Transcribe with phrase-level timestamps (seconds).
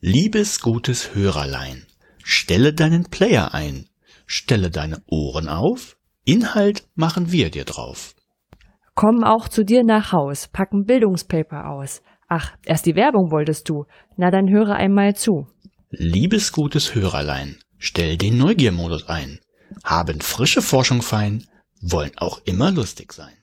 [0.00, 1.84] Liebes gutes Hörerlein,
[2.22, 3.88] stelle deinen Player ein,
[4.26, 8.14] stelle deine Ohren auf, Inhalt machen wir dir drauf.
[8.94, 12.00] Kommen auch zu dir nach Haus, packen Bildungspaper aus.
[12.28, 13.86] Ach, erst die Werbung wolltest du.
[14.16, 15.48] Na dann höre einmal zu.
[15.90, 19.40] Liebes gutes Hörerlein, stell den Neugiermodus ein.
[19.82, 21.42] Haben frische Forschung fein,
[21.80, 23.37] wollen auch immer lustig sein.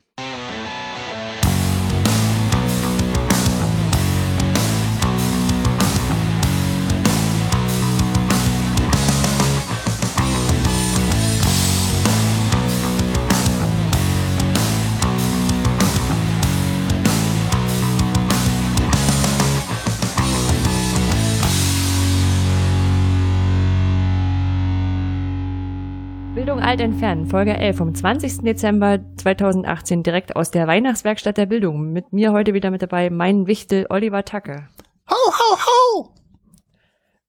[26.75, 28.39] Alt entfernen, Folge 11 vom 20.
[28.39, 31.93] Dezember 2018, direkt aus der Weihnachtswerkstatt der Bildung.
[31.93, 34.67] Mit mir heute wieder mit dabei mein Wichtel Oliver Tacke.
[35.09, 36.13] Ho, ho, ho!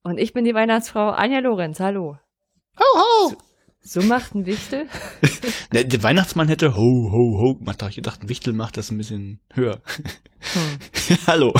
[0.02, 1.78] Und ich bin die Weihnachtsfrau Anja Lorenz.
[1.78, 2.18] Hallo.
[2.76, 3.36] Ho, ho!
[3.82, 4.88] So macht ein Wichtel?
[5.72, 7.84] Der, der Weihnachtsmann hätte ho, ho, ho gemacht.
[7.88, 9.80] Ich dachte, ein Wichtel macht das ein bisschen höher.
[10.40, 11.18] Hm.
[11.28, 11.54] Hallo.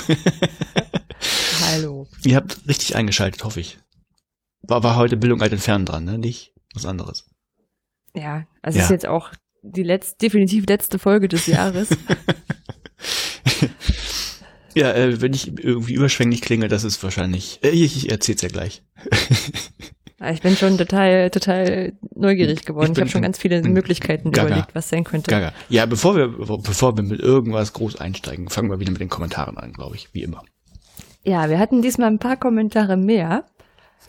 [1.71, 2.09] Hallo.
[2.25, 3.79] Ihr habt richtig eingeschaltet, hoffe ich.
[4.63, 6.19] War, war heute Bildung alt entfernen dran, ne?
[6.19, 7.29] Nicht was anderes.
[8.17, 8.85] Ja, also Ja.
[8.85, 9.31] ist jetzt auch
[9.63, 11.89] die letzte, definitiv letzte Folge des Jahres.
[14.75, 17.61] Ja, äh, wenn ich irgendwie überschwänglich klinge, das ist wahrscheinlich.
[17.63, 18.83] Äh, ich ich erzähl's ja gleich.
[20.33, 22.93] Ich bin schon total, total neugierig geworden.
[22.93, 24.49] Ich Ich, habe schon ganz viele Möglichkeiten gaga.
[24.49, 25.31] überlegt, was sein könnte.
[25.31, 25.53] Gaga.
[25.69, 29.59] Ja, bevor wir, bevor wir mit irgendwas groß einsteigen, fangen wir wieder mit den Kommentaren
[29.59, 30.43] an, glaube ich, wie immer.
[31.23, 33.45] Ja, wir hatten diesmal ein paar Kommentare mehr,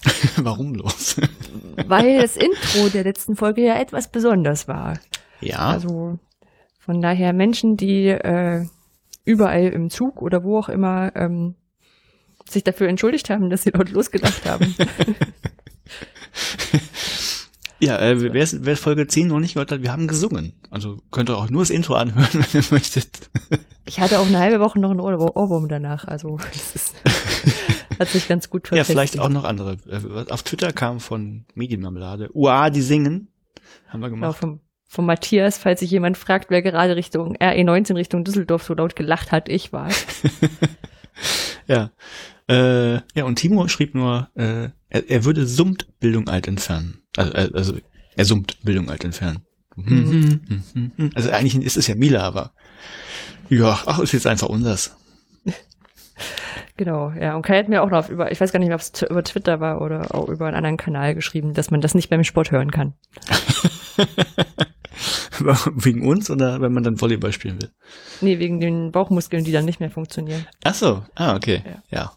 [0.37, 1.15] Warum los?
[1.87, 4.99] weil das Intro der letzten Folge ja etwas besonders war.
[5.41, 6.19] ja, Also
[6.79, 8.65] von daher Menschen, die äh,
[9.25, 11.55] überall im Zug oder wo auch immer ähm,
[12.49, 14.73] sich dafür entschuldigt haben, dass sie laut losgelacht haben.
[17.79, 20.53] ja, äh, wer, wer Folge 10 noch nicht gehört hat, wir haben gesungen.
[20.71, 23.29] Also könnt ihr auch nur das Intro anhören, wenn ihr möchtet.
[23.85, 26.95] Ich hatte auch eine halbe Woche noch einen Ohr- Ohrwurm danach, also das ist,
[27.99, 28.91] hat sich ganz gut Ja, verfestigt.
[28.97, 29.77] vielleicht auch noch andere.
[29.89, 33.29] Äh, Auf Twitter kam von Medienmarmelade, Uah, die singen.
[33.87, 34.39] Haben wir Genau, gemacht.
[34.39, 38.95] vom, vom Matthias, falls sich jemand fragt, wer gerade Richtung RE19 Richtung Düsseldorf so laut
[38.95, 39.89] gelacht hat, ich war.
[41.67, 41.91] Ja.
[42.47, 47.01] Äh, ja, und Timo schrieb nur, äh, er, er würde summt Bildung alt entfernen.
[47.17, 47.77] Also, äh, also
[48.15, 49.39] er summt Bildung alt entfernen.
[49.75, 50.61] Mhm.
[50.73, 51.09] Mhm.
[51.13, 52.53] Also eigentlich ist es ja Mila, aber
[53.49, 54.95] ja, ach, ist jetzt einfach unseres.
[56.77, 57.35] Genau, ja.
[57.35, 59.23] Und Kai hat mir auch noch über, ich weiß gar nicht mehr, ob es über
[59.23, 62.51] Twitter war oder auch über einen anderen Kanal geschrieben, dass man das nicht beim Sport
[62.51, 62.93] hören kann.
[65.75, 67.71] Wegen uns oder wenn man dann Volleyball spielen will?
[68.21, 70.47] Nee, wegen den Bauchmuskeln, die dann nicht mehr funktionieren.
[70.63, 71.71] Ach so, ah, okay, Ja.
[71.89, 72.11] ja.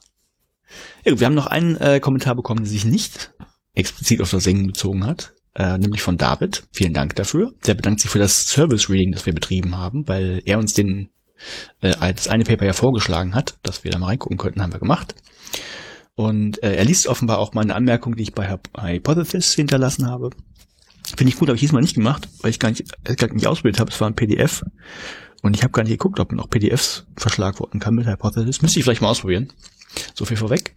[1.04, 1.10] ja.
[1.10, 3.32] gut, wir haben noch einen äh, Kommentar bekommen, der sich nicht
[3.74, 6.64] explizit auf das Singen bezogen hat, äh, nämlich von David.
[6.72, 7.52] Vielen Dank dafür.
[7.66, 11.10] Der bedankt sich für das Service Reading, das wir betrieben haben, weil er uns den
[11.80, 14.80] äh, als eine Paper ja vorgeschlagen hat, dass wir da mal reingucken könnten, haben wir
[14.80, 15.14] gemacht.
[16.14, 20.30] Und äh, er liest offenbar auch meine Anmerkung, die ich bei Hyp- Hypothesis hinterlassen habe.
[21.16, 23.46] Finde ich gut, habe ich diesmal nicht gemacht, weil ich gar nicht, äh, gar nicht
[23.46, 23.90] ausgebildet habe.
[23.90, 24.62] Es war ein PDF.
[25.42, 28.60] Und ich habe gar nicht geguckt, ob man auch PDFs verschlagworten kann mit Hypothesis.
[28.60, 29.50] Müsste ich vielleicht mal ausprobieren.
[30.14, 30.76] So viel vorweg.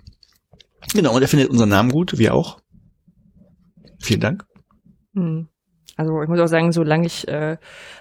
[0.93, 2.59] Genau, und er findet unseren Namen gut, wir auch.
[3.99, 4.45] Vielen Dank.
[5.13, 5.49] Hm.
[5.95, 7.57] Also ich muss auch sagen, solange ich, äh,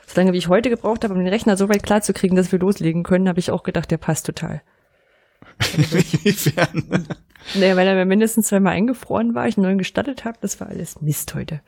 [0.06, 2.50] solange wie ich heute gebraucht habe, um den Rechner so weit klar zu kriegen, dass
[2.52, 4.62] wir loslegen können, habe ich auch gedacht, der passt total.
[5.76, 7.06] Inwiefern?
[7.56, 10.68] Naja, weil er mir mindestens zweimal eingefroren war, ich einen neuen gestattet habe, das war
[10.68, 11.60] alles Mist heute.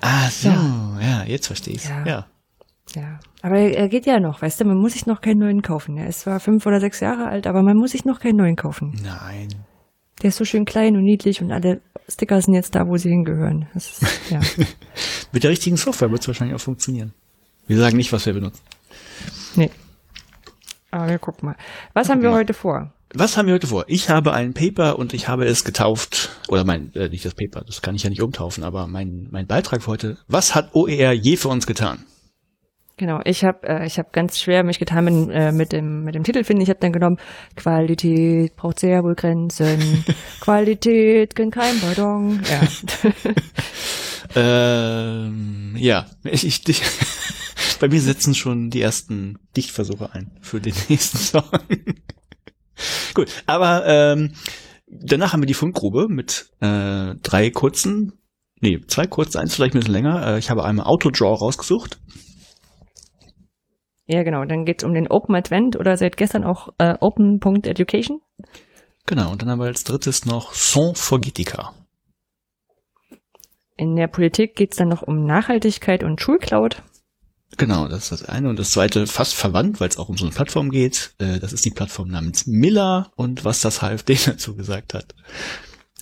[0.00, 1.24] ah, so, ja, Ja.
[1.24, 1.88] jetzt verstehe ich's.
[1.88, 2.04] Ja.
[2.04, 2.26] Ja.
[2.96, 5.62] Ja, aber er, er geht ja noch, weißt du, man muss sich noch keinen neuen
[5.62, 5.96] kaufen.
[5.96, 8.56] Er ist zwar fünf oder sechs Jahre alt, aber man muss sich noch keinen neuen
[8.56, 8.98] kaufen.
[9.00, 9.48] Nein.
[10.22, 13.10] Der ist so schön klein und niedlich und alle Sticker sind jetzt da, wo sie
[13.10, 13.66] hingehören.
[13.74, 14.40] Ist, ja.
[15.32, 17.12] Mit der richtigen Software wird es wahrscheinlich auch funktionieren.
[17.66, 18.62] Wir sagen nicht, was wir benutzen.
[19.56, 19.70] nee.
[20.90, 21.56] Aber wir gucken mal.
[21.92, 22.94] Was haben wir heute vor?
[23.12, 23.84] Was haben wir heute vor?
[23.88, 27.62] Ich habe ein Paper und ich habe es getauft, oder mein, äh, nicht das Paper,
[27.66, 30.16] das kann ich ja nicht umtaufen, aber mein, mein Beitrag für heute.
[30.28, 32.04] Was hat OER je für uns getan?
[32.98, 36.14] Genau, ich habe äh, ich hab ganz schwer mich getan mit, äh, mit dem mit
[36.14, 36.62] dem Titel finden.
[36.62, 37.18] Ich habe dann genommen
[37.56, 40.04] Qualität braucht sehr wohl Grenzen.
[40.40, 42.42] Qualität kennt kein Pardon.
[42.50, 43.12] Ja.
[44.34, 46.82] Ähm, ja, ich, ich, ich
[47.80, 51.48] bei mir setzen schon die ersten Dichtversuche ein für den nächsten Song.
[53.14, 54.34] Gut, aber ähm,
[54.86, 58.12] danach haben wir die Fundgrube mit äh, drei kurzen,
[58.60, 60.34] nee, zwei kurze, eins vielleicht ein bisschen länger.
[60.34, 61.98] Äh, ich habe einmal Autodraw rausgesucht.
[64.08, 64.44] Ja, genau.
[64.46, 68.20] Dann geht's um den Open Advent oder seit gestern auch äh, Open.education.
[69.04, 71.74] Genau, und dann haben wir als drittes noch Son Forgetica.
[73.76, 76.82] In der Politik geht's dann noch um Nachhaltigkeit und Schulcloud.
[77.58, 78.48] Genau, das ist das eine.
[78.48, 81.14] Und das zweite fast verwandt, weil es auch um so eine Plattform geht.
[81.18, 85.14] Äh, das ist die Plattform namens Miller und was das HFD dazu gesagt hat.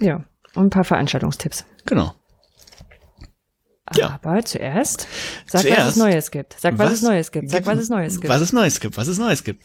[0.00, 0.24] Ja,
[0.54, 1.66] und ein paar Veranstaltungstipps.
[1.84, 2.14] Genau.
[3.94, 4.18] Ja.
[4.22, 5.06] Aber zuerst,
[5.46, 6.56] sag, Zuerst- was es Neues gibt.
[6.58, 7.50] Sag, was, Was es Neues gibt.
[7.50, 8.28] Sag, was es Neues gibt.
[8.28, 9.64] Was es Neues gibt, was es Neues gibt.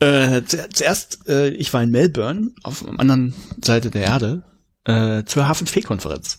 [0.00, 4.44] Äh, zu, zuerst, äh, ich war in Melbourne, auf der anderen Seite der Erde,
[4.84, 6.38] äh, zur H5P-Konferenz.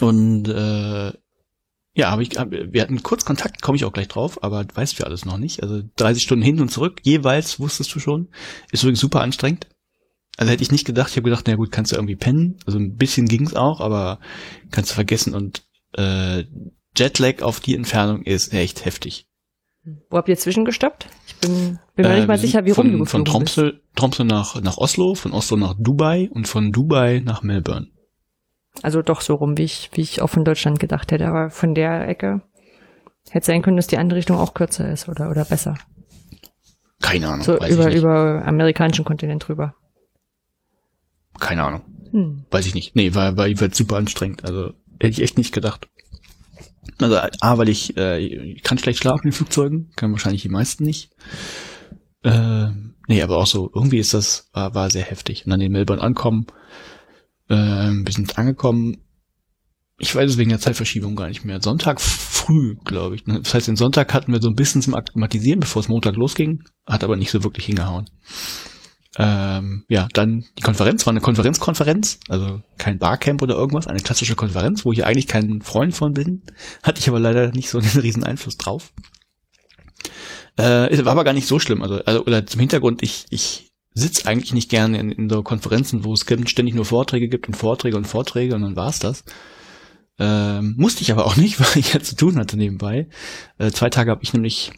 [0.00, 1.12] Und äh,
[1.94, 4.98] ja, hab ich, hab, wir hatten kurz Kontakt, komme ich auch gleich drauf, aber weißt
[4.98, 5.62] du alles noch nicht.
[5.62, 8.28] Also 30 Stunden hin und zurück, jeweils wusstest du schon.
[8.70, 9.66] Ist übrigens super anstrengend.
[10.36, 12.58] Also hätte ich nicht gedacht, ich habe gedacht, na gut, kannst du irgendwie pennen.
[12.66, 14.20] Also ein bisschen ging's auch, aber
[14.70, 15.34] kannst du vergessen.
[15.34, 15.62] Und
[15.96, 16.44] äh,
[16.96, 19.26] Jetlag auf die Entfernung ist echt heftig.
[20.10, 21.06] Wo habt ihr zwischengestoppt?
[21.28, 23.24] Ich bin, bin mir Äh, nicht mal sind sicher, wie von, rum du Von.
[23.24, 27.88] Tromsø, Tromsø nach, nach Oslo, von Oslo nach Dubai und von Dubai nach Melbourne.
[28.82, 31.26] Also doch so rum, wie ich, wie ich auch von Deutschland gedacht hätte.
[31.28, 32.42] Aber von der Ecke
[33.30, 35.76] hätte sein können, dass die andere Richtung auch kürzer ist oder, oder besser.
[37.00, 39.74] Keine Ahnung, So über, über amerikanischen Kontinent drüber.
[41.38, 41.82] Keine Ahnung,
[42.12, 42.44] Hm.
[42.50, 42.96] weiß ich nicht.
[42.96, 44.44] Nee, war, war, war super anstrengend.
[44.44, 45.88] Also hätte ich echt nicht gedacht.
[46.98, 50.84] Also A, weil ich, äh, ich kann schlecht schlafen in Flugzeugen, kann wahrscheinlich die meisten
[50.84, 51.10] nicht.
[52.22, 52.68] Äh,
[53.06, 55.44] nee, aber auch so, irgendwie ist das, war, war sehr heftig.
[55.44, 56.46] Und dann in Melbourne ankommen,
[57.48, 58.98] äh, wir sind angekommen,
[59.98, 61.62] ich weiß es wegen der Zeitverschiebung gar nicht mehr.
[61.62, 63.26] Sonntag früh, glaube ich.
[63.26, 63.40] ne?
[63.42, 66.64] Das heißt, den Sonntag hatten wir so ein bisschen zum Akklimatisieren, bevor es Montag losging,
[66.86, 68.08] hat aber nicht so wirklich hingehauen.
[69.18, 74.36] Ähm, ja, dann die Konferenz war eine Konferenzkonferenz, also kein Barcamp oder irgendwas, eine klassische
[74.36, 76.42] Konferenz, wo ich eigentlich kein Freund von bin.
[76.82, 78.92] Hatte ich aber leider nicht so einen riesen Einfluss drauf.
[80.58, 81.82] Äh, es war aber gar nicht so schlimm.
[81.82, 86.04] Also, also oder zum Hintergrund, ich, ich sitze eigentlich nicht gerne in, in so Konferenzen,
[86.04, 89.24] wo es ständig nur Vorträge gibt und Vorträge und Vorträge und dann war's das.
[90.18, 93.08] Ähm, musste ich aber auch nicht, weil ich ja zu tun hatte nebenbei.
[93.58, 94.72] Äh, zwei Tage habe ich nämlich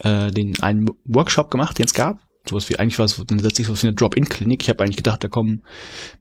[0.00, 2.18] äh, den einen Workshop gemacht, den es gab.
[2.48, 4.62] Sowas wie eigentlich war es letztlich so wie eine Drop-in-Klinik.
[4.62, 5.62] Ich habe eigentlich gedacht, da kommen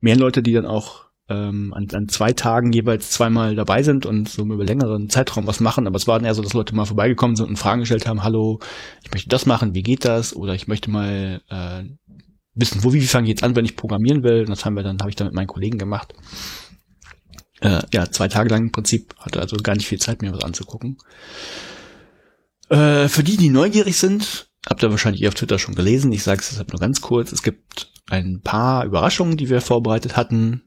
[0.02, 4.28] mehr Leute, die dann auch ähm, an, an zwei Tagen jeweils zweimal dabei sind und
[4.28, 5.88] so über längeren Zeitraum was machen.
[5.88, 8.24] Aber es war dann eher so, dass Leute mal vorbeigekommen sind und Fragen gestellt haben,
[8.24, 8.60] hallo,
[9.04, 10.36] ich möchte das machen, wie geht das?
[10.36, 11.84] Oder ich möchte mal äh,
[12.56, 14.42] wissen, wo, wie fange ich jetzt an, wenn ich programmieren will?
[14.42, 16.14] Und das haben wir dann, habe ich dann mit meinen Kollegen gemacht.
[17.62, 20.44] Äh, ja, zwei Tage lang im Prinzip, hatte also gar nicht viel Zeit mehr was
[20.44, 20.98] anzugucken.
[22.70, 26.12] Äh, für die, die neugierig sind, habt ihr wahrscheinlich auf Twitter schon gelesen.
[26.12, 27.32] Ich sage es deshalb nur ganz kurz.
[27.32, 30.64] Es gibt ein paar Überraschungen, die wir vorbereitet hatten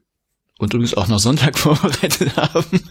[0.59, 2.81] und übrigens auch noch Sonntag vorbereitet haben.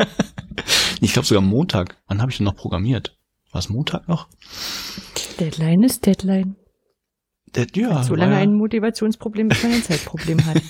[1.00, 1.96] ich glaube sogar Montag.
[2.06, 3.16] Wann habe ich denn noch programmiert?
[3.50, 4.28] War es Montag noch?
[5.40, 6.56] Deadline ist Deadline.
[7.54, 10.62] Der, ja, so war lange ja- ein Motivationsproblem, bis man ein Zeitproblem hat.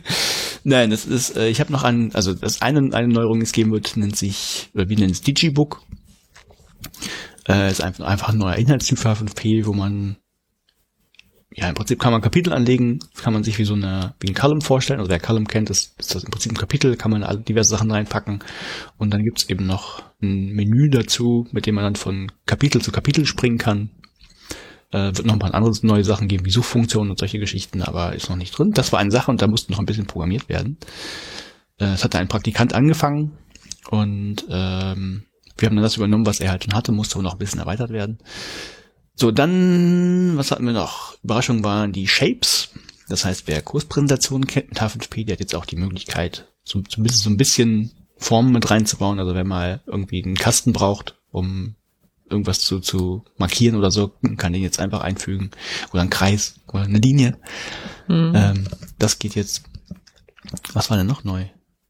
[0.64, 3.52] Nein, das ist, äh, ich habe noch ein, also das eine, eine Neuerung, die es
[3.52, 5.82] geben wird, nennt sich, oder wie nennt es Digibook.
[7.50, 10.16] Äh, ist einfach, einfach ein neuer Inhaltstyp für H5P, wo man,
[11.52, 14.34] ja, im Prinzip kann man Kapitel anlegen, kann man sich wie so eine, wie ein
[14.34, 17.24] Column vorstellen, also wer Column kennt, ist, ist das im Prinzip ein Kapitel, kann man
[17.24, 18.44] alle diverse Sachen reinpacken
[18.98, 22.92] und dann gibt's eben noch ein Menü dazu, mit dem man dann von Kapitel zu
[22.92, 23.90] Kapitel springen kann.
[24.92, 28.14] Äh, wird noch ein paar andere neue Sachen geben, wie Suchfunktionen und solche Geschichten, aber
[28.14, 28.72] ist noch nicht drin.
[28.72, 30.78] Das war eine Sache und da musste noch ein bisschen programmiert werden.
[31.78, 33.32] Äh, es hatte ein Praktikant angefangen
[33.90, 35.24] und ähm,
[35.60, 37.60] wir haben dann das übernommen, was er halt schon hatte, musste aber noch ein bisschen
[37.60, 38.18] erweitert werden.
[39.14, 41.14] So, dann, was hatten wir noch?
[41.22, 42.70] Überraschung waren die Shapes.
[43.08, 47.22] Das heißt, wer Kurspräsentationen kennt mit H5P, der hat jetzt auch die Möglichkeit, so, zumindest
[47.22, 49.18] so ein bisschen Formen mit reinzubauen.
[49.18, 51.74] Also wenn mal irgendwie einen Kasten braucht, um
[52.30, 55.50] irgendwas zu, zu markieren oder so, kann den jetzt einfach einfügen.
[55.92, 57.36] Oder einen Kreis oder eine Linie.
[58.06, 58.32] Hm.
[58.34, 59.64] Ähm, das geht jetzt.
[60.72, 61.46] Was war denn noch neu?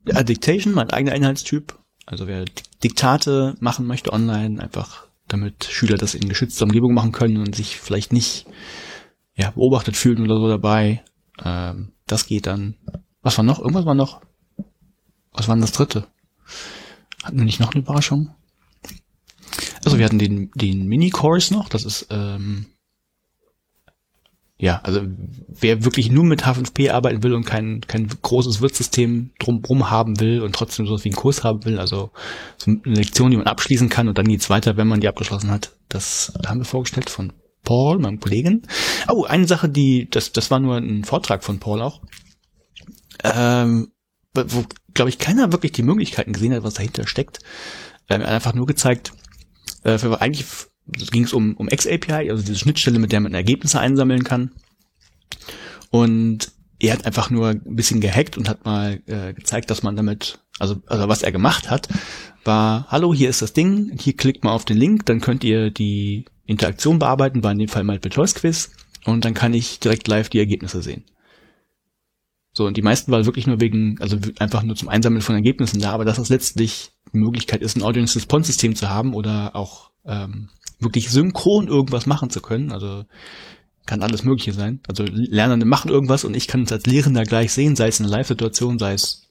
[0.07, 1.79] Ja, Dictation, mein eigener Inhaltstyp.
[2.11, 7.13] Also wer Dik- Diktate machen möchte online, einfach damit Schüler das in geschützter Umgebung machen
[7.13, 8.47] können und sich vielleicht nicht
[9.37, 11.05] ja, beobachtet fühlen oder so dabei.
[11.45, 12.75] Ähm, das geht dann.
[13.23, 13.61] Was war noch?
[13.61, 14.23] Irgendwas war noch.
[15.33, 16.09] Was war denn das dritte?
[17.23, 18.35] Hatten wir nicht noch eine Überraschung?
[19.85, 22.67] Also wir hatten den, den Mini-Course noch, das ist ähm,
[24.61, 25.01] ja, also
[25.49, 30.43] wer wirklich nur mit H5P arbeiten will und kein, kein großes Wirtssystem drumrum haben will
[30.43, 32.11] und trotzdem sowas wie einen Kurs haben will, also
[32.59, 35.51] so eine Lektion, die man abschließen kann und dann geht's weiter, wenn man die abgeschlossen
[35.51, 37.33] hat, das haben wir vorgestellt von
[37.65, 38.67] Paul, meinem Kollegen.
[39.09, 42.03] Oh, eine Sache, die, das, das war nur ein Vortrag von Paul auch,
[43.25, 43.93] ähm,
[44.35, 47.39] wo, glaube ich, keiner wirklich die Möglichkeiten gesehen hat, was dahinter steckt.
[48.11, 49.13] Ähm, einfach nur gezeigt,
[49.85, 50.45] äh, für, eigentlich
[50.93, 54.53] ging es um, um X-API, also diese Schnittstelle, mit der man Ergebnisse einsammeln kann.
[55.91, 59.97] Und er hat einfach nur ein bisschen gehackt und hat mal äh, gezeigt, dass man
[59.97, 61.89] damit, also, also was er gemacht hat,
[62.45, 65.71] war, hallo, hier ist das Ding, hier klickt mal auf den Link, dann könnt ihr
[65.71, 68.71] die Interaktion bearbeiten, war in dem Fall Multiple Choice Quiz,
[69.05, 71.05] und dann kann ich direkt live die Ergebnisse sehen.
[72.53, 75.81] So, und die meisten waren wirklich nur wegen, also einfach nur zum Einsammeln von Ergebnissen
[75.81, 79.55] da, aber dass das letztlich die Möglichkeit ist, ein Audience Response System zu haben oder
[79.55, 80.49] auch ähm,
[80.81, 83.05] wirklich synchron irgendwas machen zu können, also
[83.87, 84.81] kann alles Mögliche sein.
[84.89, 88.07] Also Lernende machen irgendwas und ich kann es als Lehrender gleich sehen, sei es in
[88.07, 89.29] einer Live-Situation, sei es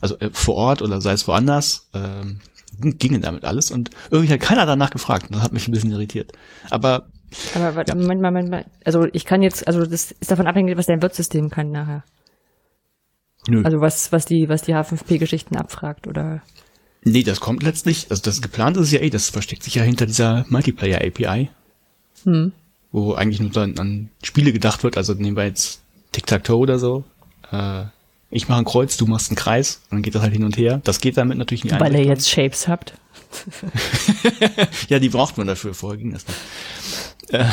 [0.00, 1.88] also äh, vor Ort oder sei es woanders.
[1.94, 2.40] Ähm,
[2.80, 5.26] ginge damit alles und irgendwie hat keiner danach gefragt.
[5.30, 6.32] Das hat mich ein bisschen irritiert.
[6.70, 7.06] Aber
[7.54, 7.98] aber warte, ja.
[7.98, 8.66] Moment, Moment, Moment.
[8.84, 12.04] Also ich kann jetzt, also das ist davon abhängig, was dein Wirtsystem kann nachher.
[13.48, 13.62] Nö.
[13.64, 16.42] Also was, was die, was die H5P-Geschichten abfragt, oder?
[17.04, 20.06] Nee, das kommt letztlich, also das geplant ist ja eh, das versteckt sich ja hinter
[20.06, 21.50] dieser Multiplayer-API.
[22.24, 22.52] Hm.
[22.92, 25.80] Wo eigentlich nur dann an Spiele gedacht wird, also nehmen wir jetzt
[26.12, 27.04] Tic-Tac-Toe oder so.
[27.50, 27.84] Äh,
[28.30, 30.56] ich mache ein Kreuz, du machst einen Kreis, und dann geht das halt hin und
[30.56, 30.80] her.
[30.84, 32.94] Das geht damit natürlich nicht Weil ihr jetzt Shapes habt.
[34.88, 37.34] ja, die braucht man dafür, vorher ging das nicht.
[37.34, 37.46] Äh,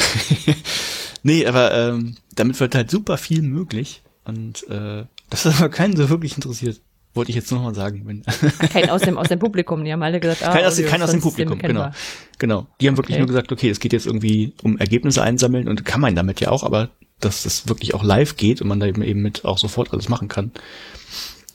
[1.24, 5.96] nee, aber ähm, damit wird halt super viel möglich und äh, das ist aber keinen
[5.96, 6.82] so wirklich interessiert.
[7.20, 8.04] Wollte ich jetzt nochmal sagen.
[8.06, 8.24] Wenn
[8.72, 11.12] Kein aus dem, aus dem Publikum, die haben alle gesagt, ah, kein aus, kein aus
[11.12, 11.92] dem Publikum, genau.
[12.38, 12.68] Genau.
[12.80, 13.20] Die haben wirklich okay.
[13.20, 16.50] nur gesagt, okay, es geht jetzt irgendwie um Ergebnisse einsammeln und kann man damit ja
[16.50, 19.58] auch, aber dass das wirklich auch live geht und man da eben, eben mit auch
[19.58, 20.54] sofort alles machen kann.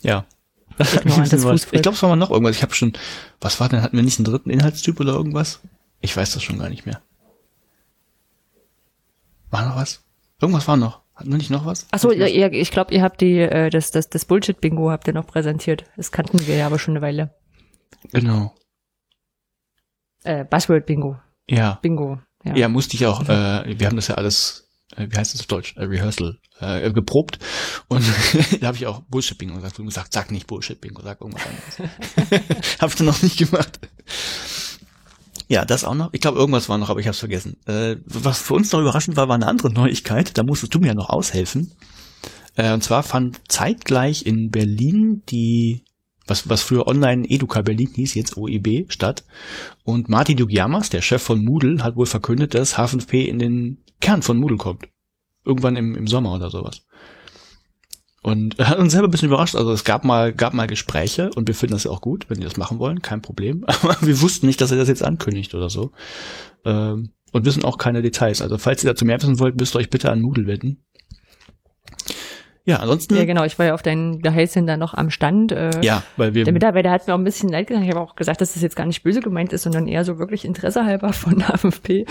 [0.03, 0.27] Ja.
[0.77, 0.93] Ich,
[1.73, 2.57] ich glaube, es war mal noch irgendwas.
[2.57, 2.93] Ich habe schon,
[3.41, 5.61] was war denn, hatten wir nicht einen dritten Inhaltstyp oder irgendwas?
[6.03, 7.01] Ich weiß das schon gar nicht mehr.
[9.51, 10.03] War noch was?
[10.43, 11.04] Irgendwas war noch.
[11.15, 11.87] Hatten wir nicht noch was?
[11.93, 15.27] Achso, ihr, ich glaube, ihr habt die, äh, das, das, das Bullshit-Bingo habt ihr noch
[15.27, 15.85] präsentiert.
[15.97, 17.35] Das kannten wir ja aber schon eine Weile.
[18.13, 18.55] Genau.
[20.25, 21.19] Äh, Buzzword-Bingo.
[21.49, 21.79] Ja.
[21.83, 22.19] Bingo.
[22.45, 22.57] Ja.
[22.57, 25.47] ja, musste ich auch, äh, wir haben das ja alles, äh, wie heißt das auf
[25.47, 25.77] Deutsch?
[25.77, 27.39] Äh, Rehearsal, äh, geprobt.
[27.89, 28.05] Und
[28.61, 29.79] da habe ich auch Bullshit-Bingo gesagt.
[29.79, 32.79] Du gesagt, sag nicht Bullshit-Bingo, sag irgendwas anderes.
[32.81, 33.79] hab ich dann noch nicht gemacht.
[35.49, 36.11] Ja, das auch noch.
[36.13, 37.57] Ich glaube, irgendwas war noch, aber ich habe es vergessen.
[37.67, 40.37] Äh, was für uns noch überraschend war, war eine andere Neuigkeit.
[40.39, 41.73] Da musstest du mir ja noch aushelfen.
[42.57, 45.83] Äh, und zwar fand zeitgleich in Berlin die,
[46.27, 49.25] was, was früher Online Educa Berlin hieß, jetzt OEB statt.
[49.85, 54.23] Und Martin Dugiamas, der Chef von Moodle, hat wohl verkündet, dass H5P in den Kern
[54.23, 54.89] von Moodle kommt.
[55.45, 56.84] Irgendwann im, im Sommer oder sowas.
[58.25, 59.55] Und er hat uns selber ein bisschen überrascht.
[59.55, 62.39] Also es gab mal, gab mal Gespräche und wir finden das ja auch gut, wenn
[62.39, 63.65] die das machen wollen, kein Problem.
[63.67, 65.93] Aber wir wussten nicht, dass er das jetzt ankündigt oder so.
[66.65, 68.41] Ähm, und wissen auch keine Details.
[68.41, 70.85] Also falls ihr dazu mehr wissen wollt, müsst ihr euch bitte an Moodle wenden.
[72.67, 73.15] Ja, ansonsten.
[73.15, 73.45] Ja, genau.
[73.45, 75.53] Ich war ja auf deinen Geheißen da noch am Stand.
[75.53, 76.45] Äh, ja, weil wir.
[76.45, 77.85] Der Mitarbeiter hat mir auch ein bisschen leid gesagt.
[77.85, 80.19] Ich habe auch gesagt, dass das jetzt gar nicht böse gemeint ist, sondern eher so
[80.19, 82.09] wirklich Interesse halber von H5P.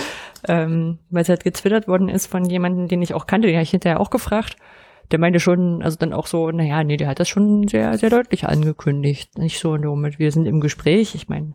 [0.47, 3.47] Ähm, weil es halt gezwittert worden ist von jemandem, den ich auch kannte.
[3.47, 4.57] Den habe ich hinterher auch gefragt
[5.13, 8.09] der meinte schon, also dann auch so, naja, nee, der hat das schon sehr, sehr
[8.09, 9.37] deutlich angekündigt.
[9.37, 11.13] Nicht so nur mit, wir sind im Gespräch.
[11.13, 11.53] Ich meine,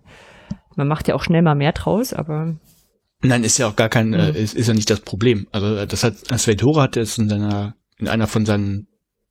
[0.76, 2.56] man macht ja auch schnell mal mehr draus, aber.
[3.20, 5.48] Nein, ist ja auch gar kein, äh, ist, ist ja nicht das Problem.
[5.50, 8.86] Also das hat, Svetora hat es in seiner, in einer von seinen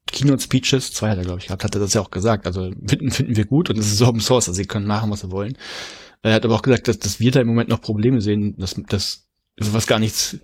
[0.08, 2.48] Keynote-Speeches, zwei hat er, glaube ich, gehabt, hat er das ja auch gesagt.
[2.48, 5.22] Also finden, finden wir gut und es ist Open Source, also sie können machen, was
[5.22, 5.58] sie wollen.
[6.22, 8.76] Er hat aber auch gesagt, dass, dass wir da im Moment noch Probleme sehen, dass,
[8.90, 9.26] dass
[9.58, 10.38] was gar nichts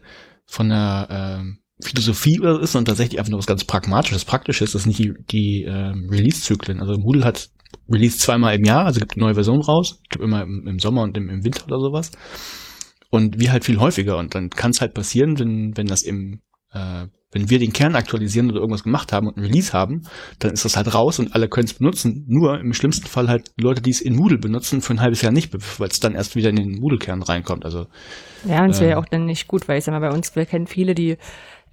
[0.45, 4.83] von der äh, Philosophie oder ist, sondern tatsächlich einfach nur was ganz Pragmatisches, Praktisches, das
[4.83, 6.79] sind die, die ähm, Release-Zyklen.
[6.79, 7.49] Also Moodle hat
[7.89, 11.03] Release zweimal im Jahr, also gibt eine neue Version raus, gibt immer im, im Sommer
[11.03, 12.11] und im, im, Winter oder sowas.
[13.09, 14.17] Und wir halt viel häufiger.
[14.17, 17.95] Und dann kann es halt passieren, wenn, wenn das im, äh, wenn wir den Kern
[17.95, 20.03] aktualisieren oder irgendwas gemacht haben und ein Release haben,
[20.39, 22.25] dann ist das halt raus und alle können es benutzen.
[22.27, 25.31] Nur im schlimmsten Fall halt Leute, die es in Moodle benutzen, für ein halbes Jahr
[25.31, 27.65] nicht, weil es dann erst wieder in den Moodle-Kern reinkommt.
[27.65, 27.87] Also
[28.45, 30.15] ja, und es wäre ja ähm, auch dann nicht gut, weil ich sag mal, bei
[30.15, 31.17] uns, wir kennen viele, die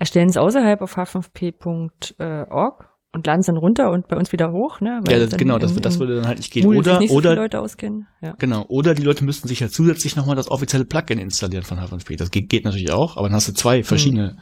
[0.01, 4.81] erstellen es außerhalb auf h5p.org und laden es dann runter und bei uns wieder hoch,
[4.81, 5.01] ne?
[5.05, 6.65] Weil ja, das, genau, das, das würde dann halt nicht gehen.
[6.65, 8.07] Moodle oder, nicht oder, so Leute auskennen.
[8.23, 8.35] Ja.
[8.39, 12.17] Genau, oder die Leute müssten sich ja zusätzlich nochmal das offizielle Plugin installieren von H5P.
[12.17, 14.33] Das geht, geht natürlich auch, aber dann hast du zwei verschiedene.
[14.33, 14.39] Mhm.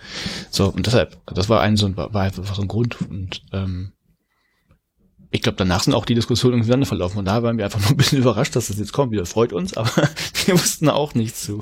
[0.50, 3.93] So, und deshalb, das war ein so ein, war einfach so ein Grund und ähm,
[5.31, 7.19] ich glaube, danach sind auch die Diskussionen irgendwie verlaufen.
[7.19, 9.12] Und da waren wir einfach nur ein bisschen überrascht, dass das jetzt kommt.
[9.12, 9.91] Wieder freut uns, aber
[10.47, 11.61] wir wussten auch nichts zu.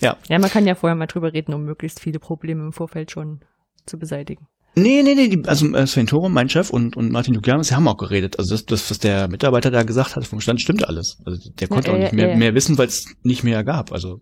[0.00, 0.16] Ja.
[0.28, 3.40] Ja, man kann ja vorher mal drüber reden, um möglichst viele Probleme im Vorfeld schon
[3.86, 4.46] zu beseitigen.
[4.76, 7.74] Nee, nee, nee, die, also äh, Sven Torum, mein Chef und, und Martin Lukianos, die
[7.74, 8.38] haben auch geredet.
[8.38, 11.18] Also das, das, was der Mitarbeiter da gesagt hat, vom Stand stimmt alles.
[11.24, 13.92] Also der konnte ja, auch nicht mehr, äh, mehr wissen, weil es nicht mehr gab.
[13.92, 14.20] Also.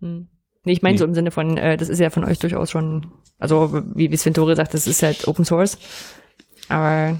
[0.00, 0.28] Hm.
[0.64, 0.98] Nee, ich meine nee.
[0.98, 3.06] so im Sinne von, äh, das ist ja von euch durchaus schon,
[3.38, 5.78] also wie, wie Sven Tore sagt, das ist halt Open Source.
[6.68, 7.18] Aber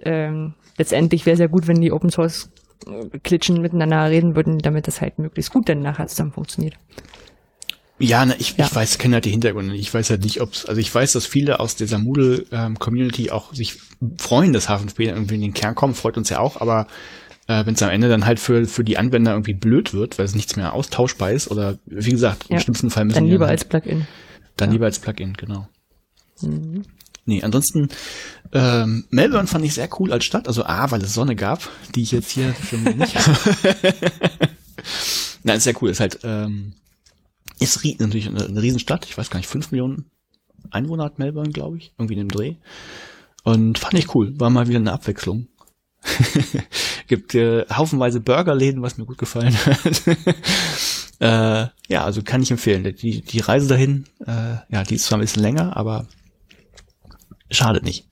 [0.00, 2.50] ähm, letztendlich wäre es ja gut, wenn die Open Source
[3.22, 6.74] klitschen, miteinander reden würden, damit das halt möglichst gut dann nachher zusammen funktioniert.
[7.98, 8.66] Ja, ne, ich, ja.
[8.66, 9.74] ich weiß, kenne halt die Hintergründe.
[9.74, 13.52] Ich weiß halt nicht, ob's, also ich weiß, dass viele aus dieser Moodle-Community ähm, auch
[13.52, 13.78] sich
[14.18, 16.86] freuen, dass H5P irgendwie in den Kern kommt, freut uns ja auch, aber
[17.48, 20.26] äh, wenn es am Ende dann halt für, für die Anwender irgendwie blöd wird, weil
[20.26, 23.60] es nichts mehr austauschbar ist oder wie gesagt, im schlimmsten Fall müssen Dann lieber halt,
[23.60, 24.06] als Plugin.
[24.56, 24.72] Dann ja.
[24.74, 25.66] lieber als Plugin, genau.
[26.40, 26.82] Mhm.
[27.28, 27.90] Nee, ansonsten
[28.52, 30.48] ähm, Melbourne fand ich sehr cool als Stadt.
[30.48, 33.36] Also A, weil es Sonne gab, die ich jetzt hier schon nicht habe.
[35.42, 35.90] Nein, ist sehr cool.
[35.90, 36.72] Ist halt ähm,
[37.60, 39.04] ist natürlich eine, eine Riesenstadt.
[39.04, 40.06] Ich weiß gar nicht, fünf Millionen
[40.70, 42.54] Einwohner hat Melbourne, glaube ich, irgendwie in dem Dreh.
[43.44, 44.32] Und fand ich cool.
[44.40, 45.48] War mal wieder eine Abwechslung.
[47.08, 50.02] Gibt äh, haufenweise Burgerläden, was mir gut gefallen hat.
[51.20, 52.84] äh, ja, also kann ich empfehlen.
[52.96, 56.06] Die, die Reise dahin, äh, ja, die ist zwar ein bisschen länger, aber
[57.50, 58.06] schadet nicht.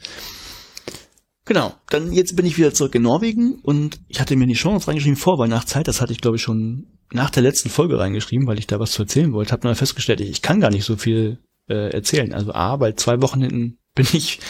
[1.45, 4.77] Genau, dann jetzt bin ich wieder zurück in Norwegen und ich hatte mir die Show
[4.77, 8.59] reingeschrieben vor Weihnachtszeit, das hatte ich glaube ich schon nach der letzten Folge reingeschrieben, weil
[8.59, 11.39] ich da was zu erzählen wollte, habe dann festgestellt, ich kann gar nicht so viel
[11.69, 12.33] äh, erzählen.
[12.33, 14.41] Also A, weil zwei Wochen hinten bin ich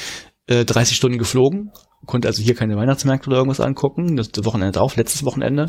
[0.46, 1.70] äh, 30 Stunden geflogen,
[2.06, 4.16] konnte also hier keine Weihnachtsmärkte oder irgendwas angucken.
[4.16, 5.66] Das Wochenende drauf, letztes Wochenende,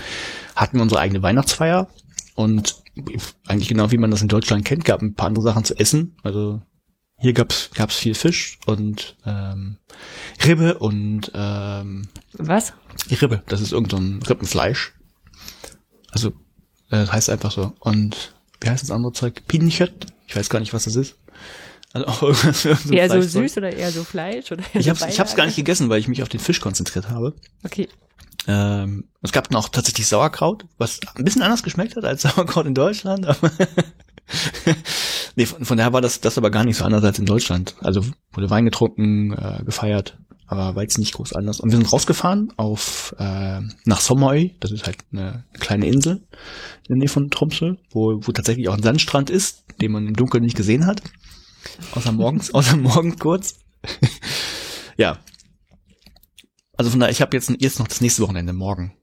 [0.56, 1.88] hatten wir unsere eigene Weihnachtsfeier
[2.36, 2.76] und
[3.48, 6.16] eigentlich genau wie man das in Deutschland kennt, gab ein paar andere Sachen zu essen.
[6.24, 6.62] Also
[7.20, 9.78] hier gab's gab's viel Fisch und ähm,
[10.46, 12.74] Ribbe und ähm, was?
[13.10, 14.94] Ribbe, das ist irgendein so Rippenfleisch.
[16.12, 16.30] Also
[16.90, 17.74] äh, das heißt einfach so.
[17.80, 19.44] Und wie heißt das andere Zeug?
[19.48, 20.08] Pinchett?
[20.28, 21.16] Ich weiß gar nicht, was das ist.
[21.94, 24.52] Also auch irgendwas so Eher so süß oder eher so Fleisch?
[24.52, 27.10] Oder ich hab's, ich hab's gar nicht gegessen, weil ich mich auf den Fisch konzentriert
[27.10, 27.34] habe.
[27.64, 27.88] Okay.
[28.48, 32.76] Ähm, es gab noch tatsächlich Sauerkraut, was ein bisschen anders geschmeckt hat als Sauerkraut in
[32.76, 33.26] Deutschland.
[33.26, 33.52] Aber
[35.36, 37.76] nee, von, von daher war das, das aber gar nicht so anders als in Deutschland.
[37.82, 40.18] Also wurde Wein getrunken, äh, gefeiert,
[40.48, 41.60] aber war jetzt nicht groß anders.
[41.60, 46.28] Und wir sind rausgefahren auf äh, nach Sommerøy, das ist halt eine kleine Insel
[46.88, 50.16] in der Nähe von Tromsø, wo, wo tatsächlich auch ein Sandstrand ist, den man im
[50.16, 51.02] Dunkeln nicht gesehen hat.
[51.94, 53.60] Außer morgens, außer morgens kurz.
[54.98, 55.20] ja.
[56.78, 58.94] Also von daher, ich habe jetzt, jetzt noch das nächste Wochenende morgen.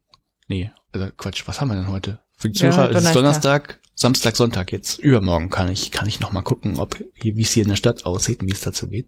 [0.48, 2.23] Nee, also Quatsch, was haben wir denn heute?
[2.44, 4.98] Für die Zuhörer ja, ist es Donnerstag, Samstag, Sonntag jetzt.
[4.98, 8.04] Übermorgen kann ich, kann ich noch mal gucken, ob, wie es hier in der Stadt
[8.04, 9.06] aussieht und wie es dazu geht.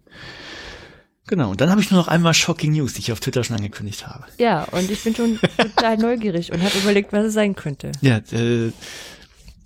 [1.27, 3.57] Genau, und dann habe ich nur noch einmal Shocking News, die ich auf Twitter schon
[3.57, 4.23] angekündigt habe.
[4.39, 7.91] Ja, und ich bin schon total neugierig und habe überlegt, was es sein könnte.
[8.01, 8.73] Ja, äh, du,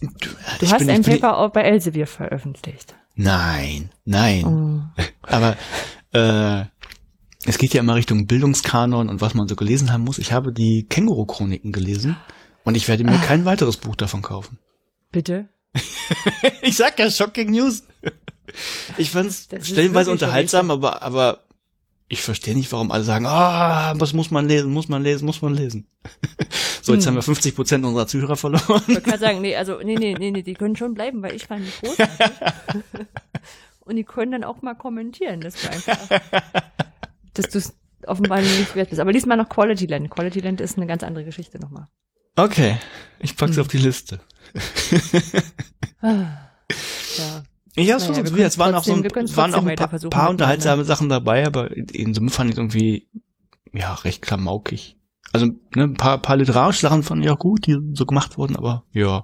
[0.01, 2.93] du hast bin, ein Paper auch bei Elsevier veröffentlicht.
[3.15, 4.45] Nein, nein.
[4.97, 5.01] Oh.
[5.21, 5.55] Aber
[6.11, 6.65] äh,
[7.45, 10.17] es geht ja immer Richtung Bildungskanon und was man so gelesen haben muss.
[10.17, 12.17] Ich habe die Känguru-Chroniken gelesen
[12.63, 13.25] und ich werde mir ah.
[13.25, 14.59] kein weiteres Buch davon kaufen.
[15.11, 15.49] Bitte?
[16.61, 17.83] ich sag ja Shocking News.
[18.97, 21.43] Ich fand's stellenweise unterhaltsam, aber, aber
[22.11, 25.41] ich verstehe nicht, warum alle sagen, ah, was muss man lesen, muss man lesen, muss
[25.41, 25.87] man lesen.
[26.81, 27.11] so, jetzt hm.
[27.11, 28.83] haben wir 50 Prozent unserer Zuhörer verloren.
[28.87, 31.45] Ich kann sagen, nee, also, nee, nee, nee, nee, die können schon bleiben, weil ich
[31.45, 32.37] fand die großartig.
[33.79, 35.97] Und die können dann auch mal kommentieren, dass du einfach,
[37.33, 37.73] dass du es
[38.05, 38.99] offenbar nicht wert bist.
[38.99, 40.09] Aber lies mal noch Quality Land.
[40.09, 41.87] Quality Land ist eine ganz andere Geschichte nochmal.
[42.35, 42.77] Okay,
[43.19, 43.61] ich pack's hm.
[43.61, 44.19] auf die Liste.
[46.01, 46.49] Ah,
[47.17, 47.43] ja.
[47.75, 48.39] Ich hab's naja, versucht.
[48.39, 52.13] Es waren auch so ein, waren auch ein paar, paar unterhaltsame Sachen dabei, aber in
[52.13, 53.07] Summe fand ich irgendwie,
[53.71, 54.97] ja, recht klamaukig.
[55.31, 58.55] Also, ne, ein paar, paar literarische Sachen fand ich auch gut, die so gemacht wurden,
[58.55, 59.23] aber ja,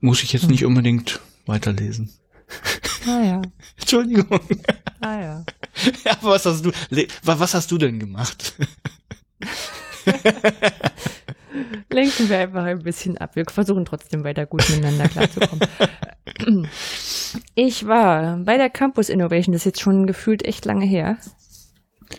[0.00, 0.50] muss ich jetzt hm.
[0.50, 2.10] nicht unbedingt weiterlesen.
[3.06, 3.42] Ah ja.
[3.78, 4.40] Entschuldigung.
[5.00, 5.44] Ah ja.
[6.04, 6.72] ja aber was hast du,
[7.22, 8.54] was hast du denn gemacht?
[11.90, 13.36] Lenken wir einfach ein bisschen ab.
[13.36, 16.68] Wir versuchen trotzdem weiter gut miteinander klarzukommen.
[17.54, 21.18] Ich war bei der Campus Innovation, das ist jetzt schon gefühlt echt lange her.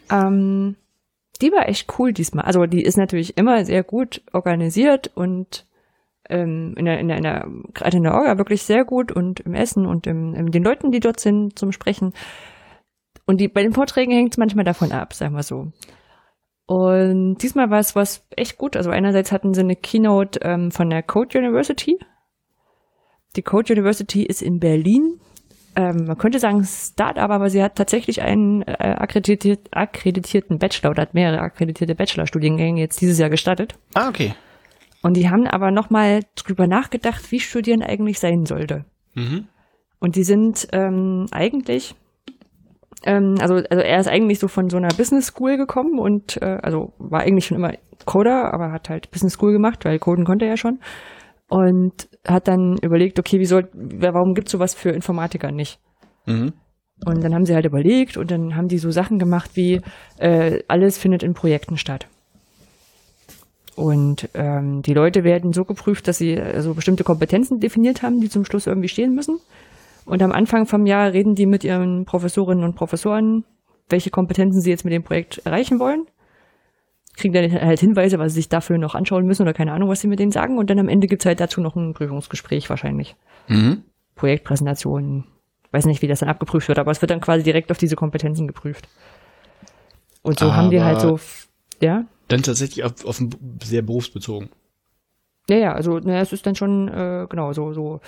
[0.10, 0.76] Ähm,
[1.42, 2.46] die war echt cool diesmal.
[2.46, 5.66] Also die ist natürlich immer sehr gut organisiert und
[6.30, 9.40] ähm, in der, in der, in der, gerade in der Orga wirklich sehr gut und
[9.42, 12.14] im Essen und im, in den Leuten, die dort sind zum Sprechen.
[13.26, 15.72] Und die, bei den Vorträgen hängt es manchmal davon ab, sagen wir so.
[16.68, 18.76] Und diesmal war es was echt gut.
[18.76, 21.98] Also einerseits hatten sie eine Keynote ähm, von der Code University.
[23.38, 25.20] Die Code University ist in Berlin.
[25.78, 31.04] Ähm, man könnte sagen Start-up, aber sie hat tatsächlich einen äh, akkreditiert, akkreditierten Bachelor oder
[31.04, 33.76] hat mehrere akkreditierte Bachelorstudiengänge jetzt dieses Jahr gestartet.
[33.94, 34.34] Ah, okay.
[35.04, 38.84] Und die haben aber nochmal drüber nachgedacht, wie Studieren eigentlich sein sollte.
[39.14, 39.48] Mhm.
[40.00, 41.96] Und die sind ähm, eigentlich
[43.04, 46.58] ähm, also, also er ist eigentlich so von so einer Business School gekommen und äh,
[46.62, 47.74] also war eigentlich schon immer
[48.06, 50.80] Coder, aber hat halt Business School gemacht, weil Coden konnte er ja schon.
[51.50, 55.80] Und hat dann überlegt, okay, wie soll, warum gibt's sowas für Informatiker nicht?
[56.26, 56.54] Mhm.
[57.06, 59.82] Und dann haben sie halt überlegt und dann haben die so Sachen gemacht wie,
[60.18, 62.08] äh, alles findet in Projekten statt.
[63.76, 68.30] Und ähm, die Leute werden so geprüft, dass sie also bestimmte Kompetenzen definiert haben, die
[68.30, 69.40] zum Schluss irgendwie stehen müssen.
[70.08, 73.44] Und am Anfang vom Jahr reden die mit ihren Professorinnen und Professoren,
[73.90, 76.06] welche Kompetenzen sie jetzt mit dem Projekt erreichen wollen.
[77.18, 80.00] Kriegen dann halt Hinweise, was sie sich dafür noch anschauen müssen oder keine Ahnung, was
[80.00, 80.58] sie mit denen sagen.
[80.58, 83.18] Und dann am Ende gibt's halt dazu noch ein Prüfungsgespräch wahrscheinlich.
[83.50, 83.84] Mhm.
[84.16, 85.26] Projektpräsentation.
[85.72, 87.98] Weiß nicht, wie das dann abgeprüft wird, aber es wird dann quasi direkt auf diese
[87.98, 88.88] Kompetenzen geprüft.
[90.22, 91.20] Und so haben wir halt so,
[91.82, 92.06] ja.
[92.30, 93.22] Dann tatsächlich auf, auf
[93.62, 94.50] sehr berufsbezogen.
[95.50, 98.00] Ja, ja, also naja, es ist dann schon äh, genau so so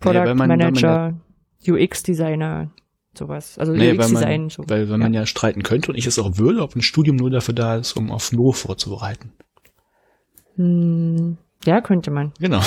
[0.00, 1.14] Product weil man Manager,
[1.66, 2.70] UX-Designer,
[3.16, 3.58] sowas.
[3.58, 4.40] Also Nee, weil UX-Design.
[4.42, 4.64] man, so.
[4.68, 7.30] weil, weil man ja streiten könnte und ich es auch würde, ob ein Studium nur
[7.30, 9.32] dafür da ist, um auf Nur vorzubereiten.
[10.56, 12.32] Hm, ja, könnte man.
[12.38, 12.60] Genau.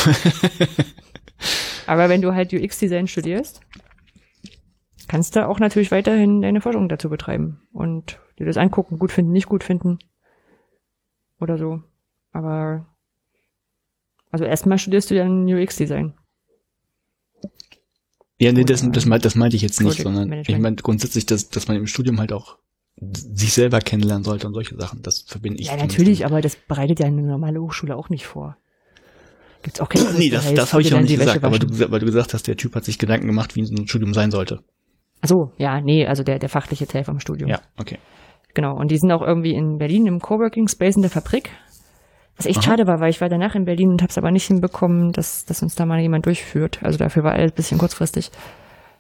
[1.88, 3.62] Aber wenn du halt UX-Design studierst,
[5.08, 9.32] kannst du auch natürlich weiterhin deine Forschung dazu betreiben und dir das angucken, gut finden,
[9.32, 10.00] nicht gut finden
[11.40, 11.82] oder so.
[12.32, 12.88] Aber
[14.32, 16.14] also erstmal studierst du dann UX-Design.
[18.44, 20.50] Ja, nee, das, das, meint- das meinte ich jetzt nicht, sondern Management.
[20.58, 22.58] ich meine grundsätzlich, dass, dass man im Studium halt auch
[23.12, 25.02] sich selber kennenlernen sollte und solche Sachen.
[25.02, 25.68] Das verbinde ich.
[25.68, 28.58] Ja, natürlich, aber das bereitet ja eine normale Hochschule auch nicht vor.
[29.64, 32.06] Gibt's auch keinen Nee, das, das habe ich auch nicht gesagt, aber du, weil du
[32.06, 34.60] gesagt hast, der Typ hat sich Gedanken gemacht, wie ein Studium sein sollte.
[35.22, 37.50] Ach so, ja, nee, also der, der fachliche Teil vom Studium.
[37.50, 37.98] Ja, okay.
[38.54, 41.50] Genau, und die sind auch irgendwie in Berlin im Coworking Space in der Fabrik.
[42.38, 42.66] Was echt Aha.
[42.66, 45.46] schade war, weil ich war danach in Berlin und habe es aber nicht hinbekommen, dass,
[45.46, 46.80] dass uns da mal jemand durchführt.
[46.82, 48.32] Also dafür war alles ein bisschen kurzfristig.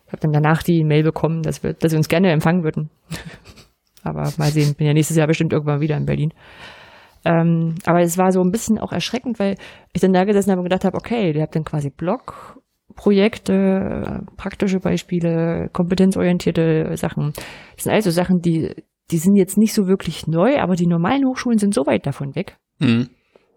[0.06, 2.89] Ich habe dann danach die Mail bekommen, dass wir, dass wir uns gerne empfangen würden.
[4.04, 6.34] aber mal sehen, bin ja nächstes Jahr bestimmt irgendwann wieder in Berlin.
[7.26, 9.56] Ähm, aber es war so ein bisschen auch erschreckend, weil
[9.93, 14.19] ich dann da gesessen habe und gedacht habe, okay, ihr habt dann quasi Blogprojekte, äh,
[14.36, 17.32] praktische Beispiele, kompetenzorientierte Sachen.
[17.76, 18.76] Das sind also Sachen, die,
[19.10, 22.36] die sind jetzt nicht so wirklich neu, aber die normalen Hochschulen sind so weit davon
[22.36, 22.58] weg.
[22.80, 23.10] Mhm.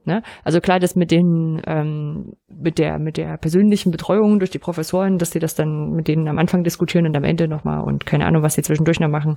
[0.07, 0.23] Ne?
[0.45, 5.19] Also klar, das mit den, ähm, mit der, mit der persönlichen Betreuung durch die Professoren,
[5.19, 8.25] dass die das dann mit denen am Anfang diskutieren und am Ende nochmal und keine
[8.25, 9.37] Ahnung, was die zwischendurch noch machen,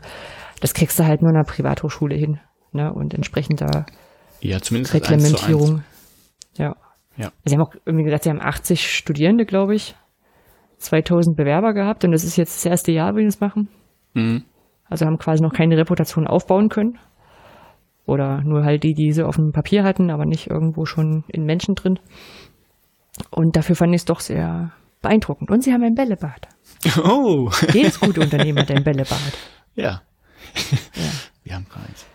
[0.61, 2.39] das kriegst du halt nur in einer Privathochschule hin.
[2.71, 2.93] Ne?
[2.93, 3.87] Und entsprechender
[4.41, 5.43] Ja, zumindest als eins zu eins.
[5.43, 5.83] Reglementierung.
[6.57, 6.75] Ja.
[7.17, 7.31] Ja.
[7.45, 9.95] Sie haben auch irgendwie gesagt, sie haben 80 Studierende, glaube ich,
[10.77, 13.69] 2000 Bewerber gehabt und das ist jetzt das erste Jahr, wie wir das machen.
[14.13, 14.43] Mhm.
[14.85, 16.99] Also haben quasi noch keine Reputation aufbauen können.
[18.09, 21.45] Oder nur halt die, die sie auf dem Papier hatten, aber nicht irgendwo schon in
[21.45, 21.99] Menschen drin.
[23.29, 25.51] Und dafür fand ich es doch sehr beeindruckend.
[25.51, 26.47] Und sie haben ein Bällebad.
[27.03, 29.33] Oh, Jedes gute Unternehmen hat ein Bällebad.
[29.75, 29.83] ja.
[29.83, 30.01] Ja.
[31.43, 32.05] Wir haben keins.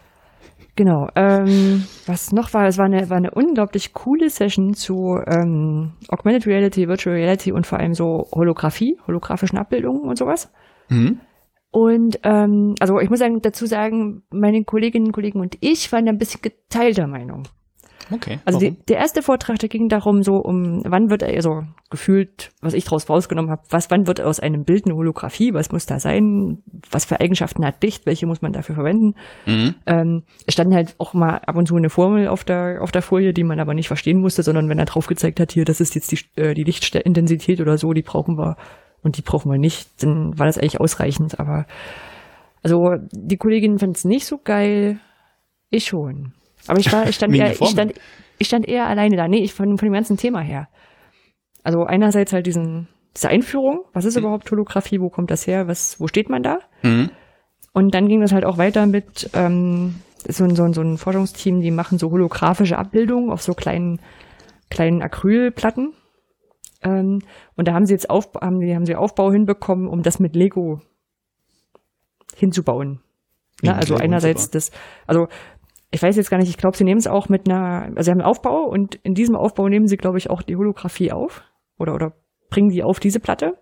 [0.77, 1.09] Genau.
[1.15, 6.47] Ähm, was noch war, es war eine, war eine unglaublich coole Session zu ähm, Augmented
[6.47, 10.53] Reality, Virtual Reality und vor allem so Holographie, holographischen Abbildungen und sowas.
[10.89, 11.21] Mhm.
[11.75, 16.09] Und ähm, also ich muss sagen, dazu sagen, meine Kolleginnen und Kollegen und ich waren
[16.09, 17.49] ein bisschen geteilter Meinung.
[18.13, 18.39] Okay.
[18.45, 22.75] Also die, der erste Vortrag, der ging darum, so um wann wird also gefühlt, was
[22.75, 25.99] ich daraus rausgenommen habe, was wann wird aus einem Bild eine Holographie, was muss da
[25.99, 29.17] sein, was für Eigenschaften hat Licht, welche muss man dafür verwenden.
[29.45, 29.75] Mhm.
[29.87, 33.03] Ähm, es stand halt auch mal ab und zu eine Formel auf der auf der
[33.03, 35.81] Folie, die man aber nicht verstehen musste, sondern wenn er drauf gezeigt hat, hier, das
[35.81, 38.57] ist jetzt die äh, die Lichtintensität oder so, die brauchen wir
[39.05, 41.39] und die brauchen wir nicht, dann war das eigentlich ausreichend.
[41.39, 41.67] Aber
[42.63, 44.99] also die Kolleginnen fanden es nicht so geil,
[45.71, 46.33] ich schon.
[46.67, 47.95] Aber ich war, ich stand eher, ich stand,
[48.39, 49.29] ich stand eher alleine da.
[49.29, 50.69] Nee, ich von, von dem ganzen Thema her.
[51.63, 56.01] Also einerseits halt diesen, diese Einführung, was ist überhaupt Holographie, wo kommt das her, was,
[56.01, 56.59] wo steht man da?
[56.83, 57.11] Mhm.
[57.73, 59.97] Und dann ging das halt auch weiter mit ähm,
[60.29, 64.01] so, ein- so, ein- so ein Forschungsteam, die machen so holographische Abbildungen auf so kleinen,
[64.71, 65.93] kleinen Acrylplatten.
[66.85, 67.21] Ähm,
[67.57, 70.37] und da haben sie jetzt auf, haben, die, haben sie Aufbau hinbekommen, um das mit
[70.37, 70.81] Lego
[72.37, 73.01] hinzubauen.
[73.61, 73.75] Wie Ne?
[73.75, 74.71] Also Lego einerseits das,
[75.07, 75.29] also
[75.91, 78.11] ich weiß jetzt gar nicht, ich glaube, sie nehmen es auch mit einer, also sie
[78.11, 81.43] haben einen Aufbau und in diesem Aufbau nehmen sie, glaube ich, auch die Holographie auf
[81.79, 82.13] oder, oder
[82.51, 83.59] bringen die auf diese Platte.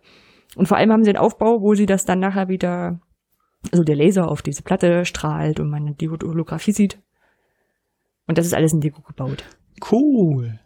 [0.56, 3.00] Und vor allem haben sie einen Aufbau, wo sie das dann nachher wieder,
[3.70, 7.00] also der Laser auf diese Platte strahlt und man die Holographie sieht.
[8.26, 9.44] Und das ist alles in Lego gebaut.
[9.90, 10.58] Cool.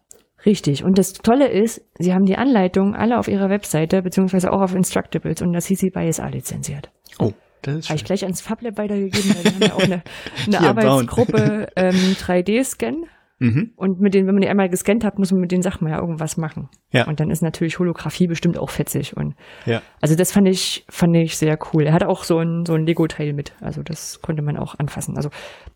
[0.47, 0.85] Richtig.
[0.85, 4.75] Und das Tolle ist, sie haben die Anleitungen alle auf ihrer Webseite, beziehungsweise auch auf
[4.75, 6.91] Instructables und das CC BY SA lizenziert.
[7.19, 7.33] Oh,
[7.63, 10.03] das ist Habe ich gleich ans FabLab weitergegeben, weil wir haben ja auch eine,
[10.47, 13.07] eine Arbeitsgruppe ähm, 3D-Scan.
[13.39, 13.73] Mhm.
[13.77, 15.99] Und mit denen, wenn man die einmal gescannt hat, muss man mit den Sachen ja
[15.99, 16.71] irgendwas machen.
[16.91, 17.07] Ja.
[17.07, 19.15] Und dann ist natürlich Holographie bestimmt auch fetzig.
[19.15, 19.35] Und
[19.67, 19.83] Ja.
[20.01, 21.85] also das fand ich, fand ich sehr cool.
[21.85, 23.53] Er hatte auch so ein, so ein Lego-Teil mit.
[23.61, 25.17] Also das konnte man auch anfassen.
[25.17, 25.29] Also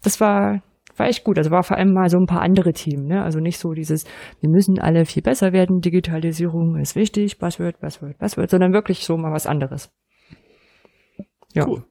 [0.02, 0.62] das war,
[1.00, 1.38] war echt gut.
[1.38, 3.24] Also war vor allem mal so ein paar andere Themen, ne?
[3.24, 4.04] Also nicht so dieses,
[4.40, 9.16] wir müssen alle viel besser werden, Digitalisierung ist wichtig, Buzzword, Buzzword, Buzzword, sondern wirklich so
[9.16, 9.90] mal was anderes.
[11.54, 11.66] Ja.
[11.66, 11.82] Cool.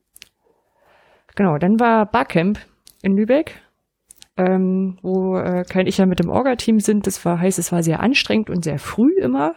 [1.35, 2.59] Genau, dann war Barcamp
[3.01, 3.61] in Lübeck.
[4.39, 7.05] ähm, wo äh, kein ich ja mit dem Orga-Team sind.
[7.07, 9.55] Das war heißt, es war sehr anstrengend und sehr früh immer,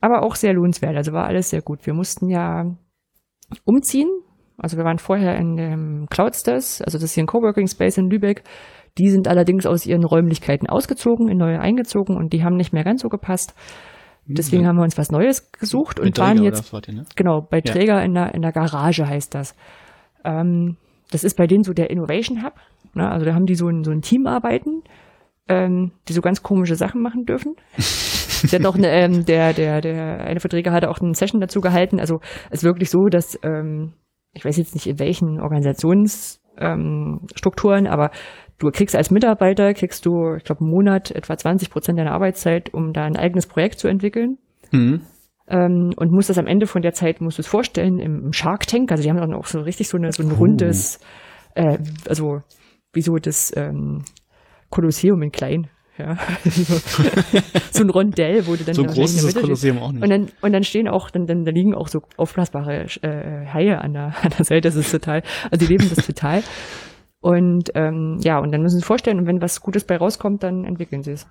[0.00, 0.96] aber auch sehr lohnenswert.
[0.96, 1.84] Also war alles sehr gut.
[1.86, 2.74] Wir mussten ja
[3.64, 4.08] umziehen.
[4.58, 8.08] Also wir waren vorher in dem Cloudsters, also das ist hier ein Coworking Space in
[8.08, 8.42] Lübeck.
[8.98, 12.84] Die sind allerdings aus ihren Räumlichkeiten ausgezogen, in neue eingezogen und die haben nicht mehr
[12.84, 13.54] ganz so gepasst.
[14.28, 14.68] Deswegen ja.
[14.68, 17.04] haben wir uns was Neues gesucht und waren jetzt ihr, ne?
[17.14, 18.00] genau bei Träger ja.
[18.00, 19.54] in der in der Garage heißt das.
[20.24, 20.76] Ähm,
[21.10, 22.54] das ist bei denen so der Innovation Hub.
[22.94, 23.08] Ne?
[23.08, 24.82] Also da haben die so ein, so ein Team arbeiten,
[25.48, 27.54] ähm, die so ganz komische Sachen machen dürfen.
[28.50, 31.60] der hat noch eine, ähm, der, der, der eine Verträger hatte auch eine Session dazu
[31.60, 32.00] gehalten.
[32.00, 32.18] Also
[32.50, 33.92] es ist wirklich so, dass ähm,
[34.36, 38.10] ich weiß jetzt nicht in welchen Organisationsstrukturen, ähm, aber
[38.58, 42.72] du kriegst als Mitarbeiter, kriegst du, ich glaube, einen Monat etwa 20 Prozent deiner Arbeitszeit,
[42.72, 44.38] um da ein eigenes Projekt zu entwickeln.
[44.72, 45.02] Mhm.
[45.48, 48.66] Ähm, und musst das am Ende von der Zeit, musst du es vorstellen, im, Shark
[48.66, 51.00] Tank, also die haben dann auch so richtig so, eine, so ein rundes,
[51.54, 52.40] äh, also
[52.92, 54.02] wie so das ähm,
[54.70, 55.68] Kolosseum in klein.
[55.98, 56.18] Ja,
[57.72, 60.02] so ein Rondell, wo du dann so groß ist das Kolosseum auch nicht.
[60.02, 63.80] Und dann und dann stehen auch dann dann da liegen auch so aufblasbare äh, Haie
[63.80, 64.68] an der an der Seite.
[64.68, 66.42] Das ist total, also die leben das total.
[67.20, 70.42] Und ähm, ja, und dann müssen sie sich vorstellen, und wenn was Gutes bei rauskommt,
[70.42, 71.26] dann entwickeln sie es.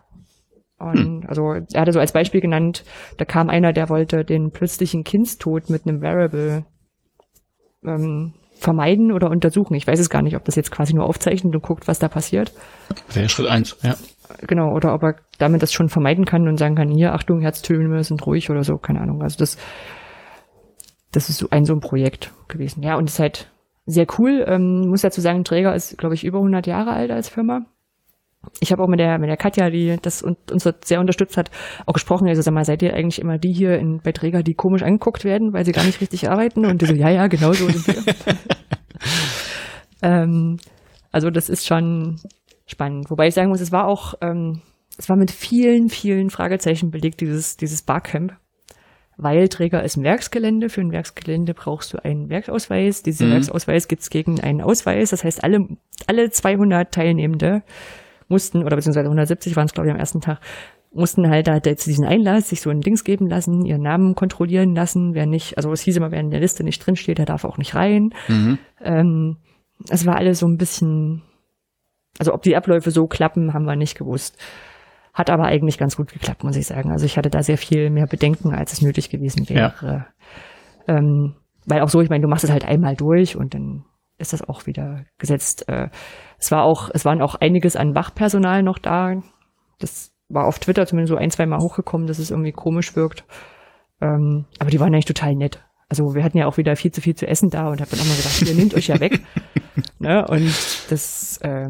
[0.78, 1.24] Und hm.
[1.28, 2.84] also er hatte so als Beispiel genannt,
[3.18, 6.66] da kam einer, der wollte den plötzlichen Kindstod mit einem Variable
[7.86, 9.76] ähm, vermeiden oder untersuchen.
[9.76, 12.08] Ich weiß es gar nicht, ob das jetzt quasi nur aufzeichnet und guckt, was da
[12.08, 12.52] passiert.
[13.14, 13.96] Wäre Schritt eins, ja.
[14.48, 18.04] Genau, oder ob er damit das schon vermeiden kann und sagen kann, hier, Achtung, Herztöne
[18.04, 19.22] sind ruhig oder so, keine Ahnung.
[19.22, 19.58] Also das,
[21.12, 22.84] das ist so ein so ein Projekt gewesen.
[22.84, 23.52] Ja, und es ist halt
[23.86, 24.46] sehr cool.
[24.48, 27.66] Ähm, muss dazu sagen, Träger ist, glaube ich, über 100 Jahre alt als Firma.
[28.60, 31.50] Ich habe auch mit der mit der Katja, die das uns sehr unterstützt hat,
[31.86, 32.28] auch gesprochen.
[32.28, 35.24] Also sag mal, seid ihr eigentlich immer die hier in, bei Träger, die komisch angeguckt
[35.24, 36.66] werden, weil sie gar nicht richtig arbeiten?
[36.66, 37.96] Und die so, ja, ja, genau so sind wir.
[40.04, 40.58] ähm,
[41.12, 42.20] also das ist schon
[42.66, 43.10] spannend.
[43.10, 44.62] Wobei ich sagen muss, es war auch, ähm,
[44.98, 48.34] es war mit vielen, vielen Fragezeichen belegt, dieses, dieses Barcamp
[49.18, 50.70] weil Träger ist ein Werksgelände.
[50.70, 53.04] Für ein Werksgelände brauchst du einen Werksausweis.
[53.04, 53.32] Dieser mhm.
[53.32, 55.12] Werksausweis gibt's gegen einen Ausweis.
[55.12, 55.68] Das heißt, alle,
[56.08, 57.64] alle 200 Teilnehmende
[58.28, 60.40] mussten, oder beziehungsweise 170 waren es, glaube ich, am ersten Tag,
[60.92, 64.74] mussten halt da zu diesen Einlass sich so ein Dings geben lassen, ihren Namen kontrollieren
[64.76, 65.14] lassen.
[65.14, 67.58] Wer nicht, also es hieß immer, wer in der Liste nicht drinsteht, der darf auch
[67.58, 68.12] nicht rein.
[68.28, 68.58] Mhm.
[68.82, 69.38] Ähm,
[69.90, 71.22] es war alles so ein bisschen,
[72.20, 74.38] also ob die Abläufe so klappen, haben wir nicht gewusst.
[75.14, 76.92] Hat aber eigentlich ganz gut geklappt, muss ich sagen.
[76.92, 79.74] Also ich hatte da sehr viel mehr Bedenken, als es nötig gewesen wäre.
[79.82, 80.96] Ja.
[80.98, 83.86] Ähm, weil auch so, ich meine, du machst es halt einmal durch und dann
[84.18, 85.68] ist das auch wieder gesetzt.
[85.68, 85.90] Äh,
[86.38, 89.14] es war auch, es waren auch einiges an Wachpersonal noch da.
[89.80, 93.26] Das war auf Twitter zumindest so ein, zwei Mal hochgekommen, dass es irgendwie komisch wirkt.
[94.02, 95.64] Ähm, aber die waren eigentlich total nett.
[95.88, 98.00] Also wir hatten ja auch wieder viel zu viel zu essen da und hab dann
[98.00, 99.22] auch mal gedacht, ihr nehmt euch ja weg.
[100.00, 100.26] ne?
[100.28, 100.52] Und
[100.90, 101.70] das, äh,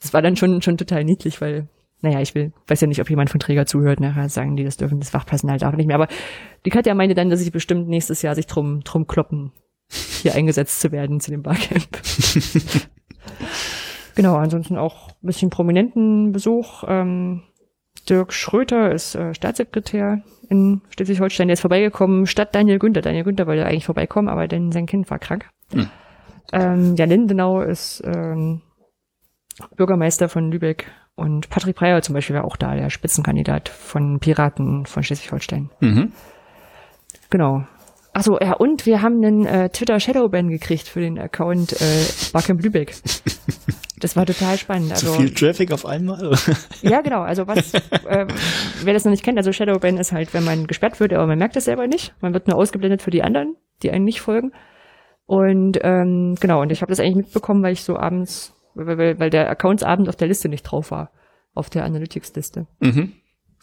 [0.00, 1.68] das war dann schon, schon total niedlich, weil
[2.00, 4.76] naja, ich will, weiß ja nicht, ob jemand von Träger zuhört, nachher sagen die, das
[4.76, 5.96] dürfen das Fachpersonal darf nicht mehr.
[5.96, 6.08] Aber
[6.64, 9.52] die Katja meinte dann, dass sie bestimmt nächstes Jahr sich drum, drum kloppen,
[10.22, 11.88] hier eingesetzt zu werden zu dem Barcamp.
[14.14, 16.84] genau, ansonsten auch ein bisschen prominenten Besuch.
[16.86, 17.42] Ähm,
[18.08, 21.48] Dirk Schröter ist äh, Staatssekretär in Schleswig-Holstein.
[21.48, 23.02] Der ist vorbeigekommen statt Daniel Günther.
[23.02, 25.50] Daniel Günther wollte eigentlich vorbeikommen, aber denn sein Kind war krank.
[25.72, 25.88] Hm.
[26.52, 28.62] Ähm, ja, Lindenau ist ähm,
[29.76, 34.86] Bürgermeister von Lübeck und Patrick Breyer zum Beispiel war auch da, der Spitzenkandidat von Piraten
[34.86, 35.70] von Schleswig-Holstein.
[35.80, 36.12] Mhm.
[37.30, 37.64] Genau.
[38.12, 42.62] Achso, ja, und wir haben einen äh, Twitter Shadowban gekriegt für den Account äh, Barcamp
[42.62, 42.94] Lübeck.
[44.00, 44.92] Das war total spannend.
[44.92, 46.36] Also, Zu viel Traffic auf einmal?
[46.82, 47.22] ja, genau.
[47.22, 47.74] Also was,
[48.06, 48.26] äh,
[48.84, 51.38] wer das noch nicht kennt, also Shadowban ist halt, wenn man gesperrt wird, aber man
[51.38, 52.14] merkt das selber nicht.
[52.20, 54.52] Man wird nur ausgeblendet für die anderen, die einen nicht folgen.
[55.26, 58.54] Und ähm, genau, und ich habe das eigentlich mitbekommen, weil ich so abends
[58.86, 61.10] weil, weil, weil der Accountsabend auf der Liste nicht drauf war,
[61.54, 62.66] auf der Analytics-Liste.
[62.80, 63.12] Mhm.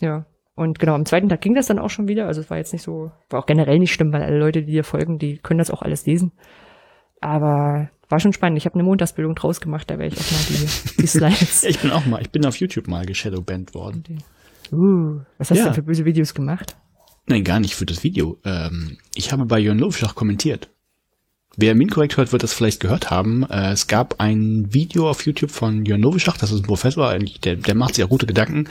[0.02, 0.26] Ja.
[0.56, 2.28] Und genau, am zweiten Tag ging das dann auch schon wieder.
[2.28, 4.72] Also es war jetzt nicht so, war auch generell nicht schlimm, weil alle Leute, die
[4.72, 6.32] dir folgen, die können das auch alles lesen.
[7.20, 8.58] Aber war schon spannend.
[8.58, 11.64] Ich habe eine Montagsbildung draus gemacht, da werde ich auch mal die, die Slides.
[11.64, 14.24] ich bin auch mal, ich bin auf YouTube mal geshadowbanned worden.
[14.72, 15.64] Uh, was hast ja.
[15.64, 16.78] du denn für böse Videos gemacht?
[17.28, 18.40] Nein, gar nicht für das Video.
[18.46, 20.70] Ähm, ich habe bei Jörn Lofschach kommentiert.
[21.58, 23.44] Wer Minkorrekt hört, wird das vielleicht gehört haben.
[23.50, 27.40] Äh, es gab ein Video auf YouTube von Jörn Novischach, das ist ein Professor, eigentlich,
[27.40, 28.70] der, der macht sich auch gute Gedanken,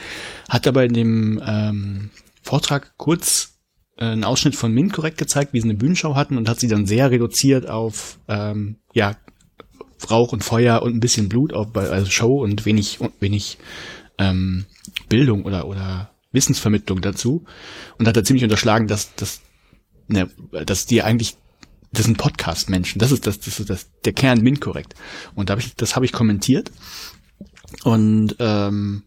[0.48, 2.10] hat dabei in dem ähm,
[2.42, 3.58] Vortrag kurz
[3.96, 6.86] äh, einen Ausschnitt von Minkorrekt gezeigt, wie sie eine Bühnenshow hatten und hat sie dann
[6.86, 9.16] sehr reduziert auf ähm, ja
[10.10, 13.56] Rauch und Feuer und ein bisschen Blut, auf, also Show und wenig wenig
[14.18, 14.66] ähm,
[15.08, 17.44] Bildung oder oder Wissensvermittlung dazu
[17.98, 19.40] und hat da ziemlich unterschlagen, dass dass
[20.08, 20.28] ne,
[20.66, 21.36] dass die eigentlich
[21.96, 22.98] das sind Podcast-Menschen.
[22.98, 24.94] Das ist das, das ist das, der Kern MINT korrekt.
[25.34, 26.70] Und da hab ich, das habe ich kommentiert.
[27.84, 29.04] Und ähm,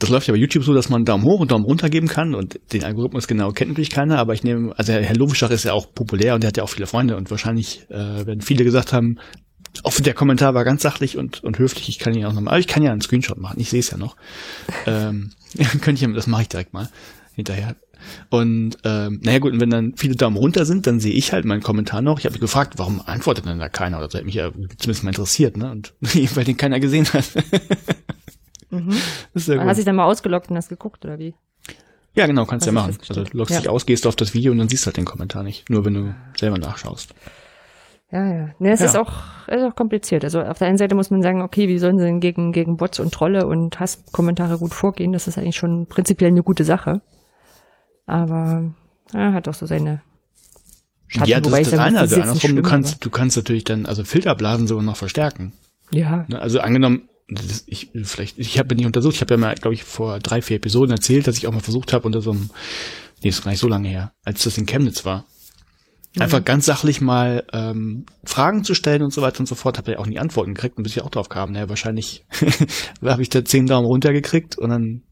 [0.00, 2.34] das läuft ja bei YouTube so, dass man Daumen hoch und Daumen runter geben kann
[2.34, 5.74] und den Algorithmus genau kennt natürlich keiner, aber ich nehme, also Herr Lovischach ist ja
[5.74, 8.94] auch populär und der hat ja auch viele Freunde und wahrscheinlich äh, werden viele gesagt
[8.94, 9.18] haben,
[9.84, 12.60] auch der Kommentar war ganz sachlich und, und höflich, ich kann ihn auch nochmal, aber
[12.60, 14.16] ich kann ja einen Screenshot machen, ich sehe es ja noch.
[14.86, 15.32] ähm,
[15.82, 16.88] könnte ich, das mache ich direkt mal
[17.34, 17.76] hinterher.
[18.28, 21.44] Und ähm, naja gut, und wenn dann viele Daumen runter sind, dann sehe ich halt
[21.44, 22.18] meinen Kommentar noch.
[22.18, 23.98] Ich habe gefragt, warum antwortet denn da keiner?
[23.98, 25.70] Oder das hat mich ja zumindest mal interessiert, ne?
[25.70, 27.24] Und weil den keiner gesehen hat.
[28.72, 28.90] Mhm.
[29.34, 31.34] Das ist ja Hast dich dann mal ausgeloggt und hast geguckt, oder wie?
[32.14, 32.96] Ja, genau, kannst du ja machen.
[33.08, 33.60] Also du loggst ja.
[33.60, 35.68] dich aus, gehst auf das Video und dann siehst du halt den Kommentar nicht.
[35.70, 37.14] Nur wenn du selber nachschaust.
[38.12, 38.48] Ja, ja.
[38.58, 38.86] Ne, es ja.
[38.86, 39.12] ist auch,
[39.46, 40.24] ist auch kompliziert.
[40.24, 42.76] Also auf der einen Seite muss man sagen, okay, wie sollen sie denn gegen, gegen
[42.76, 45.12] Bots und Trolle und Hasskommentare gut vorgehen?
[45.12, 47.02] Das ist eigentlich schon prinzipiell eine gute Sache.
[48.10, 48.74] Aber
[49.14, 50.02] ja, hat auch so seine
[51.06, 52.00] Schatten, ja, das ist das eine.
[52.00, 55.52] Also andersrum, du kannst, du kannst natürlich dann, also Filterblasen sogar noch verstärken.
[55.92, 56.24] Ja.
[56.28, 59.74] Ne, also angenommen, das, ich vielleicht, ich habe nicht untersucht, ich habe ja mal, glaube
[59.74, 62.50] ich, vor drei, vier Episoden erzählt, dass ich auch mal versucht habe unter so einem,
[63.22, 65.24] nee, ist gar nicht so lange her, als das in Chemnitz war.
[66.16, 66.22] Mhm.
[66.22, 69.92] Einfach ganz sachlich mal ähm, Fragen zu stellen und so weiter und so fort, habe
[69.92, 72.24] ja auch nie Antworten gekriegt und bis ich auch drauf kam, naja, wahrscheinlich
[73.04, 75.02] habe ich da zehn Daumen runtergekriegt und dann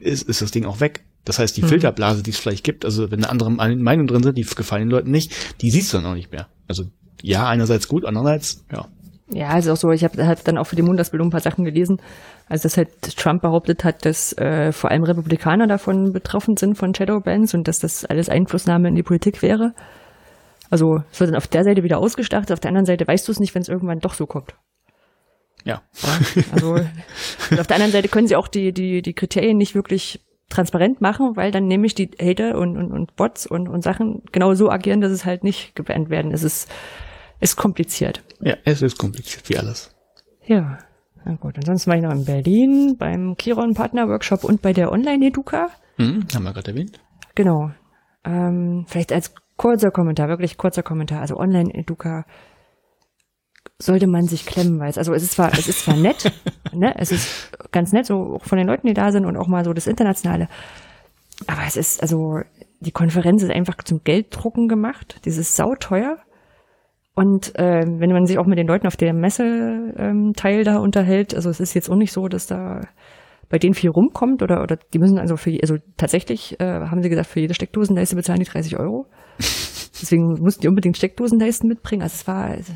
[0.00, 1.04] ist, ist das Ding auch weg.
[1.24, 1.68] Das heißt, die mhm.
[1.68, 4.90] Filterblase, die es vielleicht gibt, also wenn eine andere Meinung drin sind, die gefallen den
[4.90, 6.48] Leuten nicht, die siehst du dann auch nicht mehr.
[6.68, 6.84] Also
[7.22, 8.86] ja, einerseits gut, andererseits, ja.
[9.30, 11.64] Ja, also auch so, ich habe halt dann auch für die Montagsbildung ein paar Sachen
[11.64, 12.00] gelesen.
[12.48, 16.94] Also dass halt Trump behauptet hat, dass äh, vor allem Republikaner davon betroffen sind von
[16.94, 19.74] Shadowbans und dass das alles Einflussnahme in die Politik wäre.
[20.70, 23.32] Also es wird dann auf der Seite wieder ausgestartet, auf der anderen Seite weißt du
[23.32, 24.54] es nicht, wenn es irgendwann doch so kommt.
[25.64, 25.82] Ja.
[26.02, 26.08] ja
[26.52, 26.76] also
[27.58, 31.36] auf der anderen Seite können sie auch die, die, die Kriterien nicht wirklich transparent machen,
[31.36, 35.00] weil dann nämlich die Hater und, und, und Bots und, und Sachen genau so agieren,
[35.00, 36.32] dass es halt nicht gebannt werden.
[36.32, 36.68] Es ist
[37.40, 38.22] ist kompliziert.
[38.40, 39.94] Ja, es ist kompliziert, wie alles.
[40.46, 40.78] Ja,
[41.24, 41.56] na gut.
[41.56, 45.70] Ansonsten war ich noch in Berlin beim Chiron Partner Workshop und bei der Online-Educa.
[45.98, 47.00] Mhm, haben wir gerade erwähnt.
[47.34, 47.70] Genau.
[48.24, 51.20] Ähm, vielleicht als kurzer Kommentar, wirklich kurzer Kommentar.
[51.20, 52.24] Also Online-Educa
[53.80, 56.32] sollte man sich klemmen, weil es, also es ist zwar, es ist zwar nett,
[56.72, 59.46] ne, es ist ganz nett, so auch von den Leuten, die da sind und auch
[59.46, 60.48] mal so das Internationale.
[61.46, 62.40] Aber es ist, also,
[62.80, 65.20] die Konferenz ist einfach zum Gelddrucken gemacht.
[65.24, 66.18] Dieses sauteuer.
[67.14, 69.42] Und äh, wenn man sich auch mit den Leuten auf der Messe
[69.96, 72.80] ähm, Teil da unterhält, also es ist jetzt auch nicht so, dass da
[73.48, 77.08] bei denen viel rumkommt oder oder die müssen also für also tatsächlich äh, haben sie
[77.08, 79.06] gesagt für jede Steckdosenleiste bezahlen die 30 Euro.
[79.38, 82.02] Deswegen mussten die unbedingt Steckdosenleisten mitbringen.
[82.02, 82.72] Also es war also,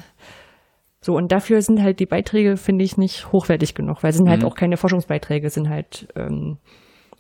[1.03, 4.29] so und dafür sind halt die Beiträge finde ich nicht hochwertig genug, weil es sind
[4.29, 4.45] halt mhm.
[4.45, 6.59] halt auch keine Forschungsbeiträge, sind halt ähm,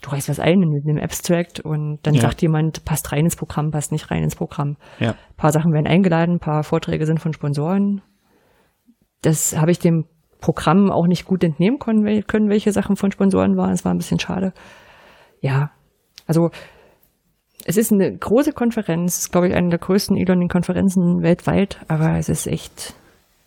[0.00, 2.22] du reichst was ein in einem Abstract und dann ja.
[2.22, 4.76] sagt jemand, passt rein ins Programm, passt nicht rein ins Programm.
[4.98, 5.10] Ja.
[5.10, 8.00] Ein paar Sachen werden eingeladen, ein paar Vorträge sind von Sponsoren.
[9.20, 10.06] Das habe ich dem
[10.40, 13.72] Programm auch nicht gut entnehmen können, können, welche Sachen von Sponsoren waren.
[13.72, 14.52] Es war ein bisschen schade.
[15.40, 15.70] Ja,
[16.26, 16.50] also
[17.64, 22.46] es ist eine große Konferenz, glaube ich, eine der größten E-Learning-Konferenzen weltweit, aber es ist
[22.46, 22.94] echt,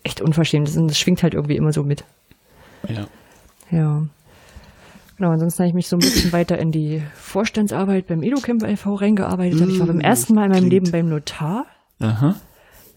[0.06, 0.70] echt unverschämt.
[0.76, 2.04] Das schwingt halt irgendwie immer so mit.
[2.88, 3.08] Ja.
[3.72, 4.06] Ja.
[5.18, 8.96] Genau, ansonsten habe ich mich so ein bisschen weiter in die Vorstandsarbeit beim EduCamp e.V.
[8.96, 9.66] reingearbeitet.
[9.66, 11.66] Mm, ich war beim ersten Mal in meinem Leben beim Notar.
[12.00, 12.36] Aha.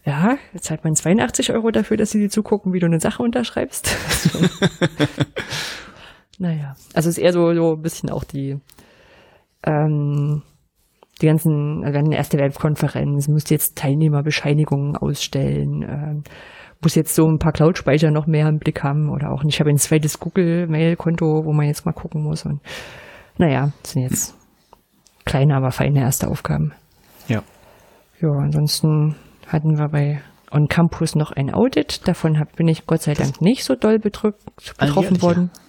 [0.05, 3.23] Ja, jetzt zahlt man 82 Euro dafür, dass sie dir zugucken, wie du eine Sache
[3.23, 3.95] unterschreibst.
[6.39, 8.57] naja, also es ist eher so, so ein bisschen auch die,
[9.63, 10.41] ähm,
[11.21, 16.23] die ganzen, also eine erste Webkonferenz, musst jetzt Teilnehmerbescheinigungen ausstellen, ähm,
[16.81, 19.55] muss jetzt so ein paar Cloud-Speicher noch mehr im Blick haben oder auch nicht.
[19.55, 22.45] Ich habe ein zweites Google-Mail-Konto, wo man jetzt mal gucken muss.
[22.45, 22.61] Und
[23.37, 24.35] naja, das sind jetzt
[25.25, 26.73] kleine, aber feine erste Aufgaben.
[27.27, 27.43] Ja.
[28.21, 29.15] Ja, ansonsten
[29.47, 32.07] hatten wir bei On Campus noch ein Audit.
[32.07, 34.41] Davon hab, bin ich Gott sei Dank nicht so doll bedrückt,
[34.77, 35.51] betroffen worden.
[35.53, 35.59] Ja.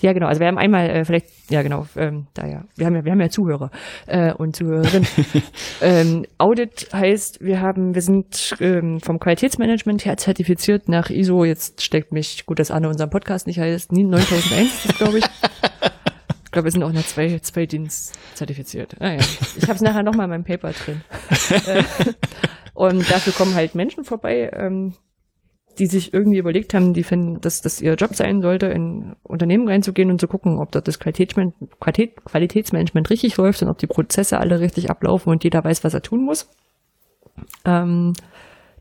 [0.00, 0.26] Ja, genau.
[0.26, 3.12] Also wir haben einmal äh, vielleicht, ja genau, ähm, da ja, wir haben ja, wir
[3.12, 3.70] haben ja Zuhörer
[4.06, 5.08] äh, und Zuhörerinnen.
[5.82, 11.44] ähm, Audit heißt, wir haben, wir sind ähm, vom Qualitätsmanagement her zertifiziert nach ISO.
[11.44, 15.24] Jetzt steckt mich gut, dass Anne unseren Podcast nicht heißt, 9001, glaube ich.
[16.44, 18.96] Ich glaube, wir sind auch noch zwei, zwei Dienst zertifiziert.
[19.00, 19.18] Ah, ja.
[19.18, 21.02] Ich habe es nachher noch mal in meinem Paper drin.
[21.66, 21.82] Äh,
[22.74, 24.94] und dafür kommen halt Menschen vorbei, ähm,
[25.78, 29.68] die sich irgendwie überlegt haben, die finden, dass das ihr Job sein sollte, in Unternehmen
[29.68, 31.80] reinzugehen und zu gucken, ob dort das Qualitätsmanagement,
[32.24, 36.02] Qualitätsmanagement richtig läuft und ob die Prozesse alle richtig ablaufen und jeder weiß, was er
[36.02, 36.48] tun muss.
[37.64, 38.14] Ähm,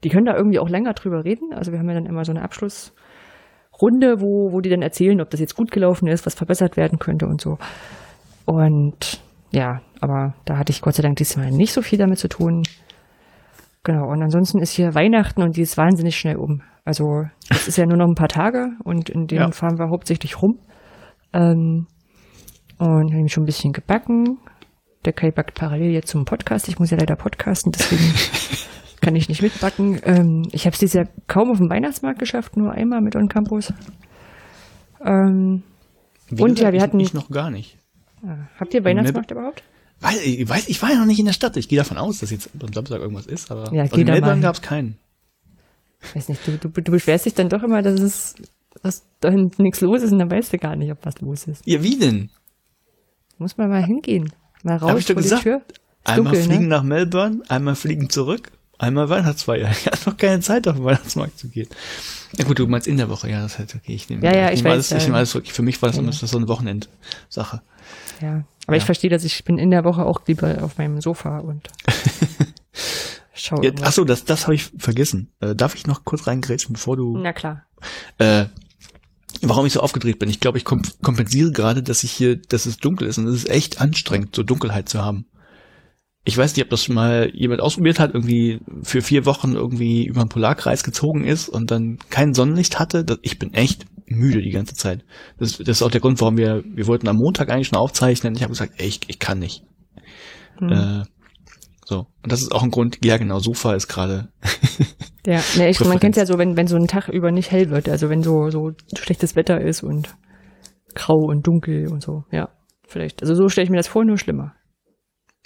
[0.03, 1.53] die können da irgendwie auch länger drüber reden.
[1.53, 5.29] Also wir haben ja dann immer so eine Abschlussrunde, wo, wo die dann erzählen, ob
[5.29, 7.57] das jetzt gut gelaufen ist, was verbessert werden könnte und so.
[8.45, 9.21] Und
[9.51, 12.63] ja, aber da hatte ich Gott sei Dank diesmal nicht so viel damit zu tun.
[13.87, 16.61] Genau, und ansonsten ist hier Weihnachten und die ist wahnsinnig schnell um.
[16.83, 19.51] Also es ist ja nur noch ein paar Tage und in denen Ja.
[19.51, 20.59] fahren wir hauptsächlich rum.
[21.31, 21.87] Ähm,
[22.79, 24.39] und habe schon ein bisschen gebacken.
[25.05, 26.67] Der Kai backt parallel jetzt zum Podcast.
[26.67, 28.03] Ich muss ja leider podcasten, deswegen
[29.01, 30.01] kann ich nicht mitbacken.
[30.03, 33.29] Ähm, ich habe es dieses Jahr kaum auf dem Weihnachtsmarkt geschafft, nur einmal mit On
[33.29, 33.71] Campus.
[35.01, 35.63] Ähm,
[36.37, 37.77] Und ja, wir hatten- Ich noch gar nicht.
[38.21, 39.63] äh, habt ihr Weihnachtsmarkt überhaupt?
[39.99, 41.57] Weil, ich, weiß, ich war ja noch nicht in der Stadt.
[41.57, 44.41] Ich gehe davon aus, dass jetzt am Samstag irgendwas ist, aber Ja, also in Melbourne
[44.41, 44.97] gab es keinen.
[46.03, 48.35] Ich weiß nicht, du, du, du beschwerst dich dann doch immer, dass es
[48.83, 51.47] dass da hinten nichts los ist und dann weißt du gar nicht, ob was los
[51.47, 51.65] ist.
[51.65, 52.29] Ja, wie denn?
[53.37, 54.31] Muss man mal hingehen.
[54.63, 55.41] Mal raus Hab ich doch gesagt.
[55.41, 55.61] die Tür.
[56.03, 56.69] Einmal dunkel, fliegen ne?
[56.69, 59.69] nach Melbourne, einmal fliegen zurück, einmal Weihnachtsfeier.
[59.71, 61.67] Ich hatte noch keine Zeit, auf den Weihnachtsmarkt zu gehen.
[62.37, 63.93] Ja gut, du meinst in der Woche, ja, das ist halt okay.
[63.93, 65.47] Ich nehme, Ja, ja, ich ich nehme weiß, alles, ich nehme alles zurück.
[65.47, 67.61] Für mich war das, Ja, so eine Wochenendsache.
[68.21, 68.43] Ja.
[68.67, 68.85] Aber ich Ja.
[68.87, 71.69] verstehe das, ich bin in der Woche auch lieber auf meinem Sofa und
[73.33, 73.57] schau.
[73.57, 73.87] Ja, irgendwas.
[73.89, 75.31] achso, das, das habe ich vergessen.
[75.39, 77.63] Äh, darf ich noch kurz reingrätschen, bevor du Na klar.
[78.17, 78.45] äh,
[79.41, 80.29] warum ich so aufgedreht bin.
[80.29, 83.35] Ich glaube, ich kom kompensiere gerade, dass ich hier, dass es dunkel ist und es
[83.35, 85.25] ist echt anstrengend, so Dunkelheit zu haben.
[86.23, 90.05] Ich weiß nicht, ob das schon mal jemand ausprobiert hat, irgendwie für vier Wochen irgendwie
[90.05, 93.05] über den Polarkreis gezogen ist und dann kein Sonnenlicht hatte.
[93.05, 95.05] Das, ich bin echt müde die ganze Zeit.
[95.37, 98.35] Das, das ist auch der Grund, warum wir, wir wollten am Montag eigentlich schon aufzeichnen.
[98.35, 99.63] Ich habe gesagt, ey, ich, ich kann nicht.
[100.59, 100.71] Hm.
[100.71, 101.03] Äh,
[101.85, 102.07] so.
[102.23, 104.29] Und das ist auch ein Grund, ja genau, Sofa ist gerade
[105.25, 107.69] ja, ne, ich, man kennt ja so, wenn, wenn so ein Tag über nicht hell
[107.69, 110.15] wird, also wenn so, so schlechtes Wetter ist und
[110.93, 112.49] grau und dunkel und so, ja.
[112.87, 113.21] Vielleicht.
[113.21, 114.53] Also so stelle ich mir das vor, nur schlimmer.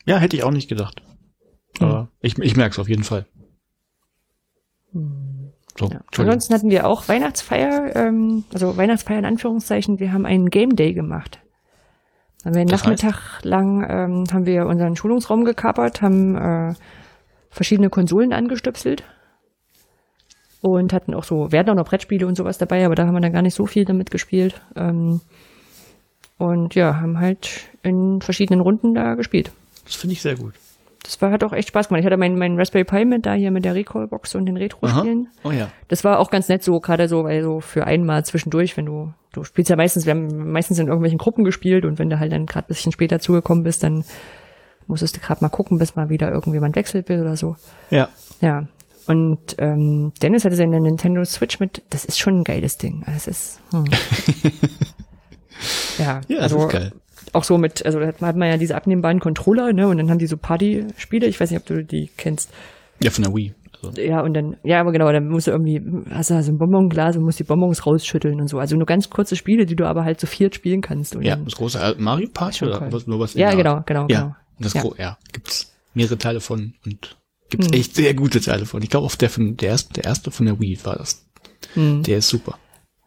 [0.06, 1.02] Ja, hätte ich auch nicht gedacht.
[1.80, 1.88] Hm.
[1.88, 3.26] Aber ich, ich merke es auf jeden Fall.
[5.78, 6.02] So, Ja.
[6.18, 10.00] Ansonsten hatten wir auch Weihnachtsfeier, ähm, also Weihnachtsfeier in Anführungszeichen.
[10.00, 11.40] Wir haben einen Game Day gemacht.
[12.44, 13.04] Haben wir einen Das heißt?
[13.04, 16.74] Nachmittag lang ähm, haben wir unseren Schulungsraum gekapert, haben äh,
[17.50, 19.04] verschiedene Konsolen angestöpselt
[20.62, 23.14] und hatten auch so, wir hatten auch noch Brettspiele und sowas dabei, aber da haben
[23.14, 24.62] wir dann gar nicht so viel damit gespielt.
[24.76, 25.22] Ähm,
[26.38, 29.52] und ja, haben halt in verschiedenen Runden da gespielt.
[29.86, 30.54] Das finde ich sehr gut.
[31.04, 32.02] Das war, hat auch echt Spaß gemacht.
[32.02, 35.30] Ich hatte meinen meinen Raspberry Pi mit, da hier mit der Recall-Box und den Retro-Spielen.
[35.44, 35.70] Oh ja.
[35.88, 39.14] Das war auch ganz nett so, gerade so, weil so für einmal zwischendurch, wenn du,
[39.34, 42.32] du spielst ja meistens, wir haben meistens in irgendwelchen Gruppen gespielt und wenn du halt
[42.32, 44.04] dann gerade ein bisschen später zugekommen bist, dann
[44.88, 47.56] musstest du gerade mal gucken, bis mal wieder irgendjemand wechselt will oder so.
[47.90, 48.10] Ja.
[48.42, 48.68] Ja.
[49.08, 53.04] Und ähm, Dennis hatte seine Nintendo Switch mit, das ist schon ein geiles Ding.
[53.08, 53.86] Also Das ist, hm.
[55.98, 56.92] ja, Ja, das also ist geil.
[57.34, 60.20] Auch so mit, also da hat man ja diese abnehmbaren Controller, ne, und dann haben
[60.20, 62.52] die so Party-Spiele, ich weiß nicht, ob du die kennst.
[63.02, 63.54] Ja, von der Wii.
[63.84, 66.58] Also, Ja, und dann, ja, aber genau, dann musst du irgendwie, hast du so ein
[66.58, 68.60] Bonbonglas und musst die Bonbons rausschütteln und so.
[68.60, 71.16] Also nur ganz kurze Spiele, die du aber halt zu viert spielen kannst.
[71.22, 73.34] Ja, das große Mario Party oder was, nur was?
[73.34, 74.36] Ja, genau, genau, Ja, genau.
[74.60, 74.82] das Ja.
[74.82, 77.18] Gro ja, gibt's mehrere Teile von und
[77.50, 77.74] gibt's Hm.
[77.74, 78.82] echt sehr gute Teile von.
[78.84, 81.26] Ich glaube, auf der von der erste, der erste von der Wii war das.
[81.74, 82.04] Hm.
[82.04, 82.58] Der ist super.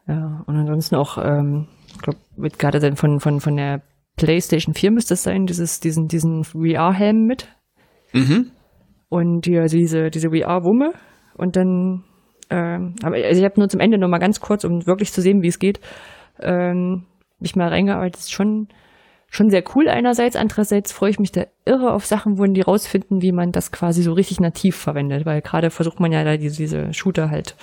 [0.07, 3.81] Ja, und ansonsten auch, ähm, ich glaube, mit gerade dann von, von, von der
[4.15, 7.47] PlayStation 4 müsste es sein, dieses, diesen, diesen VR-Helm mit
[8.13, 8.51] Mhm.
[9.09, 10.93] und die, also diese, diese VR-Wumme
[11.35, 12.03] und dann,
[12.49, 15.21] ähm, aber also ich habe nur zum Ende noch mal ganz kurz, um wirklich zu
[15.21, 15.81] sehen, wie es geht,
[16.39, 17.03] ähm,
[17.39, 18.21] mich mal reingearbeitet.
[18.21, 18.69] ist schon,
[19.27, 23.21] schon sehr cool einerseits, andererseits freue ich mich da irre auf Sachen, wo die rausfinden,
[23.21, 26.57] wie man das quasi so richtig nativ verwendet, weil gerade versucht man ja da diese,
[26.57, 27.55] diese Shooter halt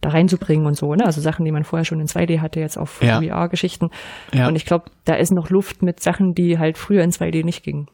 [0.00, 1.04] da reinzubringen und so, ne?
[1.04, 3.20] Also Sachen, die man vorher schon in 2D hatte, jetzt auf Ja.
[3.20, 3.90] VR-Geschichten.
[4.32, 4.48] Ja.
[4.48, 7.62] Und ich glaube, da ist noch Luft mit Sachen, die halt früher in 2D nicht
[7.62, 7.88] gingen.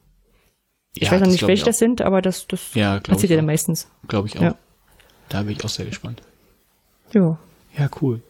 [0.95, 3.47] Ich ja, weiß noch nicht, welche das sind, aber das, das Ja, passiert ja dann
[3.47, 3.89] meistens.
[4.09, 4.43] Glaube ich auch.
[4.43, 4.57] Ja.
[5.29, 6.21] Da bin ich auch sehr gespannt.
[7.13, 7.39] Ja.
[7.79, 8.21] Ja, cool.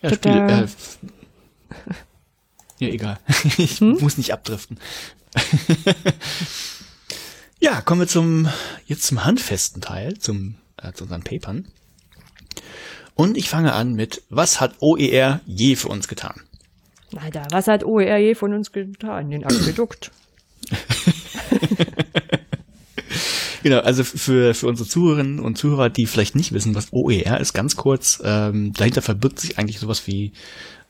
[0.00, 0.66] Ja, Tada.
[0.68, 0.98] Spiele,
[2.78, 3.18] äh, ja, egal.
[3.58, 3.98] Ich Hm?
[4.00, 4.78] muss nicht abdriften.
[7.60, 8.48] ja, kommen wir zum,
[8.86, 11.68] jetzt zum handfesten Teil, zum, äh, zu unseren Papern.
[13.14, 16.40] Und ich fange an mit, was hat OER je für uns getan?
[17.16, 19.30] Alter, was hat OER je von uns getan?
[19.30, 20.10] Den Aquädukt.
[23.62, 27.52] Genau, also für, für unsere Zuhörerinnen und Zuhörer, die vielleicht nicht wissen, was OER ist,
[27.52, 30.32] ganz kurz, ähm, dahinter verbirgt sich eigentlich sowas wie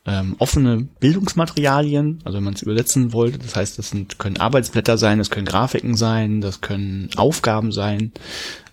[0.06, 4.96] ähm, offene Bildungsmaterialien, also wenn man es übersetzen wollte, das heißt, das sind, können Arbeitsblätter
[4.96, 8.12] sein, das können Grafiken sein, das können Aufgaben sein,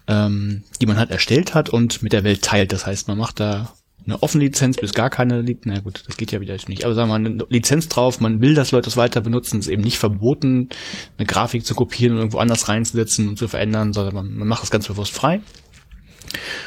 [0.09, 2.73] ähm, die man halt erstellt hat und mit der Welt teilt.
[2.73, 3.73] Das heißt, man macht da
[4.05, 6.95] eine offene Lizenz bis gar keine Lizenz, na gut, das geht ja wieder nicht, aber
[6.95, 9.71] sagen wir mal eine Lizenz drauf, man will, dass Leute das weiter benutzen, es ist
[9.71, 10.69] eben nicht verboten,
[11.17, 14.63] eine Grafik zu kopieren und irgendwo anders reinzusetzen und zu verändern, sondern man, man macht
[14.63, 15.41] das ganz bewusst frei.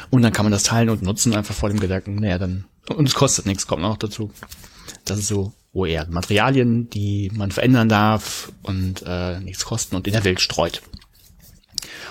[0.09, 2.65] Und dann kann man das teilen und nutzen, einfach vor dem Gedanken, naja, dann,
[2.95, 4.31] und es kostet nichts, kommt noch dazu.
[5.05, 6.07] Das ist so OER.
[6.09, 10.81] Materialien, die man verändern darf und äh, nichts kosten und in der Welt streut.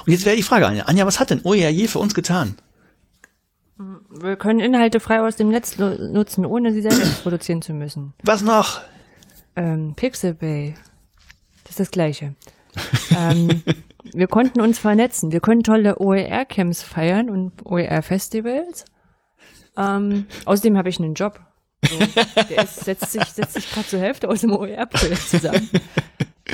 [0.04, 0.84] Und jetzt wäre die Frage, Anja.
[0.84, 2.56] Anja, was hat denn OER je für uns getan?
[4.10, 8.14] Wir können Inhalte frei aus dem Netz nutzen, ohne sie selbst produzieren zu müssen.
[8.22, 8.80] Was noch?
[9.56, 10.74] Ähm, Pixabay.
[11.64, 12.34] Das ist das Gleiche.
[13.16, 13.62] ähm,
[14.12, 15.32] wir konnten uns vernetzen.
[15.32, 18.84] Wir können tolle OER-Camps feiern und OER-Festivals.
[19.76, 21.40] Ähm, außerdem habe ich einen Job.
[21.88, 21.98] So,
[22.48, 25.68] der ist, setzt sich, setzt sich gerade zur Hälfte aus dem OER-Projekt zusammen.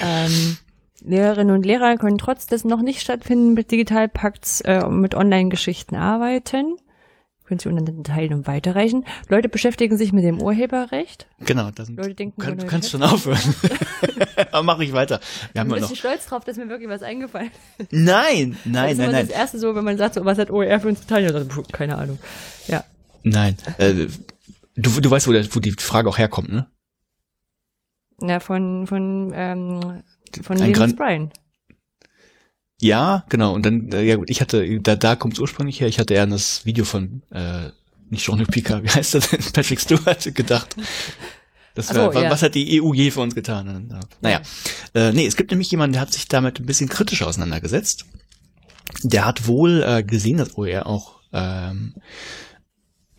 [0.01, 0.57] Ähm,
[1.05, 6.77] Lehrerinnen und Lehrer können trotz des noch nicht stattfindenden Digitalpakts äh, mit Online-Geschichten arbeiten.
[7.45, 9.07] Können Sie unter den Teilen weiterreichen.
[9.31, 11.27] Leute beschäftigen sich mit dem Urheberrecht.
[11.41, 13.39] Genau, das sind, Leute denken, kann, du kannst schon aufhören.
[14.53, 15.21] Aber mache ich weiter.
[15.53, 15.89] Wir haben Ich bin ein noch.
[15.89, 17.91] bisschen stolz drauf, dass mir wirklich was eingefallen ist.
[17.91, 19.29] Nein, das nein, ist nein, nein.
[19.29, 21.25] das erste so, wenn man sagt, so, was hat OER für uns getan?
[21.25, 22.19] Ja, dann, keine Ahnung.
[22.67, 22.85] Ja.
[23.23, 23.57] Nein.
[23.79, 24.09] Äh,
[24.77, 26.67] du, du weißt, wo, der, wo die Frage auch herkommt, ne?
[28.21, 30.03] Ja, von, von, ähm,
[30.43, 31.33] von Gran- Bryan.
[32.81, 33.55] Ja, genau.
[33.55, 36.15] Und dann, äh, ja gut, ich hatte, da, da kommt es ursprünglich her, ich hatte
[36.15, 37.71] eher an das Video von, äh,
[38.09, 39.29] nicht Jean-Luc Picard, wie heißt das?
[39.53, 40.77] Patrick Stewart gedacht.
[41.75, 42.31] Das war, so, ja.
[42.31, 43.91] Was hat die EU je für uns getan?
[43.91, 44.43] Äh, Naja,
[44.95, 48.05] äh, nee, es gibt nämlich jemanden, der hat sich damit ein bisschen kritischer auseinandergesetzt.
[49.03, 51.95] Der hat wohl äh, gesehen, dass OER auch ähm,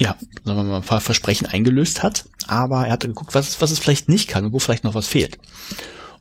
[0.02, 3.70] ja, sagen wir mal, ein paar Versprechen eingelöst hat, aber er hatte geguckt, was, was
[3.72, 5.38] es vielleicht nicht kann und wo vielleicht noch was fehlt.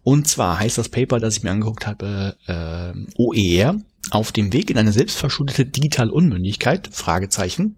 [0.03, 3.77] Und zwar heißt das Paper, das ich mir angeguckt habe, äh, OER
[4.11, 6.89] auf dem Weg in eine selbstverschuldete digitale Unmündigkeit?
[6.93, 7.77] Fragezeichen.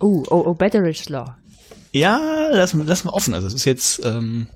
[0.00, 1.36] Oh, oh, oh, Betteridge Law.
[1.92, 3.34] Ja, lassen wir lassen wir offen.
[3.34, 4.48] Also es ist jetzt, ähm,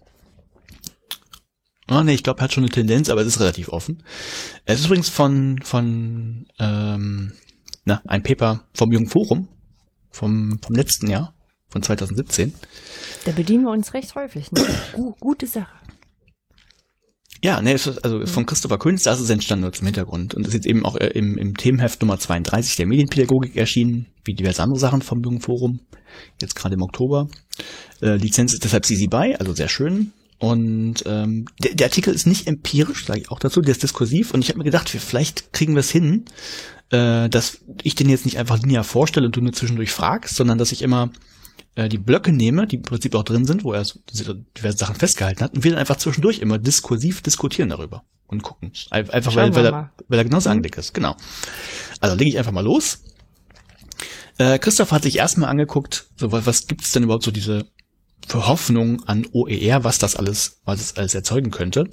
[1.91, 4.03] oh nee, ich glaube, hat schon eine Tendenz, aber es ist relativ offen.
[4.65, 7.33] Es ist übrigens von von ähm,
[7.85, 9.49] na, ein Paper vom Jungen Forum
[10.11, 11.35] vom vom letzten Jahr
[11.69, 12.55] von 2017.
[13.25, 14.51] Da bedienen wir uns recht häufig.
[14.53, 14.65] Ne?
[14.93, 15.79] Gu gute Sache.
[17.43, 20.35] Ja, es ist also von Christopher Kunz, das ist entstanden nur zum Hintergrund.
[20.35, 24.35] Und ist jetzt eben auch äh, im, im Themenheft Nummer 32 der Medienpädagogik erschienen, wie
[24.35, 25.81] diverse andere Sachen vom Jungen Forum,
[26.41, 27.29] jetzt gerade im Oktober.
[28.03, 30.13] Äh, Lizenz ist deshalb CC BY, also sehr schön.
[30.39, 34.33] Und ähm, der, der Artikel ist nicht empirisch, sage ich auch dazu, der ist diskursiv.
[34.33, 36.25] Und ich habe mir gedacht, vielleicht kriegen wir es hin,
[36.91, 40.59] äh, dass ich den jetzt nicht einfach linear vorstelle und du nur zwischendurch fragst, sondern
[40.59, 41.11] dass ich immer
[41.79, 44.01] äh, die Blöcke nehme, die im Prinzip auch drin sind, wo er so
[44.57, 48.73] diverse Sachen festgehalten hat, und wir dann einfach zwischendurch immer diskursiv diskutieren darüber und gucken.
[48.91, 50.93] Ein- Einfach weil, Schauen weil, er, weil er genauso angelegt ist.
[50.93, 51.17] Genau.
[52.01, 53.05] Also lege ich einfach mal los.
[54.39, 57.67] Äh, Christoph hat sich erstmal angeguckt, so, was, gibt's denn überhaupt so diese
[58.27, 61.89] für Hoffnung an OER, was das alles, was es alles erzeugen könnte.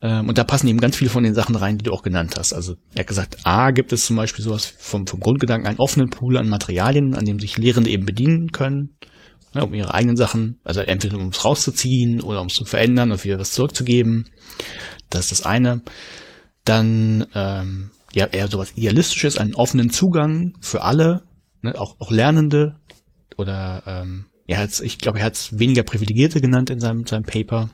[0.00, 2.34] Ähm, und da passen eben ganz viele von den Sachen rein, die du auch genannt
[2.38, 2.52] hast.
[2.52, 6.10] Also er hat gesagt, A gibt es zum Beispiel sowas vom, vom Grundgedanken einen offenen
[6.10, 8.96] Pool an Materialien, an dem sich Lehrende eben bedienen können,
[9.54, 13.10] ne, um ihre eigenen Sachen, also entweder um es rauszuziehen oder um es zu verändern
[13.10, 14.28] und wieder was zurückzugeben.
[15.10, 15.82] Das ist das eine.
[16.64, 21.22] Dann ähm, ja eher sowas Idealistisches, einen offenen Zugang für alle,
[21.62, 22.76] ne, auch, auch Lernende
[23.36, 27.24] oder ähm, ja, jetzt, ich glaube, er hat es weniger Privilegierte genannt in seinem, seinem
[27.24, 27.68] Paper,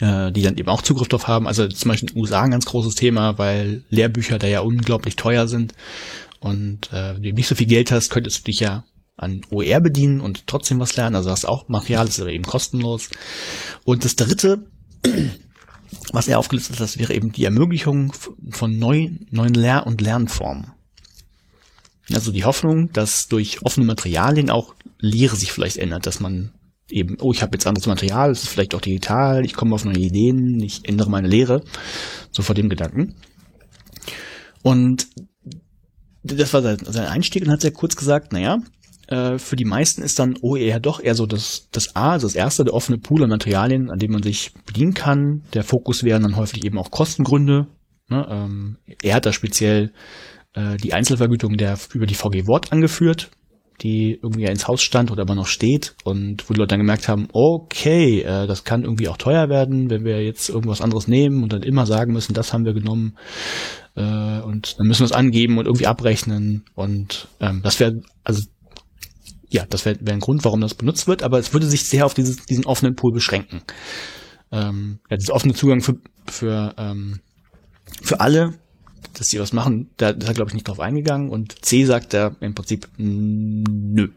[0.00, 1.46] äh, die dann eben auch Zugriff drauf haben.
[1.46, 5.16] Also zum Beispiel in den USA ein ganz großes Thema, weil Lehrbücher da ja unglaublich
[5.16, 5.74] teuer sind
[6.40, 8.84] und äh, wenn du nicht so viel Geld hast, könntest du dich ja
[9.16, 11.16] an OER bedienen und trotzdem was lernen.
[11.16, 13.08] Also hast auch Material, ist aber eben kostenlos.
[13.84, 14.66] Und das dritte,
[16.12, 18.12] was er aufgelistet hat, das wäre eben die Ermöglichung
[18.50, 20.72] von neuen, neuen Lehr- und Lernformen.
[22.12, 26.52] Also die Hoffnung, dass durch offene Materialien auch Lehre sich vielleicht ändert, dass man
[26.90, 29.84] eben, oh, ich habe jetzt anderes Material, es ist vielleicht auch digital, ich komme auf
[29.84, 31.62] neue Ideen, ich ändere meine Lehre,
[32.30, 33.14] so vor dem Gedanken.
[34.62, 35.08] Und
[36.22, 38.58] das war sein Einstieg und hat sehr kurz gesagt, naja,
[39.08, 42.34] äh, für die meisten ist dann OER doch eher so das, das A, also das
[42.34, 45.42] erste, der offene Pool an Materialien, an dem man sich bedienen kann.
[45.54, 47.68] Der Fokus wären dann häufig eben auch Kostengründe.
[48.08, 48.26] Ne?
[48.28, 49.92] Ähm, er hat da speziell
[50.54, 53.30] äh, die Einzelvergütung der über die VG Wort angeführt,
[53.82, 57.08] die irgendwie ins Haus stand oder aber noch steht und wo die Leute dann gemerkt
[57.08, 61.42] haben, okay, äh, das kann irgendwie auch teuer werden, wenn wir jetzt irgendwas anderes nehmen
[61.42, 63.16] und dann immer sagen müssen, das haben wir genommen
[63.94, 68.42] äh, und dann müssen wir es angeben und irgendwie abrechnen und ähm, das wäre also
[69.48, 72.04] ja, das wäre wär ein Grund, warum das benutzt wird, aber es würde sich sehr
[72.04, 73.62] auf dieses, diesen offenen Pool beschränken.
[74.50, 75.94] Ähm, ja, dieser offene Zugang für,
[76.26, 77.20] für, ähm,
[78.02, 78.54] für alle,
[79.18, 81.30] dass sie was machen, da ist er, glaube ich, nicht drauf eingegangen.
[81.30, 83.62] Und C sagt da im Prinzip, mm,
[83.94, 84.08] nö.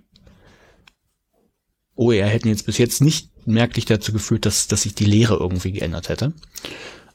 [1.96, 5.72] OER hätten jetzt bis jetzt nicht merklich dazu geführt, dass, dass sich die Lehre irgendwie
[5.72, 6.34] geändert hätte.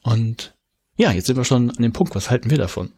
[0.02, 0.54] Und
[0.96, 2.92] ja, jetzt sind wir schon an dem Punkt, was halten wir davon?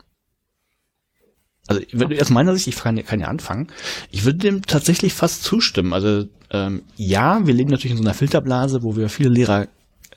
[1.69, 1.83] Also
[2.21, 3.69] aus meiner Sicht, ich kann, ja- kann ja anfangen,
[4.11, 5.93] ich würde dem tatsächlich fast zustimmen.
[5.93, 9.67] Also ähm, ja, wir leben natürlich in so einer Filterblase, wo wir viele Lehrer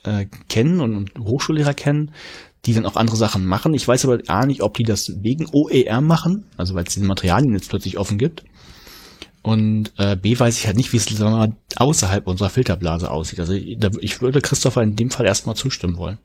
[0.04, 2.12] äh, kennen und, und Hochschullehrer kennen,
[2.66, 3.72] die dann auch andere Sachen machen.
[3.74, 7.06] Ich weiß aber gar nicht, ob die das wegen OER machen, also weil es diese
[7.06, 8.44] Materialien jetzt plötzlich offen gibt.
[9.42, 11.08] Und äh, B weiß ich halt nicht, wie es
[11.76, 13.40] außerhalb unserer Filterblase aussieht.
[13.40, 16.18] Also ich würde Christopher in dem Fall erstmal zustimmen wollen.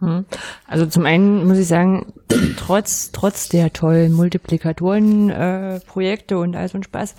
[0.00, 0.24] Hm.
[0.66, 2.12] Also zum einen muss ich sagen,
[2.56, 7.14] trotz, trotz der tollen Multiplikatoren-Projekte äh, und all so ein Spaß,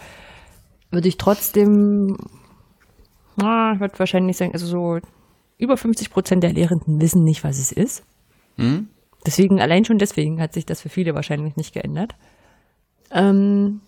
[0.89, 2.17] würde ich trotzdem,
[3.37, 4.99] ich würde wahrscheinlich sagen, also so
[5.57, 8.03] über 50 Prozent der Lehrenden wissen nicht, was es ist.
[8.57, 8.87] Hm?
[9.25, 12.15] Deswegen, allein schon deswegen hat sich das für viele wahrscheinlich nicht geändert.
[13.11, 13.81] Ähm,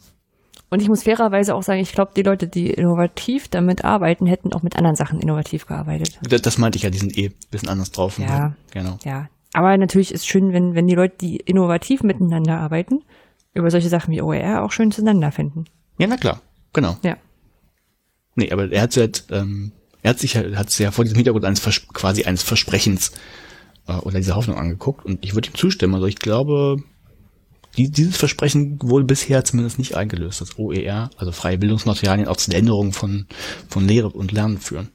[0.70, 4.54] und ich muss fairerweise auch sagen, ich glaube, die Leute, die innovativ damit arbeiten, hätten
[4.54, 6.20] auch mit anderen Sachen innovativ gearbeitet.
[6.28, 8.18] Das, das meinte ich ja, die sind eh ein bisschen anders drauf.
[8.20, 8.98] Ja, genau.
[9.04, 13.04] Ja, aber natürlich ist schön, wenn, wenn die Leute, die innovativ miteinander arbeiten,
[13.54, 15.66] über solche Sachen wie OER auch schön zueinander finden.
[16.00, 16.42] Ja, na klar,
[16.74, 16.98] genau.
[17.04, 17.18] Ja.
[18.36, 21.46] Nee, aber er hat halt, ähm, er hat sich hat sich ja vor diesem Hintergrund
[21.46, 23.12] eines Vers quasi eines Versprechens
[23.88, 25.96] äh, oder dieser Hoffnung angeguckt und ich würde ihm zustimmen.
[25.96, 26.78] Also ich glaube,
[27.78, 32.52] die, dieses Versprechen wohl bisher zumindest nicht eingelöst, dass OER, also freie Bildungsmaterialien, auch zu
[32.52, 33.26] der Änderung von,
[33.68, 34.90] von Lehre und Lernen führen.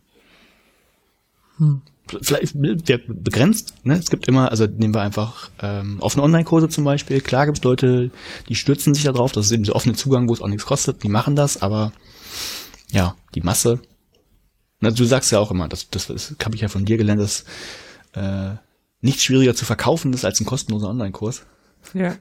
[1.59, 1.83] Hm.
[2.23, 3.95] Vielleicht begrenzt, ne?
[3.95, 7.21] Es gibt immer, also nehmen wir einfach ähm, offene Online-Kurse zum Beispiel.
[7.21, 8.11] Klar gibt es Leute,
[8.49, 10.65] die stürzen sich da drauf, das ist eben der offene Zugang, wo es auch nichts
[10.65, 11.93] kostet, die machen das, aber
[12.91, 13.81] ja, die Masse.
[14.81, 17.21] Na, du sagst ja auch immer, das, das, das habe ich ja von dir gelernt,
[17.21, 17.45] dass
[18.15, 18.55] äh,
[19.01, 21.47] nichts schwieriger zu verkaufen ist als ein kostenloser Online-Kurs.
[21.95, 22.15] Ja.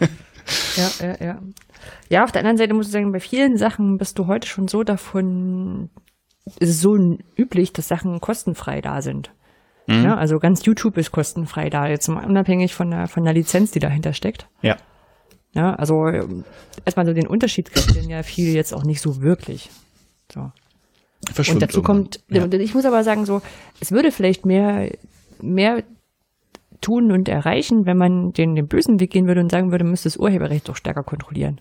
[0.76, 1.42] ja, ja, ja.
[2.08, 4.68] Ja, auf der anderen Seite muss ich sagen, bei vielen Sachen bist du heute schon
[4.68, 5.90] so davon,
[6.58, 6.96] ist es so
[7.36, 9.30] üblich, dass Sachen kostenfrei da sind.
[9.86, 10.04] Mhm.
[10.04, 13.78] Ja, also ganz YouTube ist kostenfrei da, jetzt unabhängig von der, von der Lizenz, die
[13.78, 14.48] dahinter steckt.
[14.62, 14.76] Ja.
[15.52, 16.06] Ja, also
[16.84, 19.68] erstmal so den Unterschied kriegt denn ja viele jetzt auch nicht so wirklich.
[20.32, 20.52] So.
[21.48, 22.46] Und dazu kommt, ja.
[22.46, 23.42] ich muss aber sagen, so,
[23.80, 24.90] es würde vielleicht mehr,
[25.42, 25.82] mehr
[26.80, 29.92] tun und erreichen, wenn man den, den bösen Weg gehen würde und sagen würde, man
[29.92, 31.60] müsste das Urheberrecht doch stärker kontrollieren.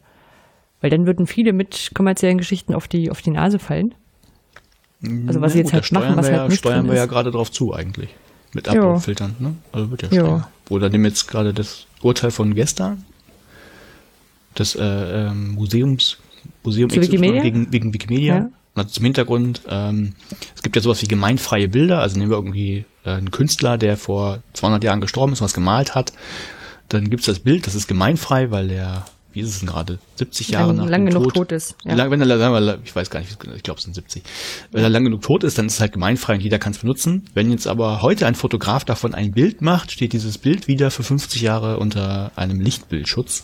[0.81, 3.93] Weil dann würden viele mit kommerziellen Geschichten auf die, auf die Nase fallen.
[5.27, 7.51] Also was sie jetzt halt machen, was halt ja, nicht Steuern wir ja gerade drauf
[7.51, 8.09] zu eigentlich.
[8.53, 9.55] Mit Upload-Filtern, ne?
[9.71, 10.45] Also wird ja steuern.
[10.69, 13.05] Oder dem jetzt gerade das Urteil von gestern,
[14.55, 16.17] das äh, ähm, Museums,
[16.63, 18.35] Museum X gegen, wegen Wikimedia.
[18.35, 18.49] Ja.
[18.75, 20.13] Also zum Hintergrund, ähm,
[20.55, 24.39] es gibt ja sowas wie gemeinfreie Bilder, also nehmen wir irgendwie einen Künstler, der vor
[24.53, 26.13] 200 Jahren gestorben ist und was gemalt hat,
[26.89, 30.49] dann gibt's das Bild, das ist gemeinfrei, weil der, wie ist es denn gerade, 70
[30.49, 31.75] Jahre lang, nach lang dem genug Tod, tot ist.
[31.85, 31.93] Ja.
[31.93, 34.23] Lang, wenn er, ich weiß gar nicht, ich glaube es sind 70.
[34.71, 36.79] Wenn er lang genug tot ist, dann ist es halt gemeinfrei und jeder kann es
[36.79, 37.25] benutzen.
[37.33, 41.03] Wenn jetzt aber heute ein Fotograf davon ein Bild macht, steht dieses Bild wieder für
[41.03, 43.43] 50 Jahre unter einem Lichtbildschutz.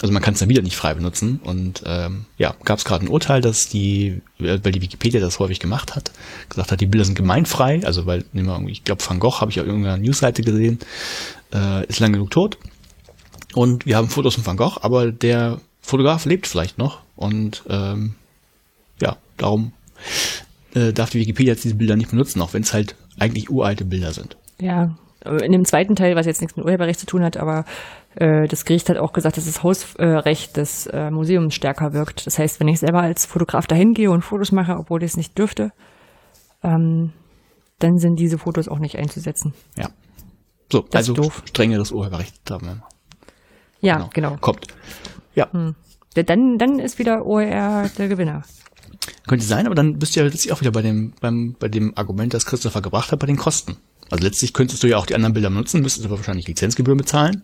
[0.00, 1.40] Also man kann es dann wieder nicht frei benutzen.
[1.44, 5.60] Und ähm, ja, gab es gerade ein Urteil, dass die, weil die Wikipedia das häufig
[5.60, 6.10] gemacht hat,
[6.48, 7.80] gesagt hat, die Bilder sind gemeinfrei.
[7.84, 10.78] Also weil, nehmen wir, ich glaube, Van Gogh habe ich auf irgendeiner Newsseite gesehen,
[11.52, 12.58] äh, ist lang genug tot.
[13.54, 17.00] Und wir haben Fotos von Van Gogh, aber der Fotograf lebt vielleicht noch.
[17.16, 18.14] Und ähm,
[19.00, 19.72] ja, darum
[20.74, 23.84] äh, darf die Wikipedia jetzt diese Bilder nicht benutzen, auch wenn es halt eigentlich uralte
[23.84, 24.36] Bilder sind.
[24.60, 27.64] Ja, in dem zweiten Teil, was jetzt nichts mit Urheberrecht zu tun hat, aber äh,
[28.16, 32.26] das Gericht hat auch gesagt, dass das Hausrecht des äh, Museums stärker wirkt.
[32.26, 35.16] Das heißt, wenn ich selber als Fotograf dahin gehe und Fotos mache, obwohl ich es
[35.16, 35.72] nicht dürfte,
[36.62, 37.12] ähm,
[37.80, 39.52] dann sind diese Fotos auch nicht einzusetzen.
[39.76, 39.90] Ja.
[40.70, 42.82] So, das also strengeres Urheberrecht haben wir.
[43.80, 44.10] Ja, genau.
[44.14, 44.36] genau.
[44.40, 44.68] Kommt.
[45.34, 45.52] Ja.
[45.52, 45.74] Hm.
[46.14, 48.42] Dann, dann ist wieder OER der Gewinner.
[49.26, 51.96] Könnte sein, aber dann bist du ja letztlich auch wieder bei dem, beim, bei dem
[51.96, 53.76] Argument, das Christopher gebracht hat, bei den Kosten.
[54.10, 57.42] Also letztlich könntest du ja auch die anderen Bilder nutzen, müsstest aber wahrscheinlich Lizenzgebühren bezahlen.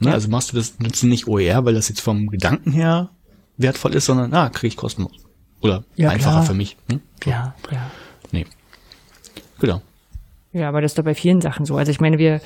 [0.00, 0.08] Ne?
[0.08, 0.14] Ja.
[0.14, 3.10] Also machst du das, nutzt du nicht OER, weil das jetzt vom Gedanken her
[3.56, 5.12] wertvoll ist, sondern, ah, kriege ich kostenlos.
[5.60, 6.44] Oder ja, einfacher klar.
[6.44, 6.76] für mich.
[6.90, 7.00] Hm?
[7.24, 7.30] So.
[7.30, 7.90] Ja, ja.
[8.30, 8.46] Nee.
[9.60, 9.82] Genau.
[10.52, 11.76] Ja, aber das ist doch bei vielen Sachen so.
[11.76, 12.40] Also ich meine, wir,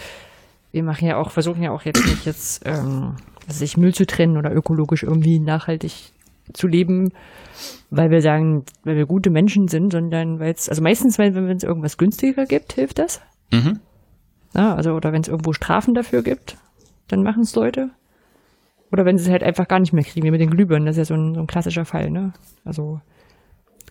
[0.72, 3.16] wir machen ja auch, versuchen ja auch jetzt nicht jetzt, ähm,
[3.48, 6.12] sich Müll zu trennen oder ökologisch irgendwie nachhaltig
[6.52, 7.12] zu leben,
[7.90, 11.56] weil wir sagen, weil wir gute Menschen sind, sondern weil es, also meistens, weil wenn
[11.56, 13.20] es irgendwas günstiger gibt, hilft das.
[13.52, 13.80] Mhm.
[14.54, 16.56] Ja, also, oder wenn es irgendwo Strafen dafür gibt,
[17.08, 17.90] dann machen es Leute.
[18.90, 20.96] Oder wenn sie es halt einfach gar nicht mehr kriegen, wie mit den Glühbirnen, das
[20.96, 22.32] ist ja so ein, so ein klassischer Fall, ne?
[22.64, 23.00] Also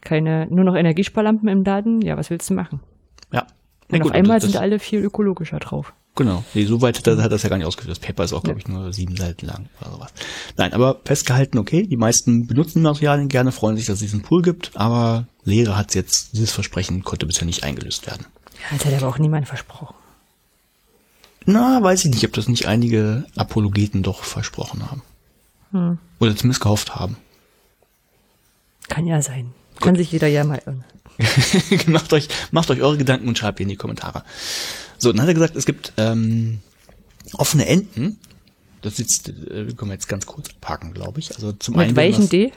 [0.01, 2.81] keine, nur noch Energiesparlampen im Laden, ja, was willst du machen?
[3.31, 3.47] Ja.
[3.89, 5.93] Und ja, auf einmal sind alle viel ökologischer drauf.
[6.15, 6.43] Genau.
[6.53, 7.97] Nee, so weit hat, hat das ja gar nicht ausgeführt.
[7.97, 10.13] Das Paper ist auch, glaube ich, nur sieben Seiten lang oder sowas.
[10.57, 14.41] Nein, aber festgehalten, okay, die meisten benutzen Materialien gerne, freuen sich, dass es diesen Pool
[14.41, 18.25] gibt, aber Lehre hat jetzt, dieses Versprechen konnte bisher nicht eingelöst werden.
[18.53, 19.95] Ja, das hat aber auch niemand versprochen.
[21.45, 25.01] Na, weiß ich nicht, ob das nicht einige Apologeten doch versprochen haben.
[25.71, 25.97] Hm.
[26.19, 27.17] Oder zumindest gehofft haben.
[28.89, 29.51] Kann ja sein.
[29.79, 30.83] Kann sich jeder ja mal irren.
[31.87, 34.23] macht euch, macht euch eure Gedanken und schreibt die in die Kommentare.
[34.97, 36.59] So, dann hat er gesagt, es gibt ähm,
[37.33, 38.19] offene Enden.
[38.81, 39.33] Das jetzt, äh,
[39.75, 41.33] können wir jetzt ganz kurz abhaken, glaube ich.
[41.35, 42.51] Also zum Mit einen weichen das- D?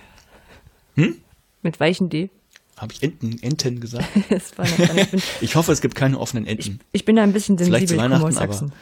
[0.97, 1.16] Hm?
[1.62, 2.30] Mit weichen D?
[2.77, 4.09] Habe ich Enten, Enten gesagt?
[4.31, 6.81] Ich, bin, Ich hoffe, es gibt keine offenen Enten.
[6.93, 8.72] ich bin da ein bisschen Vielleicht zu sensibel, ich komme aus Weihnachten,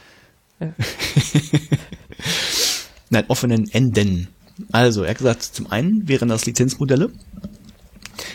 [0.60, 1.62] aber- Sachsen.
[3.10, 4.28] Nein, offenen Enden.
[4.70, 7.10] Also, er hat gesagt, zum einen wären das Lizenzmodelle.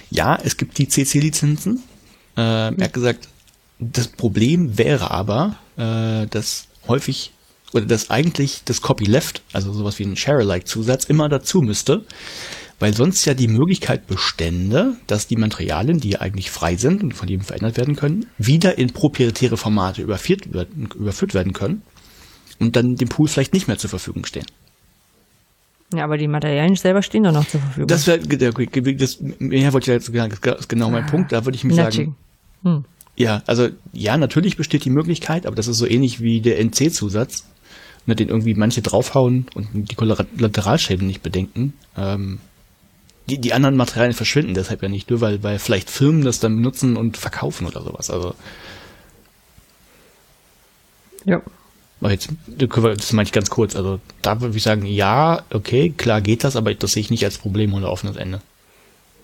[0.10, 1.84] Ja, es gibt die CC-Lizenzen.
[2.36, 3.28] Ähm, er hat gesagt,
[3.80, 7.32] das Problem wäre aber, äh, dass häufig
[7.74, 12.05] oder dass eigentlich das Copyleft, also sowas wie ein Share-alike-Zusatz, immer dazu müsste,
[12.80, 17.13] weil sonst ja die Möglichkeit bestände, dass die Materialien, die ja eigentlich frei sind und
[17.13, 21.82] von jedem verändert werden können, wieder in proprietäre Formate überführt werden, überführt werden können
[22.59, 24.45] und dann dem Pool vielleicht nicht mehr zur Verfügung stehen.
[25.93, 27.88] Ja, aber die Materialien selber stehen doch noch zur Verfügung.
[27.88, 31.55] Das wäre, das, mehr wollte ich sagen, das ist genau mein Ah, Punkt, da würde
[31.55, 32.15] ich mir sagen,
[33.15, 37.45] ja, also, ja, natürlich besteht die Möglichkeit, aber das ist so ähnlich wie der NC-Zusatz,
[38.05, 41.73] ne, den irgendwie manche draufhauen und die Kollateralschäden nicht bedenken.
[41.97, 42.39] Ähm,
[43.30, 46.55] die, die anderen Materialien verschwinden deshalb ja nicht nur, weil, weil vielleicht Firmen das dann
[46.55, 48.09] benutzen und verkaufen oder sowas.
[48.09, 48.36] Also,
[51.25, 51.41] Ja.
[51.99, 56.21] aber jetzt, das meine ich ganz kurz, also da würde ich sagen, ja, okay, klar
[56.21, 58.41] geht das, aber das sehe ich nicht als Problem oder offenes Ende.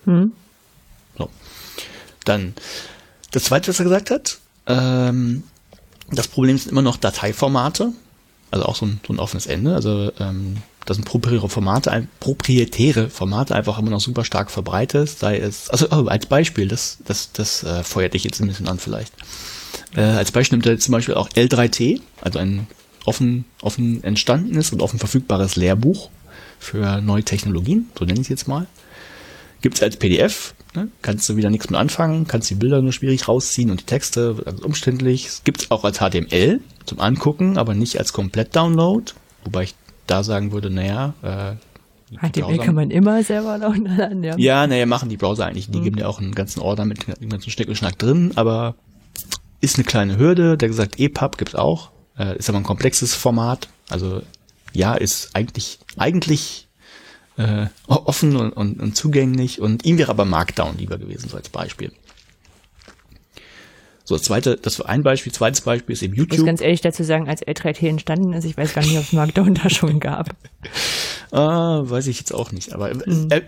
[0.04, 0.32] Hm.
[1.16, 1.30] So.
[2.24, 2.54] Dann
[3.30, 5.44] das zweite, was er gesagt hat, ähm,
[6.10, 7.92] das Problem sind immer noch Dateiformate,
[8.50, 9.74] also auch so ein, so ein offenes Ende.
[9.74, 15.38] Also ähm, das sind proprietäre Formate, proprietäre Formate einfach immer noch super stark verbreitet, sei
[15.38, 18.78] es, also oh, als Beispiel, das, das, das äh, feuert dich jetzt ein bisschen an
[18.78, 19.12] vielleicht.
[19.96, 22.66] Äh, als Beispiel nimmt er zum Beispiel auch L3T, also ein
[23.04, 26.10] offen, offen entstandenes und offen verfügbares Lehrbuch
[26.58, 28.66] für neue Technologien, so nenne ich es jetzt mal.
[29.60, 30.88] Gibt's als PDF, ne?
[31.00, 34.36] kannst du wieder nichts mit anfangen, kannst die Bilder nur schwierig rausziehen und die Texte
[34.36, 35.26] wird alles umständlich.
[35.26, 39.12] Es gibt's auch als HTML zum Angucken, aber nicht als Komplett-Download,
[39.44, 39.74] wobei ich
[40.06, 41.54] da sagen würde, naja, äh,
[42.16, 44.36] HTML kann man immer selber laden, ja.
[44.36, 45.70] ja, naja, machen die Browser eigentlich.
[45.70, 48.74] Die geben dir auch einen ganzen Ordner mit dem ganzen Schnick und Schnack drin, aber
[49.60, 50.56] ist eine kleine Hürde.
[50.56, 51.90] Der gesagt, EPUB gibt's auch.
[52.18, 53.68] Äh, ist aber ein komplexes Format.
[53.88, 54.22] Also
[54.72, 56.68] ja, ist eigentlich, eigentlich
[57.36, 59.60] äh, offen und, und, und zugänglich.
[59.60, 61.92] Und ihm wäre aber Markdown lieber gewesen, so als Beispiel.
[64.06, 65.32] So, das zweite, das war ein Beispiel.
[65.32, 66.46] Zweites Beispiel ist eben Ich muss YouTube.
[66.46, 69.54] ganz ehrlich dazu sagen, als L3T entstanden ist, ich weiß gar nicht, ob es Markdown
[69.54, 70.30] da schon gab.
[71.32, 72.74] Ah, weiß ich jetzt auch nicht.
[72.74, 72.94] Aber äh,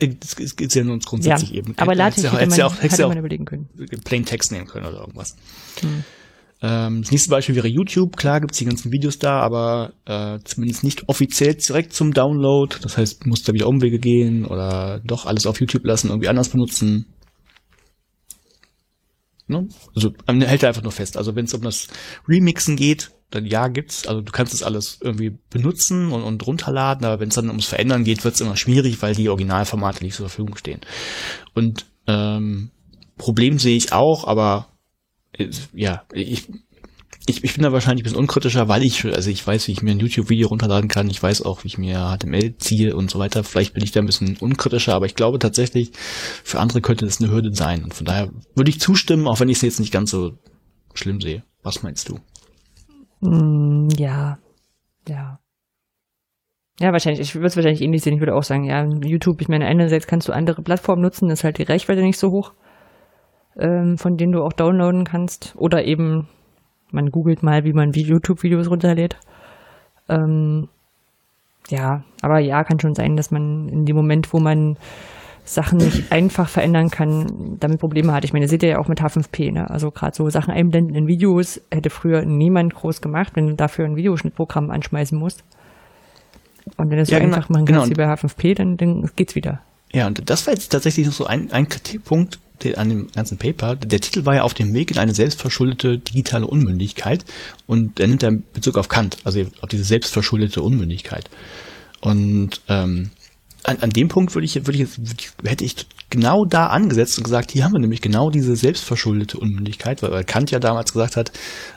[0.00, 1.74] äh, es es geht ja nur uns Ja, grundsätzlich eben.
[1.76, 3.68] aber LaTeX ja- hätte hättest man, ja auch, hätte ja auch man überlegen können.
[4.04, 5.36] Plain Text nehmen können oder irgendwas.
[6.62, 8.16] Ähm, das nächste Beispiel wäre YouTube.
[8.16, 12.74] Klar gibt's die ganzen Videos da, aber äh, zumindest nicht offiziell direkt zum Download.
[12.82, 16.48] Das heißt, muss da wieder Umwege gehen oder doch alles auf YouTube lassen, irgendwie anders
[16.48, 17.07] benutzen.
[19.49, 19.68] Ne?
[19.94, 21.16] Also man hält einfach nur fest.
[21.16, 21.88] Also wenn es um das
[22.28, 24.07] Remixen geht, dann ja gibt's.
[24.07, 27.66] Also du kannst es alles irgendwie benutzen und, und runterladen, aber wenn es dann ums
[27.66, 30.80] Verändern geht, wird's immer schwierig, weil die Originalformate nicht zur Verfügung stehen.
[31.55, 32.70] Und ähm,
[33.18, 34.68] Problem sehe ich auch, aber
[35.32, 36.49] äh, ja, ich,
[37.26, 39.82] ich, ich bin da wahrscheinlich ein bisschen unkritischer, weil ich, also ich weiß, wie ich
[39.82, 43.18] mir ein YouTube-Video runterladen kann, ich weiß auch, wie ich mir HTML ziehe und so
[43.18, 43.42] weiter.
[43.42, 47.20] Vielleicht bin ich da ein bisschen unkritischer, aber ich glaube tatsächlich, für andere könnte das
[47.20, 47.82] eine Hürde sein.
[47.84, 50.38] Und von daher würde ich zustimmen, auch wenn ich es jetzt nicht ganz so
[50.94, 51.42] schlimm sehe.
[51.62, 52.20] Was meinst du?
[53.20, 54.38] Mm, ja,
[55.08, 55.40] ja.
[56.78, 57.20] Ja, wahrscheinlich.
[57.20, 58.14] Ich würde es wahrscheinlich ähnlich sehen.
[58.14, 61.42] Ich würde auch sagen, ja, YouTube, ich meine, einerseits kannst du andere Plattformen nutzen, ist
[61.42, 62.52] halt die Reichweite nicht so hoch,
[63.58, 65.54] ähm, von denen du auch downloaden kannst.
[65.56, 66.28] Oder eben,
[66.91, 69.16] man googelt mal, wie man YouTube-Videos runterlädt.
[70.09, 70.68] Ähm,
[71.68, 74.76] ja, aber ja, kann schon sein, dass man in dem Moment, wo man
[75.45, 78.24] Sachen nicht einfach verändern kann, damit Probleme hat.
[78.24, 79.70] Ich meine, das seht ihr ja auch mit H5P, ne?
[79.70, 83.84] Also gerade so Sachen einblenden in Videos hätte früher niemand groß gemacht, wenn du dafür
[83.84, 85.45] ein Videoschnittprogramm anschmeißen musst.
[86.76, 87.80] Und wenn du es Ja, so genau, einfach machen genau.
[87.80, 89.61] kannst wie bei H5P, dann, dann geht's wieder.
[89.93, 92.41] Ja, und das war jetzt tatsächlich noch so ein, ein Kritikpunkt
[92.76, 93.76] an dem ganzen Paper.
[93.76, 97.24] Der Titel war ja auf dem Weg in eine selbstverschuldete digitale Unmündigkeit
[97.66, 101.28] und er nimmt da Bezug auf Kant, also auf diese selbstverschuldete Unmündigkeit.
[102.00, 103.11] Und ähm,
[103.64, 107.18] an, an dem Punkt würde ich, würde ich, würde ich, hätte ich genau da angesetzt
[107.18, 110.92] und gesagt, hier haben wir nämlich genau diese selbstverschuldete Unmündigkeit, weil, weil Kant ja damals
[110.92, 111.32] gesagt hat,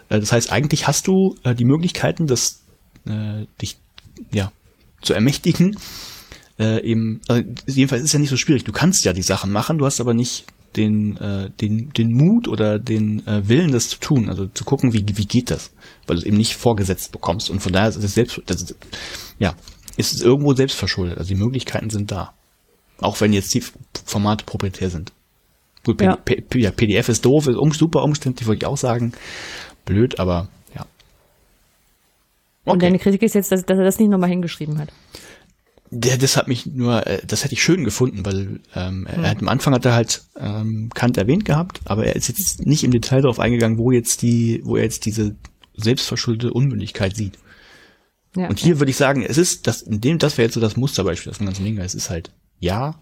[0.09, 2.61] äh, das heißt, eigentlich hast du äh, die Möglichkeiten, das,
[3.05, 3.77] äh, dich
[4.32, 4.51] ja,
[5.01, 5.77] zu ermächtigen,
[6.59, 8.65] äh, eben, also jedenfalls ist es ja nicht so schwierig.
[8.65, 10.45] Du kannst ja die Sachen machen, du hast aber nicht
[10.76, 14.93] den, äh, den, den Mut oder den äh, Willen, das zu tun, also zu gucken,
[14.93, 15.72] wie, wie geht das,
[16.07, 17.49] weil du es eben nicht vorgesetzt bekommst.
[17.49, 18.76] Und von daher ist es selbst, das ist,
[19.39, 19.55] ja,
[19.97, 21.17] ist es irgendwo selbst verschuldet.
[21.17, 22.34] Also die Möglichkeiten sind da.
[22.99, 23.63] Auch wenn jetzt die
[24.05, 25.11] Formate proprietär sind.
[25.86, 26.17] Gut, Ja.
[26.53, 29.13] Ja, PDF ist doof, ist um, super umständlich, würde ich auch sagen.
[29.86, 30.49] Blöd, aber
[32.70, 32.86] Und Okay.
[32.86, 34.89] deine Kritik ist jetzt, dass, dass er das nicht nochmal hingeschrieben hat.
[35.91, 39.29] Der, das hat mich nur, äh, das hätte ich schön gefunden, weil ähm, er, er
[39.31, 42.83] hat am Anfang hat er halt ähm, Kant erwähnt gehabt, aber er ist jetzt nicht
[42.83, 45.35] im Detail darauf eingegangen, wo jetzt die, wo er jetzt diese
[45.75, 47.39] selbstverschuldete Unmündigkeit sieht.
[48.35, 48.47] Ja.
[48.47, 50.77] Und hier würde ich sagen, es ist das, in dem, das wäre jetzt so das
[50.77, 53.01] Musterbeispiel, das ganzen Ding, es ist halt ja.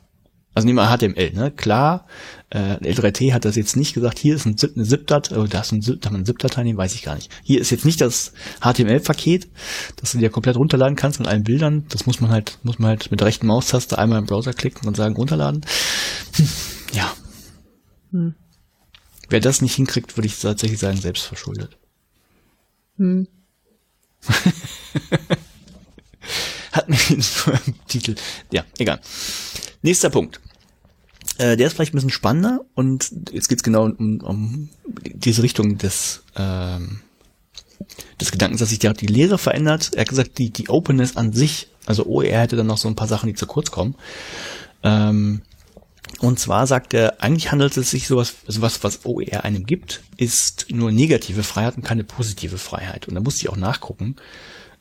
[0.53, 1.51] Also nehmen wir HTML, ne?
[1.51, 2.07] Klar,
[2.49, 5.61] äh, L3T hat das jetzt nicht gesagt, hier ist ein ZIP, eine ZIP-Dat, oder da
[5.61, 7.29] ist ein ZIP, da man ZIP-Datei nehmen, weiß ich gar nicht.
[7.43, 8.31] Hier ist jetzt nicht das
[8.61, 9.49] HTML-Paket,
[9.97, 11.85] das du dir komplett runterladen kannst mit allen Bildern.
[11.89, 14.87] Das muss man halt, muss man halt mit der rechten Maustaste einmal im Browser klicken
[14.87, 15.65] und sagen, runterladen.
[16.35, 16.49] Hm,
[16.93, 17.13] ja.
[18.11, 18.35] Hm.
[19.29, 21.77] Wer das nicht hinkriegt, würde ich tatsächlich sagen, selbst verschuldet.
[22.97, 23.27] Hm.
[26.71, 27.23] Hat mir den
[27.87, 28.15] Titel.
[28.51, 29.01] Ja, egal.
[29.81, 30.39] Nächster Punkt.
[31.37, 34.69] Äh, der ist vielleicht ein bisschen spannender und jetzt geht's genau um, um
[35.05, 37.01] diese Richtung des, ähm,
[38.19, 39.91] des Gedankens, dass sich die, die Lehre verändert.
[39.93, 42.95] Er hat gesagt, die, die Openness an sich, also OER hätte dann noch so ein
[42.95, 43.95] paar Sachen, die zu kurz kommen.
[44.83, 45.41] Ähm,
[46.19, 50.01] und zwar sagt er, eigentlich handelt es sich sowas, also was, was OER einem gibt,
[50.15, 53.07] ist nur negative Freiheit und keine positive Freiheit.
[53.07, 54.15] Und da musste ich auch nachgucken.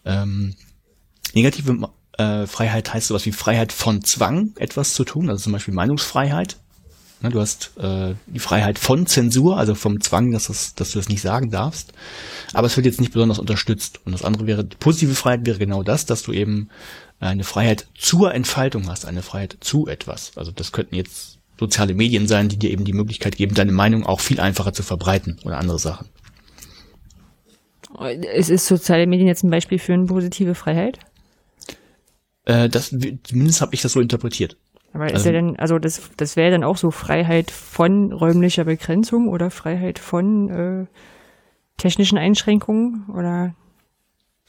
[0.04, 0.54] Ähm,
[1.34, 5.74] negative äh, Freiheit heißt sowas wie Freiheit von Zwang, etwas zu tun, also zum Beispiel
[5.74, 6.56] Meinungsfreiheit.
[7.22, 10.98] Ne, du hast äh, die Freiheit von Zensur, also vom Zwang, dass, das, dass du
[10.98, 11.92] das nicht sagen darfst.
[12.52, 14.00] Aber es wird jetzt nicht besonders unterstützt.
[14.04, 16.68] Und das andere wäre, die positive Freiheit wäre genau das, dass du eben
[17.18, 20.32] eine Freiheit zur Entfaltung hast, eine Freiheit zu etwas.
[20.36, 24.04] Also das könnten jetzt soziale Medien sein, die dir eben die Möglichkeit geben, deine Meinung
[24.04, 26.08] auch viel einfacher zu verbreiten oder andere Sachen.
[28.34, 30.98] Es ist soziale Medien jetzt ein Beispiel für eine positive Freiheit?
[32.47, 32.88] Äh, das,
[33.24, 34.57] zumindest habe ich das so interpretiert.
[34.94, 38.64] Aber ist Also- ja dann, also das, das wäre dann auch so Freiheit von räumlicher
[38.64, 40.86] Begrenzung oder Freiheit von äh,
[41.76, 43.55] technischen Einschränkungen oder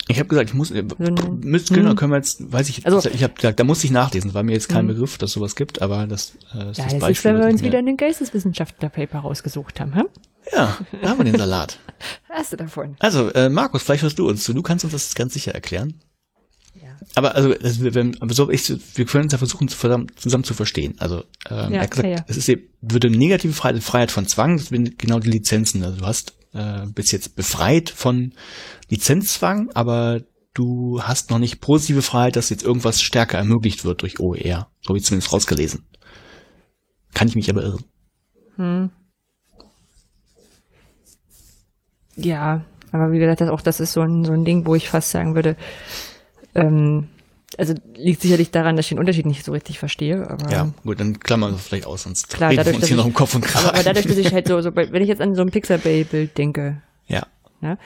[0.08, 3.10] Ich habe gesagt, ich muss, äh, ein- müsst, genau, können wir jetzt, weiß ich, Also-
[3.10, 4.89] ich habe gesagt, da muss ich nachlesen, war mir jetzt kein Mhm.
[4.89, 7.48] Begriff, dass sowas gibt, aber das, äh, das ja, ist das das ist, wenn wir
[7.48, 10.08] uns wieder einen Geisteswissenschaftler-Paper rausgesucht haben, hm?
[10.56, 11.80] Ja, da haben wir den Salat.
[12.30, 12.95] Hast du davon?
[13.00, 15.95] Also, äh, Markus, vielleicht hörst du uns zu, du kannst uns das ganz sicher erklären.
[17.16, 20.53] Aber also, es- wir, wenn, so, ich, wir können uns ja versuchen, zusammen, zusammen zu
[20.53, 20.95] verstehen.
[20.99, 24.28] Also, ähm, Ja, er hat gesagt, ja, es ist eben, würde negative Freiheit, Freiheit von
[24.28, 25.84] Zwang, das sind genau die Lizenzen.
[25.84, 28.34] Also du hast äh, bist jetzt befreit von
[28.89, 30.22] Lizenzzwang, aber
[30.53, 34.70] du hast noch nicht positive Freiheit, dass jetzt irgendwas stärker ermöglicht wird durch OER.
[34.82, 35.86] So habe ich zumindest rausgelesen.
[37.14, 37.84] Kann ich mich aber irren.
[38.55, 38.89] Hm.
[42.16, 45.12] Ja, aber wie gesagt, auch das ist so ein, so ein Ding, wo ich fast
[45.12, 45.55] sagen würde,
[46.58, 47.08] ähm,
[47.58, 50.30] also liegt sicherlich daran, dass ich den Unterschied nicht so richtig verstehe.
[50.30, 52.89] Aber, Ja, gut, dann klammern wir vielleicht aus, sonst Klar, reden wir dadurch, uns dass
[52.89, 53.70] hier ich- noch im Kopf und Kragen.
[53.70, 56.82] aber dadurch, dass ich halt so, so, wenn ich jetzt an so ein Pixabay-Bild denke,
[57.08, 57.26] ja,
[57.62, 57.78] ne,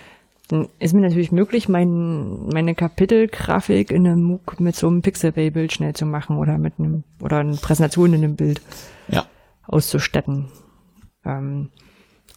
[0.48, 5.72] dann ist mir natürlich möglich, mein, meine Kapitelgrafik in einem MOOC mit so einem Pixabay-Bild
[5.72, 8.62] schnell zu machen oder mit einem, oder eine Präsentation in einem Bild
[9.08, 9.26] ja.
[9.68, 10.48] auszustatten.
[11.26, 11.70] Ähm,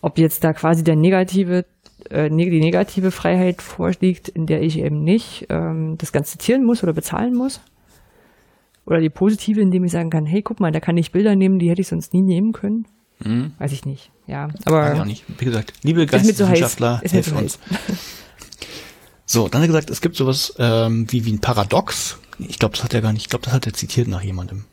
[0.00, 1.64] ob jetzt da quasi der negative,
[2.10, 6.64] äh, neg- die negative Freiheit vorliegt, in der ich eben nicht ähm, das Ganze zitieren
[6.64, 7.60] muss oder bezahlen muss.
[8.86, 11.58] Oder die positive, indem ich sagen kann, hey, guck mal, da kann ich Bilder nehmen,
[11.58, 12.86] die hätte ich sonst nie nehmen können.
[13.24, 13.52] Mhm.
[13.58, 14.10] Weiß ich nicht.
[14.26, 15.24] Ja, aber auch nicht.
[15.38, 16.04] Wie gesagt, liebe.
[16.06, 17.58] Geisteswissenschaftler, Ist mir helft zu uns.
[19.26, 22.18] So, dann hat er gesagt, es gibt sowas ähm, wie, wie ein Paradox.
[22.38, 24.66] Ich glaube, das hat er gar nicht, ich glaube, das hat er zitiert nach jemandem.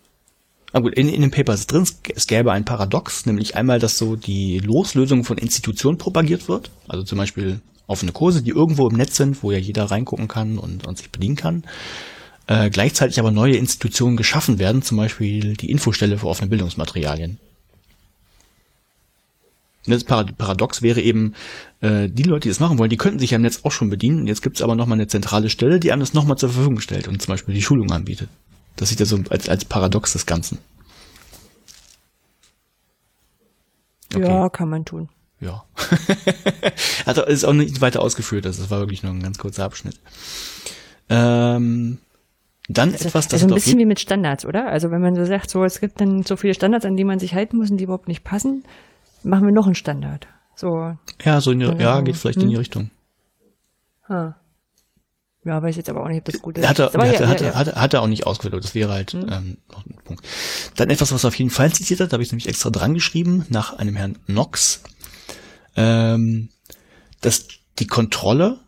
[0.73, 3.97] Ah gut, in, in dem Paper ist drin, es gäbe ein Paradox, nämlich einmal, dass
[3.97, 6.71] so die Loslösung von Institutionen propagiert wird.
[6.87, 10.57] Also zum Beispiel offene Kurse, die irgendwo im Netz sind, wo ja jeder reingucken kann
[10.57, 11.63] und, und sich bedienen kann.
[12.47, 17.37] Äh, gleichzeitig aber neue Institutionen geschaffen werden, zum Beispiel die Infostelle für offene Bildungsmaterialien.
[19.85, 21.33] Das Parad- Paradox wäre eben,
[21.81, 23.89] äh, die Leute, die das machen wollen, die könnten sich ja im Netz auch schon
[23.89, 24.27] bedienen.
[24.27, 27.07] Jetzt gibt es aber nochmal eine zentrale Stelle, die einem das nochmal zur Verfügung stellt
[27.07, 28.29] und zum Beispiel die Schulung anbietet.
[28.75, 30.59] Das sieht er so als, als Paradox des Ganzen.
[34.13, 34.27] Okay.
[34.27, 35.09] Ja, kann man tun.
[35.39, 35.63] Ja.
[37.05, 39.99] also ist auch nicht weiter ausgeführt, also das war wirklich nur ein ganz kurzer Abschnitt.
[41.09, 41.97] Ähm,
[42.67, 44.67] dann etwas, das also ein bisschen wie mit Standards, oder?
[44.67, 47.19] Also wenn man so sagt, so es gibt dann so viele Standards, an die man
[47.19, 48.63] sich halten muss und die überhaupt nicht passen,
[49.23, 50.27] machen wir noch einen Standard.
[50.55, 52.59] So, ja, so in die, ja, geht vielleicht in die Hm.
[52.59, 52.91] Richtung.
[54.07, 54.35] ha.
[55.43, 56.67] Ja, weiß jetzt aber auch nicht, ob das gut ist.
[56.67, 58.75] Hat er, hat, ja, er, hat, ja, er, hat, hat er auch nicht ausgewählt, das
[58.75, 60.27] wäre halt ähm, noch ein Punkt.
[60.75, 62.93] Dann etwas, was er auf jeden Fall zitiert hat, da habe ich nämlich extra dran
[62.93, 64.83] geschrieben, nach einem Herrn Knox,
[65.75, 66.49] ähm,
[67.21, 67.47] dass
[67.79, 68.59] die Kontrolle,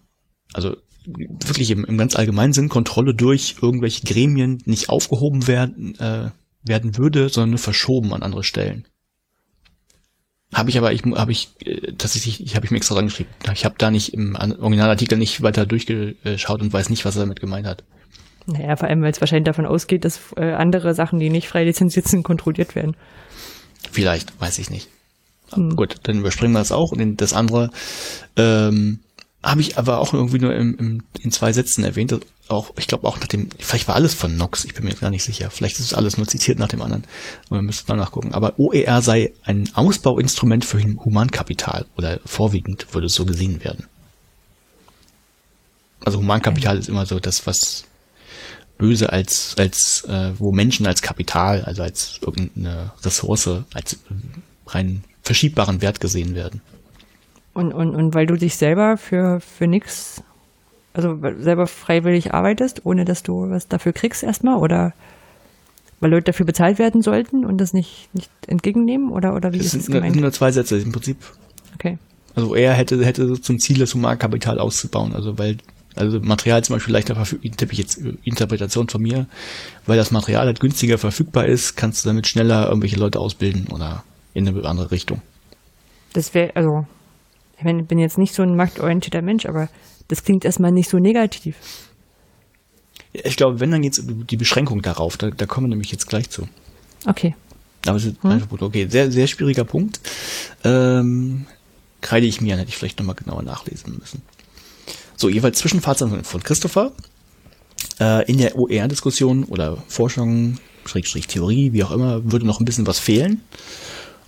[0.53, 6.31] also wirklich im, im ganz allgemeinen Sinn, Kontrolle durch irgendwelche Gremien nicht aufgehoben werden, äh,
[6.63, 8.87] werden würde, sondern nur verschoben an andere Stellen.
[10.53, 13.31] Habe ich aber, ich habe ich äh, tatsächlich, ich habe ich mir extra rangeschrieben.
[13.53, 17.39] Ich habe da nicht im Originalartikel nicht weiter durchgeschaut und weiß nicht, was er damit
[17.39, 17.83] gemeint hat.
[18.45, 21.63] Naja, vor allem, weil es wahrscheinlich davon ausgeht, dass äh, andere Sachen, die nicht frei
[21.63, 22.95] lizenziert sind, kontrolliert werden.
[23.91, 24.89] Vielleicht, weiß ich nicht.
[25.53, 25.75] Hm.
[25.75, 26.91] Gut, dann überspringen wir das auch.
[26.91, 27.69] Und das andere
[28.35, 28.99] ähm,
[29.43, 32.17] habe ich aber auch irgendwie nur im, im, in zwei Sätzen erwähnt.
[32.47, 35.09] Auch, ich glaube auch nach dem, vielleicht war alles von Nox, ich bin mir gar
[35.09, 35.49] nicht sicher.
[35.51, 37.03] Vielleicht ist es alles nur zitiert nach dem anderen.
[37.47, 38.33] Aber wir müssen da nachgucken.
[38.33, 43.85] Aber OER sei ein Ausbauinstrument für Humankapital oder vorwiegend würde es so gesehen werden.
[46.05, 47.83] Also Humankapital ist immer so das, was
[48.77, 53.97] böse als, als äh, wo Menschen als Kapital, also als irgendeine Ressource, als
[54.67, 56.61] rein verschiebbaren Wert gesehen werden.
[57.53, 60.23] Und, und, und weil du dich selber für, für nix,
[60.93, 64.93] also selber freiwillig arbeitest, ohne dass du was dafür kriegst erstmal, oder
[65.99, 69.67] weil Leute dafür bezahlt werden sollten und das nicht, nicht entgegennehmen, oder, oder wie das
[69.67, 70.05] ist das gemeint?
[70.05, 71.17] Das sind nur zwei Sätze im Prinzip.
[71.75, 71.97] Okay.
[72.35, 75.57] Also er hätte, hätte zum Ziel, das Humankapital auszubauen, also weil
[75.95, 79.27] also Material zum Beispiel leichter verfügbar, tippe ich jetzt Interpretation von mir,
[79.85, 84.03] weil das Material halt günstiger verfügbar ist, kannst du damit schneller irgendwelche Leute ausbilden oder
[84.33, 85.21] in eine andere Richtung.
[86.13, 86.87] Das wäre, also
[87.63, 89.69] ich meine, ich bin jetzt nicht so ein marktorientierter Mensch, aber
[90.09, 91.55] das klingt erstmal nicht so negativ.
[93.13, 96.29] Ich glaube, wenn, dann jetzt die Beschränkung darauf, da, da kommen wir nämlich jetzt gleich
[96.29, 96.49] zu.
[97.05, 97.35] Okay.
[97.85, 98.41] Aber es ist hm?
[98.59, 100.01] Okay, sehr, sehr schwieriger Punkt.
[100.65, 101.45] Ähm,
[102.01, 104.21] kreide ich mir, hätte ich vielleicht nochmal genauer nachlesen müssen.
[105.15, 106.91] So, jeweils Zwischenfazit von Christopher.
[107.99, 112.87] Äh, in der OER-Diskussion oder Forschung, Schrägstrich Theorie, wie auch immer, würde noch ein bisschen
[112.87, 113.41] was fehlen.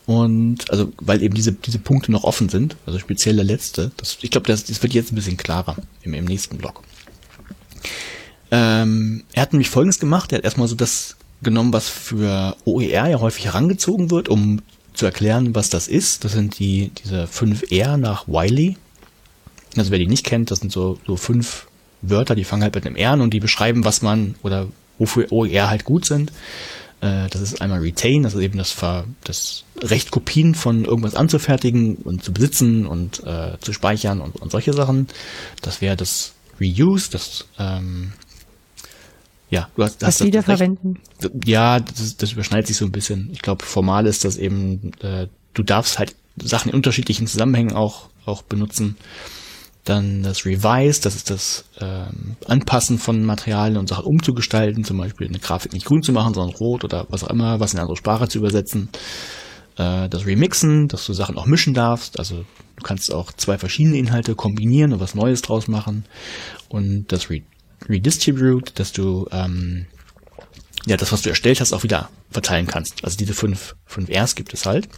[0.06, 4.20] Und also, weil eben diese, diese Punkte noch offen sind, also speziell der letzte, das,
[4.22, 6.84] ich glaube, das, das wird jetzt ein bisschen klarer im, im nächsten Blog.
[8.52, 13.08] Ähm, er hat nämlich folgendes gemacht, er hat erstmal so das genommen, was für OER
[13.08, 14.62] ja häufig herangezogen wird, um
[14.94, 16.24] zu erklären, was das ist.
[16.24, 18.78] Das sind die, diese fünf R nach Wiley.
[19.76, 21.68] Also wer die nicht kennt, das sind so, so fünf
[22.02, 25.32] Wörter, die fangen halt mit einem R an und die beschreiben, was man oder wofür
[25.32, 26.32] OER halt gut sind.
[27.06, 31.16] Äh, das ist einmal Retain, das ist eben das, Ver, das Recht, Kopien von irgendwas
[31.16, 35.08] anzufertigen und zu besitzen und äh, zu speichern und, und solche Sachen.
[35.62, 38.14] Das wäre das Reuse, das ähm,
[39.52, 41.00] ja, du hast, das wiederverwenden.
[41.44, 43.30] Ja, das, das überschneidet sich so ein bisschen.
[43.32, 48.10] Ich glaube, formal ist das eben, äh, du darfst halt Sachen in unterschiedlichen Zusammenhängen auch
[48.26, 48.96] auch benutzen.
[49.86, 55.28] Dann das Revise, das ist das ähm, Anpassen von Materialien und Sachen umzugestalten, zum Beispiel
[55.28, 57.84] eine Grafik nicht grün zu machen, sondern rot oder was auch immer, was in eine
[57.84, 58.90] andere Sprache zu übersetzen.
[59.78, 63.98] Äh, das Remixen, dass du Sachen auch mischen darfst, also du kannst auch zwei verschiedene
[63.98, 66.06] Inhalte kombinieren und was Neues draus machen.
[66.68, 67.42] Und das Re
[67.88, 69.86] Redistribute, dass du ähm,
[70.88, 73.04] ja das, was du erstellt hast, auch wieder verteilen kannst.
[73.04, 74.90] Also diese fünf, fünf Rs gibt es halt.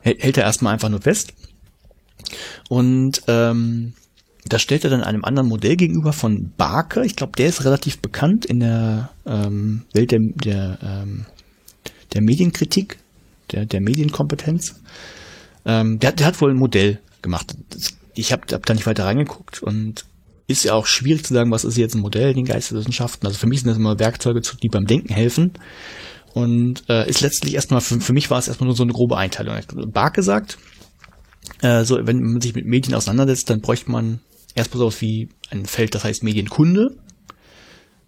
[0.00, 1.34] Hält er erstmal einfach nur fest.
[2.68, 3.94] Und ähm,
[4.46, 7.02] das stellt er dann einem anderen Modell gegenüber von Barker.
[7.04, 11.26] Ich glaube, der ist relativ bekannt in der ähm, Welt der, der, ähm,
[12.12, 12.98] der Medienkritik,
[13.52, 14.80] der, der Medienkompetenz.
[15.64, 17.54] Ähm, der, der hat wohl ein Modell gemacht.
[18.14, 20.04] Ich habe hab da nicht weiter reingeguckt und
[20.46, 23.26] ist ja auch schwierig zu sagen, was ist jetzt ein Modell in den Geisteswissenschaften.
[23.26, 25.52] Also für mich sind das immer Werkzeuge, die beim Denken helfen.
[26.32, 29.16] Und äh, ist letztlich erstmal, für, für mich war es erstmal nur so eine grobe
[29.16, 29.56] Einteilung.
[29.92, 30.58] Barke sagt,
[31.62, 34.20] äh, so, wenn man sich mit Medien auseinandersetzt, dann bräuchte man
[34.54, 36.96] erstmal sowas wie ein Feld, das heißt Medienkunde.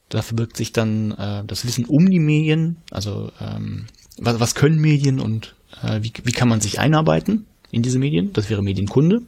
[0.08, 3.86] Da verbirgt sich dann äh, das Wissen um die Medien, also ähm,
[4.18, 8.32] was, was können Medien und äh, wie, wie kann man sich einarbeiten in diese Medien?
[8.32, 9.22] Das wäre Medienkunde.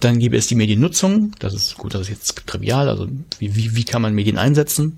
[0.00, 3.06] Dann gäbe es die Mediennutzung, das ist gut, das ist jetzt trivial, also
[3.38, 4.96] wie, wie, wie kann man Medien einsetzen?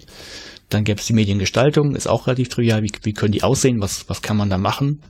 [0.68, 4.09] Dann gäbe es die Mediengestaltung, ist auch relativ trivial, wie, wie können die aussehen, was,
[4.09, 5.03] was kann man da machen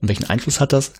[0.00, 0.92] und welchen Einfluss hat das?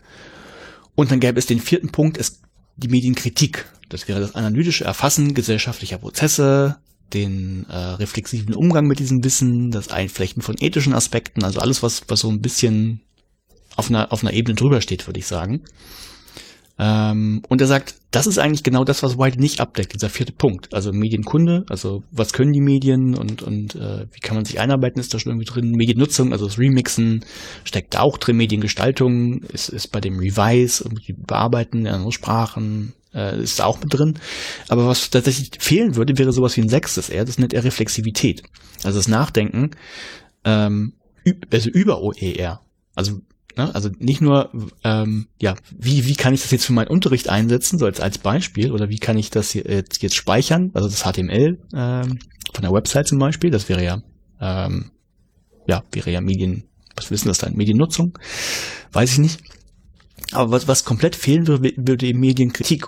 [1.00, 2.42] Und dann gäbe es den vierten Punkt, ist
[2.76, 3.64] die Medienkritik.
[3.88, 6.76] Das wäre das analytische Erfassen gesellschaftlicher Prozesse,
[7.14, 12.02] den äh, reflexiven Umgang mit diesem Wissen, das Einflechten von ethischen Aspekten, also alles, was,
[12.08, 13.00] was so ein bisschen
[13.76, 15.62] auf einer, auf einer Ebene drüber steht, würde ich sagen.
[16.82, 20.32] Ähm, und er sagt, das ist eigentlich genau das, was White nicht abdeckt, dieser vierte
[20.32, 20.72] Punkt.
[20.72, 24.98] Also Medienkunde, also was können die Medien und, und äh, wie kann man sich einarbeiten,
[24.98, 25.72] ist da schon irgendwie drin.
[25.72, 27.22] Mediennutzung, also das Remixen
[27.64, 28.38] steckt da auch drin.
[28.38, 33.78] Mediengestaltung ist, ist bei dem Revise, irgendwie Bearbeiten in anderen Sprachen, äh, ist da auch
[33.78, 34.18] mit drin.
[34.68, 38.42] Aber was tatsächlich fehlen würde, wäre sowas wie ein sechstes R, das nennt er Reflexivität.
[38.84, 39.72] Also das Nachdenken,
[40.44, 40.94] ähm,
[41.52, 42.62] also über OER.
[42.94, 43.20] Also
[43.60, 43.74] Ne?
[43.74, 44.50] Also nicht nur,
[44.84, 48.16] ähm, ja, wie, wie kann ich das jetzt für meinen Unterricht einsetzen, so als, als
[48.16, 52.18] Beispiel, oder wie kann ich das jetzt, jetzt speichern, also das HTML ähm,
[52.54, 54.02] von der Website zum Beispiel, das wäre ja,
[54.40, 54.92] ähm,
[55.66, 56.64] ja, wäre ja Medien,
[56.96, 58.18] was wissen das dann, Mediennutzung.
[58.92, 59.42] weiß ich nicht.
[60.32, 62.86] Aber was, was komplett fehlen würde, würde die Medienkritik.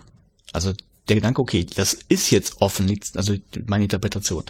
[0.54, 0.72] Also
[1.08, 3.34] der Gedanke, okay, das ist jetzt offen, also
[3.66, 4.44] meine Interpretation,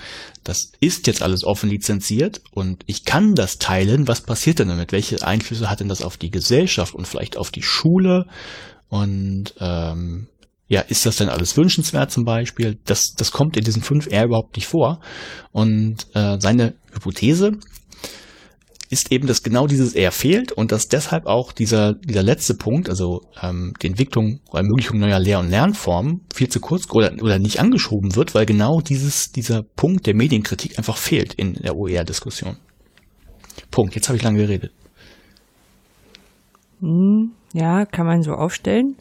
[0.45, 4.07] das ist jetzt alles offen lizenziert und ich kann das teilen.
[4.07, 4.93] Was passiert denn damit?
[4.93, 8.27] Welche Einflüsse hat denn das auf die Gesellschaft und vielleicht auf die Schule?
[8.89, 10.29] Und ähm,
[10.69, 12.79] ja, ist das denn alles wünschenswert zum Beispiel?
[12.85, 15.01] Das, das kommt in diesen 5R überhaupt nicht vor.
[15.53, 17.53] Und äh, seine Hypothese
[18.93, 22.91] ist eben, dass genau dieses R fehlt und dass deshalb auch dieser, dieser letzte Punkt,
[22.91, 27.39] also ähm, die Entwicklung oder Ermöglichung neuer Lehr- und Lernformen, viel zu kurz oder, oder
[27.39, 32.59] nicht angeschoben wird, weil genau dieses, dieser Punkt der Medienkritik einfach fehlt in der OER-Diskussion.
[33.71, 33.95] Punkt.
[33.95, 34.73] Jetzt habe ich lange geredet.
[36.81, 38.97] Hm, ja, kann man so aufstellen.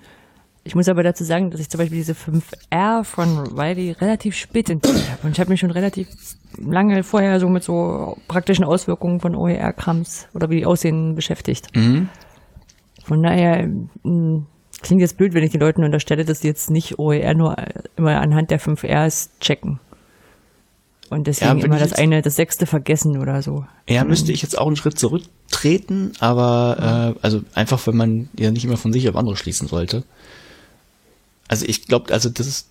[0.63, 4.69] Ich muss aber dazu sagen, dass ich zum Beispiel diese 5R von Wiley relativ spät
[4.69, 5.21] entdeckt habe.
[5.23, 6.07] Und ich habe mich schon relativ
[6.57, 11.75] lange vorher so mit so praktischen Auswirkungen von OER-Krams oder wie die aussehen beschäftigt.
[11.75, 12.09] Mhm.
[13.03, 14.45] Von daher mh, hm,
[14.83, 17.55] klingt jetzt blöd, wenn ich den Leuten unterstelle, dass sie jetzt nicht OER nur
[17.95, 19.79] immer anhand der 5Rs checken.
[21.09, 23.65] Und deswegen ja, immer das eine, das sechste vergessen oder so.
[23.89, 28.49] Ja, müsste ich jetzt auch einen Schritt zurücktreten, aber äh, also einfach, wenn man ja
[28.49, 30.03] nicht immer von sich auf andere schließen sollte.
[31.51, 32.69] Also ich glaube, also das ist,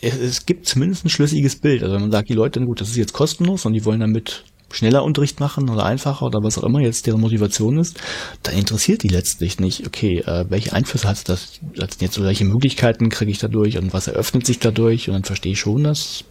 [0.00, 1.84] es, es, gibt zumindest ein schlüssiges Bild.
[1.84, 4.42] Also wenn man sagt, die Leute, gut, das ist jetzt kostenlos und die wollen damit
[4.72, 8.00] schneller Unterricht machen oder einfacher oder was auch immer jetzt deren Motivation ist,
[8.42, 12.44] dann interessiert die letztlich nicht, okay, äh, welche Einflüsse hat das, hat jetzt so welche
[12.44, 16.24] Möglichkeiten kriege ich dadurch und was eröffnet sich dadurch und dann verstehe ich schon, dass,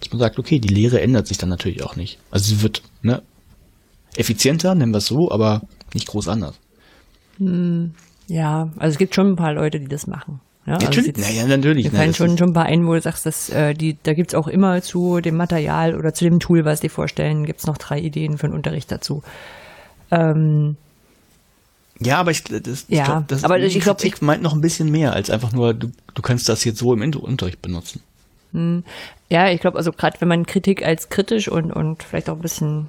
[0.00, 2.18] dass man sagt, okay, die Lehre ändert sich dann natürlich auch nicht.
[2.30, 3.22] Also sie wird ne,
[4.16, 5.62] effizienter, nennen wir es so, aber
[5.94, 6.56] nicht groß anders.
[7.38, 7.94] Hm,
[8.28, 10.40] ja, also es gibt schon ein paar Leute, die das machen.
[10.66, 11.92] Ja, also natürlich, jetzt, ja, natürlich.
[11.92, 14.34] Mir fallen schon, schon ein paar ein, wo du sagst, dass, äh, die, da gibt's
[14.34, 18.00] auch immer zu dem Material oder zu dem Tool, was die vorstellen, gibt's noch drei
[18.00, 19.22] Ideen für den Unterricht dazu.
[20.10, 20.76] Ähm,
[22.00, 24.60] ja, aber ich, das, ja, ich glaub, das aber ich glaube, ich meint noch ein
[24.60, 28.02] bisschen mehr als einfach nur, du, du kannst das jetzt so im Unterricht benutzen.
[28.52, 28.84] Hm.
[29.28, 32.42] Ja, ich glaube, also gerade wenn man Kritik als kritisch und, und vielleicht auch ein
[32.42, 32.86] bisschen,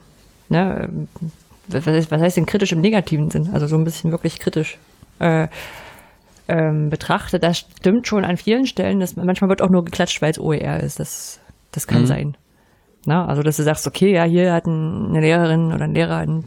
[0.50, 0.90] ne,
[1.68, 3.50] was heißt, was heißt denn kritisch im negativen Sinn?
[3.54, 4.78] Also so ein bisschen wirklich kritisch.
[5.20, 5.48] Äh,
[6.48, 9.00] ähm, betrachte, das stimmt schon an vielen Stellen.
[9.00, 11.00] Dass manchmal wird auch nur geklatscht, weil es OER ist.
[11.00, 11.39] Das,
[11.72, 12.08] das kann mhm.
[12.08, 12.38] sein.
[13.06, 16.43] Na, also, dass du sagst, okay, ja, hier hat eine Lehrerin oder ein Lehrer ein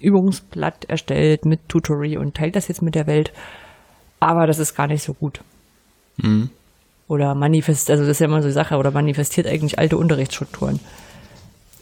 [0.00, 3.32] Übungsblatt erstellt mit Tutory und teilt das jetzt mit der Welt.
[4.20, 5.40] Aber das ist gar nicht so gut.
[6.18, 6.50] Mhm.
[7.08, 10.80] Oder manifest, also das ist ja immer so eine Sache, oder manifestiert eigentlich alte Unterrichtsstrukturen.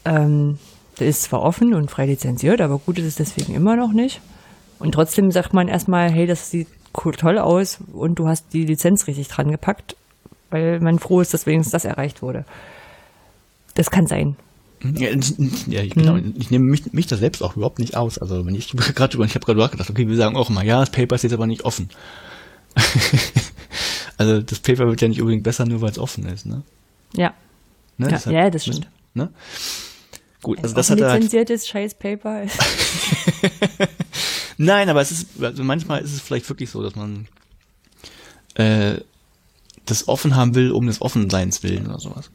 [0.05, 0.59] Ähm,
[0.99, 4.20] der ist zwar offen und frei lizenziert, aber gut ist es deswegen immer noch nicht.
[4.78, 9.07] Und trotzdem sagt man erstmal, hey, das sieht toll aus und du hast die Lizenz
[9.07, 9.97] richtig dran gepackt,
[10.51, 12.45] weil man froh ist, dass wenigstens das erreicht wurde.
[13.74, 14.36] Das kann sein.
[14.82, 15.11] Ja,
[15.66, 16.14] ja genau.
[16.14, 16.34] Mhm.
[16.38, 18.18] Ich nehme mich, mich da selbst auch überhaupt nicht aus.
[18.18, 20.80] Also wenn ich gerade über, ich habe gerade gedacht, okay, wir sagen auch immer, ja,
[20.80, 21.88] das Paper ist jetzt aber nicht offen.
[24.16, 26.62] also das Paper wird ja nicht unbedingt besser, nur weil es offen ist, ne?
[27.14, 27.34] Ja.
[27.99, 28.09] Ne?
[28.11, 28.88] Ja, ja, das stimmt.
[29.14, 29.28] Ne?
[30.43, 32.43] Gut, also das hat er halt lizenziertes Scheiß Paper.
[34.63, 37.27] Nein, aber es ist, also manchmal ist es vielleicht wirklich so, dass man
[38.55, 39.01] äh,
[39.87, 42.31] das offen haben will, um des Offenseins willen oder sowas.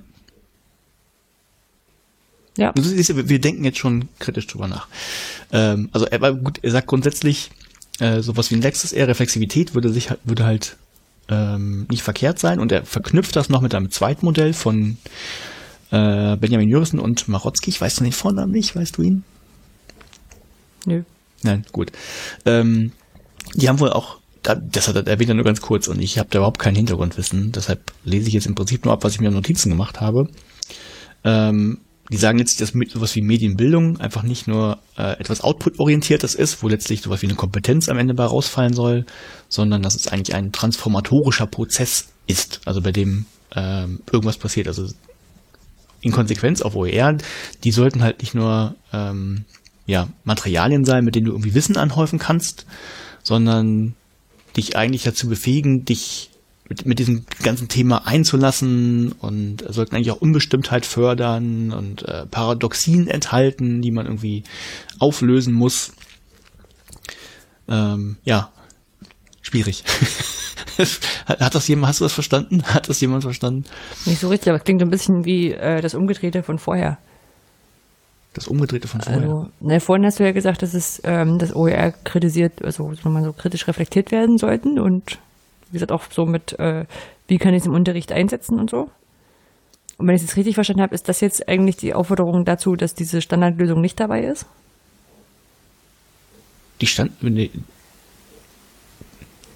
[2.58, 2.74] Ja.
[2.76, 4.90] Wir denken jetzt schon kritisch drüber nach.
[5.54, 7.50] Ähm, also er war gut, er sagt grundsätzlich,
[8.00, 10.76] äh, sowas wie ein letztes eher Reflexivität würde sich würde halt
[11.30, 14.98] ähm, nicht verkehrt sein und er verknüpft das noch mit einem zweiten Modell von
[15.92, 17.70] äh, Benjamin Jürgen und Marotzki.
[17.70, 19.24] Ich weiß noch den Vornamen nicht, weißt du ihn?
[20.86, 21.04] Nö.
[21.44, 21.92] Nein, gut.
[22.46, 22.92] Ähm,
[23.56, 26.40] die haben wohl auch, das hat er erwähnt nur ganz kurz und ich habe da
[26.40, 29.70] überhaupt kein Hintergrundwissen, deshalb lese ich jetzt im Prinzip nur ab, was ich mir Notizen
[29.70, 30.30] gemacht habe.
[31.24, 31.80] Ähm,
[32.10, 36.70] die sagen jetzt, dass sowas wie Medienbildung einfach nicht nur äh, etwas Output-orientiertes ist, wo
[36.70, 39.06] letztlich sowas wie eine Kompetenz am Ende bei rausfallen soll,
[39.50, 43.26] sondern dass es eigentlich ein transformatorischer Prozess ist, also bei dem
[43.56, 44.68] ähm, irgendwas passiert.
[44.68, 44.88] Also
[46.02, 47.18] in Konsequenz auf OER,
[47.64, 49.44] die sollten halt nicht nur ähm,
[49.88, 52.66] ja, Materialien sein, mit denen du irgendwie Wissen anhäufen kannst,
[53.24, 53.96] sondern
[54.56, 56.30] dich eigentlich dazu befähigen, dich
[56.70, 63.08] mit, mit diesem ganzen Thema einzulassen und sollten eigentlich auch Unbestimmtheit fördern und äh, Paradoxien
[63.08, 64.44] enthalten, die man irgendwie
[65.00, 65.94] auflösen muss.
[67.70, 68.52] Ähm, ja,
[69.42, 69.86] schwierig.
[71.26, 72.64] hat, das jemand, hast du das verstanden?
[72.66, 73.64] Hat das jemand verstanden?
[74.06, 76.98] Nicht so richtig, aber klingt ein bisschen wie äh, das Umgedrehte von vorher.
[78.38, 79.22] Das Umgedrehte von vorher.
[79.24, 83.24] Also, ne, vorhin hast du ja gesagt, dass es ähm, das OER kritisiert, also nochmal
[83.24, 85.18] so kritisch reflektiert werden sollten und
[85.72, 86.86] wie gesagt auch so mit, äh,
[87.28, 88.92] wie kann ich es im Unterricht einsetzen und so.
[89.98, 92.94] Und wenn ich es richtig verstanden habe, ist das jetzt eigentlich die Aufforderung dazu, dass
[92.94, 94.46] diese Standardlösung nicht dabei ist?
[96.80, 97.50] Die stand, nee,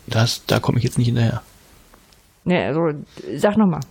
[0.08, 1.44] das, da komme ich jetzt nicht hinterher.
[2.46, 2.98] Ne, also
[3.38, 3.82] sag nochmal.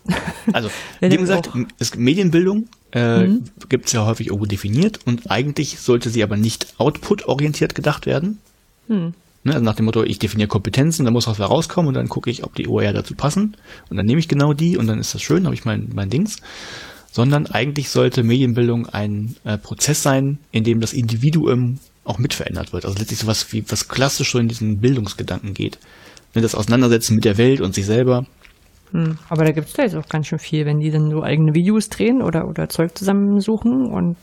[0.52, 0.68] Also,
[1.00, 1.48] wie gesagt,
[1.78, 3.44] es, Medienbildung äh, mhm.
[3.68, 8.38] gibt es ja häufig irgendwo definiert und eigentlich sollte sie aber nicht output-orientiert gedacht werden.
[8.88, 9.14] Mhm.
[9.42, 12.30] Ne, also nach dem Motto, ich definiere Kompetenzen, da muss was rauskommen und dann gucke
[12.30, 13.56] ich, ob die OER dazu passen
[13.88, 16.10] und dann nehme ich genau die und dann ist das schön, habe ich mein, mein
[16.10, 16.38] Dings.
[17.12, 22.84] Sondern eigentlich sollte Medienbildung ein äh, Prozess sein, in dem das Individuum auch mitverändert wird.
[22.84, 25.78] Also letztlich sowas wie was klassisch so in diesen Bildungsgedanken geht.
[26.34, 28.26] Ne, das Auseinandersetzen mit der Welt und sich selber.
[28.92, 31.22] Hm, aber da gibt es da jetzt auch ganz schön viel, wenn die dann so
[31.22, 34.16] eigene Videos drehen oder, oder Zeug zusammensuchen und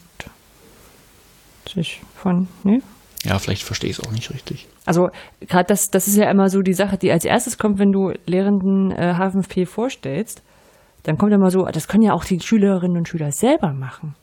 [1.68, 2.80] sich von, ne?
[3.24, 4.68] Ja, vielleicht verstehe ich es auch nicht richtig.
[4.86, 5.10] Also
[5.42, 8.14] gerade das, das ist ja immer so die Sache, die als erstes kommt, wenn du
[8.26, 10.44] Lehrenden äh, HFP vorstellst.
[11.04, 14.16] Dann kommt immer so, das können ja auch die Schülerinnen und Schüler selber machen.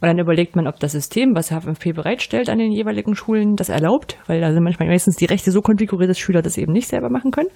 [0.00, 3.70] Und dann überlegt man, ob das System, was HFP bereitstellt an den jeweiligen Schulen, das
[3.70, 6.88] erlaubt, weil da sind manchmal meistens die Rechte so konfiguriert, dass Schüler das eben nicht
[6.88, 7.48] selber machen können.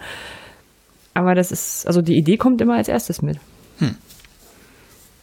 [1.15, 3.39] Aber das ist, also die Idee kommt immer als erstes mit.
[3.79, 3.97] Hm.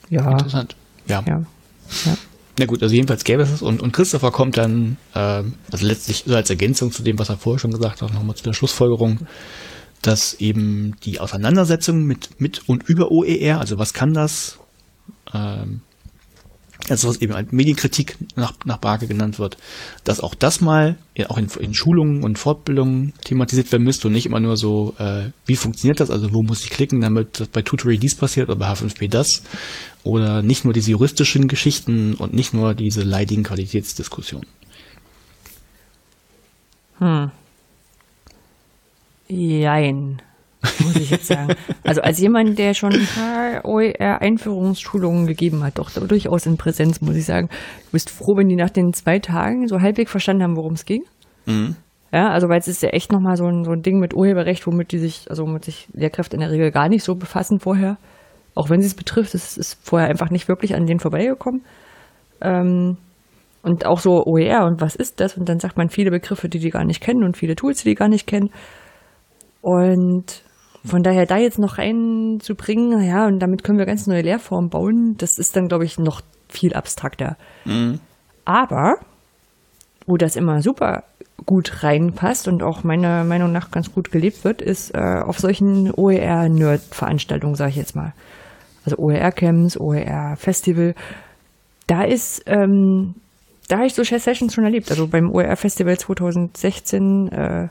[0.10, 0.32] Ja.
[0.32, 0.76] Interessant.
[1.08, 1.24] Ja.
[1.26, 1.44] ja.
[2.06, 2.18] ja.
[2.60, 6.24] Na gut, also jedenfalls gäbe es es und, und Christopher kommt dann, äh, also letztlich
[6.26, 9.20] so als Ergänzung zu dem, was er vorher schon gesagt hat, nochmal zu der Schlussfolgerung,
[10.02, 14.58] dass eben die Auseinandersetzung mit, mit und über OER, also was kann das,
[15.34, 15.82] ähm,
[16.90, 19.58] also was eben als Medienkritik nach, nach Barke genannt wird,
[20.04, 24.14] dass auch das mal ja, auch in, in Schulungen und Fortbildungen thematisiert werden müsste und
[24.14, 27.62] nicht immer nur so, äh, wie funktioniert das, also wo muss ich klicken, damit bei
[27.62, 29.44] Tutorial dies passiert oder bei H5P das
[30.04, 34.48] oder nicht nur diese juristischen Geschichten und nicht nur diese leidigen Qualitätsdiskussionen.
[37.00, 37.32] Hm.
[39.28, 40.22] Jein
[40.80, 41.54] muss ich jetzt sagen.
[41.84, 47.16] Also als jemand, der schon ein paar OER-Einführungsschulungen gegeben hat, doch durchaus in Präsenz, muss
[47.16, 50.56] ich sagen, du bist froh, wenn die nach den zwei Tagen so halbwegs verstanden haben,
[50.56, 51.04] worum es ging.
[51.46, 51.76] Mhm.
[52.12, 54.66] Ja, also weil es ist ja echt nochmal so ein, so ein Ding mit Urheberrecht,
[54.66, 57.98] womit die sich, also womit sich Lehrkräfte in der Regel gar nicht so befassen vorher.
[58.56, 61.64] Auch wenn sie es betrifft, es ist vorher einfach nicht wirklich an denen vorbeigekommen.
[62.42, 62.98] Ähm,
[63.62, 65.38] und auch so OER und was ist das?
[65.38, 67.90] Und dann sagt man viele Begriffe, die die gar nicht kennen und viele Tools, die
[67.90, 68.50] die gar nicht kennen.
[69.62, 70.44] Und
[70.88, 75.16] von daher da jetzt noch reinzubringen, ja, und damit können wir ganz neue Lehrformen bauen,
[75.18, 77.38] das ist dann, glaube ich, noch viel abstrakter.
[77.66, 78.00] Mhm.
[78.46, 78.96] Aber,
[80.06, 81.04] wo das immer super
[81.46, 85.92] gut reinpasst und auch meiner Meinung nach ganz gut gelebt wird, ist äh, auf solchen
[85.94, 88.14] OER-Nerd-Veranstaltungen, sage ich jetzt mal.
[88.86, 90.96] Also OER-Camps, OER-Festival.
[91.88, 93.16] Da ist, ähm,
[93.68, 94.90] da habe ich so Sessions schon erlebt.
[94.90, 97.68] Also beim OER-Festival 2016 äh,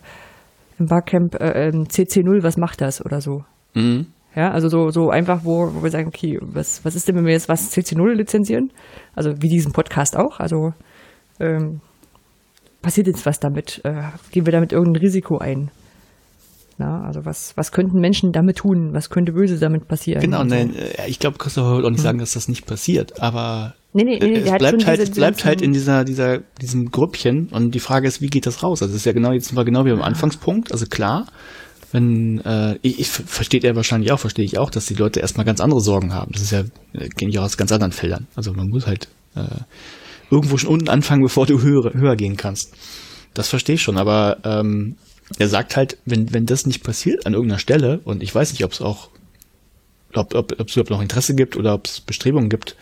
[0.78, 3.44] im Barcamp äh, CC0, was macht das oder so.
[3.74, 4.06] Mhm.
[4.34, 7.24] Ja, also so, so einfach, wo, wo wir sagen, okay, was, was ist denn, wenn
[7.24, 8.70] wir jetzt was CC0 lizenzieren?
[9.14, 10.40] Also wie diesen Podcast auch.
[10.40, 10.74] Also
[11.40, 11.80] ähm,
[12.82, 13.80] passiert jetzt was damit?
[13.84, 15.70] Äh, gehen wir damit irgendein Risiko ein?
[16.78, 18.92] Na, also was, was könnten Menschen damit tun?
[18.92, 20.20] Was könnte böse damit passieren?
[20.20, 20.78] Genau, nein, so.
[20.78, 22.04] Äh, ich glaube, Christopher wird auch nicht hm.
[22.04, 25.62] sagen, dass das nicht passiert, aber Nee, nee, nee, es bleibt halt, diese, bleibt halt
[25.62, 28.82] in dieser, dieser, diesem Grüppchen und die Frage ist, wie geht das raus?
[28.82, 31.24] Also es ist ja genau, jetzt sind wir genau wie am Anfangspunkt, also klar,
[31.92, 35.46] wenn, äh, ich, ich versteht er wahrscheinlich auch, verstehe ich auch, dass die Leute erstmal
[35.46, 36.30] ganz andere Sorgen haben.
[36.32, 36.60] Das ist ja,
[36.92, 38.26] äh, kenne ich auch aus ganz anderen Feldern.
[38.34, 39.44] Also man muss halt äh,
[40.30, 42.74] irgendwo schon unten anfangen, bevor du höher, höher gehen kannst.
[43.32, 44.96] Das verstehe ich schon, aber ähm,
[45.38, 48.64] er sagt halt, wenn, wenn das nicht passiert an irgendeiner Stelle, und ich weiß nicht,
[48.64, 49.08] ob es auch,
[50.14, 52.76] ob, ob, ob es überhaupt noch Interesse gibt oder ob es Bestrebungen gibt,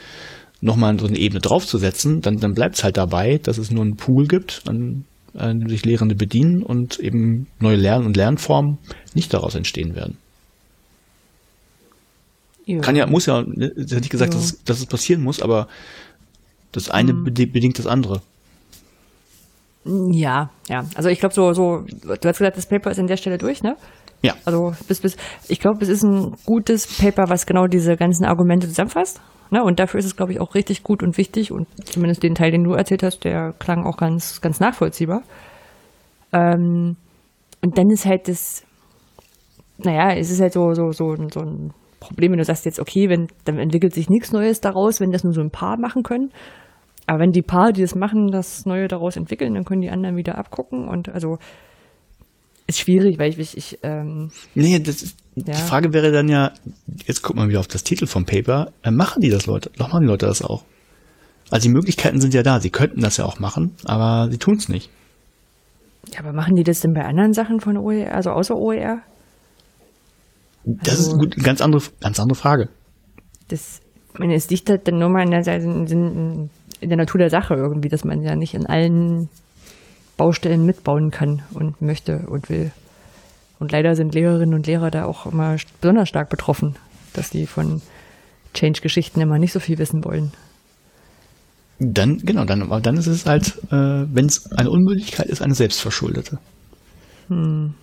[0.61, 3.97] nochmal so eine Ebene draufzusetzen, dann, dann bleibt es halt dabei, dass es nur einen
[3.97, 5.05] Pool gibt, an,
[5.35, 8.79] an dem sich Lehrende bedienen und eben neue Lern- und Lernformen
[9.15, 10.17] nicht daraus entstehen werden.
[12.67, 12.81] Ja.
[12.81, 14.41] Kann ja, muss ja, ne, hätte ich gesagt, ja.
[14.41, 15.69] dass, es, dass es passieren muss, aber
[16.73, 17.25] das eine mhm.
[17.25, 18.23] bedingt das andere.
[19.85, 20.85] Ja, ja.
[20.95, 23.63] Also ich glaube so, so, du hast gesagt, das Paper ist an der Stelle durch,
[23.63, 23.77] ne?
[24.23, 24.35] Ja.
[24.47, 25.17] Also bis, bis,
[25.49, 29.21] ich glaube, es ist ein gutes Paper, was genau diese ganzen Argumente zusammenfasst.
[29.51, 29.63] Ne?
[29.63, 31.53] Und dafür ist es, glaube ich, auch richtig gut und wichtig.
[31.53, 35.23] Und zumindest den Teil, den du erzählt hast, der klang auch ganz, ganz nachvollziehbar.
[36.33, 36.97] Ähm,
[37.63, 38.65] und dann ist halt das,
[39.77, 43.09] naja, es ist halt so, so, so, so ein Problem, wenn du sagst jetzt, okay,
[43.09, 46.31] wenn, dann entwickelt sich nichts Neues daraus, wenn das nur so ein paar machen können.
[47.07, 50.17] Aber wenn die paar, die das machen, das Neue daraus entwickeln, dann können die anderen
[50.17, 50.89] wieder abgucken.
[50.89, 51.39] Und also
[52.67, 55.55] ist schwierig, weil ich, ich, ich ähm, Nee, das ist, ja.
[55.55, 56.53] die Frage wäre dann ja,
[57.07, 59.89] jetzt guck mal wieder auf das Titel vom Paper, äh, machen die das Leute, doch
[59.89, 60.65] machen die Leute das auch.
[61.51, 64.55] Also die Möglichkeiten sind ja da, sie könnten das ja auch machen, aber sie tun
[64.57, 64.89] es nicht.
[66.13, 69.03] Ja, aber machen die das denn bei anderen Sachen von OER, also außer OER?
[70.65, 72.69] Das also, ist gut, ganz andere, ganz andere Frage.
[73.49, 73.81] Das,
[74.15, 77.55] ich meine, es liegt halt dann nur mal in der, in der Natur der Sache
[77.55, 79.29] irgendwie, dass man ja nicht in allen
[80.17, 82.71] Baustellen mitbauen kann und möchte und will.
[83.59, 86.77] Und leider sind Lehrerinnen und Lehrer da auch immer besonders stark betroffen,
[87.13, 87.81] dass die von
[88.53, 90.33] Change-Geschichten immer nicht so viel wissen wollen.
[91.79, 96.39] Dann, genau, dann, dann ist es halt, äh, wenn es eine Unmöglichkeit ist, eine selbstverschuldete.
[97.29, 97.75] Hm.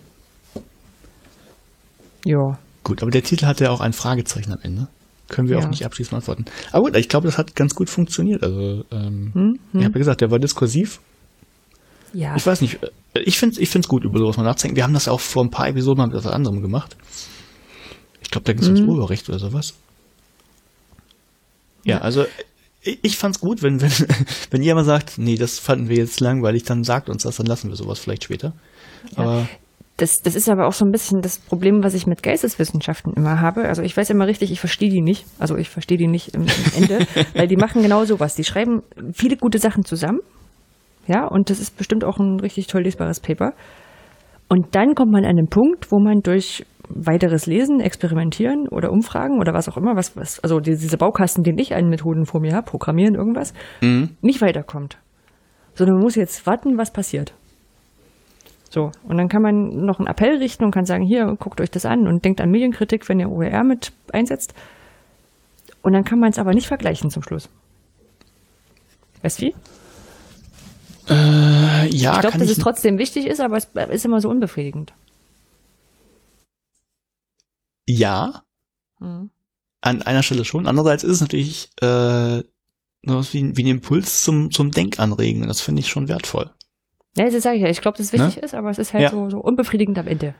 [2.24, 2.58] Ja.
[2.84, 4.88] Gut, aber der Titel hat ja auch ein Fragezeichen am Ende.
[5.32, 5.64] Können wir Ja.
[5.64, 6.44] auch nicht abschließend antworten.
[6.70, 8.44] Aber gut, ich glaube, das hat ganz gut funktioniert.
[8.44, 9.58] Also, ähm, Hm?
[9.72, 9.84] ich Hm?
[9.84, 11.00] habe ja gesagt, der war diskursiv.
[12.12, 12.36] Ja.
[12.36, 12.78] Ich weiß nicht,
[13.14, 14.76] äh, ich finde ich find's gut, über sowas mal nachzudenken.
[14.76, 16.96] Wir haben das auch vor ein paar Episoden mal mit etwas anderem gemacht.
[18.20, 18.88] Ich glaube, da ging es ums Mhm.
[18.90, 19.74] Urheberrecht oder sowas.
[21.84, 22.26] Ja, also
[22.82, 23.90] ich, ich fand's gut, wenn, wenn,
[24.50, 27.68] wenn mal sagt, nee, das fanden wir jetzt langweilig, dann sagt uns das, dann lassen
[27.70, 28.52] wir sowas vielleicht später.
[29.16, 29.48] Aber
[30.02, 33.40] Das, das ist aber auch so ein bisschen das Problem, was ich mit Geisteswissenschaften immer
[33.40, 33.68] habe.
[33.68, 35.24] Also ich weiß immer richtig, ich verstehe die nicht.
[35.38, 37.06] Also ich verstehe die nicht im, im Ende,
[37.36, 38.34] weil die machen genau sowas.
[38.34, 40.18] Die schreiben viele gute Sachen zusammen.
[41.06, 43.52] Ja, und das ist bestimmt auch ein richtig toll lesbares Paper.
[44.48, 49.38] Und dann kommt man an einen Punkt, wo man durch weiteres Lesen, Experimentieren oder Umfragen
[49.38, 52.40] oder was auch immer, was, was also die- diese Baukasten, den ich an Methoden vor
[52.40, 54.16] mir habe, Programmieren, irgendwas, Mhm.
[54.20, 54.98] nicht weiterkommt.
[55.74, 57.34] Sondern man muss jetzt warten, was passiert.
[58.72, 61.70] So, und dann kann man noch einen Appell richten und kann sagen, hier, guckt euch
[61.70, 64.54] das an und denkt an Medienkritik, wenn ihr OER mit einsetzt.
[65.82, 67.50] Und dann kann man es aber nicht vergleichen zum Schluss.
[69.20, 69.54] Weißt du wie?
[71.08, 74.30] äh, ja, ich glaube, dass ich, es trotzdem wichtig ist, aber es ist immer so
[74.30, 74.94] unbefriedigend.
[77.86, 78.42] ja,
[79.00, 79.30] Mhm.
[79.80, 80.66] an einer Stelle schon.
[80.66, 82.36] Andererseits ist es natürlich äh,
[83.04, 85.46] nur was wie, ein- wie ein Impuls zum, zum Denkanregen.
[85.48, 86.50] Das finde ich schon wertvoll.
[87.16, 87.68] Ja, das sage ich ja.
[87.68, 89.10] Ich glaube, dass es wichtig ist, aber es ist halt Ja.
[89.10, 90.34] so, so unbefriedigend am Ende.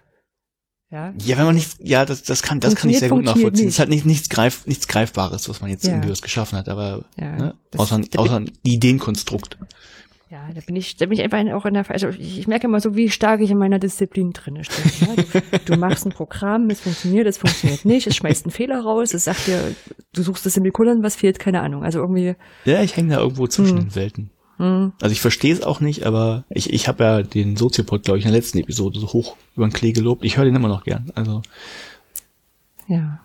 [0.90, 1.12] Ja.
[1.24, 3.68] Ja, wenn man nicht, ja, das, das kann, das kann ich sehr gut nachvollziehen.
[3.68, 5.92] Es ist halt nicht, nichts, greif, nichts Greifbares, was man jetzt Ja.
[5.92, 9.56] irgendwie was geschaffen hat, aber Ja, ne, außer, bin- außer ein Ideenkonstrukt.
[10.30, 12.66] Ja, da bin ich, da bin ich einfach auch in der, also ich, ich merke
[12.66, 15.14] immer so, wie stark ich in meiner Disziplin drinne stehe.
[15.16, 18.80] Ja, du, du machst ein Programm, es funktioniert, es funktioniert nicht, es schmeißt einen Fehler
[18.80, 19.74] raus, es sagt dir,
[20.14, 21.84] du suchst das Semikolon, was fehlt, keine Ahnung.
[21.84, 22.34] Also irgendwie,
[22.64, 23.84] Ja, ich hänge da irgendwo zwischen Hm.
[23.88, 24.30] den Welten.
[24.58, 28.18] Hm, Also ich verstehe es auch nicht, aber ich, ich habe ja den Soziopod, glaube
[28.18, 30.24] ich, in der letzten Episode so hoch über den Klee gelobt.
[30.24, 31.10] Ich höre den immer noch gern.
[31.14, 31.42] Also,
[32.88, 33.20] ja.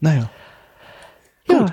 [0.00, 0.30] naja.
[1.48, 1.66] Ja.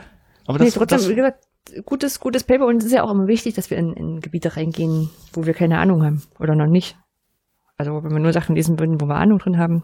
[0.47, 1.45] Aber Nee, das, trotzdem, das wie gesagt,
[1.85, 4.55] gutes, gutes Paper und es ist ja auch immer wichtig, dass wir in, in Gebiete
[4.57, 6.97] reingehen, wo wir keine Ahnung haben oder noch nicht.
[7.77, 9.83] Also wenn wir nur Sachen lesen würden, wo wir Ahnung drin haben,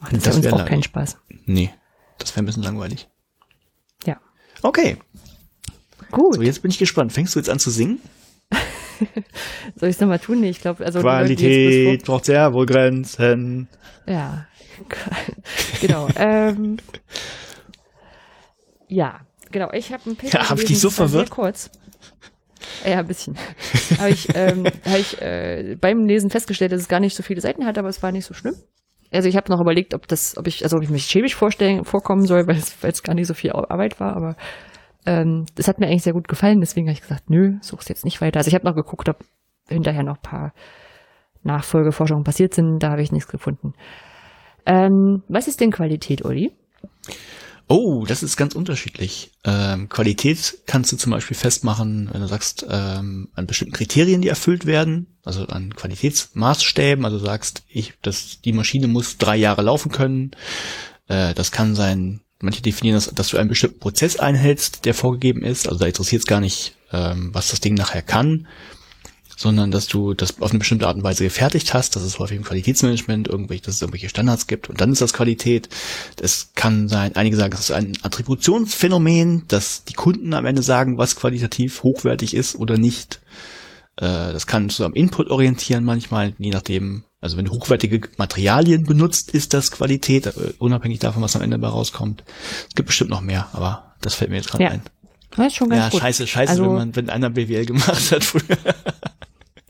[0.00, 1.18] macht das, Das ja uns auch lang- keinen Spaß.
[1.46, 1.70] nee,
[2.18, 3.08] das wäre ein bisschen langweilig.
[4.04, 4.18] Ja.
[4.62, 4.96] Okay,
[6.10, 6.34] Gut.
[6.36, 7.12] so jetzt bin ich gespannt.
[7.12, 8.00] Fängst du jetzt an zu singen?
[9.76, 10.40] Soll ich es nochmal tun?
[10.40, 13.68] Nee, ich glaube, also Qualität braucht sehr wohl Grenzen.
[14.06, 14.46] Ja.
[15.80, 16.08] genau.
[16.16, 16.78] ähm,
[18.88, 19.20] ja,
[19.50, 19.70] genau.
[19.72, 21.30] Ich habe ein Paper Ja, hab ich dich so war verwirrt?
[21.30, 21.70] Kurz.
[22.84, 23.36] Ja, ein bisschen.
[23.98, 27.40] habe ich, ähm, hab ich äh, beim Lesen festgestellt, dass es gar nicht so viele
[27.40, 28.54] Seiten hat, aber es war nicht so schlimm.
[29.12, 31.84] Also ich habe noch überlegt, ob das, ob ich, also ob ich mich chemisch vorstellen,
[31.84, 34.36] vorkommen soll, weil es gar nicht so viel Arbeit war, aber
[35.06, 38.04] ähm, das hat mir eigentlich sehr gut gefallen, deswegen habe ich gesagt, nö, such's jetzt
[38.04, 38.38] nicht weiter.
[38.38, 39.24] Also ich habe noch geguckt, ob
[39.68, 40.52] hinterher noch paar
[41.42, 43.72] Nachfolgeforschungen passiert sind, da habe ich nichts gefunden.
[44.66, 46.52] Ähm, was ist denn Qualität, Uli?
[47.72, 49.30] Oh, das ist ganz unterschiedlich.
[49.44, 54.28] Ähm, Qualität kannst du zum Beispiel festmachen, wenn du sagst, ähm, an bestimmten Kriterien, die
[54.28, 59.92] erfüllt werden, also an Qualitätsmaßstäben, also sagst, ich, das, die Maschine muss drei Jahre laufen
[59.92, 60.32] können.
[61.06, 65.42] Äh, das kann sein, manche definieren das, dass du einen bestimmten Prozess einhältst, der vorgegeben
[65.42, 65.68] ist.
[65.68, 68.46] Also da interessiert es gar nicht, ähm, was das Ding nachher kann,
[69.36, 71.96] sondern dass du das auf eine bestimmte Art und Weise gefertigt hast.
[71.96, 75.12] Das ist häufig im Qualitätsmanagement, irgendwelche, dass es irgendwelche Standards gibt und dann ist das
[75.12, 75.68] Qualität.
[76.16, 80.98] Das kann sein, einige sagen, das ist ein Attributionsphänomen, dass die Kunden am Ende sagen,
[80.98, 83.20] was qualitativ hochwertig ist oder nicht.
[83.96, 87.04] Äh, das kann zu einem Input orientieren manchmal, je nachdem.
[87.20, 91.58] Also wenn du hochwertige Materialien benutzt, ist das Qualität, äh, unabhängig davon, was am Ende
[91.58, 92.24] dabei rauskommt.
[92.68, 94.82] Es gibt bestimmt noch mehr, aber das fällt mir jetzt gerade Ja, ein.
[95.36, 96.00] Das ist schon ganz Ja, gut.
[96.00, 98.56] scheiße, scheiße, Also- wenn man, wenn einer BWL gemacht hat früher.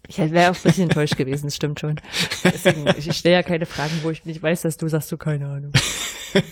[0.09, 2.01] Ich wäre auch ein bisschen enttäuscht gewesen, das stimmt schon.
[2.43, 5.16] Deswegen, ich ich stelle ja keine Fragen, wo ich nicht weiß, dass du sagst, du
[5.16, 5.72] keine Ahnung.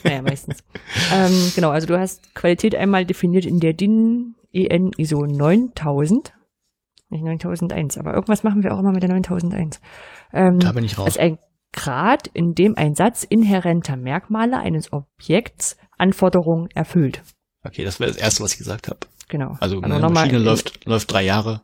[0.05, 0.59] Naja, meistens.
[1.13, 6.33] Ähm, genau, also du hast Qualität einmal definiert in der DIN EN ISO 9000.
[7.11, 9.81] Nicht 9001, aber irgendwas machen wir auch immer mit der 9001.
[10.33, 11.07] Ähm, Da bin ich raus.
[11.07, 11.39] als ein
[11.73, 17.23] Grad, in dem ein Satz inhärenter Merkmale eines Objekts Anforderungen erfüllt.
[17.65, 18.99] Okay, das wäre das Erste, was ich gesagt habe.
[19.29, 19.57] Genau.
[19.61, 21.61] Also, Aber eine Maschine in- läuft, läuft drei Jahre.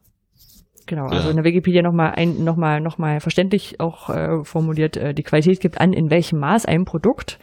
[0.86, 1.12] Genau, Ja.
[1.12, 5.14] also in der Wikipedia nochmal ein, noch mal, noch mal verständlich auch äh, formuliert, äh,
[5.14, 7.38] die Qualität gibt an, in welchem Maß ein Produkt,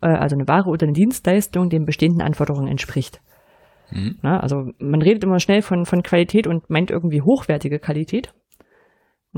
[0.00, 3.20] äh, also eine Ware oder eine Dienstleistung, den bestehenden Anforderungen entspricht.
[3.90, 4.16] Mhm.
[4.22, 8.32] Na, also man redet immer schnell von, von Qualität und meint irgendwie hochwertige Qualität.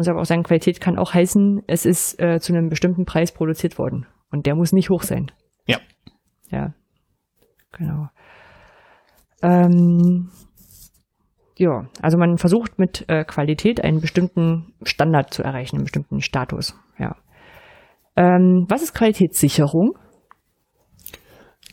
[0.00, 3.32] Muss aber auch sagen, Qualität kann auch heißen, es ist äh, zu einem bestimmten Preis
[3.32, 4.06] produziert worden.
[4.30, 5.30] Und der muss nicht hoch sein.
[5.66, 5.78] Ja.
[6.50, 6.72] Ja.
[7.70, 8.08] Genau.
[9.42, 10.30] Ähm,
[11.58, 16.74] ja, also man versucht mit äh, Qualität einen bestimmten Standard zu erreichen, einen bestimmten Status.
[16.98, 17.16] Ja.
[18.16, 19.98] Ähm, was ist Qualitätssicherung?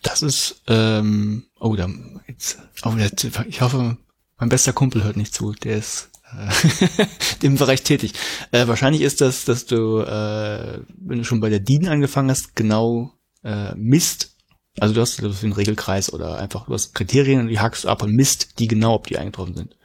[0.03, 1.87] Das ist, ähm, oh, da,
[2.27, 3.95] jetzt, oh, jetzt, ich hoffe,
[4.37, 7.05] mein bester Kumpel hört nicht zu, der ist äh,
[7.45, 8.13] im Bereich tätig.
[8.51, 12.55] Äh, wahrscheinlich ist das, dass du, äh, wenn du schon bei der DIN angefangen hast,
[12.55, 13.11] genau
[13.43, 14.35] äh, misst,
[14.79, 18.03] also du hast, einen Regelkreis oder einfach, du hast Kriterien und die hakst du ab
[18.03, 19.75] und misst die genau, ob die eingetroffen sind.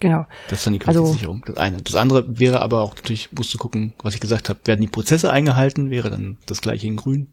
[0.00, 0.24] Genau.
[0.48, 1.76] Das ist dann die Qualitätssicherung, also, das eine.
[1.80, 4.88] Das andere wäre aber auch natürlich, musst du gucken, was ich gesagt habe, werden die
[4.88, 7.32] Prozesse eingehalten, wäre dann das gleiche in grün.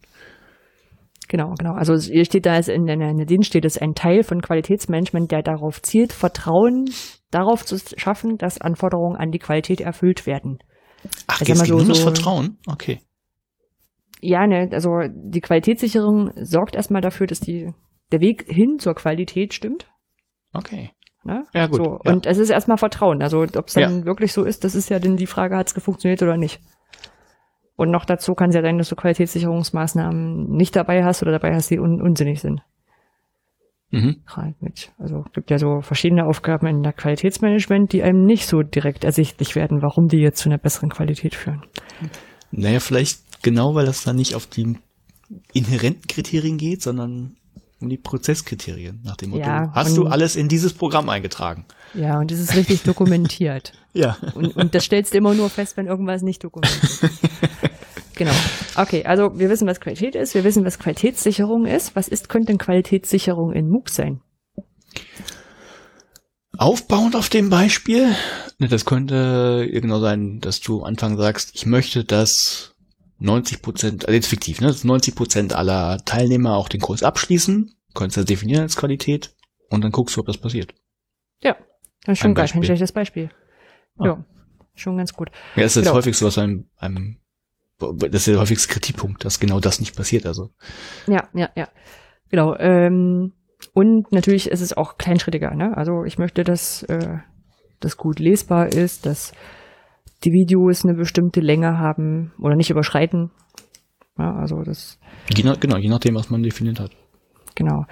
[1.26, 1.74] Genau, genau.
[1.74, 5.30] Also hier steht da, in der, in der DIN steht es ein Teil von Qualitätsmanagement,
[5.32, 6.90] der darauf zielt, Vertrauen
[7.30, 10.58] darauf zu schaffen, dass Anforderungen an die Qualität erfüllt werden.
[11.26, 12.58] Ach, also, geht so, nur das Vertrauen?
[12.66, 13.00] Okay.
[14.20, 17.72] Ja, ne, also die Qualitätssicherung sorgt erstmal dafür, dass die,
[18.12, 19.90] der Weg hin zur Qualität stimmt.
[20.52, 20.90] Okay.
[21.24, 21.44] Ne?
[21.54, 21.76] Ja, gut.
[21.76, 22.12] So, ja.
[22.12, 23.22] Und es ist erstmal Vertrauen.
[23.22, 24.04] Also ob es dann ja.
[24.04, 26.60] wirklich so ist, das ist ja dann die Frage, hat es funktioniert oder nicht.
[27.76, 31.54] Und noch dazu kann es ja sein, dass du Qualitätssicherungsmaßnahmen nicht dabei hast oder dabei
[31.54, 32.60] hast, die un unsinnig sind.
[33.90, 34.16] Mhm.
[34.60, 34.92] Mit.
[34.98, 39.56] Also gibt ja so verschiedene Aufgaben in der Qualitätsmanagement, die einem nicht so direkt ersichtlich
[39.56, 41.62] werden, warum die jetzt zu einer besseren Qualität führen.
[42.52, 44.78] Naja, vielleicht genau, weil das dann nicht auf die
[45.52, 47.36] inhärenten Kriterien geht, sondern
[47.80, 51.64] um die Prozesskriterien nach dem Motto, ja, hast du alles in dieses Programm eingetragen?
[51.94, 53.72] Ja, und das ist richtig dokumentiert.
[53.94, 54.16] ja.
[54.34, 57.02] Und, und das stellst du immer nur fest, wenn irgendwas nicht dokumentiert ist.
[58.20, 58.32] genau.
[58.76, 61.96] Okay, also wir wissen, was Qualität ist, wir wissen, was Qualitätssicherung ist.
[61.96, 64.20] Was ist, könnte denn Qualitätssicherung in MOOC sein?
[66.56, 68.14] Aufbauend auf dem Beispiel,
[68.58, 72.74] ne, das könnte genau sein, dass du am Anfang sagst, ich möchte, dass
[73.18, 78.18] 90 Prozent, also jetzt fiktiv, ne, 90 Prozent aller Teilnehmer auch den Kurs abschließen, könntest
[78.18, 79.34] du das definieren als Qualität
[79.70, 80.74] und dann guckst du, ob das passiert.
[81.42, 81.56] Ja,
[82.04, 83.30] das ist schon gar kein schlechtes Beispiel.
[83.96, 84.04] Ah.
[84.04, 84.24] Ja,
[84.74, 85.30] schon ganz gut.
[85.56, 85.94] Ja, das ist genau.
[85.94, 87.19] das häufigste, was einem, einem,
[87.80, 90.50] das ist der häufigste Kritikpunkt, dass genau das nicht passiert, also.
[91.06, 91.68] Ja, ja, ja.
[92.30, 93.32] Genau, ähm,
[93.74, 95.76] und natürlich ist es auch kleinschrittiger, ne?
[95.76, 97.18] Also ich möchte, dass äh,
[97.80, 99.32] das gut lesbar ist, dass
[100.24, 103.30] die Videos eine bestimmte Länge haben oder nicht überschreiten.
[104.18, 104.98] Ja, also das.
[105.34, 106.90] Je nach, genau, je nachdem, was man definiert hat.
[107.54, 107.84] Genau.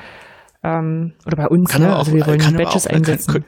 [0.62, 1.97] Ähm, oder bei uns, kann ne?
[1.97, 3.32] also wir wollen Badges auch, einsetzen.
[3.32, 3.44] Kann,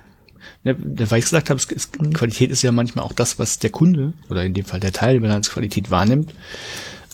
[0.65, 1.91] ne, weil ich gesagt habe, es, es.
[2.15, 5.35] Qualität ist ja manchmal auch das, was der Kunde oder in dem Fall der Teilnehmer
[5.35, 6.35] als Qualität wahrnimmt.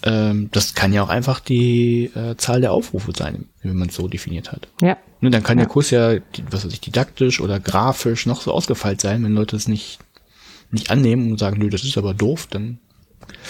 [0.02, 3.94] Ähm, das kann ja auch einfach die äh, Zahl der Aufrufe sein, wenn man es
[3.94, 4.68] so definiert hat.
[4.80, 4.96] Ja.
[5.20, 5.64] Ne, dann kann ja.
[5.64, 6.16] der Kurs ja,
[6.50, 9.98] was weiß ich, didaktisch oder grafisch noch so ausgefeilt sein, wenn Leute es nicht
[10.70, 12.78] nicht annehmen und sagen, nö, das ist aber doof, dann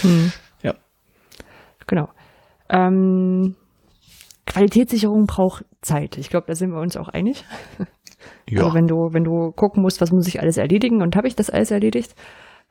[0.03, 0.32] hm.
[0.62, 0.74] ja.
[1.86, 2.09] Genau.
[2.69, 3.57] Ähm,
[4.47, 6.19] Qualitätssicherung braucht Zeit.
[6.19, 7.44] Ich glaube, da sind wir uns auch einig.
[8.48, 8.62] Ja.
[8.62, 11.36] Also wenn du, wenn du gucken musst, was muss ich alles erledigen und habe ich
[11.36, 12.15] das alles erledigt?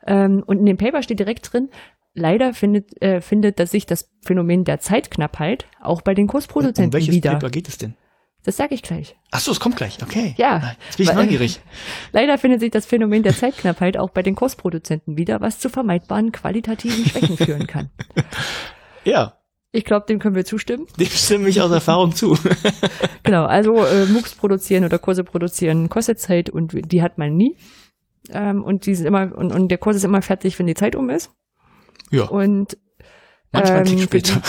[0.06, 1.68] Ähm, und in dem Paper steht direkt drin,
[2.14, 6.88] leider findet, äh, findet dass sich das Phänomen der Zeitknappheit auch bei den Kursproduzenten um,
[6.88, 7.32] um welches wieder.
[7.32, 7.94] Paper geht es denn?
[8.46, 9.16] Das sage ich gleich.
[9.32, 10.00] Ach so, es kommt gleich.
[10.00, 10.34] Okay.
[10.38, 10.76] Ja.
[10.86, 11.60] Jetzt bin ich neugierig.
[12.12, 16.30] Leider findet sich das Phänomen der Zeitknappheit auch bei den Kursproduzenten wieder, was zu vermeidbaren
[16.30, 17.90] qualitativen Schwächen führen kann.
[19.04, 19.38] Ja.
[19.76, 20.86] Ich glaube, dem können wir zustimmen.
[20.98, 22.38] Dem stimme ich aus Erfahrung zu.
[23.22, 27.58] genau, also äh, MOOCs produzieren oder Kurse produzieren kostet Zeit und die hat man nie.
[28.30, 30.96] Ähm, und die sind immer und, und der Kurs ist immer fertig, wenn die Zeit
[30.96, 31.30] um ist.
[32.10, 32.24] Ja.
[32.24, 32.78] Und
[33.52, 34.40] manchmal ähm, später.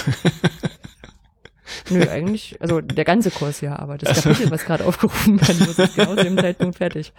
[1.90, 5.78] Nö, eigentlich, also der ganze Kurs ja, aber das Kapitel, was gerade aufgerufen werden muss,
[5.78, 7.12] ist genau zu dem Zeitpunkt fertig.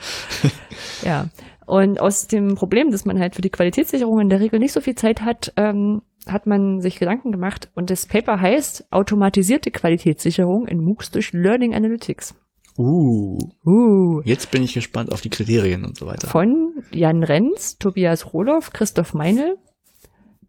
[1.02, 1.28] Ja.
[1.66, 4.80] Und aus dem Problem, dass man halt für die Qualitätssicherung in der Regel nicht so
[4.80, 6.00] viel Zeit hat, ähm,
[6.32, 11.74] hat man sich Gedanken gemacht und das Paper heißt Automatisierte Qualitätssicherung in MOOCs durch Learning
[11.74, 12.34] Analytics.
[12.76, 13.38] Uh.
[13.66, 14.20] uh.
[14.24, 16.28] Jetzt bin ich gespannt auf die Kriterien und so weiter.
[16.28, 19.56] Von Jan Renz, Tobias Rohloff, Christoph Meinl,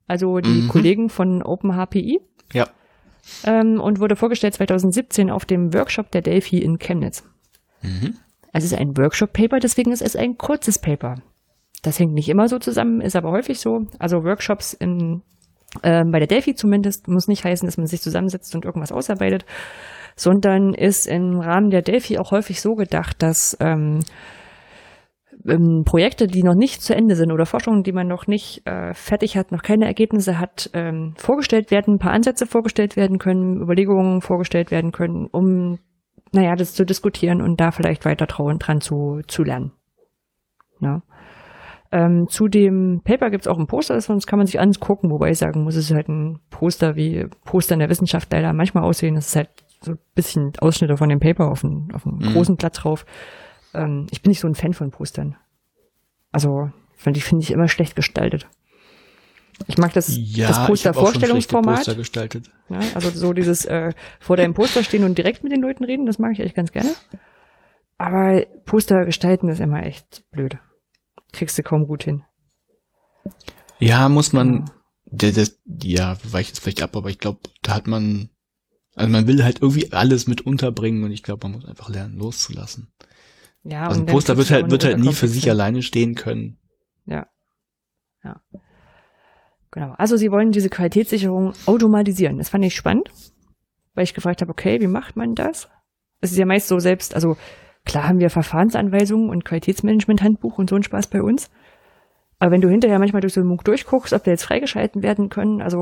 [0.07, 0.68] also die mhm.
[0.68, 2.19] Kollegen von OpenHPI.
[2.53, 2.68] Ja
[3.43, 7.23] ähm, und wurde vorgestellt 2017 auf dem Workshop der Delphi in Chemnitz.
[7.81, 8.15] Mhm.
[8.51, 11.15] Es ist ein Workshop-Paper, deswegen ist es ein kurzes Paper.
[11.81, 13.85] Das hängt nicht immer so zusammen, ist aber häufig so.
[13.99, 15.22] Also Workshops in,
[15.83, 19.45] äh, bei der Delphi zumindest muss nicht heißen, dass man sich zusammensetzt und irgendwas ausarbeitet,
[20.15, 23.99] sondern ist im Rahmen der Delphi auch häufig so gedacht, dass ähm,
[25.47, 28.93] ähm, Projekte, die noch nicht zu Ende sind oder Forschungen, die man noch nicht äh,
[28.93, 33.61] fertig hat, noch keine Ergebnisse hat, ähm, vorgestellt werden, ein paar Ansätze vorgestellt werden können,
[33.61, 35.79] Überlegungen vorgestellt werden können, um,
[36.31, 39.71] naja, das zu diskutieren und da vielleicht weiter trauen, dran zu, zu lernen.
[40.81, 41.01] Ja.
[41.91, 45.40] Ähm, zu dem Paper gibt's auch ein Poster, das kann man sich angucken, wobei ich
[45.40, 49.16] sagen muss, es ist halt ein Poster, wie Poster in der Wissenschaft leider manchmal aussehen.
[49.16, 49.49] Das ist halt
[49.82, 52.34] so ein bisschen Ausschnitte von dem Paper auf einem, auf einem mhm.
[52.34, 53.06] großen Blatt drauf.
[53.74, 55.36] Ähm, ich bin nicht so ein Fan von Postern.
[56.32, 56.70] Also,
[57.07, 58.48] die finde ich immer schlecht gestaltet.
[59.68, 61.78] Ich mag das, ja, das Poster-Vorstellungsformat.
[61.78, 62.52] Poster gestaltet.
[62.70, 66.06] Ja, also so dieses äh, vor deinem Poster stehen und direkt mit den Leuten reden,
[66.06, 66.91] das mag ich echt ganz gerne.
[67.98, 70.60] Aber Poster gestalten ist immer echt blöd.
[71.31, 72.23] Kriegst du kaum gut hin.
[73.80, 74.69] Ja, muss man,
[75.06, 78.30] der, der, ja, weicht jetzt vielleicht ab, aber ich glaube, da hat man,
[78.95, 82.18] also man will halt irgendwie alles mit unterbringen und ich glaube, man muss einfach lernen,
[82.18, 82.91] loszulassen.
[83.64, 86.57] Ja, also ein Poster wird halt, wird halt nie für sich alleine stehen können.
[87.06, 87.27] Ja.
[88.23, 88.41] Ja.
[89.72, 89.93] Genau.
[89.97, 92.38] Also sie wollen diese Qualitätssicherung automatisieren.
[92.38, 93.11] Das fand ich spannend,
[93.93, 95.69] weil ich gefragt habe, okay, wie macht man das?
[96.22, 97.38] Es ist ja meist so selbst, also
[97.90, 101.52] klar haben wir Verfahrensanweisungen und Qualitätsmanagement-Handbuch und so ein Spaß bei uns.
[102.38, 105.30] Aber wenn du hinterher manchmal durch so ein MOOC durchguckst, ob der jetzt freigeschalten werden
[105.30, 105.80] können, also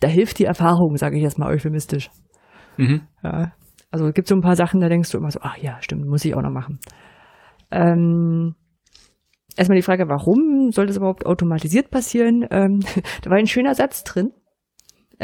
[0.00, 2.10] da hilft die Erfahrung, sage ich jetzt mal euphemistisch.
[2.76, 3.02] Mhm.
[3.22, 3.52] Ja.
[3.92, 6.06] Also es gibt so ein paar Sachen, da denkst du immer so, ach ja, stimmt,
[6.06, 6.80] muss ich auch noch machen.
[7.70, 8.56] Ähm,
[9.56, 12.44] erstmal die Frage, warum soll das überhaupt automatisiert passieren?
[12.50, 12.80] Ähm,
[13.22, 14.32] da war ein schöner Satz drin.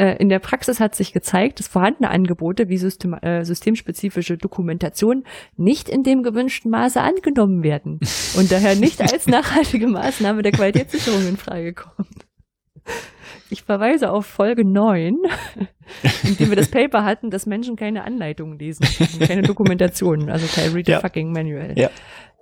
[0.01, 5.25] Äh, in der Praxis hat sich gezeigt, dass vorhandene Angebote wie System, äh, systemspezifische Dokumentation
[5.57, 7.99] nicht in dem gewünschten Maße angenommen werden
[8.35, 12.09] und daher nicht als nachhaltige Maßnahme der Qualitätssicherung in Frage kommen.
[13.51, 15.17] Ich verweise auf Folge 9,
[16.23, 18.87] in dem wir das Paper hatten, dass Menschen keine Anleitungen lesen,
[19.19, 20.99] keine Dokumentationen, also kein Read ja.
[20.99, 21.77] fucking Manual.
[21.77, 21.91] Ja.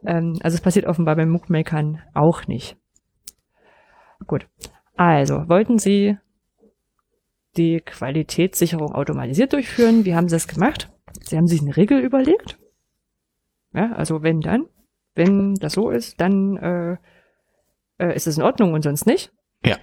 [0.06, 2.78] Ähm, also es passiert offenbar bei MOOC-Makern auch nicht.
[4.28, 4.48] Gut.
[4.96, 6.18] Also, wollten Sie
[7.58, 10.06] die Qualitätssicherung automatisiert durchführen?
[10.06, 10.90] Wie haben Sie das gemacht?
[11.22, 12.58] Sie haben sich eine Regel überlegt.
[13.74, 14.66] Ja, also wenn dann,
[15.16, 16.98] wenn das so ist, dann äh,
[18.00, 19.32] äh, ist es in Ordnung und sonst nicht.
[19.64, 19.78] Ja.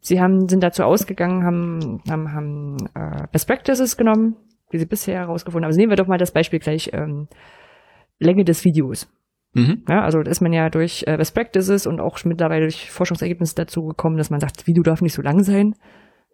[0.00, 4.36] Sie haben, sind dazu ausgegangen, haben, haben, haben äh, Best Practices genommen,
[4.70, 5.70] wie sie bisher herausgefunden haben.
[5.70, 7.28] Also nehmen wir doch mal das Beispiel gleich ähm,
[8.18, 9.12] Länge des Videos.
[9.52, 9.84] Mhm.
[9.88, 13.54] Ja, also da ist man ja durch äh, Best Practices und auch mittlerweile durch Forschungsergebnisse
[13.54, 15.74] dazu gekommen, dass man sagt, das Video darf nicht so lang sein.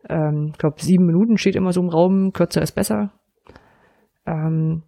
[0.09, 3.13] Ähm, ich glaube, sieben Minuten steht immer so im Raum, kürzer ist besser.
[4.27, 4.83] Ähm,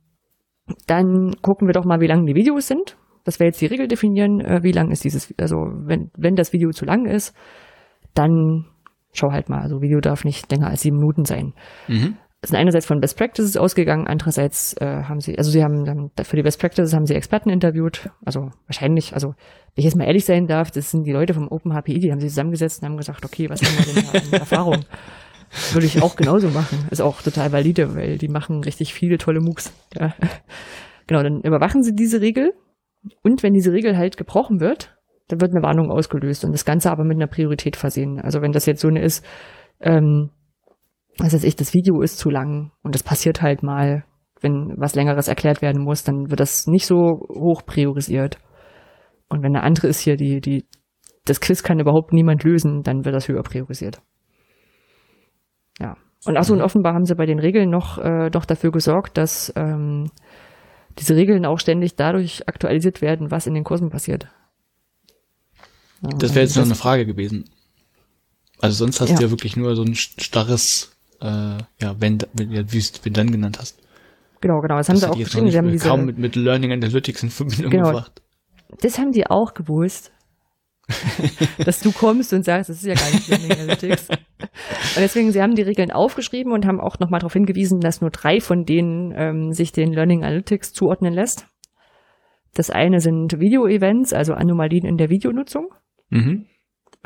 [0.86, 2.97] dann gucken wir doch mal, wie lang die Videos sind.
[3.24, 6.53] Dass wir jetzt die Regel definieren, äh, wie lang ist dieses, also wenn, wenn das
[6.53, 7.36] Video zu lang ist,
[8.15, 8.66] dann
[9.12, 11.53] schau halt mal, also Video darf nicht länger als sieben Minuten sein.
[11.89, 16.10] Mhm sind einerseits von Best Practices ausgegangen, andererseits äh, haben sie, also sie haben dann
[16.23, 20.05] für die Best Practices haben sie Experten interviewt, also wahrscheinlich, also wenn ich jetzt mal
[20.05, 22.89] ehrlich sein darf, das sind die Leute vom Open HPI, die haben sich zusammengesetzt und
[22.89, 24.85] haben gesagt, okay, was haben wir denn da an Erfahrung?
[25.73, 26.86] Würde ich auch genauso machen.
[26.90, 29.73] Ist auch total valide, weil die machen richtig viele tolle MOOCs.
[29.98, 30.15] Ja.
[31.06, 32.52] Genau, dann überwachen sie diese Regel
[33.23, 34.97] und wenn diese Regel halt gebrochen wird,
[35.28, 38.20] dann wird eine Warnung ausgelöst und das Ganze aber mit einer Priorität versehen.
[38.20, 39.24] Also wenn das jetzt so eine ist,
[39.81, 40.31] ähm,
[41.19, 44.05] was weiß ich, das Video ist zu lang und das passiert halt mal,
[44.40, 48.39] wenn was längeres erklärt werden muss, dann wird das nicht so hoch priorisiert.
[49.28, 50.65] Und wenn eine andere ist hier, die, die,
[51.24, 54.01] das Quiz kann überhaupt niemand lösen, dann wird das höher priorisiert.
[55.81, 55.97] Ja.
[56.24, 56.65] Und achso, und mhm.
[56.65, 60.11] offenbar haben sie bei den Regeln noch, äh, doch dafür gesorgt, dass ähm,
[60.99, 64.28] diese Regeln auch ständig dadurch aktualisiert werden, was in den Kursen passiert.
[66.01, 67.45] das wäre jetzt noch eine Frage gewesen.
[68.61, 69.16] Also sonst hast ja.
[69.16, 72.93] du ja wirklich nur so ein starres äh, ja, wenn, wenn, ja, wie du es
[72.93, 73.81] dann genannt hast.
[74.40, 74.77] Genau, genau.
[74.77, 75.51] Das haben sie auch geschrieben.
[75.51, 78.23] Sie haben diese, kaum mit, mit Learning Analytics in Verbindung genau, gebracht.
[78.81, 80.12] Das haben die auch gewusst.
[81.66, 84.09] dass du kommst und sagst, das ist ja gar nicht Learning Analytics.
[84.09, 84.19] Und
[85.01, 88.40] deswegen, sie haben die Regeln aufgeschrieben und haben auch nochmal darauf hingewiesen, dass nur drei
[88.40, 91.47] von denen ähm, sich den Learning Analytics zuordnen lässt.
[92.55, 95.74] Das eine sind Video-Events, also Anomalien in der Videonutzung.
[96.09, 96.47] Mhm.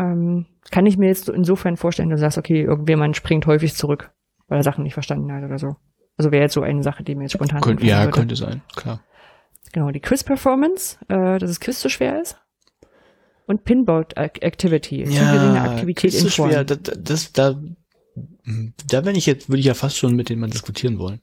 [0.03, 4.11] Ähm, kann ich mir jetzt insofern vorstellen, dass du sagst, okay, irgendjemand springt häufig zurück,
[4.49, 5.77] weil er Sachen nicht verstanden hat oder so.
[6.17, 8.13] Also wäre jetzt so eine Sache, die mir jetzt spontan Könnt, Ja, würde.
[8.13, 9.01] könnte sein, klar.
[9.73, 12.37] Genau, die Quiz-Performance, äh, dass das Quiz zu schwer ist.
[13.47, 16.51] Und Pinboard-Activity, ja, Aktivität Quiz in Form.
[16.51, 17.61] Schwer, das, das, da,
[18.89, 21.21] da bin ich jetzt, würde ich ja fast schon mit denen mal diskutieren wollen.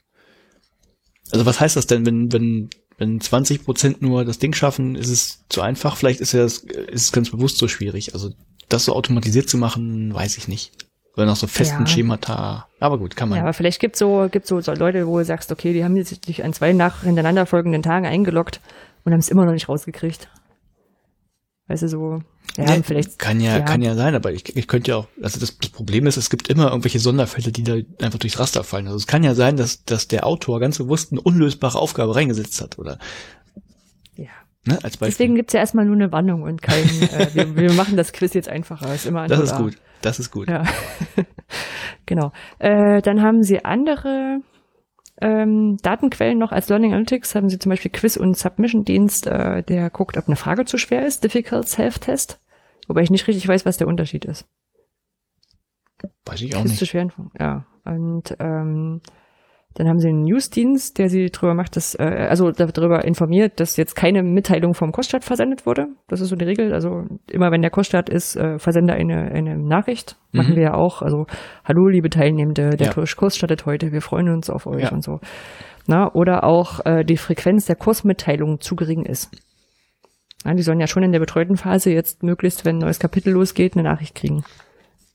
[1.31, 5.09] Also was heißt das denn, wenn, wenn, wenn 20 Prozent nur das Ding schaffen, ist
[5.09, 5.95] es zu einfach?
[5.95, 8.13] Vielleicht ist es, ist es ganz bewusst so schwierig.
[8.13, 8.31] Also
[8.69, 10.71] das so automatisiert zu machen, weiß ich nicht.
[11.15, 11.87] Oder nach so festen ja.
[11.87, 12.67] Schemata.
[12.79, 13.37] Aber gut, kann man.
[13.37, 16.01] Ja, aber vielleicht gibt so, gibt so, so Leute, wo du sagst, okay, die haben
[16.01, 18.61] sich an zwei nach hintereinander folgenden Tagen eingeloggt
[19.03, 20.29] und haben es immer noch nicht rausgekriegt.
[21.67, 22.23] Weißt du, so,
[22.57, 23.19] ja, nee, vielleicht.
[23.19, 25.69] Kann ja, ja, kann ja sein, aber ich, ich könnte ja auch, also das, das
[25.69, 28.87] Problem ist, es gibt immer irgendwelche Sonderfälle, die da einfach durchs Raster fallen.
[28.87, 32.61] Also es kann ja sein, dass, dass der Autor ganz bewusst eine unlösbare Aufgabe reingesetzt
[32.61, 32.97] hat, oder?
[34.69, 35.07] Ne, als Beispiel.
[35.07, 38.33] Deswegen gibt's ja erstmal nur eine Warnung und kein, äh, wir, wir machen das Quiz
[38.33, 38.93] jetzt einfacher.
[38.93, 39.77] Ist immer das ist gut.
[40.01, 40.49] Das ist gut.
[40.49, 40.63] Ja.
[42.05, 42.31] genau.
[42.59, 44.41] Äh, dann haben sie andere
[45.21, 47.35] ähm, Datenquellen noch als Learning Analytics.
[47.35, 51.05] Haben sie zum Beispiel Quiz- und Submission-Dienst, äh, der guckt, ob eine Frage zu schwer
[51.05, 51.23] ist.
[51.23, 52.39] Difficult Self-Test.
[52.87, 54.47] Wobei ich nicht richtig weiß, was der Unterschied ist.
[56.25, 56.79] Weiß ich auch Quiz nicht.
[56.79, 57.65] zu schweren, ja.
[57.83, 59.01] Und ähm,
[59.75, 63.77] dann haben sie einen Newsdienst, der sie darüber macht, dass, äh, also darüber informiert, dass
[63.77, 65.87] jetzt keine Mitteilung vom Koststaat versendet wurde.
[66.07, 66.73] Das ist so die Regel.
[66.73, 70.17] Also immer wenn der Koststaat ist, äh, versende eine, eine Nachricht.
[70.31, 70.55] Machen Mhm.
[70.57, 71.01] wir ja auch.
[71.01, 71.25] Also,
[71.63, 72.93] hallo liebe Teilnehmende, der Ja.
[72.93, 74.91] Kurs startet heute, wir freuen uns auf euch Ja.
[74.91, 75.19] und so.
[75.87, 79.31] Na, oder auch äh, die Frequenz der Kursmitteilung zu gering ist.
[80.45, 83.33] Ja, die sollen ja schon in der betreuten Phase jetzt möglichst, wenn ein neues Kapitel
[83.33, 84.43] losgeht, eine Nachricht kriegen.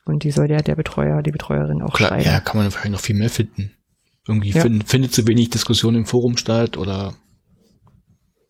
[0.05, 2.25] Und die soll ja der Betreuer, die Betreuerin auch Klar, schreiben.
[2.25, 3.71] ja, kann man wahrscheinlich noch viel mehr finden.
[4.27, 4.63] Irgendwie Ja.
[4.63, 7.15] find, findet zu wenig Diskussion im Forum statt oder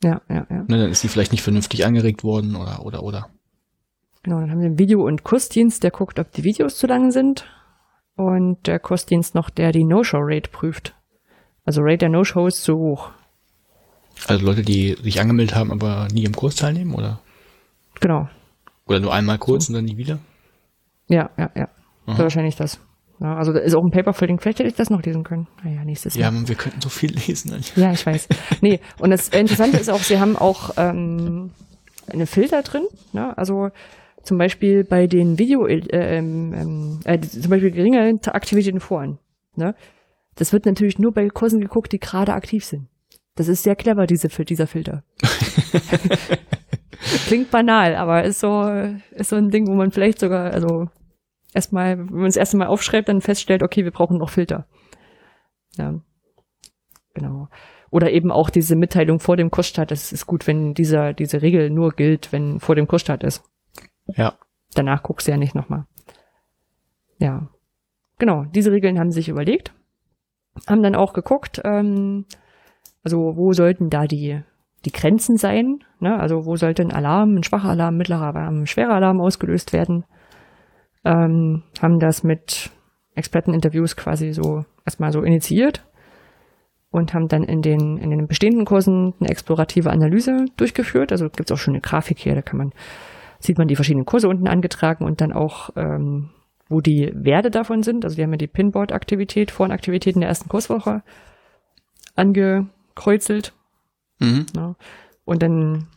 [0.03, 0.47] ja, ja.
[0.51, 0.63] ja.
[0.69, 3.29] ne, dann ist die vielleicht nicht vernünftig angeregt worden oder oder oder.
[4.23, 7.11] Genau, dann haben wir den Video- und Kursdienst, der guckt, ob die Videos zu lang
[7.11, 7.47] sind.
[8.17, 10.95] Und der Kursdienst noch, der die No-Show-Rate prüft.
[11.65, 13.11] Also Rate der No-Show ist zu hoch.
[14.29, 17.21] Also Leute, die sich angemeldet haben, aber nie im Kurs teilnehmen oder
[18.01, 18.29] Genau.
[18.87, 20.19] oder nur einmal kurz und dann nie wieder.
[21.09, 21.69] Ja, ja, ja.
[22.07, 22.17] Aha.
[22.17, 22.79] So wahrscheinlich das.
[23.21, 24.43] Ja, also da ist auch ein Paper verlinkt.
[24.43, 25.47] Vielleicht hätte ich das noch lesen können.
[25.63, 26.33] Naja, nächstes Ja, Jahr.
[26.33, 27.55] man, wir könnten so viel lesen.
[27.77, 28.29] Ja, ich weiß.
[28.61, 31.51] Nee, und das Interessante ist auch, sie haben auch ähm,
[32.13, 32.87] eine Filter drin.
[33.13, 33.37] Ne?
[33.39, 33.69] Also
[34.23, 39.19] zum Beispiel bei den Video, äh, ähm, ähm, äh, zum Beispiel geringe Aktivität in Foren.
[39.55, 39.75] Ne?
[40.35, 42.89] Das wird natürlich nur bei Kursen geguckt, die gerade aktiv sind.
[43.37, 45.05] Das ist sehr clever, diese, dieser Filter.
[47.27, 48.63] Klingt banal, aber ist so,
[49.11, 50.87] ist so ein Ding, wo man vielleicht sogar, also
[51.55, 54.67] erstmal, wenn man das erste Mal aufschreibt, dann feststellt, okay, wir brauchen noch Filter.
[55.77, 56.01] Ja.
[57.15, 57.49] Genau.
[57.91, 59.91] Oder eben auch diese Mitteilung vor dem Kursstart.
[59.91, 63.45] Das ist gut, wenn dieser, diese Regel nur gilt, wenn vor dem Kursstart ist.
[64.07, 64.35] Ja.
[64.75, 65.87] Danach guckst du ja nicht nochmal.
[67.19, 67.49] Ja.
[68.19, 69.73] Genau, diese Regeln haben sich überlegt.
[70.69, 72.27] Haben dann auch geguckt, ähm,
[73.03, 74.43] also wo sollten da die,
[74.85, 75.85] die Grenzen sein?
[76.01, 76.19] Ne?
[76.19, 80.05] Also wo sollte ein Alarm, ein schwacher Alarm, mittlerer Alarm, ein schwerer Alarm ausgelöst werden?
[81.05, 82.71] Ähm, haben das mit
[83.15, 85.85] Experteninterviews quasi so erstmal so initiiert
[86.91, 91.13] und haben dann in den, in den bestehenden Kursen eine explorative Analyse durchgeführt.
[91.13, 92.71] Also gibt's auch schon eine Grafik hier, da kann man,
[93.41, 96.31] sieht man die verschiedenen Kurse unten angetragen und dann auch, ähm,
[96.69, 98.05] wo die Werte davon sind.
[98.05, 101.03] Also wir haben ja die Pinboard-Aktivität, Forenaktivitäten der ersten Kurswoche
[102.15, 103.53] angekreuzelt.
[104.21, 104.47] Mhm.
[104.55, 104.77] Ne?
[105.25, 105.89] Und dann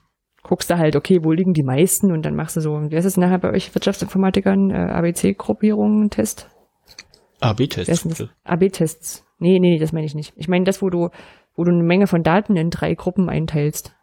[0.48, 2.11] guckst du halt, okay, wo liegen die meisten?
[2.11, 4.72] Und dann machst du so, wie heißt es nachher bei euch Wirtschaftsinformatikern?
[4.72, 6.48] Äh, ABC-Gruppierungen, Test?
[6.48, 7.41] Ist?
[7.41, 8.28] AB-Tests.
[8.44, 9.26] AB-Tests.
[9.40, 10.34] Nee, nee, das meine ich nicht.
[10.36, 11.10] Ich meine das, wo du,
[11.56, 13.94] wo du eine Menge von Daten in drei Gruppen einteilst.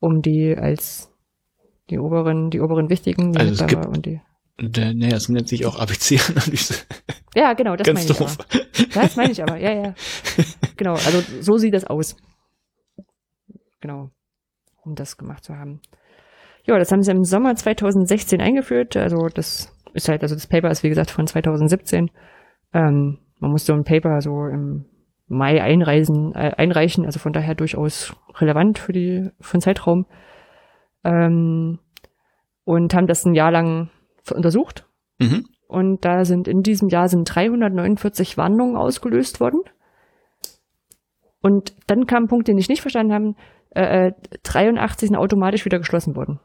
[0.00, 1.10] Um die als
[1.90, 4.20] die oberen, die oberen wichtigen, die Also es gibt- und die.
[4.60, 6.74] Der, nee, das nennt sich auch ABC-Analyse.
[7.36, 8.36] Ja, genau, das Ganz meine ich doof.
[8.38, 8.64] aber.
[8.94, 9.94] Das meine ich aber, ja, ja.
[10.76, 12.14] Genau, also so sieht das aus.
[13.80, 14.10] Genau,
[14.84, 15.80] um das gemacht zu haben.
[16.64, 18.96] Ja, das haben sie im Sommer 2016 eingeführt.
[18.96, 22.10] Also das ist halt, also das Paper ist wie gesagt von 2017.
[22.72, 24.86] Ähm, man muss so ein Paper so im
[25.26, 30.06] Mai einreisen, äh, einreichen, also von daher durchaus relevant für die für den Zeitraum.
[31.04, 31.78] Ähm,
[32.64, 33.90] und haben das ein Jahr lang
[34.32, 34.86] untersucht
[35.20, 35.44] Mhm.
[35.68, 39.60] und da sind in diesem Jahr sind 349 Warnungen ausgelöst worden.
[41.40, 43.34] Und dann kam ein Punkt, den ich nicht verstanden habe.
[43.74, 46.40] Äh, äh, 83 sind automatisch wieder geschlossen worden.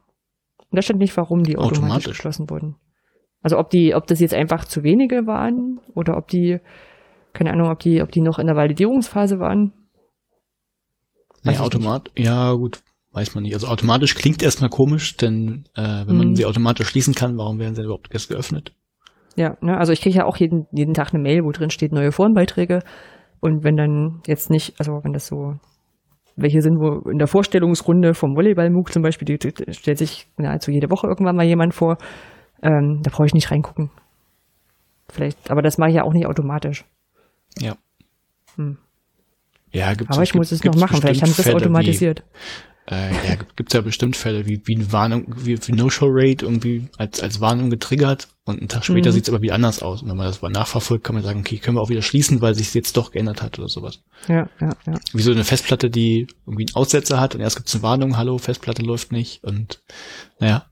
[0.71, 2.05] Und da stand nicht, warum die automatisch, Automatisch?
[2.17, 2.75] geschlossen wurden.
[3.41, 6.59] Also ob die, ob das jetzt einfach zu wenige waren oder ob die,
[7.33, 9.73] keine Ahnung, ob die, ob die noch in der Validierungsphase waren.
[11.43, 12.81] Weiß Nee, automat, ja gut,
[13.11, 13.53] weiß man nicht.
[13.53, 16.35] Also automatisch klingt erstmal komisch, denn äh, wenn man Mhm.
[16.35, 18.73] sie automatisch schließen kann, warum werden sie überhaupt erst geöffnet?
[19.35, 21.93] Ja, ne, also ich kriege ja auch jeden, jeden Tag eine Mail, wo drin steht
[21.93, 22.81] neue Forenbeiträge.
[23.39, 25.55] Und wenn dann jetzt nicht, also wenn das so
[26.41, 30.71] welche sind, wo in der Vorstellungsrunde vom Volleyball-MOOC zum Beispiel, die, die stellt sich nahezu
[30.71, 31.97] jede Woche irgendwann mal jemand vor,
[32.61, 33.91] ähm, da brauche ich nicht reingucken.
[35.09, 36.85] Vielleicht, aber das mache ich ja auch nicht automatisch.
[37.59, 37.75] Ja.
[38.55, 38.77] Hm.
[39.71, 42.23] Ja, gibt's, Aber ich muss es noch machen, vielleicht haben sie das automatisiert.
[42.23, 46.43] Wie, äh, ja, gibt- gibt's ja bestimmt Fälle, wie, wie eine Warnung, wie, wie No-Show-Rate
[46.45, 49.13] irgendwie als, als Warnung getriggert und einen Tag später Mhm.
[49.13, 50.01] sieht's aber wieder anders aus.
[50.01, 52.41] Und wenn man das mal nachverfolgt, kann man sagen, okay, können wir auch wieder schließen,
[52.41, 53.99] weil sich jetzt doch geändert hat oder sowas.
[54.27, 54.93] Ja, ja, ja.
[55.13, 58.37] Wie so eine Festplatte, die irgendwie einen Aussetzer hat und erst gibt's eine Warnung, hallo,
[58.39, 59.81] Festplatte läuft nicht und
[60.39, 60.65] naja,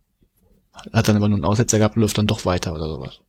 [0.94, 3.20] hat dann aber nur einen Aussetzer gehabt und läuft dann doch weiter oder sowas.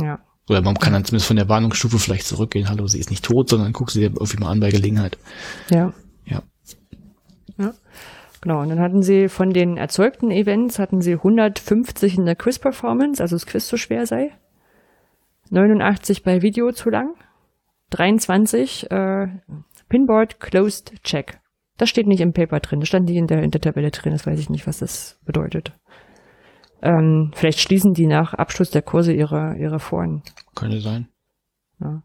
[0.00, 0.18] Ja,
[0.50, 3.48] Oder man kann dann zumindest von der Warnungsstufe vielleicht zurückgehen, hallo, sie ist nicht tot,
[3.48, 5.16] sondern guck sie dir irgendwie mal an bei Gelegenheit.
[5.70, 5.94] ja.
[8.44, 13.22] Genau, und dann hatten sie von den erzeugten Events hatten sie 150 in der Quiz-Performance,
[13.22, 14.32] also das Quiz zu schwer sei.
[15.48, 17.14] 89 bei Video zu lang.
[17.88, 19.28] 23 äh,
[19.88, 21.40] Pinboard Closed Check.
[21.78, 24.12] Das steht nicht im Paper drin, das stand nicht in der, in der Tabelle drin,
[24.12, 25.72] das weiß ich nicht, was das bedeutet.
[26.82, 30.22] Ähm, vielleicht schließen die nach Abschluss der Kurse ihre, ihre Foren.
[30.54, 31.08] Könnte sein.
[31.80, 32.02] Ja.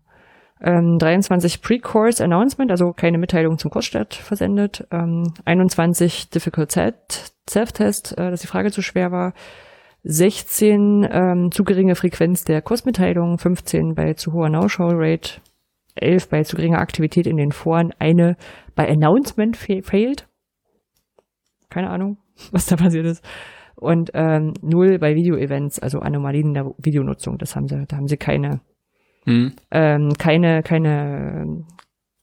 [0.61, 4.85] Ähm, 23 Pre-Course Announcement, also keine Mitteilung zum Kursstart versendet.
[4.91, 9.33] Ähm, 21 Difficult Self-Test, äh, dass die Frage zu schwer war.
[10.03, 15.41] 16 ähm, zu geringe Frequenz der Kursmitteilung, 15 bei zu hoher No-Show-Rate,
[15.95, 18.37] 11 bei zu geringer Aktivität in den Foren, eine
[18.75, 20.27] bei Announcement failed.
[21.69, 22.17] Keine Ahnung,
[22.51, 23.23] was da passiert ist.
[23.75, 27.37] Und ähm, null bei Video-Events, also Anomalien der Videonutzung.
[27.37, 28.61] Das haben sie, da haben sie keine,
[29.29, 29.53] hm.
[29.71, 31.65] ähm, keine, keine,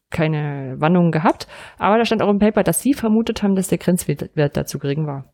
[0.09, 1.47] keine Warnungen gehabt.
[1.77, 5.07] Aber da stand auch im Paper, dass sie vermutet haben, dass der Grenzwert dazu gering
[5.07, 5.33] war.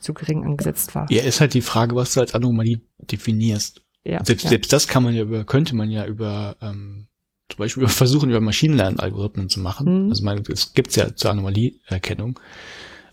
[0.00, 1.06] Zu gering angesetzt war.
[1.10, 3.82] Ja, ist halt die Frage, was du als Anomalie definierst.
[4.04, 4.50] Ja, selbst, ja.
[4.50, 7.08] selbst das kann man ja über, könnte man ja über ähm,
[7.48, 10.04] zum Beispiel über versuchen, über Maschinenlernalgorithmen zu machen.
[10.04, 10.10] Mhm.
[10.10, 12.38] Also man, es gibt's ja zur Anomalieerkennung.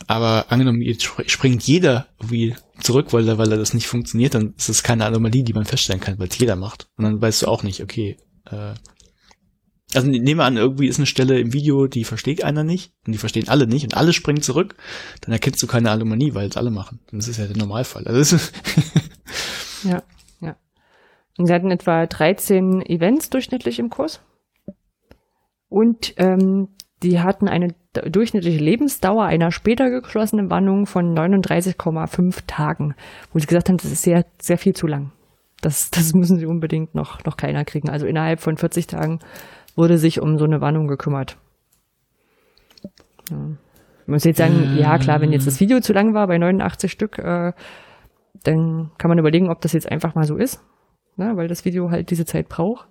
[0.08, 4.54] Aber angenommen, jetzt springt jeder wie zurück, weil er, weil er das nicht funktioniert, dann
[4.58, 6.90] ist es keine Anomalie, die man feststellen kann, weil es jeder macht.
[6.98, 8.74] Und dann weißt du auch nicht, okay, äh,
[9.94, 13.14] also nehmen wir an, irgendwie ist eine Stelle im Video, die versteht einer nicht und
[13.14, 14.76] die verstehen alle nicht und alle springen zurück,
[15.22, 17.00] dann erkennst du keine Anomalie, weil es alle machen.
[17.12, 18.06] Das ist ja der Normalfall.
[18.06, 18.38] Also
[19.84, 20.04] ja,
[20.42, 20.58] ja.
[21.38, 24.22] Und sie hatten etwa 13 Events durchschnittlich im Kurs.
[25.70, 26.70] Und ähm,
[27.04, 32.96] die hatten eine durchschnittliche Lebensdauer einer später geschlossenen Warnung von 39,5 Tagen,
[33.32, 35.12] wo sie gesagt haben, das ist sehr, sehr viel zu lang.
[35.62, 37.90] Das, das müssen sie unbedingt noch, noch keiner kriegen.
[37.90, 39.20] Also innerhalb von 40 Tagen
[39.76, 41.38] wurde sich um so eine Warnung gekümmert.
[43.30, 43.38] Ja.
[43.38, 46.92] Man muss jetzt sagen, ja klar, wenn jetzt das Video zu lang war bei 89
[46.92, 47.54] Stück, äh,
[48.44, 50.62] dann kann man überlegen, ob das jetzt einfach mal so ist,
[51.16, 52.88] ne, weil das Video halt diese Zeit braucht.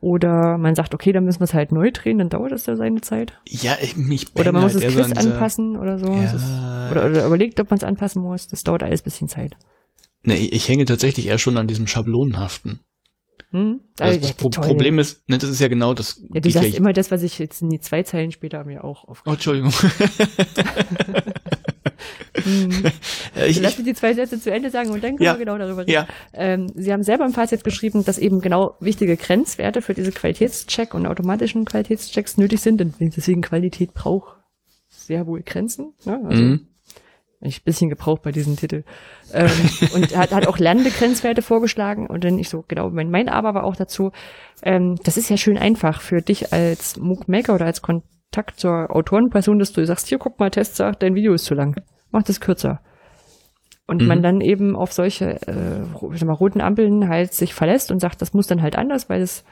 [0.00, 2.74] Oder man sagt, okay, dann müssen wir es halt neu drehen, dann dauert das ja
[2.74, 3.34] seine Zeit.
[3.46, 6.06] Ja, ich, mich Oder man muss halt das Quiz anpassen oder so.
[6.06, 6.32] Ja.
[6.32, 8.48] Ist, oder, oder, überlegt, ob man es anpassen muss.
[8.48, 9.58] Das dauert alles ein bisschen Zeit.
[10.22, 12.80] Ne, ich, hänge tatsächlich eher schon an diesem Schablonenhaften.
[13.50, 13.80] Hm?
[13.98, 14.64] Also das Pro toll.
[14.64, 16.22] Problem ist, ne, das ist ja genau das.
[16.32, 19.04] Ja, du sagst immer das, was ich jetzt in die zwei Zeilen später mir auch
[19.04, 19.72] aufgeschrieben Oh, Entschuldigung.
[22.42, 22.70] hm.
[23.46, 25.58] ich, Lass mich die zwei Sätze zu Ende sagen und dann können ja, wir genau
[25.58, 25.90] darüber reden.
[25.90, 26.06] Ja.
[26.32, 30.94] Ähm, Sie haben selber im Fazit geschrieben, dass eben genau wichtige Grenzwerte für diese Qualitätscheck
[30.94, 34.36] und automatischen Qualitätschecks nötig sind und deswegen Qualität braucht
[34.88, 35.94] sehr wohl Grenzen.
[36.04, 36.20] Ne?
[36.24, 36.66] Also, mhm
[37.40, 38.84] ich ein bisschen gebraucht bei diesem Titel.
[39.32, 39.50] Ähm,
[39.94, 43.54] und hat, hat auch lernende Grenzwerte vorgeschlagen und dann ich so, genau, mein, mein Aber
[43.54, 44.12] war auch dazu,
[44.62, 49.58] ähm, das ist ja schön einfach für dich als MOOC-Maker oder als Kontakt zur Autorenperson,
[49.58, 51.76] dass du sagst, hier, guck mal, Test sagt, dein Video ist zu lang.
[52.12, 52.80] Mach das kürzer.
[53.86, 54.08] Und mhm.
[54.08, 58.32] man dann eben auf solche äh, mal, roten Ampeln halt sich verlässt und sagt, das
[58.32, 59.44] muss dann halt anders, weil es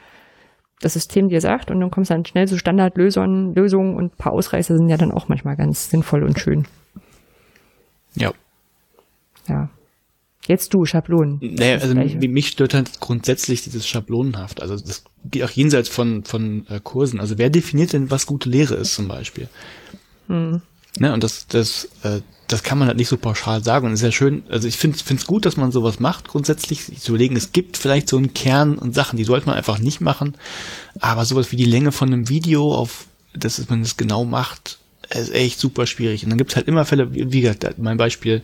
[0.81, 4.17] das System dir sagt und dann kommst du dann schnell zu Standardlösungen Lösungen und ein
[4.17, 6.65] paar Ausreißer sind ja dann auch manchmal ganz sinnvoll und schön.
[8.15, 8.31] Ja.
[9.47, 9.69] Ja.
[10.47, 11.37] Jetzt du, Schablonen.
[11.41, 14.61] Naja, also mich stört halt grundsätzlich dieses Schablonenhaft.
[14.61, 17.19] Also das geht auch jenseits von, von äh, Kursen.
[17.19, 19.47] Also wer definiert denn, was gute Lehre ist zum Beispiel?
[20.27, 20.61] Hm.
[20.97, 23.85] Ne, und das, das, äh, das kann man halt nicht so pauschal sagen.
[23.85, 26.99] Und es ist ja schön, also ich finde es gut, dass man sowas macht, grundsätzlich
[26.99, 30.01] zu überlegen, es gibt vielleicht so einen Kern und Sachen, die sollte man einfach nicht
[30.01, 30.35] machen.
[30.99, 34.79] Aber sowas wie die Länge von einem Video auf, dass man das genau macht,
[35.11, 36.23] ist echt super schwierig.
[36.23, 38.41] Und dann gibt's halt immer Fälle, wie gesagt, mein Beispiel,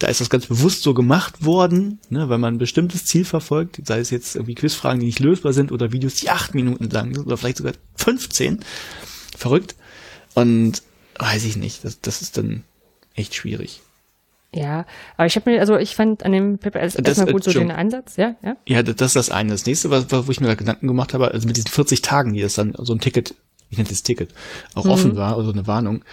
[0.00, 3.80] da ist das ganz bewusst so gemacht worden, ne, weil man ein bestimmtes Ziel verfolgt,
[3.84, 7.14] sei es jetzt irgendwie Quizfragen, die nicht lösbar sind oder Videos, die acht Minuten lang
[7.14, 8.60] sind oder vielleicht sogar 15.
[9.36, 9.76] Verrückt.
[10.34, 10.82] Und
[11.18, 12.64] weiß ich nicht, das, das ist dann
[13.14, 13.80] echt schwierig.
[14.54, 14.86] Ja,
[15.16, 18.16] aber ich habe mir, also ich fand an dem Paper erstmal gut so den Ansatz,
[18.16, 18.56] ja, ja.
[18.66, 19.50] Ja, das ist das eine.
[19.50, 22.34] Das nächste, was, wo ich mir da Gedanken gemacht habe, also mit diesen 40 Tagen,
[22.34, 23.34] die das dann so ein Ticket
[23.74, 24.32] ich nenne das Ticket,
[24.74, 24.90] auch mhm.
[24.90, 26.04] offen war, also eine Warnung.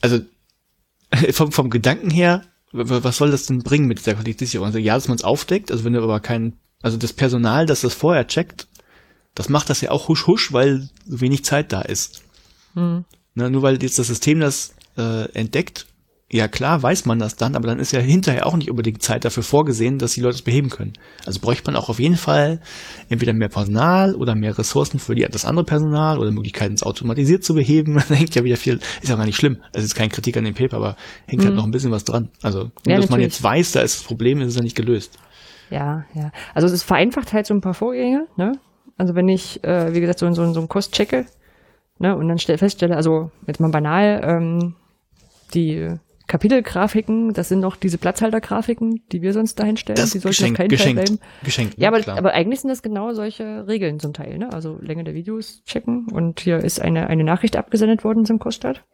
[0.00, 0.20] Also
[1.32, 2.42] vom, vom Gedanken her,
[2.72, 4.66] was soll das denn bringen mit dieser Qualitätssicherung?
[4.66, 7.80] Also ja, dass man es aufdeckt, also wenn du aber kein, also das Personal, das
[7.80, 8.68] das vorher checkt,
[9.34, 12.22] das macht das ja auch husch husch, weil so wenig Zeit da ist.
[12.74, 13.04] Mhm.
[13.34, 15.86] Na, nur weil jetzt das System das äh, entdeckt,
[16.32, 19.24] ja klar, weiß man das dann, aber dann ist ja hinterher auch nicht unbedingt Zeit
[19.24, 20.92] dafür vorgesehen, dass die Leute es beheben können.
[21.26, 22.60] Also bräuchte man auch auf jeden Fall
[23.08, 27.42] entweder mehr Personal oder mehr Ressourcen für die, das andere Personal oder Möglichkeiten, es automatisiert
[27.42, 28.00] zu beheben.
[28.08, 29.58] da hängt ja wieder viel, ist ja gar nicht schlimm.
[29.72, 30.96] Es ist kein Kritik an dem Paper, aber
[31.26, 31.44] hängt halt mhm.
[31.46, 32.28] halt noch ein bisschen was dran.
[32.42, 34.76] Also, nur, ja, dass man jetzt weiß, da ist das Problem, ist es ja nicht
[34.76, 35.18] gelöst.
[35.68, 36.30] Ja, ja.
[36.54, 38.52] Also es vereinfacht halt so ein paar Vorgänge, ne?
[38.96, 41.26] Also wenn ich, äh, wie gesagt, so, so, so einen Kurs checke,
[41.98, 44.74] ne, und dann stell, feststelle, also jetzt mal banal, ähm,
[45.54, 45.96] die
[46.30, 49.96] Kapitelgrafiken, das sind noch diese Platzhaltergrafiken, die wir sonst dahin stellen.
[49.96, 51.74] Das die sollten geschenkt, geschenkt, geschenkt.
[51.76, 51.96] Ja, ne?
[51.96, 52.18] aber, Klar.
[52.18, 54.52] aber eigentlich sind das genau solche Regeln zum Teil, ne?
[54.52, 58.84] Also Länge der Videos checken und hier ist eine, eine Nachricht abgesendet worden zum Koststadt.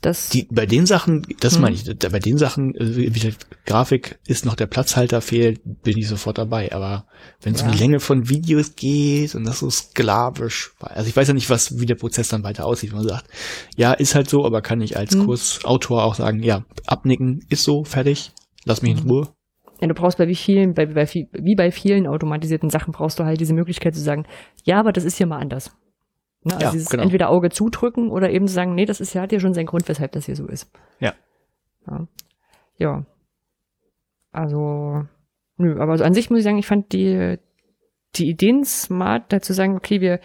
[0.00, 1.60] Das, Die, bei den Sachen, das Hm.
[1.62, 3.34] meine ich, bei den Sachen, äh, wie die
[3.66, 6.72] Grafik ist noch der Platzhalter fehlt, bin ich sofort dabei.
[6.72, 7.06] Aber
[7.42, 7.72] wenn es um Ja.
[7.74, 11.78] die Länge von Videos geht und das so sklavisch, also ich weiß ja nicht, was,
[11.78, 13.26] wie der Prozess dann weiter aussieht, wenn man sagt,
[13.76, 15.24] ja, ist halt so, aber kann ich als Hm.
[15.26, 18.32] Kursautor auch sagen, ja, abnicken, ist so, fertig,
[18.64, 19.10] lass mich in Mhm.
[19.10, 19.28] Ruhe.
[19.80, 23.24] ja, du brauchst bei wie vielen, bei, bei, wie bei vielen automatisierten Sachen brauchst du
[23.24, 24.26] halt diese Möglichkeit zu sagen,
[24.64, 25.70] ja, aber das ist hier mal anders.
[26.44, 26.54] Ne?
[26.54, 27.02] Also Ja, dieses genau.
[27.02, 29.66] entweder Auge zudrücken oder eben zu sagen, nee, das ist ja, hat ja schon seinen
[29.66, 30.70] Grund, weshalb das hier so ist.
[31.00, 31.14] Ja.
[31.86, 32.06] Ja.
[32.78, 33.04] ja.
[34.32, 35.04] Also,
[35.56, 37.38] nö, aber so an sich muss ich sagen, ich fand die,
[38.14, 40.20] die Ideen smart, dazu sagen, okay, wir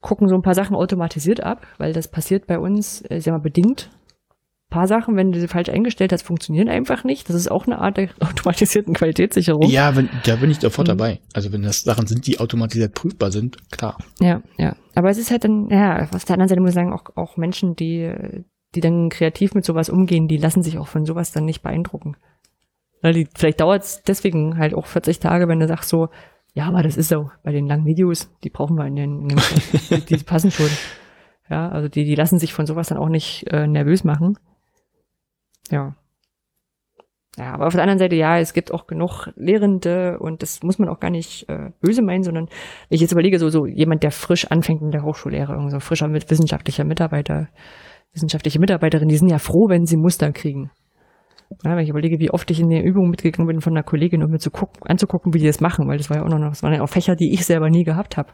[0.00, 3.32] gucken so ein paar Sachen automatisiert ab, weil das passiert bei uns, äh, ich sag
[3.32, 3.90] mal, bedingt.
[4.74, 7.28] Paar Sachen, wenn du sie falsch eingestellt hast, funktionieren einfach nicht.
[7.28, 9.62] Das ist auch eine Art der automatisierten Qualitätssicherung.
[9.70, 10.90] Ja, wenn, da bin ich sofort Mhm.
[10.98, 11.20] dabei.
[11.32, 13.96] Also wenn das Sachen sind, die automatisiert prüfbar sind, klar.
[14.20, 14.74] Ja, ja.
[14.96, 17.36] Aber es ist halt dann, ja, auf der anderen Seite muss ich sagen, auch, auch
[17.36, 18.12] Menschen, die,
[18.74, 22.16] die dann kreativ mit sowas umgehen, die lassen sich auch von sowas dann nicht beeindrucken.
[23.00, 26.08] Weil die, vielleicht dauert es deswegen halt auch 40 Tage, wenn du sagst so,
[26.54, 29.28] ja, aber das ist so, bei den langen Videos, die brauchen wir in den, in
[29.28, 29.40] den
[30.08, 30.70] die, die passen schon.
[31.50, 34.38] Ja, also die, die lassen sich von sowas dann auch nicht äh, nervös machen.
[35.70, 35.94] Ja.
[37.36, 40.78] Ja, aber auf der anderen Seite, ja, es gibt auch genug Lehrende und das muss
[40.78, 44.04] man auch gar nicht äh, böse meinen, sondern wenn ich jetzt überlege, so, so jemand,
[44.04, 47.48] der frisch anfängt in der Hochschullehre, irgend so frischer mit wissenschaftlicher Mitarbeiter,
[48.12, 50.70] wissenschaftliche Mitarbeiterin, die sind ja froh, wenn sie Muster kriegen.
[51.64, 54.22] Ja, wenn ich überlege, wie oft ich in der Übung mitgegangen bin von einer Kollegin,
[54.22, 56.38] um mir zu gucken, anzugucken, wie die das machen, weil das war ja auch noch,
[56.38, 58.30] das waren ja auch Fächer, die ich selber nie gehabt habe.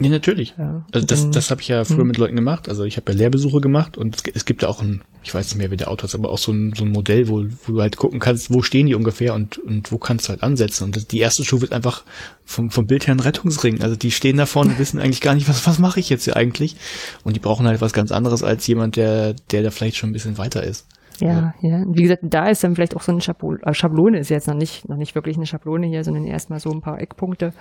[0.00, 0.54] Ja, natürlich.
[0.58, 2.06] Ja, Also das, das habe ich ja früher Hm.
[2.08, 2.68] mit Leuten gemacht.
[2.68, 5.48] Also ich habe ja Lehrbesuche gemacht und es, es gibt ja auch ein, ich weiß
[5.48, 7.72] nicht mehr, wie der Autor ist, aber auch so ein, so ein Modell, wo, wo
[7.74, 10.84] du halt gucken kannst, wo stehen die ungefähr und, und wo kannst du halt ansetzen.
[10.84, 12.04] Und das, die erste Stufe ist einfach
[12.44, 13.82] vom, vom Bild her ein Rettungsring.
[13.82, 16.24] Also die stehen da vorne und wissen eigentlich gar nicht, was, was mache ich jetzt
[16.24, 16.76] hier eigentlich?
[17.22, 20.14] Und die brauchen halt was ganz anderes als jemand, der, der da vielleicht schon ein
[20.14, 20.86] bisschen weiter ist.
[21.20, 21.76] Ja, ja.
[21.82, 24.48] Und Wie gesagt, da ist dann vielleicht auch so eine Schablo- äh, Schablone, ist jetzt
[24.48, 27.52] noch nicht, noch nicht wirklich eine Schablone hier, sondern erstmal so ein paar Eckpunkte.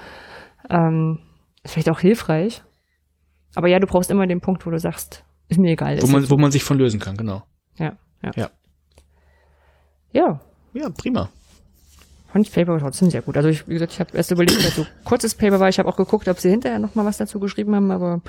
[0.69, 1.19] Ähm,
[1.65, 2.63] vielleicht auch hilfreich.
[3.55, 6.01] Aber ja, du brauchst immer den Punkt, wo du sagst, ist mir egal.
[6.01, 7.43] Wo man, wo man sich von lösen kann, genau.
[7.77, 8.31] ja, ja.
[8.35, 8.49] Ja.
[10.13, 10.41] Ja,
[10.73, 11.29] Ja, prima.
[12.31, 13.35] fand ich Paper trotzdem sehr gut.
[13.37, 15.69] Also ich, wie gesagt, ich habe erst überlegt, dass so kurzes Paper war.
[15.69, 18.21] Ich habe auch geguckt, ob sie hinterher noch mal was dazu geschrieben haben, aber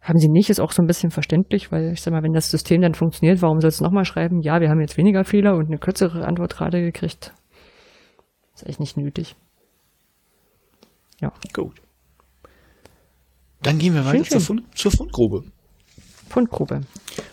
[0.00, 0.48] haben sie nicht.
[0.50, 3.42] Ist auch so ein bisschen verständlich, weil ich sag mal, wenn das System dann funktioniert,
[3.42, 4.40] warum sollst du noch mal schreiben?
[4.40, 7.32] Ja, wir haben jetzt weniger Fehler und eine kürzere Antwortrate gekriegt.
[8.54, 9.36] Ist echt nicht nötig.
[11.20, 11.80] Ja, Gut.
[13.62, 14.40] Dann gehen wir weiter Schön, zur.
[14.40, 15.44] Fund, zur Fundgrube.
[16.28, 16.82] Fundgrube.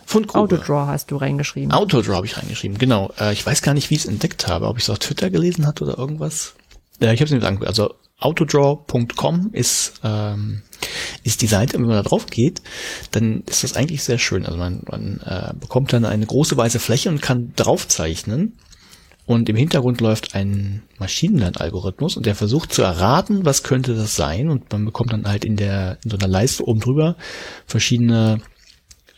[0.04, 0.56] Fundgrube.
[0.56, 1.72] Autodraw hast du reingeschrieben.
[1.72, 3.12] Autodraw habe ich reingeschrieben, genau.
[3.18, 5.30] Äh, ich weiß gar nicht, wie ich es entdeckt habe, ob ich es auf Twitter
[5.30, 6.54] gelesen hatte oder irgendwas.
[7.00, 7.68] Äh, ich habe es mir angeguckt.
[7.68, 10.62] Also autodraw.com ist ähm,
[11.22, 11.76] ist die Seite.
[11.76, 12.62] Und wenn man da drauf geht,
[13.10, 14.46] dann ist das eigentlich sehr schön.
[14.46, 18.58] Also man, man äh, bekommt dann eine große weiße Fläche und kann draufzeichnen.
[19.26, 24.48] Und im Hintergrund läuft ein Maschinenlernalgorithmus und der versucht zu erraten, was könnte das sein.
[24.48, 27.16] Und man bekommt dann halt in der in so einer Leiste oben drüber
[27.66, 28.40] verschiedene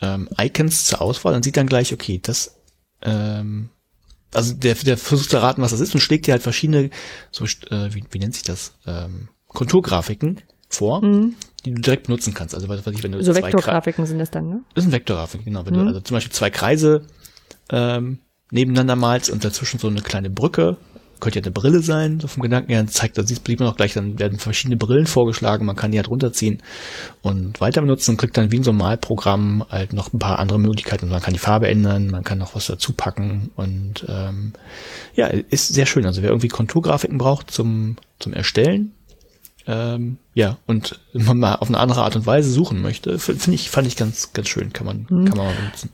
[0.00, 2.56] ähm, Icons zur Auswahl und sieht dann gleich, okay, das,
[3.02, 3.68] ähm,
[4.32, 6.90] also der, der versucht zu erraten, was das ist und schlägt dir halt verschiedene,
[7.30, 11.34] so, äh, wie, wie nennt sich das, ähm, Konturgrafiken vor, Mhm.
[11.64, 12.54] die du direkt benutzen kannst.
[12.54, 14.60] Also was weiß ich, wenn du So zwei Kre- Vektorgrafiken sind das dann, ne?
[14.74, 15.66] das ist ein Vektorgrafik, genau.
[15.66, 15.88] Wenn du Mhm.
[15.88, 17.06] also zum Beispiel zwei Kreise
[17.70, 18.20] ähm,
[18.50, 20.76] nebeneinander malst und dazwischen so eine kleine Brücke,
[21.20, 23.76] könnte ja eine Brille sein, so vom Gedanken her, dann zeigt, da sieht man auch
[23.76, 26.62] gleich, dann werden verschiedene Brillen vorgeschlagen, man kann die halt runterziehen
[27.22, 30.38] und weiter benutzen und kriegt dann wie in so einem Malprogramm halt noch ein paar
[30.38, 31.08] andere Möglichkeiten.
[31.08, 34.52] Man kann die Farbe ändern, man kann noch was dazu packen und ähm,
[35.14, 36.06] ja, ist sehr schön.
[36.06, 38.92] Also wer irgendwie Konturgrafiken braucht zum, zum Erstellen,
[39.66, 43.70] ähm, ja, und man mal auf eine andere Art und Weise suchen möchte, finde ich,
[43.70, 45.24] fand ich ganz, ganz schön, kann man, Mhm.
[45.26, 45.90] kann man mal benutzen.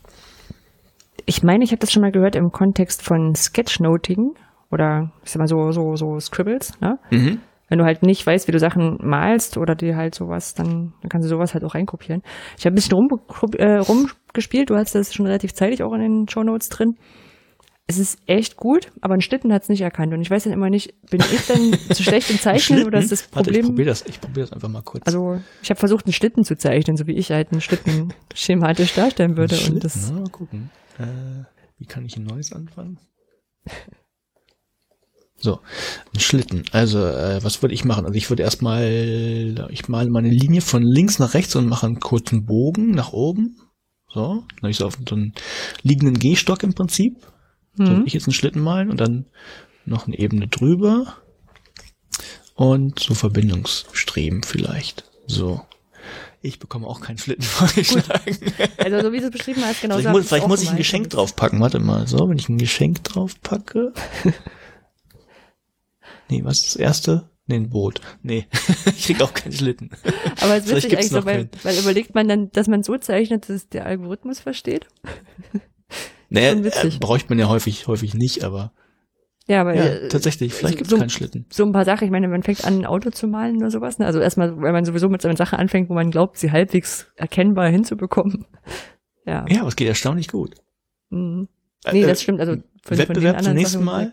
[1.26, 4.34] Ich meine, ich habe das schon mal gehört im Kontext von Sketchnoting
[4.70, 6.98] oder ich sag mal so so so Scribbles, ne?
[7.10, 7.40] Mhm.
[7.68, 11.08] Wenn du halt nicht weißt, wie du Sachen malst oder dir halt sowas, dann, dann
[11.08, 12.22] kannst du sowas halt auch reinkopieren.
[12.58, 13.08] Ich habe ein bisschen rum,
[13.56, 16.96] äh, rumgespielt, du hast das schon relativ zeitig auch in den Show Notes drin.
[17.86, 20.12] Es ist echt gut, aber ein Schlitten hat es nicht erkannt.
[20.12, 23.12] Und ich weiß dann immer nicht, bin ich denn zu schlecht im Zeichnen oder ist
[23.12, 23.66] das Warte, ich Problem?
[23.66, 25.06] probiere das, ich probier das einfach mal kurz.
[25.06, 28.94] also ich habe versucht, einen Schlitten zu zeichnen, so wie ich halt einen Schlitten schematisch
[28.94, 29.54] darstellen würde.
[29.54, 30.70] Schlitten, Und das, na, mal gucken.
[30.98, 31.44] Äh,
[31.78, 32.98] wie kann ich ein neues anfangen?
[35.36, 35.60] So,
[36.14, 36.64] ein Schlitten.
[36.72, 38.06] Also, äh, was würde ich machen?
[38.06, 42.00] Also ich würde erstmal, ich male meine Linie von links nach rechts und mache einen
[42.00, 43.60] kurzen Bogen nach oben.
[44.08, 45.34] So, dann habe ich so auf so einen
[45.82, 47.26] liegenden Gehstock im Prinzip.
[47.76, 48.06] So Mhm.
[48.06, 49.26] ich jetzt einen Schlitten malen und dann
[49.84, 51.16] noch eine Ebene drüber.
[52.54, 55.04] Und so Verbindungsstreben vielleicht.
[55.26, 55.60] So.
[56.44, 58.36] Ich bekomme auch keinen Schlitten vorgeschlagen.
[58.76, 60.76] Also so wie du es beschrieben hast, genau vielleicht so muss, vielleicht muss ich ein.
[60.76, 61.58] Geschenk draufpacken.
[61.58, 63.94] Warte mal, so, wenn ich ein Geschenk draufpacke.
[66.28, 67.30] nee, was ist das erste?
[67.46, 68.02] Nee, ein Boot.
[68.22, 68.46] Nee,
[68.84, 69.88] ich krieg auch keinen Schlitten.
[70.42, 73.44] Aber es witzig gibt's eigentlich so, weil, weil überlegt man dann, dass man so zeichnet,
[73.44, 74.86] dass es der Algorithmus versteht.
[76.28, 78.74] Naja, äh, bräuchte man ja häufig, häufig nicht, aber
[79.46, 81.44] Ja, aber ja, äh, tatsächlich, vielleicht so- gibt's so- keinen Schlitten.
[81.50, 82.04] so ein paar Sachen.
[82.06, 83.98] Ich meine, man fängt an, ein Auto zu malen oder sowas.
[83.98, 84.06] Ne?
[84.06, 87.08] Also erstmal, weil man sowieso mit so einer Sache anfängt, wo man glaubt, sie halbwegs
[87.16, 88.46] erkennbar hinzubekommen.
[89.26, 89.46] Ja.
[89.48, 90.54] Ja, aber es geht erstaunlich gut.
[91.08, 91.48] Mhm.
[91.90, 92.40] Nee, Äh, das stimmt.
[92.40, 94.12] Also von, von den Wettbewerb zum anderen nächsten Mal?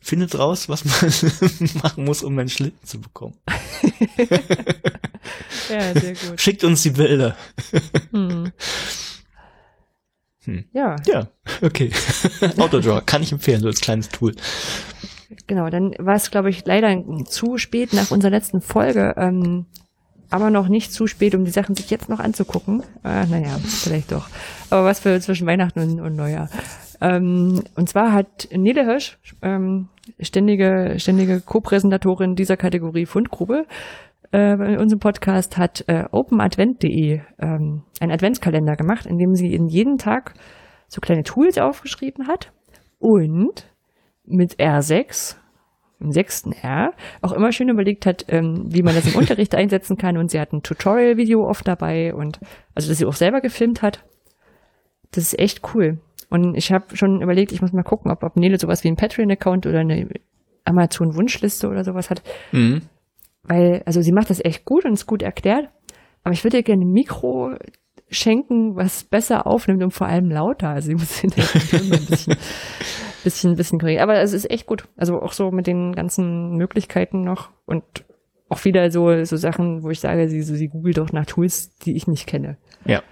[0.00, 3.34] Findet raus, was man machen muss, um einen Schlitten zu bekommen.
[5.68, 6.40] Ja, sehr gut.
[6.40, 7.36] Schickt uns die Bilder.
[8.12, 8.52] Hm.
[10.44, 10.64] Hm.
[10.72, 11.28] Ja, Ja,
[11.62, 11.90] okay.
[12.58, 14.34] Autodraw kann ich empfehlen, so als kleines Tool.
[15.46, 15.70] genau.
[15.70, 19.14] Dann war es, glaube ich, leider zu spät nach unserer letzten Folge.
[19.16, 19.66] Ähm,
[20.30, 22.82] aber noch nicht zu spät, um die Sachen sich jetzt noch anzugucken.
[23.04, 24.28] Äh, naja, vielleicht doch.
[24.70, 26.48] Aber was für zwischen Weihnachten und, und Neujahr.
[27.02, 29.88] Ähm, und zwar hat Nele Hirsch, ähm,
[30.20, 33.66] ständige, ständige Co-Präsentatorin dieser Kategorie Fundgrube,
[34.32, 39.68] äh, bei unserem Podcast hat äh, openadvent.de ähm, einen Adventskalender gemacht, in dem sie in
[39.68, 40.34] jeden Tag
[40.88, 42.52] so kleine Tools aufgeschrieben hat
[42.98, 43.66] und
[44.24, 45.36] mit R6
[46.00, 49.96] im sechsten R auch immer schön überlegt hat, ähm, wie man das im Unterricht einsetzen
[49.96, 50.16] kann.
[50.16, 52.40] Und sie hat ein Tutorial-Video oft dabei und
[52.74, 54.04] also, dass sie auch selber gefilmt hat.
[55.12, 56.00] Das ist echt cool.
[56.28, 58.96] Und ich habe schon überlegt, ich muss mal gucken, ob, ob Nele sowas wie ein
[58.96, 60.08] Patreon-Account oder eine
[60.64, 62.22] Amazon-Wunschliste oder sowas hat.
[62.52, 62.82] Mhm.
[63.44, 65.68] Weil, also sie macht das echt gut und ist gut erklärt.
[66.22, 67.56] Aber ich würde ihr gerne ein Mikro
[68.08, 70.68] schenken, was besser aufnimmt und vor allem lauter.
[70.68, 72.36] Also sie muss hinterher ein bisschen,
[73.24, 74.02] bisschen, bisschen korrigieren.
[74.02, 74.88] Aber es ist echt gut.
[74.96, 77.84] Also auch so mit den ganzen Möglichkeiten noch und
[78.48, 81.74] auch wieder so, so Sachen, wo ich sage, sie, so, sie googelt doch nach Tools,
[81.76, 82.58] die ich nicht kenne.
[82.84, 83.02] Ja.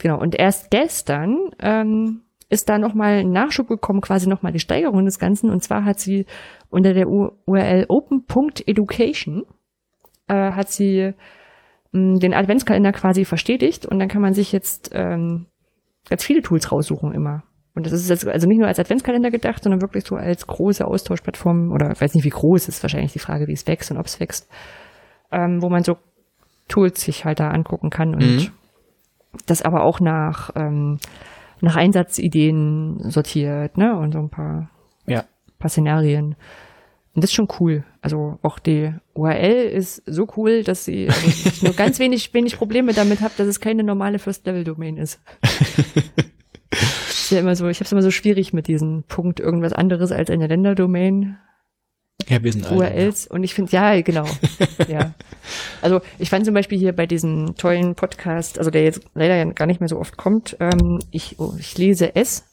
[0.00, 0.18] Genau.
[0.20, 5.20] Und erst gestern ähm, ist da nochmal ein Nachschub gekommen, quasi nochmal die Steigerung des
[5.20, 5.50] Ganzen.
[5.50, 6.26] Und zwar hat sie
[6.68, 9.44] unter der URL open.education
[10.32, 11.12] äh, hat sie
[11.92, 15.46] mh, den Adventskalender quasi verstetigt und dann kann man sich jetzt ähm,
[16.08, 17.42] ganz viele Tools raussuchen immer.
[17.74, 20.86] Und das ist jetzt also nicht nur als Adventskalender gedacht, sondern wirklich so als große
[20.86, 23.96] Austauschplattform oder ich weiß nicht, wie groß ist wahrscheinlich die Frage, wie es wächst und
[23.98, 24.48] ob es wächst,
[25.30, 25.96] ähm, wo man so
[26.68, 28.48] Tools sich halt da angucken kann und Mhm.
[29.46, 30.98] das aber auch nach ähm,
[31.60, 33.96] nach Einsatzideen sortiert, ne?
[33.96, 34.68] Und so ein paar
[35.06, 35.24] Ja.
[35.58, 36.34] paar Szenarien.
[37.14, 37.84] Und das ist schon cool.
[38.00, 42.56] Also auch die URL ist so cool, dass sie also ich nur ganz wenig, wenig
[42.56, 45.20] Probleme damit habe, dass es keine normale First-Level-Domain ist.
[46.70, 50.10] ist ja immer so, ich habe es immer so schwierig mit diesem Punkt irgendwas anderes
[50.10, 51.38] als eine Länderdomain.
[52.28, 52.78] Ja, wir sind alle.
[52.78, 54.26] URLs und ich finde, ja, genau.
[54.88, 55.14] ja.
[55.82, 59.44] Also ich fand zum Beispiel hier bei diesem tollen Podcast, also der jetzt leider ja
[59.44, 62.46] gar nicht mehr so oft kommt, ähm, ich, oh, ich lese es.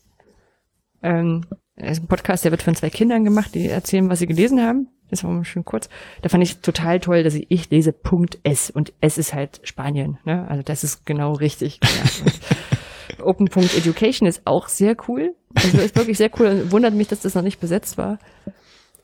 [1.02, 1.46] Ähm,
[1.80, 4.62] das ist ein Podcast, der wird von zwei Kindern gemacht, die erzählen, was sie gelesen
[4.62, 4.88] haben.
[5.10, 5.90] Das war mal schön kurz.
[6.22, 9.60] Da fand ich total toll, dass ich, ich lese Punkt S und S ist halt
[9.64, 10.20] Spanien.
[10.24, 10.48] Ne?
[10.48, 11.80] Also das ist genau richtig.
[11.84, 13.26] Ja.
[13.26, 15.36] Open.education ist auch sehr cool.
[15.56, 16.48] Also ist wirklich sehr cool.
[16.48, 18.20] Und Wundert mich, dass das noch nicht besetzt war.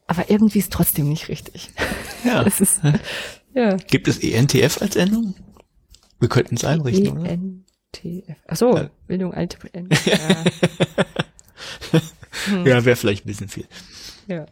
[0.07, 1.71] Aber irgendwie ist trotzdem nicht richtig.
[2.23, 2.41] Ja.
[2.59, 2.81] Ist,
[3.55, 3.75] ja.
[3.75, 5.33] Gibt es ENTF als Endung?
[6.19, 7.29] Wir könnten es einrichten, oder?
[7.29, 8.35] ENTF.
[8.47, 8.89] Ach so, Ja.
[9.07, 9.57] Bildung alt.
[10.05, 12.01] Ja.
[12.65, 13.65] Ja, wäre vielleicht ein bisschen viel.
[14.27, 14.45] ja.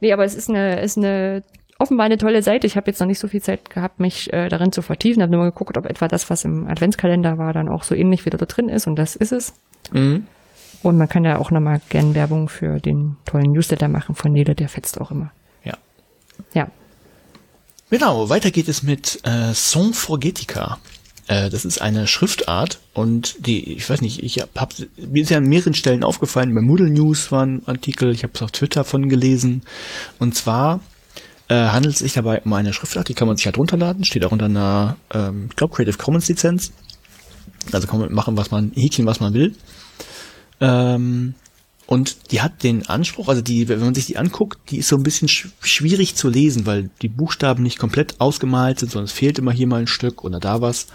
[0.00, 1.42] Nee, aber es ist eine, ist eine
[1.78, 2.66] offenbar eine tolle Seite.
[2.66, 5.22] Ich habe jetzt noch nicht so viel Zeit gehabt, mich äh, darin zu vertiefen.
[5.22, 8.26] Habe nur mal geguckt, ob etwa das, was im Adventskalender war, dann auch so ähnlich
[8.26, 8.86] wieder da drin ist.
[8.86, 9.54] Und das ist es.
[9.92, 10.26] Mhm.
[10.82, 14.54] Und man kann ja auch nochmal gern Werbung für den tollen Newsletter machen von Nele,
[14.54, 15.32] der fetzt auch immer.
[15.64, 15.74] Ja.
[16.54, 16.68] Ja.
[17.90, 20.78] Genau, weiter geht es mit äh, Songforgetica.
[21.28, 25.38] Äh, das ist eine Schriftart und die, ich weiß nicht, ich hab, mir ist ja
[25.38, 28.84] an mehreren Stellen aufgefallen, bei Moodle News war ein Artikel, ich habe es auf Twitter
[28.84, 29.62] von gelesen.
[30.18, 30.80] Und zwar
[31.48, 34.24] äh, handelt es sich dabei um eine Schriftart, die kann man sich halt runterladen, steht
[34.24, 36.72] auch unter einer, ähm, ich glaube, Creative Commons Lizenz.
[37.72, 39.56] Also kann man machen, was man, häkchen, was man will.
[40.60, 41.34] Ähm,
[41.86, 44.96] und die hat den Anspruch, also die, wenn man sich die anguckt, die ist so
[44.96, 49.12] ein bisschen sch schwierig zu lesen, weil die Buchstaben nicht komplett ausgemalt sind, sondern es
[49.12, 50.88] fehlt immer hier mal ein Stück oder da was.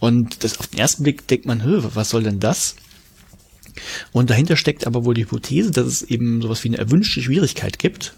[0.00, 2.76] Und das auf den ersten Blick denkt man, Hö, was soll denn das?
[4.12, 7.78] Und dahinter steckt aber wohl die Hypothese, dass es eben sowas wie eine erwünschte Schwierigkeit
[7.78, 8.12] gibt.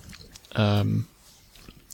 [0.56, 1.06] Ähm,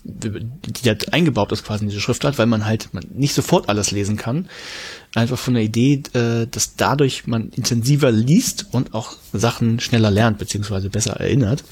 [0.03, 4.17] die hat eingebaut ist quasi in diese Schriftart, weil man halt nicht sofort alles lesen
[4.17, 4.49] kann.
[5.15, 10.39] Einfach von der Idee, äh, dass dadurch man intensiver liest und auch Sachen schneller lernt,
[10.39, 11.65] beziehungsweise besser erinnert.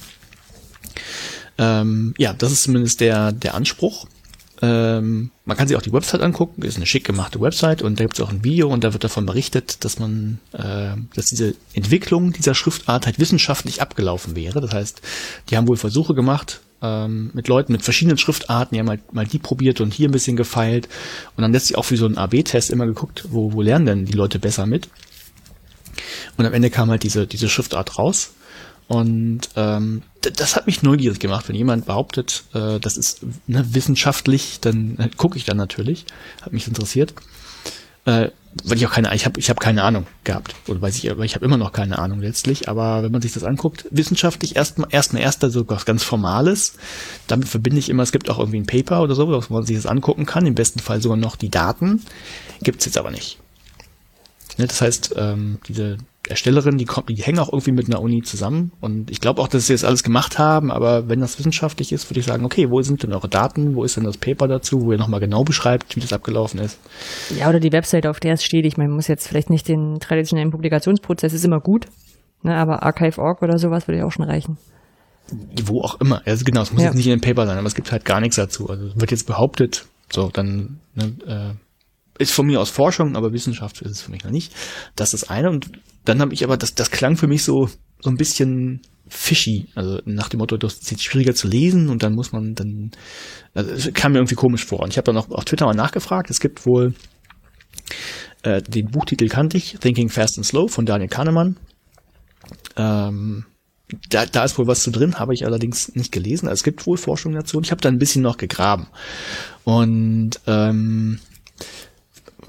[1.57, 4.07] Ähm, ja, das ist zumindest der, der Anspruch.
[4.61, 8.05] Ähm, man kann sich auch die Website angucken, ist eine schick gemachte Website und da
[8.05, 11.55] gibt es auch ein Video und da wird davon berichtet, dass man, äh, dass diese
[11.75, 14.61] Entwicklung dieser Schriftart halt wissenschaftlich abgelaufen wäre.
[14.61, 15.01] Das heißt,
[15.49, 19.27] die haben wohl Versuche gemacht ähm, mit Leuten mit verschiedenen Schriftarten, die haben halt mal
[19.27, 20.89] die probiert und hier ein bisschen gefeilt
[21.37, 24.13] und dann letztlich auch wie so ein AB-Test immer geguckt, wo, wo lernen denn die
[24.13, 24.89] Leute besser mit.
[26.37, 28.33] Und am Ende kam halt diese, diese Schriftart raus.
[28.87, 31.49] Und ähm, das hat mich neugierig gemacht.
[31.49, 36.07] Wenn jemand behauptet, äh, das ist ne, wissenschaftlich, dann äh, gucke ich dann natürlich.
[36.41, 37.13] Hat mich interessiert.
[38.07, 38.31] Äh,
[38.65, 40.55] weil ich auch keine, ich habe ich hab keine Ahnung gehabt.
[40.67, 42.69] Oder weiß ich, aber ich habe immer noch keine Ahnung letztlich.
[42.69, 46.75] Aber wenn man sich das anguckt, wissenschaftlich erstmal erst ein erster so was ganz Formales.
[47.27, 49.77] Damit verbinde ich immer, es gibt auch irgendwie ein Paper oder so, wo man sich
[49.77, 50.47] das angucken kann.
[50.47, 52.03] Im besten Fall sogar noch die Daten.
[52.63, 53.39] Gibt's jetzt aber nicht.
[54.57, 55.99] Ne, das heißt, ähm, diese
[56.29, 58.73] Erstellerin, die kommt, die hängen auch irgendwie mit einer Uni zusammen.
[58.81, 62.11] Und ich glaube auch, dass sie das alles gemacht haben, aber wenn das wissenschaftlich ist,
[62.11, 63.75] würde ich sagen, okay, wo sind denn eure Daten?
[63.75, 66.79] Wo ist denn das Paper dazu, wo ihr nochmal genau beschreibt, wie das abgelaufen ist?
[67.39, 68.65] Ja, oder die Website, auf der es steht.
[68.67, 71.87] Ich meine, man muss jetzt vielleicht nicht den traditionellen Publikationsprozess, ist immer gut,
[72.43, 74.59] ne, aber Archive.org oder sowas würde ja auch schon reichen.
[75.65, 76.23] Wo auch immer.
[76.25, 76.89] Also genau, es muss ja.
[76.89, 78.69] jetzt nicht in dem Paper sein, aber es gibt halt gar nichts dazu.
[78.71, 83.81] Also wird jetzt behauptet, so, dann ne, äh, ist von mir aus Forschung, aber Wissenschaft
[83.83, 84.53] ist es für mich noch nicht.
[84.97, 85.51] Das ist das eine.
[85.51, 85.71] Und
[86.09, 87.69] dann habe ich aber, das, das klang für mich so,
[88.01, 89.69] so ein bisschen fishy.
[89.75, 92.91] Also nach dem Motto, das ist schwieriger zu lesen und dann muss man dann,
[93.55, 94.81] also kam mir irgendwie komisch vor.
[94.81, 96.31] Und ich habe dann auch auf Twitter mal nachgefragt.
[96.31, 96.95] Es gibt wohl
[98.43, 101.57] äh, den Buchtitel kannte ich, Thinking Fast and Slow von Daniel Kahnemann.
[102.77, 103.45] Ähm,
[104.11, 106.47] da, da ist wohl was zu drin, habe ich allerdings nicht gelesen.
[106.47, 108.87] Also es gibt wohl Forschung dazu und ich habe da ein bisschen noch gegraben.
[109.65, 111.19] Und ähm,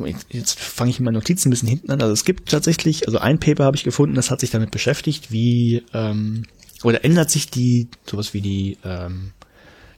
[0.06, 2.02] jetzt fange ich in meinen Notizen ein bisschen hinten an.
[2.02, 5.32] Also es gibt tatsächlich, also ein Paper habe ich gefunden, das hat sich damit beschäftigt,
[5.32, 6.44] wie ähm,
[6.84, 9.32] oder ändert sich die sowas wie die ähm,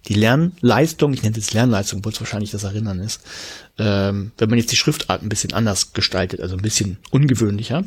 [0.08, 3.22] die Lernleistung, ich nenne es Lernleistung, obwohl es wahrscheinlich das Erinnern ist,
[3.78, 7.84] ähm, wenn man jetzt die Schriftart ein bisschen anders gestaltet, also ein bisschen ungewöhnlicher.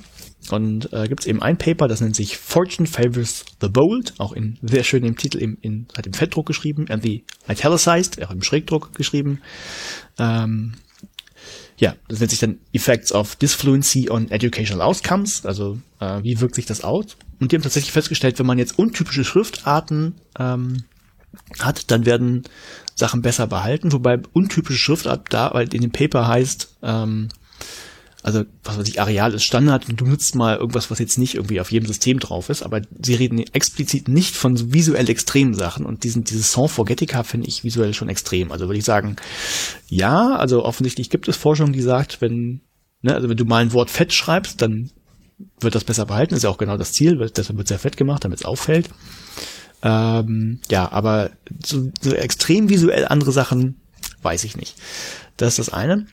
[0.50, 4.32] Und äh, gibt es eben ein Paper, das nennt sich Fortune Favors the Bold, auch
[4.32, 8.30] in sehr schön im Titel im, in, hat im Fettdruck geschrieben, and the italicized, auch
[8.30, 9.40] im Schrägdruck geschrieben.
[10.18, 10.74] Ähm,
[11.78, 16.54] ja, das nennt sich dann Effects of Disfluency on Educational Outcomes, also äh, wie wirkt
[16.54, 17.16] sich das aus?
[17.40, 20.84] Und die haben tatsächlich festgestellt, wenn man jetzt untypische Schriftarten ähm,
[21.58, 22.44] hat, dann werden
[22.94, 27.28] Sachen besser behalten, wobei untypische Schriftart da weil in dem Paper heißt, ähm,
[28.24, 31.34] also was weiß ich, Areal ist Standard und du nutzt mal irgendwas, was jetzt nicht
[31.34, 35.52] irgendwie auf jedem System drauf ist, aber sie reden explizit nicht von so visuell extremen
[35.52, 38.50] Sachen und diesen, dieses Sans Forgetica finde ich visuell schon extrem.
[38.50, 39.16] Also würde ich sagen,
[39.88, 42.62] ja, also offensichtlich gibt es Forschung, die sagt, wenn,
[43.02, 44.90] ne, also wenn du mal ein Wort fett schreibst, dann
[45.60, 48.24] wird das besser behalten, ist ja auch genau das Ziel, deshalb wird sehr fett gemacht,
[48.24, 48.88] damit es auffällt.
[49.82, 51.30] Ähm, ja, aber
[51.62, 53.82] so, so extrem visuell andere Sachen
[54.22, 54.76] weiß ich nicht.
[55.36, 56.06] Das ist das eine.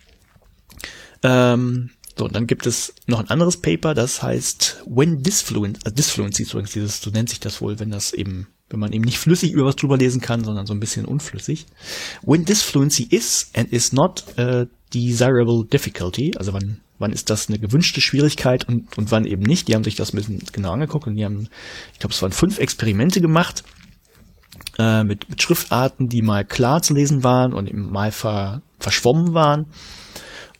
[1.23, 5.95] Ähm, so, und dann gibt es noch ein anderes Paper, das heißt When Disfluent, also
[5.95, 9.03] Disfluency ist übrigens dieses, so nennt sich das wohl, wenn das eben, wenn man eben
[9.03, 11.65] nicht flüssig über was drüber lesen kann, sondern so ein bisschen unflüssig.
[12.21, 17.59] When Disfluency is and is not a desirable difficulty, also wann, wann ist das eine
[17.59, 19.67] gewünschte Schwierigkeit und, und wann eben nicht.
[19.67, 21.47] Die haben sich das ein bisschen genau angeguckt und die haben,
[21.93, 23.63] ich glaube, es waren fünf Experimente gemacht
[24.77, 29.67] äh, mit, mit Schriftarten, die mal klar zu lesen waren und mal ver, verschwommen waren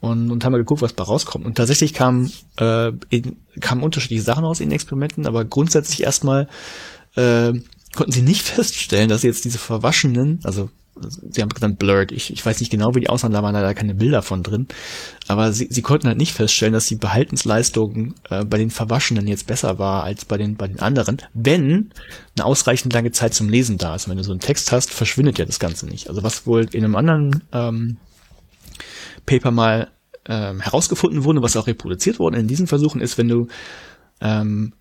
[0.01, 1.45] und, und haben mal geguckt, was da rauskommt.
[1.45, 6.49] Und tatsächlich kamen, äh, in, kamen unterschiedliche Sachen aus in Experimenten, aber grundsätzlich erstmal
[7.15, 7.53] äh,
[7.95, 10.69] konnten sie nicht feststellen, dass jetzt diese verwaschenen, also
[11.29, 13.73] sie haben genannt blurred, ich, ich weiß nicht genau, wie die aussahen, da waren leider
[13.73, 14.67] keine Bilder von drin,
[15.27, 19.47] aber sie, sie konnten halt nicht feststellen, dass die Behaltensleistung äh, bei den Verwaschenen jetzt
[19.47, 21.91] besser war als bei den, bei den anderen, wenn
[22.35, 24.09] eine ausreichend lange Zeit zum Lesen da ist.
[24.09, 26.09] Wenn du so einen Text hast, verschwindet ja das Ganze nicht.
[26.09, 27.97] Also was wohl in einem anderen ähm,
[29.25, 29.91] Paper mal
[30.25, 33.47] ähm, herausgefunden wurde, was auch reproduziert wurde in diesen Versuchen, ist, wenn du
[34.19, 34.73] ähm,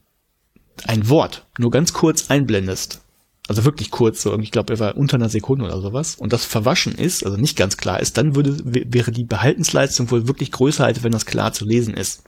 [0.84, 3.00] ein Wort nur ganz kurz einblendest,
[3.48, 6.94] also wirklich kurz, so ich glaube, war unter einer Sekunde oder sowas, und das verwaschen
[6.94, 11.02] ist, also nicht ganz klar ist, dann würde wäre die Behaltensleistung wohl wirklich größer, als
[11.02, 12.22] wenn das klar zu lesen ist.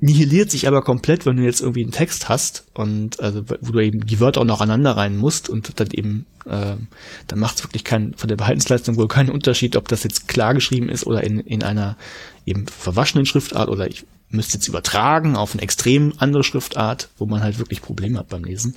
[0.00, 3.80] Nihiliert sich aber komplett, wenn du jetzt irgendwie einen Text hast und also wo du
[3.80, 6.76] eben die Wörter auch noch aneinander rein musst und dann eben äh,
[7.26, 10.54] dann macht es wirklich keinen von der Behaltensleistung wohl keinen Unterschied, ob das jetzt klar
[10.54, 11.96] geschrieben ist oder in, in einer
[12.46, 17.42] eben verwaschenen Schriftart oder ich müsste jetzt übertragen auf eine extrem andere Schriftart, wo man
[17.42, 18.74] halt wirklich Probleme hat beim Lesen.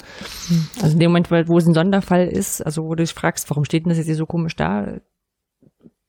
[0.81, 3.65] Also in dem Moment, wo es ein Sonderfall ist, also wo du dich fragst, warum
[3.65, 4.99] steht denn das jetzt hier so komisch da,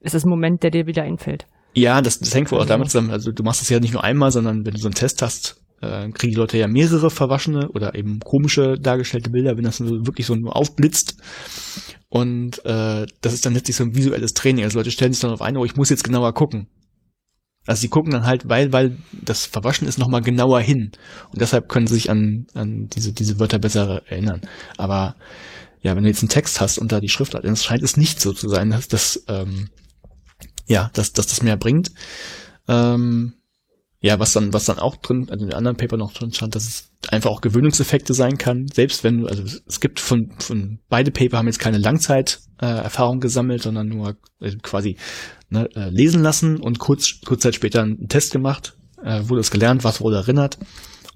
[0.01, 1.47] ist das ein Moment, der dir wieder einfällt.
[1.75, 3.11] Ja, das, das hängt wohl auch damit zusammen.
[3.11, 5.57] Also du machst es ja nicht nur einmal, sondern wenn du so einen Test hast,
[5.81, 10.07] äh, kriegen die Leute ja mehrere verwaschene oder eben komische dargestellte Bilder, wenn das so
[10.07, 11.17] wirklich so nur aufblitzt.
[12.09, 14.65] Und äh, das ist dann letztlich so ein visuelles Training.
[14.65, 16.69] Also Leute stellen sich dann auf ein, oh, ich muss jetzt genauer gucken.
[17.67, 20.93] Also sie gucken dann halt, weil, weil das Verwaschen ist nochmal genauer hin.
[21.31, 24.43] Und deshalb können sie sich an, an diese, diese Wörter besser erinnern.
[24.77, 25.17] Aber
[25.81, 28.21] ja, wenn du jetzt einen Text hast und da die Schriftart, dann scheint es nicht
[28.21, 29.69] so zu sein, dass das ähm,
[30.73, 31.93] ja, dass, dass das mehr bringt.
[32.67, 33.35] Ähm,
[34.01, 36.57] ja, was dann, was dann auch drin, also in den anderen Paper noch drin stand,
[36.57, 41.13] dass es einfach auch Gewöhnungseffekte sein kann, selbst wenn, also es gibt von, von beide
[41.13, 44.97] Paper haben jetzt keine Langzeiterfahrung äh, gesammelt, sondern nur äh, quasi
[45.51, 48.75] ne, äh, lesen lassen und kurz, kurz Zeit später einen Test gemacht,
[49.05, 50.59] äh, wurde es gelernt, was wurde erinnert.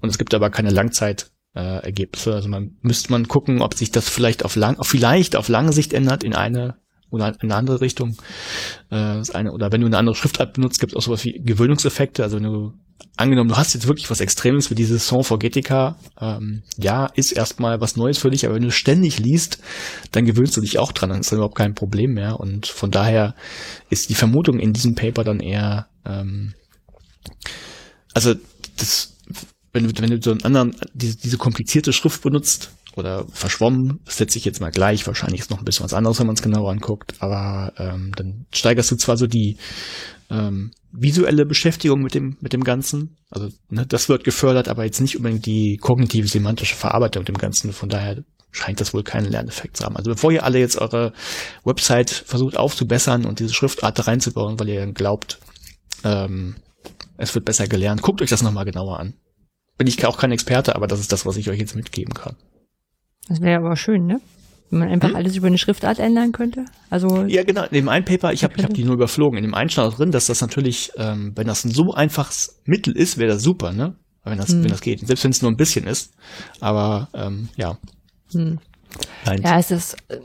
[0.01, 2.33] Und es gibt aber keine Langzeit äh, Ergebnisse.
[2.33, 5.91] Also man müsste man gucken, ob sich das vielleicht auf lang, vielleicht auf lange Sicht
[5.91, 6.75] ändert in eine
[7.09, 8.17] oder in eine andere Richtung.
[8.89, 11.41] Äh, das eine, oder wenn du eine andere Schriftart benutzt, gibt es auch sowas wie
[11.43, 12.23] Gewöhnungseffekte.
[12.23, 12.73] Also wenn du
[13.15, 17.31] angenommen, du hast jetzt wirklich was Extremes wie dieses Song for Getica, ähm, ja, ist
[17.31, 19.59] erstmal was Neues für dich, aber wenn du ständig liest,
[20.11, 22.39] dann gewöhnst du dich auch dran, dann ist das überhaupt kein Problem mehr.
[22.39, 23.35] Und von daher
[23.89, 26.53] ist die Vermutung in diesem Paper dann eher, ähm,
[28.13, 28.35] also
[28.77, 29.15] das,
[29.73, 34.37] wenn du, wenn du so einen anderen, diese, diese komplizierte Schrift benutzt, oder verschwommen, setze
[34.37, 35.05] ich jetzt mal gleich.
[35.07, 37.15] Wahrscheinlich ist noch ein bisschen was anderes, wenn man es genauer anguckt.
[37.19, 39.57] Aber ähm, dann steigerst du zwar so die
[40.29, 43.17] ähm, visuelle Beschäftigung mit dem mit dem Ganzen.
[43.29, 47.37] Also ne, das wird gefördert, aber jetzt nicht unbedingt die kognitive semantische Verarbeitung mit dem
[47.37, 47.73] Ganzen.
[47.73, 49.97] Von daher scheint das wohl keinen Lerneffekt zu haben.
[49.97, 51.13] Also bevor ihr alle jetzt eure
[51.63, 55.39] Website versucht aufzubessern und diese Schriftart reinzubauen, weil ihr glaubt,
[56.03, 56.55] ähm,
[57.17, 59.13] es wird besser gelernt, guckt euch das nochmal genauer an.
[59.77, 62.35] Bin ich auch kein Experte, aber das ist das, was ich euch jetzt mitgeben kann.
[63.27, 64.19] Das wäre aber schön, ne?
[64.69, 65.15] Wenn man einfach hm?
[65.15, 66.65] alles über eine Schriftart ändern könnte.
[66.89, 67.63] Also ja, genau.
[67.63, 69.37] In dem einen Paper, ich habe ich hab die nur überflogen.
[69.37, 72.95] In dem einen stand drin, dass das natürlich, ähm, wenn das ein so einfaches Mittel
[72.95, 73.95] ist, wäre das super, ne?
[74.25, 74.63] Wenn das, hm.
[74.63, 74.99] wenn das geht.
[75.07, 76.13] Selbst wenn es nur ein bisschen ist.
[76.59, 77.77] Aber ähm, ja.
[78.33, 78.59] Hm.
[79.25, 79.41] Nein.
[79.41, 80.19] Ja, es ist, äh,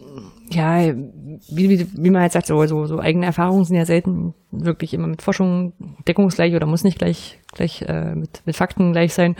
[0.51, 4.35] ja, wie, wie, wie man halt sagt, so, so, so eigene Erfahrungen sind ja selten
[4.51, 5.73] wirklich immer mit Forschung
[6.07, 9.37] deckungsgleich oder muss nicht gleich, gleich äh, mit, mit Fakten gleich sein.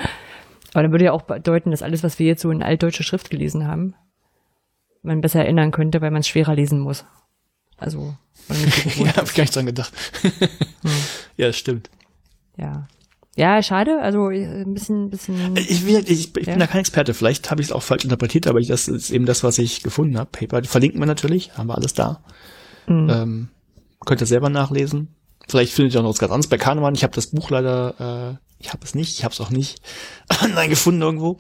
[0.73, 3.31] Aber dann würde ja auch bedeuten, dass alles, was wir jetzt so in altdeutscher Schrift
[3.31, 3.95] gelesen haben,
[5.03, 7.05] man besser erinnern könnte, weil man es schwerer lesen muss.
[7.77, 8.15] Also,
[8.97, 9.93] ja, hab ich gar nicht dran gedacht.
[10.23, 10.91] hm.
[11.37, 11.91] Ja, das stimmt.
[12.57, 12.87] Ja.
[13.35, 14.01] Ja, schade.
[14.03, 15.57] Also ein bisschen, bisschen.
[15.57, 16.53] Ich, ich, ich, ich ja.
[16.53, 17.15] bin da kein Experte.
[17.15, 19.83] Vielleicht habe ich es auch falsch interpretiert, aber ich, das ist eben das, was ich
[19.83, 20.31] gefunden habe.
[20.31, 22.23] Paper verlinken wir natürlich, haben wir alles da.
[22.87, 23.11] Mhm.
[23.11, 23.49] Ähm,
[24.05, 25.15] könnt ihr selber nachlesen.
[25.49, 26.95] Vielleicht findet ihr auch noch was ganz anderes bei Kahnemann.
[26.95, 29.81] Ich habe das Buch leider äh, ich habe es nicht, ich habe es auch nicht
[30.43, 31.39] online gefunden irgendwo.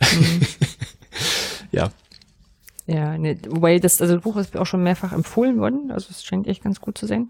[0.00, 0.40] Mhm.
[1.72, 1.90] ja.
[2.86, 6.24] Ja, ne, wobei das, also das Buch ist auch schon mehrfach empfohlen worden, also es
[6.24, 7.28] scheint echt ganz gut zu sein.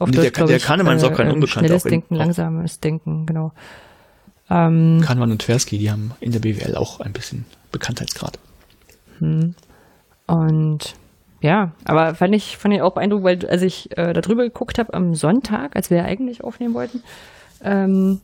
[0.00, 1.68] Auf nee, Deutsch, der, der ich, Kahnemann ist auch kein äh, Unbekannter.
[1.68, 3.52] Schnelles Denken, langsames Denken, genau.
[4.50, 8.38] Ähm, Kahnemann und Tversky, die haben in der BWL auch ein bisschen Bekanntheitsgrad.
[9.20, 9.54] Hm.
[10.26, 10.94] Und
[11.40, 14.92] ja, aber fand ich, fand ich auch beeindruckend, weil als ich äh, darüber geguckt habe
[14.92, 17.02] am Sonntag, als wir ja eigentlich aufnehmen wollten,
[17.62, 18.20] ähm,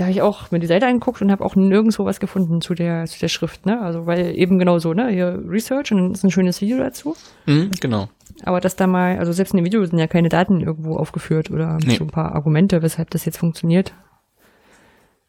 [0.00, 2.72] da habe ich auch mir die Seite angeguckt und habe auch nirgendwo was gefunden zu
[2.72, 3.82] der, zu der Schrift, ne?
[3.82, 5.10] Also weil eben genau so, ne?
[5.10, 7.16] Hier Research und dann ist ein schönes Video dazu.
[7.44, 8.08] Mhm, genau.
[8.44, 11.50] Aber dass da mal, also selbst in dem Video sind ja keine Daten irgendwo aufgeführt
[11.50, 11.96] oder nee.
[11.96, 13.92] so ein paar Argumente, weshalb das jetzt funktioniert.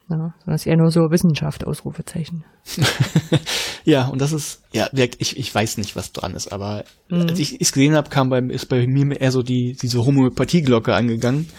[0.09, 2.45] Ja, sondern es ist eher nur so Wissenschaft, Ausrufezeichen.
[3.83, 7.27] ja, und das ist, ja, ich, ich weiß nicht, was dran ist, aber mhm.
[7.27, 10.95] als ich es gesehen habe, kam bei, ist bei mir eher so die, diese Homöopathie-Glocke
[10.95, 11.49] angegangen.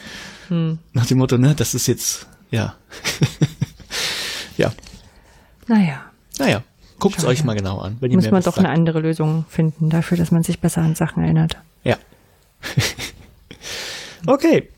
[0.49, 0.79] Mhm.
[0.95, 2.77] Nach dem Motto, ne, das ist jetzt ja.
[4.57, 4.73] ja.
[5.66, 6.05] Naja.
[6.39, 6.62] Naja.
[7.01, 7.97] Guckt es euch mal genau an.
[7.99, 8.59] Wenn ihr Muss man doch sagt.
[8.59, 11.57] eine andere Lösung finden dafür, dass man sich besser an Sachen erinnert.
[11.83, 11.97] Ja.
[14.29, 14.69] okay.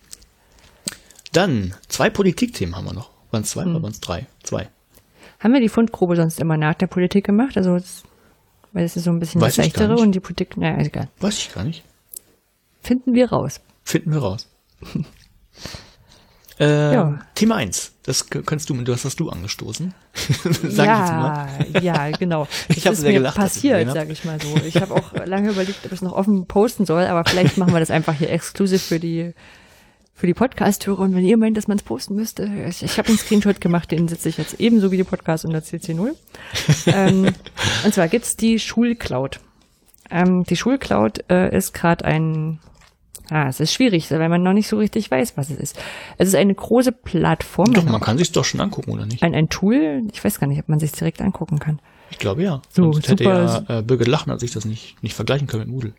[1.32, 3.10] Dann zwei Politikthemen haben wir noch.
[3.30, 3.72] Waren es zwei hm.
[3.72, 4.26] oder waren es drei?
[4.42, 4.68] Zwei.
[5.40, 7.58] Haben wir die Fundgrube sonst immer nach der Politik gemacht?
[7.58, 7.78] Also,
[8.72, 11.08] weil es ist so ein bisschen Weiß das Leichtere und die Politik, naja, egal.
[11.20, 11.82] Weiß ich gar nicht.
[12.80, 13.60] Finden wir raus.
[13.82, 14.48] Finden wir raus.
[16.60, 17.18] Äh, ja.
[17.34, 19.92] Thema 1, das kannst du, das hast du angestoßen.
[20.68, 21.48] Sag ja,
[21.80, 22.46] ja, genau.
[22.68, 24.54] Das ich habe sehr mir gelacht, passiert, sage ich mal so.
[24.64, 27.72] Ich habe auch lange überlegt, ob ich es noch offen posten soll, aber vielleicht machen
[27.72, 29.34] wir das einfach hier exklusiv für die
[30.16, 33.08] für die Podcast-Hörer und wenn ihr meint, dass man es posten müsste, ich, ich habe
[33.08, 36.10] einen Screenshot gemacht, den setze ich jetzt ebenso wie die Podcast unter CC0.
[36.86, 37.32] ähm,
[37.84, 39.40] und zwar gibt's die Schulcloud.
[40.10, 42.60] Ähm, die Schulcloud äh, ist gerade ein,
[43.30, 45.78] ah, es ist schwierig, weil man noch nicht so richtig weiß, was es ist.
[46.18, 47.72] Es ist eine große Plattform.
[47.72, 49.22] Doch, man kann sich doch schon angucken, oder nicht?
[49.22, 51.80] Ein, ein Tool, ich weiß gar nicht, ob man sich direkt angucken kann.
[52.10, 52.60] Ich glaube ja.
[52.70, 55.92] So, Sonst hätte ja äh, Birgit Lachner sich das nicht, nicht vergleichen können mit Moodle.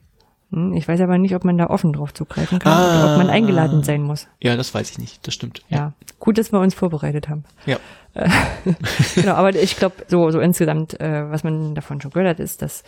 [0.52, 3.30] Hm, Ich weiß aber nicht, ob man da offen drauf zugreifen kann oder ob man
[3.30, 3.34] Ah.
[3.34, 4.27] eingeladen sein muss.
[4.41, 5.26] Ja, das weiß ich nicht.
[5.27, 5.64] Das stimmt.
[5.69, 7.43] Ja, gut, dass wir uns vorbereitet haben.
[7.65, 7.77] Ja.
[9.15, 12.61] genau, aber ich glaube, so, so insgesamt, äh, was man davon schon gehört hat, ist,
[12.61, 12.84] dass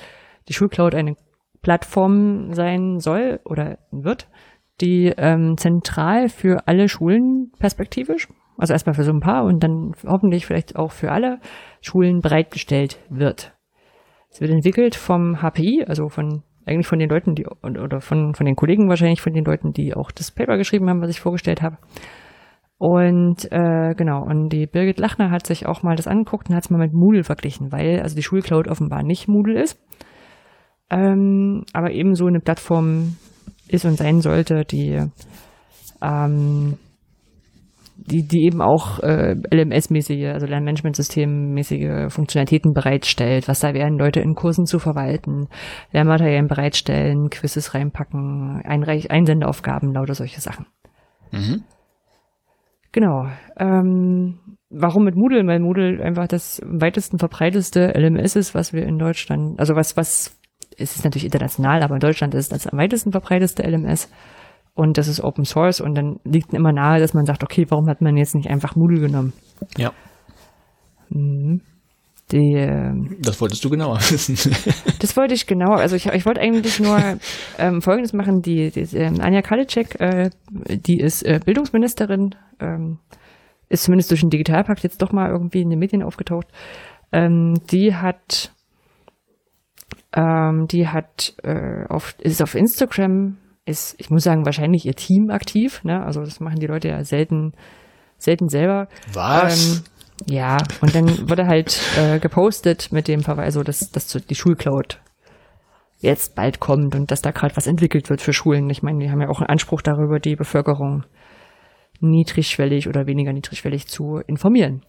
[0.47, 1.15] die Schulcloud eine
[1.61, 4.27] Plattform sein soll oder wird,
[4.81, 8.27] die ähm, zentral für alle Schulen perspektivisch,
[8.57, 11.39] also erstmal für so ein paar und dann hoffentlich vielleicht auch für alle
[11.81, 13.53] Schulen bereitgestellt wird.
[14.29, 18.45] Es wird entwickelt vom HPI, also von eigentlich von den Leuten, die oder von von
[18.45, 21.61] den Kollegen wahrscheinlich von den Leuten, die auch das Paper geschrieben haben, was ich vorgestellt
[21.61, 21.77] habe.
[22.77, 26.65] Und äh, genau, und die Birgit Lachner hat sich auch mal das angeguckt und hat
[26.65, 29.81] es mal mit Moodle verglichen, weil also die Schulcloud offenbar nicht Moodle ist,
[30.89, 33.17] ähm, aber eben so eine Plattform
[33.67, 35.01] ist und sein sollte, die
[36.01, 36.77] ähm,
[37.97, 44.35] die, die eben auch äh, LMS-mäßige, also Lernmanagementsystem-mäßige Funktionalitäten bereitstellt, was da wären, Leute in
[44.35, 45.47] Kursen zu verwalten,
[45.91, 50.67] Lernmaterialien bereitstellen, Quizzes reinpacken, Einreich Einsendeaufgaben, lauter solche Sachen.
[51.31, 51.63] Mhm.
[52.93, 53.27] Genau.
[53.57, 54.39] Ähm,
[54.69, 55.45] warum mit Moodle?
[55.45, 60.36] Weil Moodle einfach das weitesten verbreiteste LMS ist, was wir in Deutschland, also was, was,
[60.77, 64.09] es ist natürlich international, aber in Deutschland ist das am weitesten verbreiteste LMS.
[64.75, 67.89] Und das ist Open Source und dann liegt immer nahe, dass man sagt, okay, warum
[67.89, 69.33] hat man jetzt nicht einfach Moodle genommen?
[69.75, 69.91] Ja.
[71.09, 71.61] Mhm.
[72.31, 74.35] Die, ähm, Das wolltest du genauer wissen.
[74.99, 76.99] das wollte ich genau, also ich, ich wollte eigentlich nur
[77.57, 82.99] ähm, Folgendes machen, die, die ähm, Anja Kalitschek, äh, die ist äh, Bildungsministerin, ähm,
[83.69, 86.47] ist zumindest durch den Digitalpakt jetzt doch mal irgendwie in den Medien aufgetaucht,
[87.13, 88.51] ähm, die hat
[90.13, 95.29] ähm, die hat äh, auf, ist auf Instagram, ist, ich muss sagen, wahrscheinlich ihr Team
[95.29, 96.03] aktiv, ne?
[96.03, 97.53] Also das machen die Leute ja selten,
[98.17, 98.87] selten selber.
[99.13, 99.77] Was?
[99.77, 99.83] Ähm,
[100.25, 104.99] ja, und dann wurde halt äh, gepostet mit dem Verweis, also dass, dass die Schulcloud
[105.99, 108.69] jetzt bald kommt und dass da gerade was entwickelt wird für Schulen.
[108.69, 111.05] Ich meine, die haben ja auch einen Anspruch darüber, die Bevölkerung
[111.99, 114.85] niedrigschwellig oder weniger niedrigschwellig zu informieren.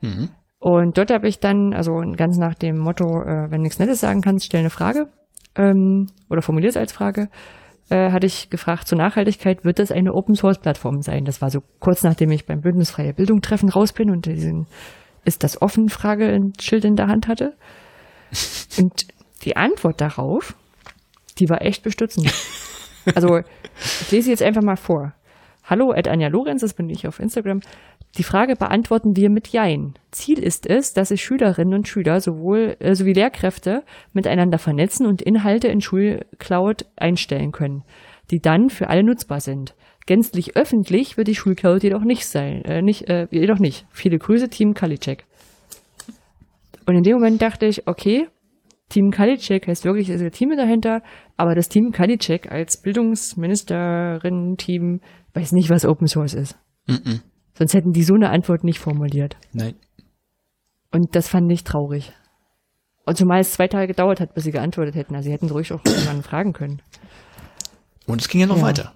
[0.00, 0.30] Mhm.
[0.60, 4.20] Und dort habe ich dann, also ganz nach dem Motto, äh, wenn nichts Nettes sagen
[4.20, 5.08] kannst, stell eine Frage
[5.56, 7.30] ähm, oder formulier es als Frage,
[7.88, 11.24] äh, hatte ich gefragt zur Nachhaltigkeit, wird das eine Open-Source-Plattform sein?
[11.24, 14.66] Das war so kurz nachdem ich beim Bündnis Freie Bildung Treffen raus bin und diesen
[15.24, 17.54] ist das offen Frage ein Schild in der Hand hatte.
[18.78, 19.06] Und
[19.42, 20.54] die Antwort darauf,
[21.38, 22.32] die war echt bestützend.
[23.14, 23.38] Also,
[24.02, 25.14] ich lese jetzt einfach mal vor.
[25.64, 27.60] Hallo, Ed Anja Lorenz, das bin ich auf Instagram.
[28.18, 29.94] Die Frage beantworten wir mit Jein.
[30.10, 35.22] Ziel ist es, dass sich Schülerinnen und Schüler sowohl äh, sowie Lehrkräfte miteinander vernetzen und
[35.22, 37.84] Inhalte in Schulcloud einstellen können,
[38.32, 39.76] die dann für alle nutzbar sind.
[40.06, 43.86] Gänzlich öffentlich wird die Schulcloud jedoch nicht sein, äh, nicht, äh, jedoch nicht.
[43.90, 45.24] Viele Grüße, Team Kalitschek.
[46.86, 48.26] Und in dem Moment dachte ich, okay,
[48.88, 51.04] Team Kalitschek heißt wirklich, ist ein Team dahinter,
[51.36, 55.00] aber das Team Kalitschek als Bildungsministerin-Team
[55.32, 56.58] weiß nicht, was Open Source ist.
[56.88, 57.20] Mhm.
[57.60, 59.36] Sonst hätten die so eine Antwort nicht formuliert.
[59.52, 59.74] Nein.
[60.90, 62.10] Und das fand ich traurig.
[63.04, 65.14] Und zumal es zwei Tage gedauert hat, bis sie geantwortet hätten.
[65.14, 66.80] Also sie hätten ruhig auch jemanden fragen können.
[68.06, 68.62] Und es ging ja noch Ja.
[68.62, 68.94] weiter.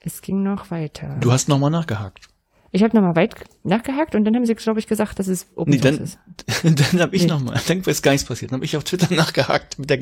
[0.00, 1.16] Es ging noch weiter.
[1.20, 2.26] Du hast nochmal nachgehakt.
[2.70, 3.34] Ich habe nochmal weit
[3.64, 6.16] nachgehakt und dann haben sie, glaube ich, gesagt, dass es Open Nee, Source
[6.62, 6.90] dann, ist.
[6.92, 7.28] dann habe ich Nee.
[7.28, 8.50] nochmal, dann ist gar nichts passiert.
[8.52, 10.00] Dann habe ich auf Twitter nachgehakt mit der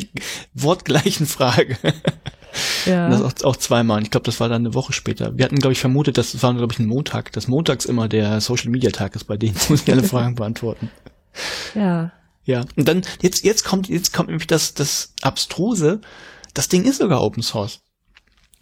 [0.54, 1.76] wortgleichen Frage.
[2.86, 3.08] Ja.
[3.10, 3.98] Das auch, auch zweimal.
[3.98, 5.36] Und Ich glaube, das war dann eine Woche später.
[5.36, 8.40] Wir hatten, glaube ich, vermutet, das war, glaube ich, ein Montag, dass montags immer der
[8.40, 10.90] Social Media Tag ist, bei denen muss ich alle Fragen beantworten.
[11.74, 12.12] ja.
[12.44, 12.64] Ja.
[12.76, 16.00] Und dann, jetzt, jetzt kommt, jetzt kommt nämlich das, das Abstruse.
[16.54, 17.80] Das Ding ist sogar Open Source.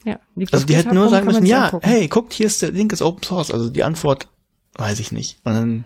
[0.04, 0.18] Ja.
[0.36, 1.88] Also auf die hätten nur sagen müssen, ja, angucken.
[1.88, 3.50] hey, guckt, hier ist der Link, ist Open Source.
[3.50, 4.28] Also die Antwort
[4.74, 5.38] weiß ich nicht.
[5.44, 5.84] Und dann,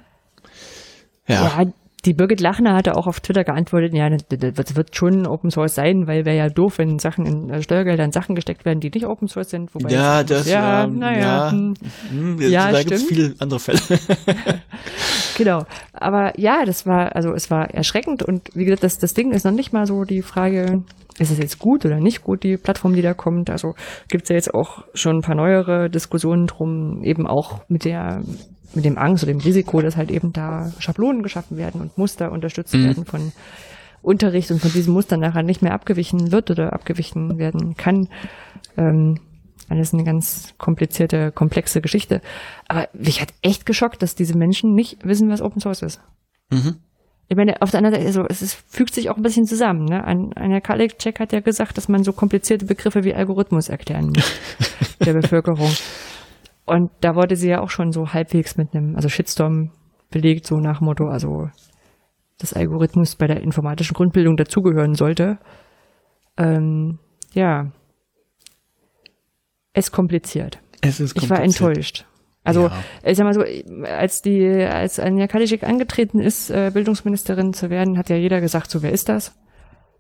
[1.27, 1.45] ja.
[1.45, 1.73] Ja,
[2.05, 6.07] die Birgit Lachner hatte auch auf Twitter geantwortet, ja, das wird schon Open Source sein,
[6.07, 9.27] weil wäre ja doof, wenn Sachen in äh, Steuergeldern Sachen gesteckt werden, die nicht Open
[9.27, 9.75] Source sind.
[9.75, 11.75] Wobei Ja, das, ja, ja, naja, ja, hm,
[12.11, 13.81] hm, Ja, da gibt es viele andere Fälle.
[15.37, 15.65] genau.
[15.93, 19.45] Aber ja, das war, also es war erschreckend und wie gesagt, das, das Ding ist
[19.45, 20.85] noch nicht mal so die Frage,
[21.19, 23.51] ist es jetzt gut oder nicht gut, die Plattform, die da kommt.
[23.51, 23.75] Also
[24.09, 28.23] gibt's ja jetzt auch schon ein paar neuere Diskussionen drum, eben auch mit der
[28.75, 32.33] mit dem Angst oder dem Risiko, dass halt eben da Schablonen geschaffen werden und Muster
[32.33, 32.85] unterstützt Mhm.
[32.85, 33.33] werden von
[34.03, 38.09] Unterricht und von diesem Muster nachher nicht mehr abgewichen wird oder abgewichen werden kann.
[38.77, 39.19] Ähm,
[39.69, 42.23] alles eine ganz komplizierte, komplexe Geschichte.
[42.69, 46.01] Aber mich hat echt geschockt, dass diese Menschen nicht wissen, was Open Source ist.
[46.51, 46.77] Mhm.
[47.31, 49.85] Ich meine, auf der anderen Seite, also, es ist, fügt sich auch ein bisschen zusammen.
[49.85, 50.03] Ne?
[50.03, 54.33] Ein, ein Kalek-Check hat ja gesagt, dass man so komplizierte Begriffe wie Algorithmus erklären muss
[55.05, 55.71] der Bevölkerung.
[56.69, 59.73] Und da wurde sie ja auch schon so halbwegs mit einem, also Shitstorm
[60.11, 61.51] belegt, so nach Motto, also
[62.39, 65.39] dass Algorithmus bei der informatischen Grundbildung dazugehören sollte.
[66.37, 66.99] Ähm,
[67.33, 67.73] ja,
[69.73, 70.61] es kompliziert.
[70.81, 71.23] Es ist kompliziert.
[71.25, 72.07] Ich war enttäuscht.
[72.45, 72.73] Also ja.
[73.05, 73.43] ich sag mal so,
[73.85, 78.71] als die, als Anja Kalischik angetreten ist, äh, Bildungsministerin zu werden, hat ja jeder gesagt,
[78.71, 79.35] so wer ist das?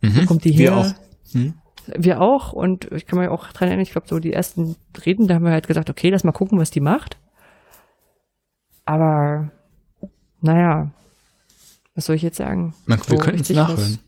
[0.00, 0.22] Mhm.
[0.22, 0.70] Wo kommt die her?
[0.70, 0.94] Wir auch.
[1.32, 1.54] Hm?
[1.96, 2.52] Wir auch.
[2.52, 5.44] Und ich kann mich auch dran erinnern, ich glaube so die ersten Reden, da haben
[5.44, 7.16] wir halt gesagt, okay, lass mal gucken, was die macht.
[8.84, 9.50] Aber
[10.40, 10.90] naja,
[11.94, 12.74] was soll ich jetzt sagen?
[12.86, 13.98] Man, wir könnten es nachhören.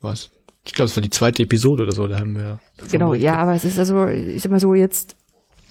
[0.00, 0.30] Was?
[0.64, 2.60] Ich glaube, es war die zweite Episode oder so, da haben wir.
[2.90, 5.16] Genau, ja, aber es ist also, ich sag mal so, jetzt,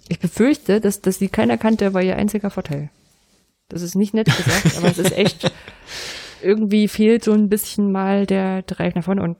[0.10, 2.90] ich befürchte, dass, dass die keiner kannte, war ihr einziger Vorteil.
[3.70, 5.52] Das ist nicht nett gesagt, aber es ist echt,
[6.42, 9.38] irgendwie fehlt so ein bisschen mal der Dreieck nach vorne und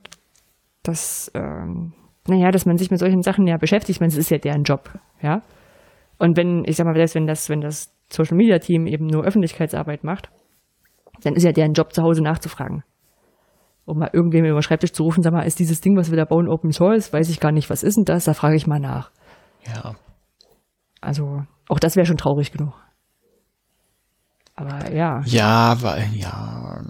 [0.82, 1.92] das, ähm,
[2.28, 4.90] naja, dass man sich mit solchen Sachen ja beschäftigt, man, es ist ja deren Job,
[5.20, 5.42] ja.
[6.18, 10.04] Und wenn, ich sag mal, wenn das, wenn das Social Media Team eben nur Öffentlichkeitsarbeit
[10.04, 10.30] macht,
[11.24, 12.84] dann ist ja deren Job zu Hause nachzufragen
[13.84, 16.16] um mal irgendwem über den Schreibtisch zu rufen, sag mal, ist dieses Ding, was wir
[16.16, 17.12] da bauen, Open Source?
[17.12, 18.24] Weiß ich gar nicht, was ist denn das?
[18.24, 19.10] Da frage ich mal nach.
[19.66, 19.94] Ja.
[21.00, 22.74] Also, auch das wäre schon traurig genug.
[24.54, 25.20] Aber ja.
[25.24, 26.80] Ja, weil, ja.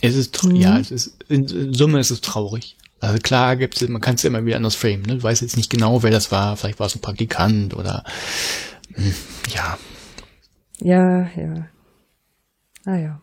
[0.00, 0.56] Es ist, mhm.
[0.56, 2.76] ja, es ist, in Summe ist es traurig.
[3.02, 5.16] Also klar gibt's, man kann es immer wieder anders framen, ne?
[5.16, 6.56] Du weißt jetzt nicht genau, wer das war.
[6.56, 8.04] Vielleicht war es ein Praktikant oder,
[8.94, 9.12] hm,
[9.52, 9.76] ja.
[10.78, 11.66] Ja, ja.
[12.84, 13.20] Naja.
[13.20, 13.22] Ah,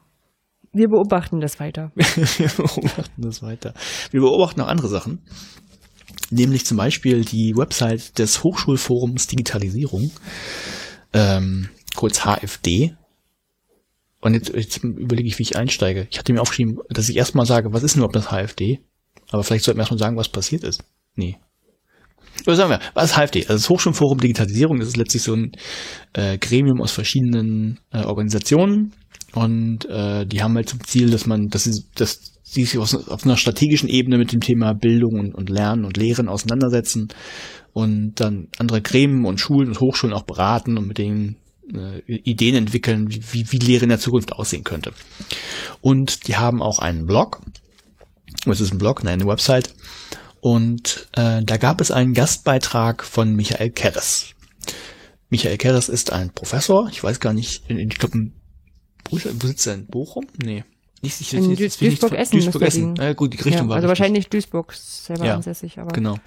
[0.73, 1.93] wir beobachten das weiter.
[1.95, 3.73] wir beobachten das weiter.
[4.11, 5.22] Wir beobachten auch andere Sachen.
[6.30, 10.11] Nämlich zum Beispiel die Website des Hochschulforums Digitalisierung,
[11.14, 12.97] ähm, kurz HFD.
[14.19, 16.06] Und jetzt, jetzt überlege ich, wie ich einsteige.
[16.11, 18.81] Ich hatte mir aufgeschrieben, dass ich erstmal sage, was ist denn überhaupt das HFD?
[19.31, 20.84] Aber vielleicht sollten wir erstmal sagen, was passiert ist.
[21.15, 21.38] Nee.
[22.45, 22.80] Was sagen wir?
[22.93, 23.41] Was ist HFD?
[23.41, 25.51] Also das Hochschulforum Digitalisierung, das ist letztlich so ein
[26.14, 28.93] äh, Gremium aus verschiedenen äh, Organisationen,
[29.34, 32.93] und äh, die haben halt zum Ziel, dass man, dass sie, dass sie sich auf,
[33.10, 37.10] auf einer strategischen Ebene mit dem Thema Bildung und, und Lernen und Lehren auseinandersetzen
[37.73, 41.35] und dann andere Gremien und Schulen und Hochschulen auch beraten und mit denen
[41.72, 44.93] äh, Ideen entwickeln, wie, wie Lehre in der Zukunft aussehen könnte.
[45.81, 47.41] Und die haben auch einen Blog.
[48.45, 49.03] Was ist ein Blog?
[49.03, 49.74] Nein, eine Website.
[50.41, 54.28] Und äh, da gab es einen Gastbeitrag von Michael Keres.
[55.30, 58.32] Michael Keres ist ein Professor, ich weiß gar nicht, ich glaube
[59.10, 59.76] wo, wo sitzt er?
[59.76, 60.28] In Bochum?
[60.41, 60.64] Nee.
[61.02, 62.40] Nicht, nicht, in nicht, Duisburg-Essen.
[62.40, 62.95] Duisburg-Essen.
[62.95, 65.91] Ja, gut, die Richtung ja, war Also wahrscheinlich Duisburg selber ja, ansässig, aber.
[65.91, 66.16] Genau.
[66.16, 66.20] Mhm.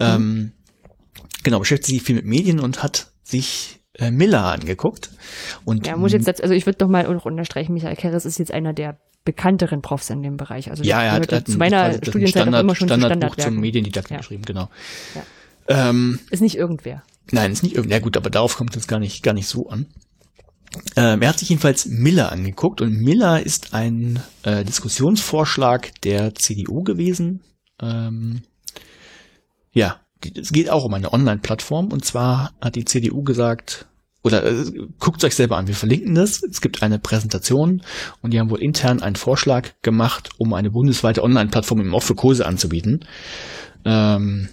[0.00, 0.52] Ähm,
[1.44, 5.10] genau, beschäftigt sich viel mit Medien und hat sich äh, Miller angeguckt.
[5.64, 8.72] Und ja, muss jetzt, also ich würde doch mal unterstreichen, Michael Keres ist jetzt einer
[8.72, 10.70] der bekannteren Profs in dem Bereich.
[10.70, 14.18] Also ja, er hat, hat zu meiner Studienzeit Standard, immer schon Standardbuch zum Mediendidaktik ja.
[14.18, 14.68] geschrieben, genau.
[15.14, 15.90] Ja.
[15.90, 17.02] Ähm, ist nicht irgendwer.
[17.30, 18.00] Nein, ist nicht irgendwer.
[18.00, 19.86] Gut, aber darauf kommt es gar nicht, gar nicht so an.
[20.96, 26.82] Ähm, er hat sich jedenfalls Miller angeguckt und Miller ist ein äh, Diskussionsvorschlag der CDU
[26.82, 27.40] gewesen.
[27.80, 28.42] Ähm,
[29.72, 30.00] ja,
[30.34, 33.86] es geht auch um eine Online-Plattform und zwar hat die CDU gesagt,
[34.22, 34.64] oder äh,
[34.98, 36.42] guckt euch selber an, wir verlinken das.
[36.42, 37.82] Es gibt eine Präsentation
[38.22, 42.14] und die haben wohl intern einen Vorschlag gemacht, um eine bundesweite Online-Plattform im auch für
[42.14, 43.04] Kurse anzubieten.
[43.84, 44.48] Ähm,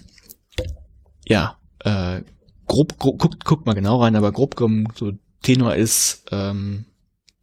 [1.26, 2.22] ja, äh,
[2.66, 4.56] grob, grob guckt, guckt mal genau rein, aber grob
[4.94, 5.12] so
[5.42, 6.86] Tenor ist, ähm,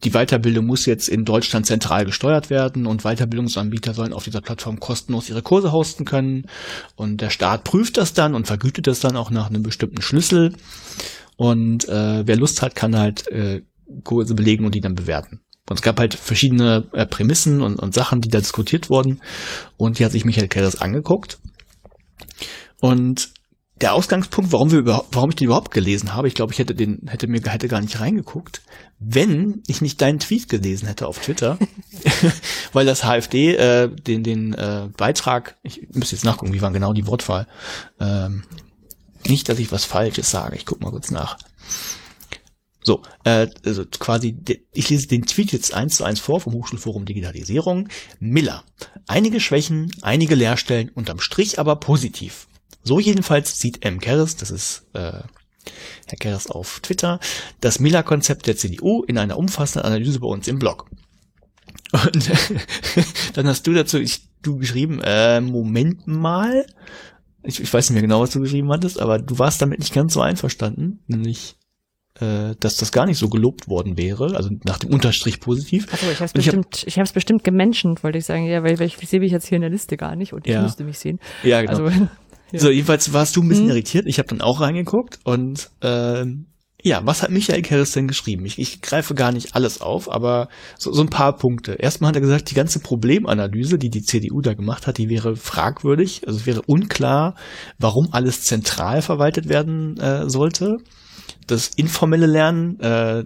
[0.03, 4.80] die Weiterbildung muss jetzt in Deutschland zentral gesteuert werden und Weiterbildungsanbieter sollen auf dieser Plattform
[4.80, 6.45] kostenlos ihre Kurse hosten können.
[6.95, 10.53] Und der Staat prüft das dann und vergütet das dann auch nach einem bestimmten Schlüssel.
[11.37, 13.61] Und äh, wer Lust hat, kann halt äh,
[14.03, 15.41] Kurse belegen und die dann bewerten.
[15.69, 19.21] Und es gab halt verschiedene äh, Prämissen und, und Sachen, die da diskutiert wurden.
[19.77, 21.39] Und die hat sich Michael Keres angeguckt.
[22.79, 23.29] Und
[23.81, 26.75] der Ausgangspunkt, warum wir überhaupt, warum ich den überhaupt gelesen habe, ich glaube, ich hätte
[26.75, 28.61] den, hätte mir, hätte gar nicht reingeguckt,
[28.99, 31.57] wenn ich nicht deinen Tweet gelesen hätte auf Twitter,
[32.73, 36.93] weil das HFD äh, den, den äh, Beitrag, ich müsste jetzt nachgucken, wie war genau
[36.93, 37.47] die Wortwahl,
[37.99, 38.43] ähm,
[39.27, 41.38] nicht, dass ich was Falsches sage, ich guck mal kurz nach.
[42.85, 44.38] So, äh, also quasi,
[44.72, 47.89] ich lese den Tweet jetzt eins zu eins vor vom Hochschulforum Digitalisierung.
[48.19, 48.64] Miller.
[49.07, 52.47] Einige Schwächen, einige Leerstellen, unterm Strich aber positiv.
[52.84, 53.99] So jedenfalls sieht M.
[53.99, 55.23] Keres, das ist äh,
[56.06, 57.19] Herr Keres auf Twitter,
[57.60, 60.88] das Miller-Konzept der CDU in einer umfassenden Analyse bei uns im Blog.
[61.91, 62.30] Und
[63.34, 66.68] dann hast du dazu ich, du geschrieben, äh, Moment mal,
[67.45, 69.93] ich, ich weiß nicht mehr genau, was du geschrieben hattest, aber du warst damit nicht
[69.93, 71.55] ganz so einverstanden, nämlich
[72.19, 75.88] äh, dass das gar nicht so gelobt worden wäre, also nach dem Unterstrich positiv.
[75.91, 78.80] Also ich habe es bestimmt, ich habe es bestimmt gemenschent, wollte ich sagen, ja, weil,
[78.80, 80.57] weil ich, ich sehe mich jetzt hier in der Liste gar nicht und Ja.
[80.57, 81.19] ich müsste mich sehen.
[81.43, 81.84] Ja, genau.
[81.85, 82.07] Also
[82.51, 82.59] Ja.
[82.59, 83.72] So, jedenfalls warst du ein bisschen Hm.
[83.72, 84.05] irritiert.
[84.07, 86.45] Ich habe dann auch reingeguckt und ähm,
[86.85, 88.45] ja, was hat Michael Kerris denn geschrieben?
[88.45, 91.73] Ich, ich greife gar nicht alles auf, aber so, so ein paar Punkte.
[91.73, 95.35] Erstmal hat er gesagt, die ganze Problemanalyse, die die CDU da gemacht hat, die wäre
[95.35, 96.27] fragwürdig.
[96.27, 97.33] Also es wäre unklar,
[97.79, 100.77] warum alles zentral verwaltet werden äh, sollte.
[101.47, 103.23] Das informelle Lernen, äh,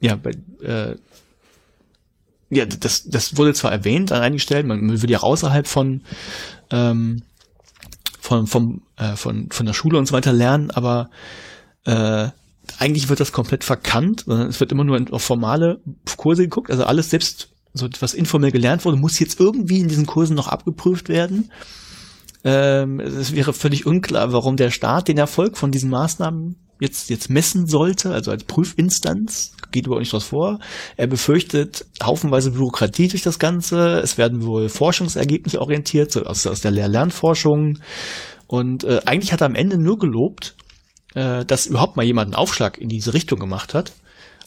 [0.00, 0.30] ja, bei,
[0.62, 0.96] äh,
[2.48, 6.00] ja, das, das wurde zwar erwähnt an einigen Stellen, man würde ja außerhalb von
[6.70, 7.24] ähm,
[8.20, 11.10] von, vom, äh, von, von der Schule und so weiter lernen, aber
[11.84, 12.28] äh,
[12.78, 15.80] eigentlich wird das komplett verkannt, sondern es wird immer nur auf formale
[16.16, 20.06] Kurse geguckt, also alles selbst so was informell gelernt wurde, muss jetzt irgendwie in diesen
[20.06, 21.50] Kursen noch abgeprüft werden.
[22.44, 27.30] Ähm, es wäre völlig unklar, warum der Staat den Erfolg von diesen Maßnahmen jetzt, jetzt
[27.30, 30.58] messen sollte, also als Prüfinstanz, geht überhaupt nicht was vor.
[30.96, 34.00] Er befürchtet haufenweise Bürokratie durch das Ganze.
[34.00, 37.78] Es werden wohl Forschungsergebnisse orientiert, so aus, aus der Lehr-Lernforschung.
[38.48, 40.56] Und äh, eigentlich hat er am Ende nur gelobt,
[41.14, 43.92] äh, dass überhaupt mal jemand einen Aufschlag in diese Richtung gemacht hat.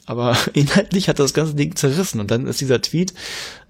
[0.06, 2.20] Aber inhaltlich hat das ganze Ding zerrissen.
[2.20, 3.14] Und dann ist dieser Tweet,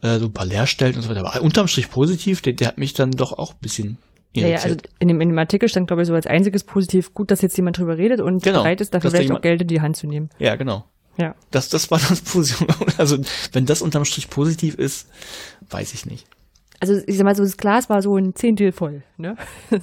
[0.01, 1.25] äh, so ein paar Leerstellen und so weiter.
[1.25, 3.97] Aber unterm Strich positiv, der, der hat mich dann doch auch ein bisschen
[4.33, 7.13] Ja, ja, also in dem, in dem Artikel stand, glaube ich, so als einziges positiv
[7.13, 9.41] gut, dass jetzt jemand drüber redet und Genau, bereit ist, dafür dass da vielleicht auch
[9.41, 10.29] Geld in die Hand zu nehmen.
[10.39, 10.85] ja, genau.
[11.17, 11.33] Ja.
[11.51, 12.67] Das, das war das Position.
[12.97, 13.17] Also,
[13.53, 15.07] wenn das unterm Strich positiv ist,
[15.69, 16.27] weiß ich nicht.
[16.81, 19.37] Also ich sag mal so, das Glas war so ein Zehntel voll, ne?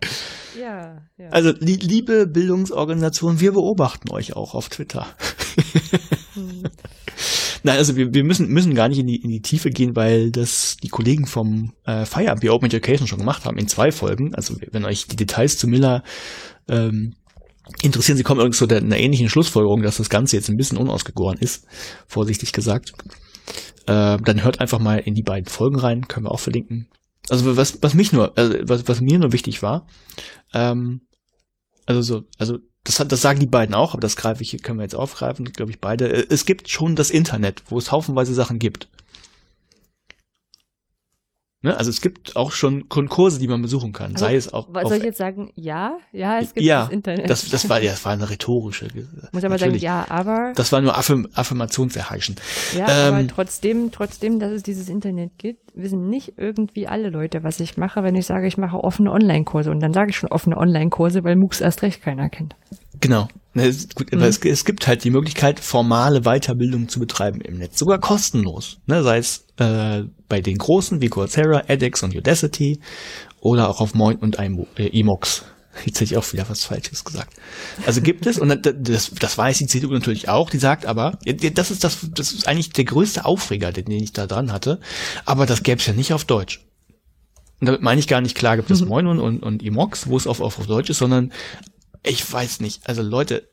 [0.60, 1.28] ja, ja.
[1.30, 5.06] Also, li liebe Bildungsorganisation, wir beobachten euch auch auf Twitter.
[6.34, 6.64] Hm.
[7.62, 10.30] Nein, also wir, wir müssen, müssen gar nicht in die, in die Tiefe gehen, weil
[10.30, 14.34] das die Kollegen vom äh, Fire Be Open Education schon gemacht haben in zwei Folgen.
[14.34, 16.04] Also wenn euch die Details zu Miller
[16.68, 17.14] ähm,
[17.82, 20.78] interessieren, sie kommen übrigens zu der, einer ähnlichen Schlussfolgerung, dass das Ganze jetzt ein bisschen
[20.78, 21.66] unausgegoren ist,
[22.06, 22.92] vorsichtig gesagt.
[23.86, 26.88] Äh, dann hört einfach mal in die beiden Folgen rein, können wir auch verlinken.
[27.28, 29.86] Also was, was mich nur, also was, was mir nur wichtig war,
[30.54, 31.00] ähm,
[31.86, 34.84] also so, also das, das sagen die beiden auch, aber das greife ich, können wir
[34.84, 36.08] jetzt aufgreifen, glaube ich beide.
[36.08, 38.88] Äh, Es gibt schon das Internet, wo es haufenweise Sachen gibt.
[41.66, 41.76] Ne?
[41.76, 44.84] Also es gibt auch schon Konkurse, die man besuchen kann, Also, sei es auch Was
[44.84, 45.50] auf, soll ich jetzt sagen?
[45.56, 47.28] Ja, ja, es gibt ja, das Internet.
[47.28, 48.86] das, das war ja, das war eine rhetorische.
[49.32, 52.36] Muss aber sagen, ja, aber, Das war nur Affirm Affirmationserheischen.
[52.78, 57.42] ja, ähm, aber trotzdem, trotzdem, dass es dieses Internet gibt, wissen nicht irgendwie alle Leute,
[57.42, 59.72] was ich mache, wenn ich sage, ich mache offene Online-Kurse.
[59.72, 62.54] Und dann sage ich schon offene Online-Kurse, weil MOOCs erst recht keiner kennt.
[63.00, 63.28] Genau.
[63.54, 64.28] Ne, es- Gut, aber Mhm.
[64.28, 68.78] es, es gibt halt die Möglichkeit, formale Weiterbildung zu betreiben im Netz, sogar kostenlos.
[68.86, 72.80] Ne, sei es äh, bei den großen wie Coursera, edX und Udacity
[73.40, 75.44] oder auch auf Moin und Imo- äh, Emox.
[75.84, 77.34] Jetzt hätte ich auch wieder was Falsches gesagt.
[77.86, 81.18] Also gibt es, und das, das, weiß die CDU natürlich auch, die sagt aber,
[81.52, 84.80] das ist das, das ist eigentlich der größte Aufreger, den ich da dran hatte,
[85.26, 86.64] aber das gäbe es ja nicht auf Deutsch.
[87.60, 90.16] Und damit meine ich gar nicht, klar gibt es Moin und, und, und Emox, wo
[90.16, 91.32] es auf, auf, auf Deutsch ist, sondern
[92.06, 92.88] ich weiß nicht.
[92.88, 93.48] Also Leute,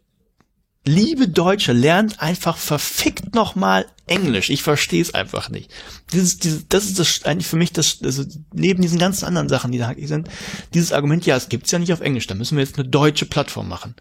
[0.86, 4.50] liebe Deutsche, lernt einfach verfickt nochmal Englisch.
[4.50, 5.72] Ich verstehe es einfach nicht.
[6.12, 8.24] Dieses, dieses, das ist das eigentlich für mich das, also
[8.54, 10.30] neben diesen ganzen anderen Sachen, die da hackig sind,
[10.74, 13.26] dieses Argument, ja, es gibt's ja nicht auf Englisch, da müssen wir jetzt eine deutsche
[13.26, 13.96] Plattform machen.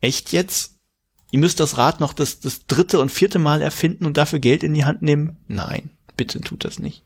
[0.00, 0.72] Echt jetzt?
[1.30, 4.62] Ihr müsst das Rad noch das, das dritte und vierte Mal erfinden und dafür Geld
[4.62, 5.36] in die Hand nehmen?
[5.48, 7.02] Nein, bitte tut das nicht.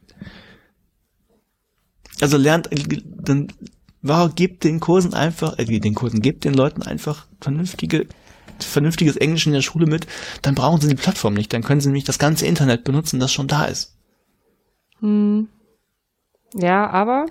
[2.20, 3.48] Also lernt, dann
[4.02, 8.06] wow, gebt den Kursen einfach, äh, den Kursen, gebt den Leuten einfach vernünftige,
[8.60, 10.06] vernünftiges Englisch in der Schule mit,
[10.42, 13.32] dann brauchen sie die Plattform nicht, dann können sie nämlich das ganze Internet benutzen, das
[13.32, 13.96] schon da ist.
[15.00, 15.48] Hm.
[16.54, 17.26] Ja, aber,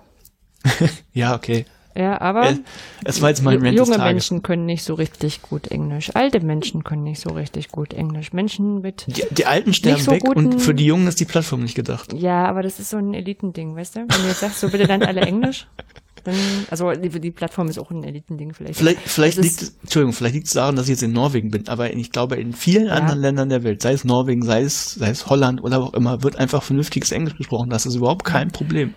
[1.14, 1.66] Ja, okay.
[1.96, 2.58] ja, aber.
[3.04, 3.98] Es, war jetzt mein Rant Junge.
[3.98, 6.12] Menschen können nicht so richtig gut Englisch.
[6.16, 8.34] Alte Menschen können nicht so richtig gut Englisch.
[8.34, 11.26] Menschen mit, Die, die Alten sterben so weg guten- und für die Jungen ist die
[11.26, 12.14] Plattform nicht gedacht.
[12.14, 14.00] ja, aber das ist so ein Elitending, weißt du?
[14.02, 15.68] Wenn du jetzt sagst, so bitte lernt alle Englisch,
[16.28, 16.36] dann,
[16.70, 18.78] also die, die Plattform ist auch ein Elitending vielleicht.
[18.78, 21.50] Vielleicht, vielleicht liegt ist- es, Entschuldigung, vielleicht liegt es daran, dass ich jetzt in Norwegen
[21.50, 24.94] bin, aber ich glaube, in vielen anderen Ländern der Welt, sei es Norwegen, sei es,
[24.96, 27.70] sei es Holland oder wo auch immer, wird einfach vernünftiges Englisch gesprochen.
[27.70, 28.94] Das ist überhaupt kein Problem.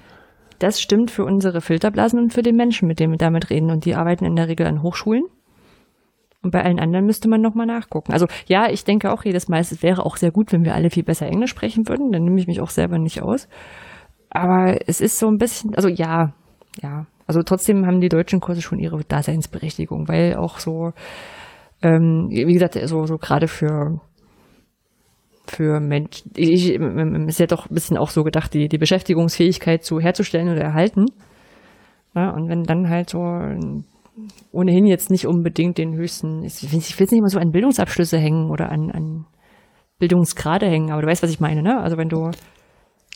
[0.59, 3.71] Das stimmt für unsere Filterblasen und für den Menschen, mit dem wir damit reden.
[3.71, 5.23] Und die arbeiten in der Regel an Hochschulen.
[6.43, 8.13] Und bei allen anderen müsste man nochmal nachgucken.
[8.13, 10.91] Also ja, ich denke auch jedes Mal, es wäre auch sehr gut, wenn wir alle
[10.91, 12.13] viel besser Englisch sprechen würden.
[12.13, 13.49] Dann nehme ich mich auch selber nicht aus.
[14.31, 16.33] Aber es ist so ein bisschen, also ja,
[16.83, 17.07] ja.
[17.31, 20.91] Also trotzdem haben die deutschen Kurse schon ihre Daseinsberechtigung, weil auch so,
[21.81, 24.01] ähm, wie gesagt, so, so gerade für
[25.47, 30.01] für Menschen, ich, ist ja doch ein bisschen auch so gedacht, die, die Beschäftigungsfähigkeit zu
[30.01, 31.07] herzustellen oder erhalten.
[32.17, 33.21] Ja, und wenn dann halt so
[34.51, 38.51] ohnehin jetzt nicht unbedingt den höchsten, ich will es nicht immer so an Bildungsabschlüsse hängen
[38.51, 39.27] oder an, an
[40.01, 41.81] Bildungsgrade hängen, aber du weißt, was ich meine, ne?
[41.81, 42.33] Also wenn du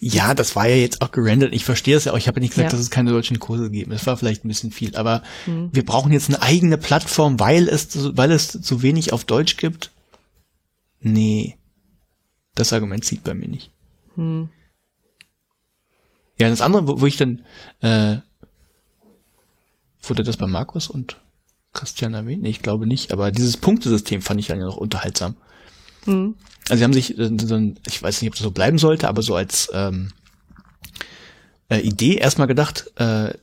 [0.01, 1.55] ja, das war ja jetzt auch gerendert.
[1.55, 2.19] Ich verstehe es ja auch.
[2.19, 2.77] Ich habe ja nicht gesagt, ja.
[2.77, 3.93] dass es keine solchen Kurse gibt.
[3.93, 4.97] Es war vielleicht ein bisschen viel.
[4.97, 5.71] Aber hm.
[5.73, 9.93] wir brauchen jetzt eine eigene Plattform, weil es, weil es zu wenig auf Deutsch gibt.
[11.01, 11.57] Nee.
[12.55, 13.71] Das Argument zieht bei mir nicht.
[14.17, 14.49] Hm.
[16.39, 17.45] Ja, das andere, wo, wo ich dann,
[17.81, 18.19] äh,
[20.03, 21.17] wurde das bei Markus und
[21.73, 22.43] Christian erwähnt?
[22.43, 23.13] Nee, ich glaube nicht.
[23.13, 25.37] Aber dieses Punktesystem fand ich dann ja noch unterhaltsam.
[26.05, 26.35] Hm.
[26.69, 29.35] Also sie haben sich, äh, ich weiß nicht, ob das so bleiben sollte, aber so
[29.35, 30.11] als ähm,
[31.69, 33.35] äh, Idee erstmal gedacht, äh,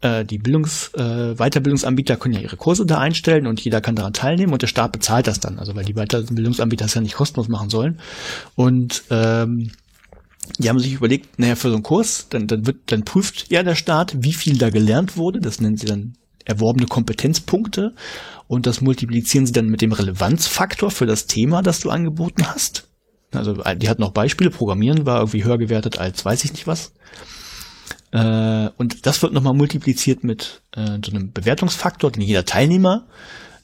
[0.00, 4.12] äh, die Bildungs, äh, Weiterbildungsanbieter können ja ihre Kurse da einstellen und jeder kann daran
[4.12, 7.48] teilnehmen und der Staat bezahlt das dann, also weil die Weiterbildungsanbieter das ja nicht kostenlos
[7.48, 8.00] machen sollen.
[8.54, 9.72] Und ähm,
[10.58, 13.62] die haben sich überlegt, naja, für so einen Kurs, dann, dann wird, dann prüft ja
[13.62, 15.40] der Staat, wie viel da gelernt wurde.
[15.40, 16.14] Das nennen sie dann
[16.44, 17.94] erworbene Kompetenzpunkte
[18.46, 22.88] und das multiplizieren sie dann mit dem Relevanzfaktor für das Thema, das du angeboten hast.
[23.32, 26.92] Also die hat noch Beispiele, Programmieren war irgendwie höher gewertet als weiß ich nicht was.
[28.12, 33.06] Äh, und das wird nochmal multipliziert mit äh, so einem Bewertungsfaktor, den jeder Teilnehmer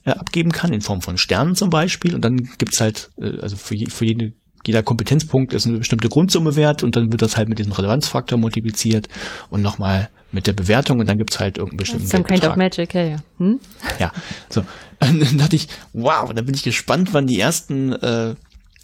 [0.04, 2.14] äh, abgeben kann, in Form von Sternen zum Beispiel.
[2.14, 4.34] Und dann gibt's halt, äh, also für, je, für jede,
[4.66, 8.38] jeder Kompetenzpunkt ist eine bestimmte Grundsumme wert und dann wird das halt mit diesem Relevanzfaktor
[8.38, 9.08] multipliziert
[9.50, 12.94] und nochmal mit der Bewertung und dann gibt's halt irgendeinen bestimmten Some kind of magic,
[12.94, 13.16] ja, ja.
[13.38, 13.60] Hm?
[13.98, 14.12] Ja,
[14.48, 14.60] so.
[14.60, 14.68] Und
[15.22, 18.34] dann dachte ich, wow, da bin ich gespannt, wann die ersten, äh,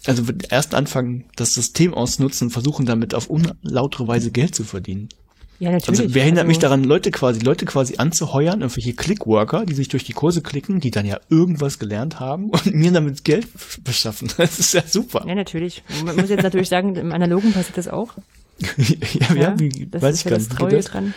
[0.05, 5.09] also erst anfangen, das System ausnutzen und versuchen damit auf unlautere Weise Geld zu verdienen.
[5.59, 6.01] Ja, natürlich.
[6.01, 9.87] Also wer hindert also, mich daran, Leute quasi, Leute quasi anzuheuern, irgendwelche Clickworker, die sich
[9.87, 13.47] durch die Kurse klicken, die dann ja irgendwas gelernt haben und mir damit Geld
[13.83, 14.29] beschaffen.
[14.37, 15.25] Das ist ja super.
[15.27, 15.83] Ja, natürlich.
[16.05, 18.13] Man muss jetzt natürlich sagen, im Analogen passiert das auch.
[18.77, 20.59] ja, ja, wie, das weiß ich gar nicht.
[20.59, 21.13] Das dran.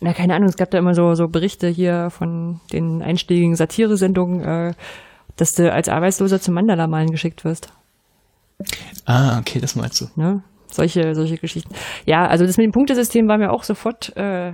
[0.00, 4.42] Na, keine Ahnung, es gab da immer so, so Berichte hier von den einschlägigen Satiresendungen,
[4.42, 4.74] äh,
[5.36, 7.72] dass du als Arbeitsloser zum Mandala-Malen geschickt wirst.
[9.04, 10.08] Ah, okay, das meinst du.
[10.16, 10.42] Ne?
[10.76, 11.74] Solche, solche Geschichten.
[12.04, 14.52] Ja, also das mit dem Punktesystem war mir auch sofort äh,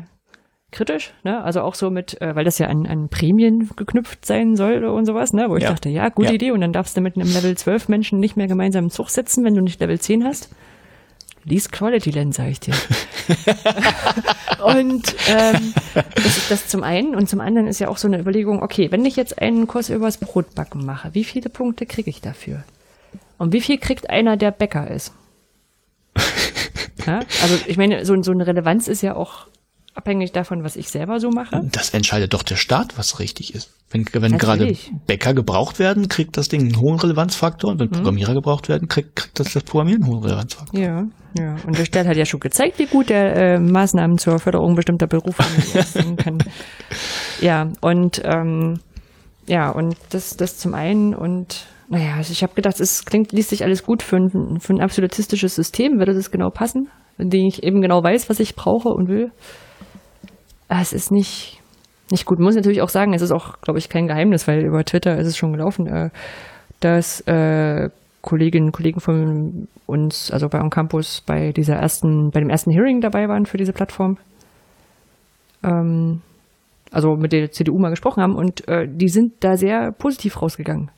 [0.71, 1.43] kritisch, ne?
[1.43, 5.05] Also auch so mit, äh, weil das ja an, an Prämien geknüpft sein soll und
[5.05, 5.47] sowas, ne?
[5.49, 5.71] Wo ich ja.
[5.71, 6.35] dachte, ja, gute ja.
[6.35, 6.53] Idee.
[6.53, 9.45] Und dann darfst du mit einem Level 12 Menschen nicht mehr gemeinsam im Zug sitzen,
[9.45, 10.55] wenn du nicht Level 10 hast.
[11.45, 12.75] Least Quality Lens, sag ich dir.
[14.65, 15.75] und ähm,
[16.15, 17.17] das ist das zum einen.
[17.17, 19.91] Und zum anderen ist ja auch so eine Überlegung, okay, wenn ich jetzt einen Kurs
[19.91, 22.63] übers Brotbacken mache, wie viele Punkte kriege ich dafür?
[23.39, 25.13] Und wie viel kriegt einer, der Bäcker ist?
[27.07, 27.21] Ja?
[27.43, 29.47] Also ich meine, so, so eine Relevanz ist ja auch
[29.95, 31.61] abhängig davon, was ich selber so mache.
[31.71, 33.71] Das entscheidet doch der Staat, was richtig ist.
[33.91, 34.75] Wenn, wenn gerade
[35.07, 37.93] Bäcker gebraucht werden, kriegt das Ding einen hohen Relevanzfaktor und wenn mhm.
[37.93, 40.81] Programmierer gebraucht werden, kriegt, kriegt das, das Programmieren einen hohen Relevanzfaktor.
[40.81, 41.05] Ja,
[41.39, 41.57] ja.
[41.67, 45.07] Und der Staat hat ja schon gezeigt, wie gut er äh, Maßnahmen zur Förderung bestimmter
[45.07, 46.39] Berufe leisten kann.
[47.41, 48.79] Ja, und ähm,
[49.49, 53.51] ja, und das, das zum einen und naja, also ich habe gedacht, es klingt, liest
[53.51, 56.89] sich alles gut für ein, für ein absolutistisches System, würde das genau passen,
[57.19, 59.31] in dem ich eben genau weiß, was ich brauche und will.
[60.69, 61.61] Ah, es ist nicht,
[62.11, 62.41] nicht gut.
[62.41, 65.27] Muss natürlich auch sagen, es ist auch, glaube ich, kein Geheimnis, weil über Twitter ist
[65.27, 66.09] es schon gelaufen, äh,
[66.81, 67.91] dass äh,
[68.23, 72.71] Kolleginnen und Kollegen von uns, also bei On Campus, bei dieser ersten, bei dem ersten
[72.71, 74.17] Hearing dabei waren für diese Plattform.
[75.63, 76.23] Ähm,
[76.91, 80.91] also mit der CDU mal gesprochen haben und äh, die sind da sehr positiv rausgegangen.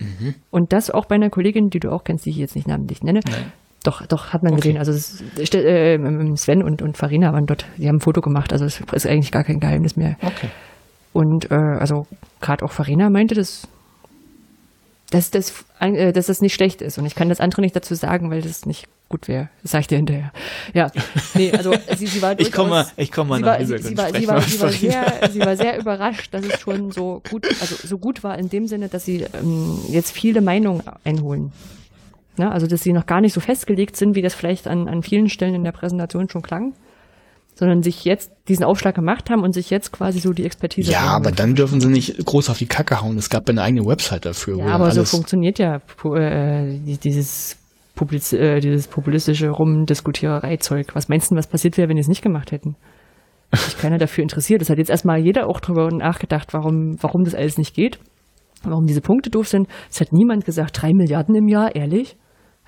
[0.00, 0.34] Mhm.
[0.50, 3.02] Und das auch bei einer Kollegin, die du auch kennst, die ich jetzt nicht namentlich
[3.02, 3.52] nenne, Nein.
[3.86, 4.72] Doch, doch, hat man okay.
[4.72, 4.78] gesehen.
[4.78, 4.92] Also
[5.56, 9.06] äh, Sven und, und Farina waren dort, die haben ein Foto gemacht, also es ist
[9.06, 10.16] eigentlich gar kein Geheimnis mehr.
[10.22, 10.48] Okay.
[11.12, 12.06] Und äh, also
[12.40, 13.68] gerade auch Farina meinte, dass,
[15.10, 16.98] dass, dass, äh, dass das nicht schlecht ist.
[16.98, 19.48] Und ich kann das andere nicht dazu sagen, weil das nicht gut wäre.
[19.62, 20.32] Das sage ich dir hinterher.
[20.74, 20.90] Ja.
[21.34, 24.12] Nee, also sie, sie war Ich komme mal, ich komme mal nach sie, sie, war,
[24.12, 27.76] sie, war, sie, war sehr, sie war sehr überrascht, dass es schon so gut, also
[27.86, 31.52] so gut war in dem Sinne, dass sie ähm, jetzt viele Meinungen einholen.
[32.36, 32.50] Ne?
[32.50, 35.28] Also, dass sie noch gar nicht so festgelegt sind, wie das vielleicht an, an vielen
[35.28, 36.74] Stellen in der Präsentation schon klang,
[37.56, 40.92] sondern sich jetzt diesen Aufschlag gemacht haben und sich jetzt quasi so die Expertise.
[40.92, 43.16] Ja, aber dann dürfen sie nicht groß auf die Kacke hauen.
[43.16, 44.58] Es gab eine eigene Website dafür.
[44.58, 47.56] Ja, aber so funktioniert ja äh, dieses,
[47.94, 50.94] Publiz äh, dieses populistische Rumdiskutiererei-Zeug.
[50.94, 52.76] Was meinst du, was passiert wäre, wenn die es nicht gemacht hätten?
[53.52, 54.60] Sich keiner dafür interessiert.
[54.60, 57.98] Das hat jetzt erstmal jeder auch drüber nachgedacht, warum, warum das alles nicht geht.
[58.64, 59.66] Warum diese Punkte doof sind.
[59.90, 62.16] Es hat niemand gesagt, drei Milliarden im Jahr, ehrlich?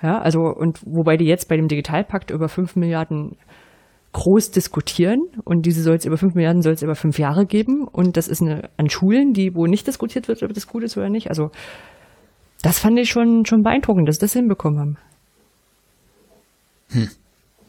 [0.01, 3.35] Ja, also, und wobei die jetzt bei dem Digitalpakt über fünf Milliarden
[4.11, 7.87] groß diskutieren und diese soll es über fünf Milliarden soll es über fünf Jahre geben
[7.87, 10.97] und das ist eine, an Schulen, die, wo nicht diskutiert wird, ob das gut ist
[10.97, 11.29] oder nicht.
[11.29, 11.51] Also,
[12.63, 14.97] das fand ich schon, schon beeindruckend, dass sie das hinbekommen haben.
[16.91, 17.09] Hm.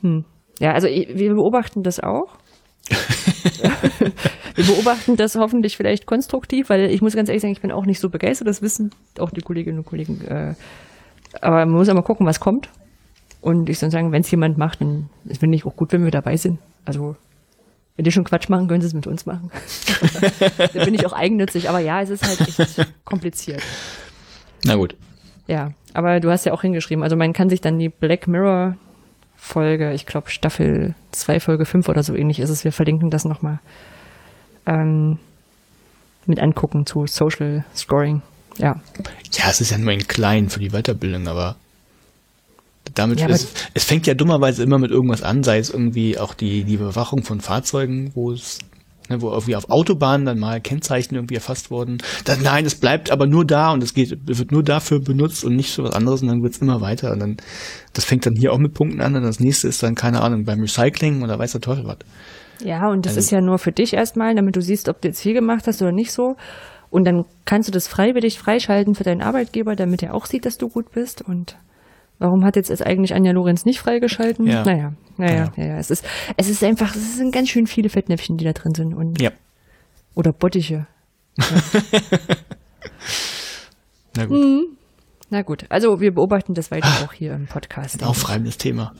[0.00, 0.24] Hm.
[0.60, 2.36] Ja, also wir beobachten das auch.
[4.54, 7.84] wir beobachten das hoffentlich vielleicht konstruktiv, weil ich muss ganz ehrlich sagen, ich bin auch
[7.84, 10.22] nicht so begeistert, das wissen auch die Kolleginnen und Kollegen.
[10.22, 10.54] Äh,
[11.40, 12.70] aber man muss auch mal gucken, was kommt.
[13.40, 16.10] Und ich soll sagen, wenn es jemand macht, dann finde ich auch gut, wenn wir
[16.10, 16.58] dabei sind.
[16.84, 17.16] Also
[17.96, 19.50] wenn die schon Quatsch machen, können sie es mit uns machen.
[20.74, 21.68] da bin ich auch eigennützig.
[21.68, 23.62] Aber ja, es ist halt echt kompliziert.
[24.64, 24.96] Na gut.
[25.46, 27.02] Ja, aber du hast ja auch hingeschrieben.
[27.02, 28.76] Also man kann sich dann die Black Mirror
[29.36, 32.64] Folge, ich glaube Staffel 2, Folge 5 oder so ähnlich ist es.
[32.64, 33.58] Wir verlinken das nochmal
[34.66, 35.18] ähm,
[36.26, 38.22] mit angucken zu Social Scoring.
[38.58, 38.80] Ja.
[39.32, 41.56] Ja, es ist ja nur ein klein für die Weiterbildung, aber
[42.94, 46.34] damit ja, es, es fängt ja dummerweise immer mit irgendwas an, sei es irgendwie auch
[46.34, 48.58] die, die Überwachung von Fahrzeugen, wo es
[49.10, 51.98] ne, wo irgendwie auf Autobahnen dann mal Kennzeichen irgendwie erfasst wurden.
[52.24, 55.56] Dann, nein, es bleibt aber nur da und es geht, wird nur dafür benutzt und
[55.56, 57.12] nicht für was anderes und dann wird es immer weiter.
[57.12, 57.36] Und dann,
[57.92, 60.44] das fängt dann hier auch mit Punkten an und das nächste ist dann, keine Ahnung,
[60.44, 61.98] beim Recycling oder weiß der Teufel was.
[62.64, 65.08] Ja, und das also, ist ja nur für dich erstmal, damit du siehst, ob du
[65.08, 66.36] jetzt viel gemacht hast oder nicht so.
[66.90, 70.58] Und dann kannst du das freiwillig freischalten für deinen Arbeitgeber, damit er auch sieht, dass
[70.58, 71.56] du gut bist und
[72.20, 74.46] Warum hat jetzt eigentlich Anja Lorenz nicht freigeschalten?
[74.46, 74.62] Ja.
[74.62, 75.64] Naja, naja, ja.
[75.64, 76.04] ja, Es ist,
[76.36, 78.92] es ist einfach, es sind ganz schön viele Fettnäpfchen, die da drin sind.
[78.92, 79.30] Und, ja.
[80.14, 80.86] Oder Bottiche.
[81.38, 81.44] Ja.
[84.16, 84.38] Na gut.
[84.38, 84.66] Mhm.
[85.30, 88.02] Na gut, also wir beobachten das weiter ah, auch hier im Podcast.
[88.02, 88.92] Ein aufreibendes Thema.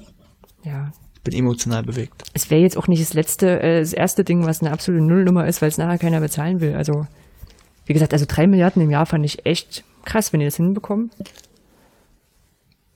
[0.65, 0.91] Ja.
[1.17, 2.23] Ich bin emotional bewegt.
[2.33, 5.47] Es wäre jetzt auch nicht das letzte, äh, das erste Ding, was eine absolute Nullnummer
[5.47, 6.75] ist, weil es nachher keiner bezahlen will.
[6.75, 7.07] Also,
[7.85, 11.11] wie gesagt, also drei Milliarden im Jahr fand ich echt krass, wenn ihr das hinbekommen.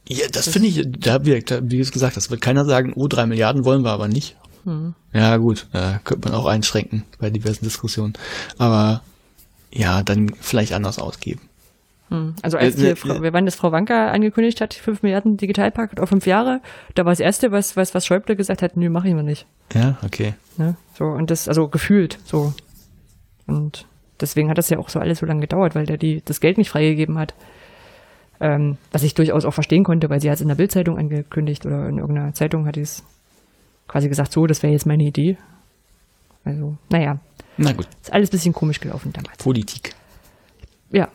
[0.09, 3.27] Ja, das, das finde ich, da wie, wie gesagt, das wird keiner sagen, oh, drei
[3.27, 4.37] Milliarden wollen wir aber nicht.
[4.65, 4.95] Hm.
[5.13, 8.15] Ja, gut, äh, könnte man auch einschränken bei diversen Diskussionen.
[8.59, 9.03] Aber
[9.73, 11.41] ja, dann vielleicht anders ausgeben.
[12.11, 12.35] Hm.
[12.43, 16.01] Also als äh, die, Frau, wir waren das Frau Wanka angekündigt hat, fünf Milliarden Digitalpakt
[16.01, 16.61] auf fünf Jahre,
[16.95, 19.47] da war das erste, was, was, was Schäuble gesagt hat, nö, mach ich mal nicht.
[19.73, 20.35] Ja, okay.
[20.57, 20.77] Ne?
[20.99, 22.53] So, und das, also gefühlt, so.
[23.47, 23.87] Und
[24.21, 26.59] deswegen hat das ja auch so alles so lange gedauert, weil der die, das Geld
[26.59, 27.35] nicht freigegeben hat.
[28.45, 31.65] Ähm, was ich durchaus auch verstehen konnte, weil sie hat es in der Bildzeitung angekündigt
[31.65, 33.03] oder in irgendeiner Zeitung hat es
[33.89, 35.39] quasi gesagt, so, das wäre jetzt meine Idee.
[36.45, 37.21] Also, naja.
[37.57, 37.89] Na gut.
[38.03, 39.39] Ist alles ein bisschen komisch gelaufen damals.
[39.39, 39.95] Politik.
[40.91, 41.09] Ja.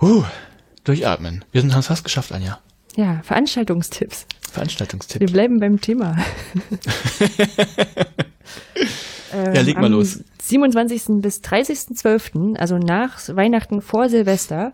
[0.00, 0.22] Huh,
[0.84, 1.44] durchatmen.
[1.50, 2.60] Wir sind, haben es fast geschafft, Anja.
[2.94, 4.26] Ja, Veranstaltungstipps.
[4.48, 5.20] Veranstaltungstipps.
[5.20, 6.16] Wir bleiben beim Thema.
[9.32, 10.22] ähm, ja, leg mal los.
[10.48, 11.20] 27.
[11.20, 14.72] bis 30.12., also nach Weihnachten vor Silvester,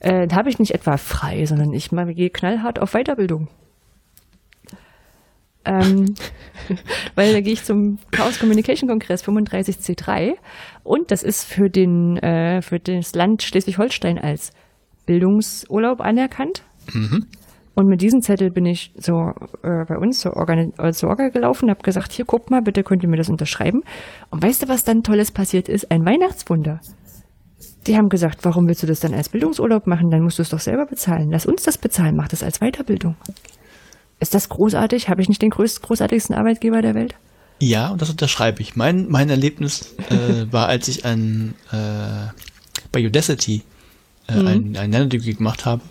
[0.00, 3.48] äh, da habe ich nicht etwa frei, sondern ich gehe knallhart auf Weiterbildung.
[5.66, 6.14] Ähm,
[7.14, 10.36] weil da gehe ich zum Chaos Communication Kongress 35C3
[10.84, 14.52] und das ist für den äh, für das Land Schleswig-Holstein als
[15.04, 16.62] Bildungsurlaub anerkannt.
[16.94, 17.26] Mhm.
[17.74, 19.32] Und mit diesem Zettel bin ich so
[19.62, 22.82] äh, bei uns zur Orga, äh, zur Orga gelaufen, habe gesagt, hier guck mal, bitte
[22.82, 23.82] könnt ihr mir das unterschreiben.
[24.30, 25.90] Und weißt du, was dann Tolles passiert ist?
[25.90, 26.80] Ein Weihnachtswunder.
[27.86, 30.10] Die haben gesagt, warum willst du das dann als Bildungsurlaub machen?
[30.10, 31.30] Dann musst du es doch selber bezahlen.
[31.30, 33.16] Lass uns das bezahlen, mach das als Weiterbildung.
[34.18, 35.08] Ist das großartig?
[35.08, 37.14] Habe ich nicht den größten, großartigsten Arbeitgeber der Welt?
[37.58, 38.76] Ja, und das unterschreibe ich.
[38.76, 42.28] Mein, mein Erlebnis äh, war, als ich ein, äh,
[42.92, 43.62] bei Udacity
[44.30, 44.46] äh, mhm.
[44.46, 45.82] ein, ein Nanodegree gemacht habe,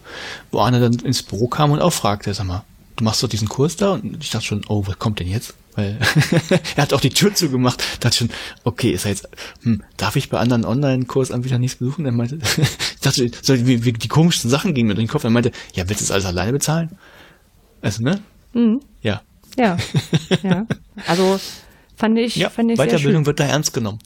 [0.51, 2.63] wo einer dann ins Büro kam und auch fragte, sag mal,
[2.95, 3.93] du machst doch diesen Kurs da?
[3.93, 5.53] Und ich dachte schon, oh, was kommt denn jetzt?
[5.75, 5.97] Weil
[6.75, 7.79] er hat auch die Tür zugemacht.
[7.99, 8.29] Da dachte schon,
[8.63, 9.27] okay, ist er jetzt,
[9.63, 12.05] hm, darf ich bei anderen Online-Kursanbietern nichts besuchen?
[12.05, 15.23] Er meinte, ich dachte, so, wie, wie die komischsten Sachen gingen mir durch den Kopf.
[15.23, 16.97] Er meinte, ja, willst du das alles alleine bezahlen?
[17.81, 18.19] Also, ne?
[18.53, 18.81] Mhm.
[19.01, 19.21] Ja.
[19.57, 19.77] Ja.
[20.43, 20.65] ja.
[21.07, 21.39] Also
[21.95, 23.99] fand ich, ja, fand ich Weiterbildung wird da ernst genommen.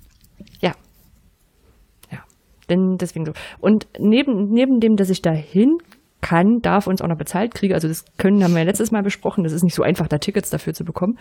[2.73, 3.33] Denn deswegen so.
[3.59, 5.77] Und neben, neben dem, dass ich da hin
[6.21, 9.03] kann, darf uns auch noch bezahlt kriege, also das können, haben wir ja letztes Mal
[9.03, 11.17] besprochen, das ist nicht so einfach, da Tickets dafür zu bekommen.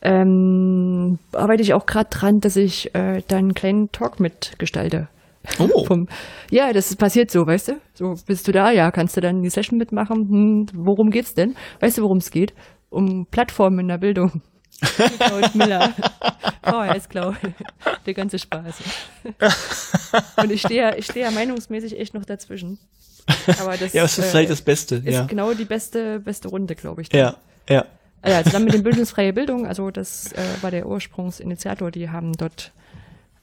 [0.00, 5.08] Ähm, arbeite ich auch gerade dran, dass ich äh, da einen kleinen Talk mitgestalte.
[5.60, 5.84] Oh.
[5.86, 6.08] Vom,
[6.50, 7.72] ja, das passiert so, weißt du?
[7.94, 8.72] So, bist du da?
[8.72, 10.28] Ja, kannst du dann die Session mitmachen?
[10.28, 11.54] Hm, worum geht's denn?
[11.80, 12.52] Weißt du, worum es geht?
[12.90, 14.42] Um Plattformen in der Bildung.
[15.18, 15.92] Klaus Miller.
[16.62, 17.34] VHS Klau.
[18.06, 18.76] Der ganze Spaß.
[20.36, 22.78] Und ich stehe ich stehe ja meinungsmäßig echt noch dazwischen.
[23.60, 24.96] Aber das, ja, das ist äh, vielleicht das Beste.
[24.96, 25.26] Ist ja.
[25.26, 27.08] genau die beste, beste Runde, glaube ich.
[27.08, 27.20] Dann.
[27.20, 27.36] Ja,
[27.68, 27.84] ja.
[28.24, 32.72] Ja, zusammen mit dem Bildungsfreie Bildung, also das äh, war der Ursprungsinitiator, die haben dort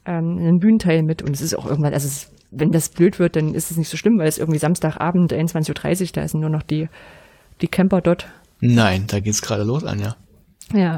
[0.06, 3.35] ähm, einen Bühnenteil mit und es ist auch irgendwann, also es, wenn das blöd wird,
[3.35, 6.50] dann ist es nicht so schlimm, weil es irgendwie Samstagabend 21.30 Uhr, da sind nur
[6.50, 6.88] noch die,
[7.59, 8.27] die Camper dort.
[8.61, 10.06] Nein, da geht's gerade los, Anja.
[10.06, 10.16] Ja,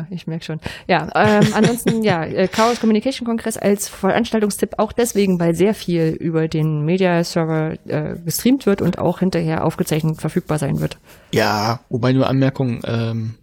[0.10, 0.60] ich merke schon.
[0.88, 6.10] Ja, ähm, ansonsten, ja, äh, Chaos Communication Kongress als Veranstaltungstipp auch deswegen, weil sehr viel
[6.10, 10.98] über den Media-Server äh, gestreamt wird und auch hinterher aufgezeichnet verfügbar sein wird.
[11.34, 13.36] Ja, wobei nur Anmerkung, ähm,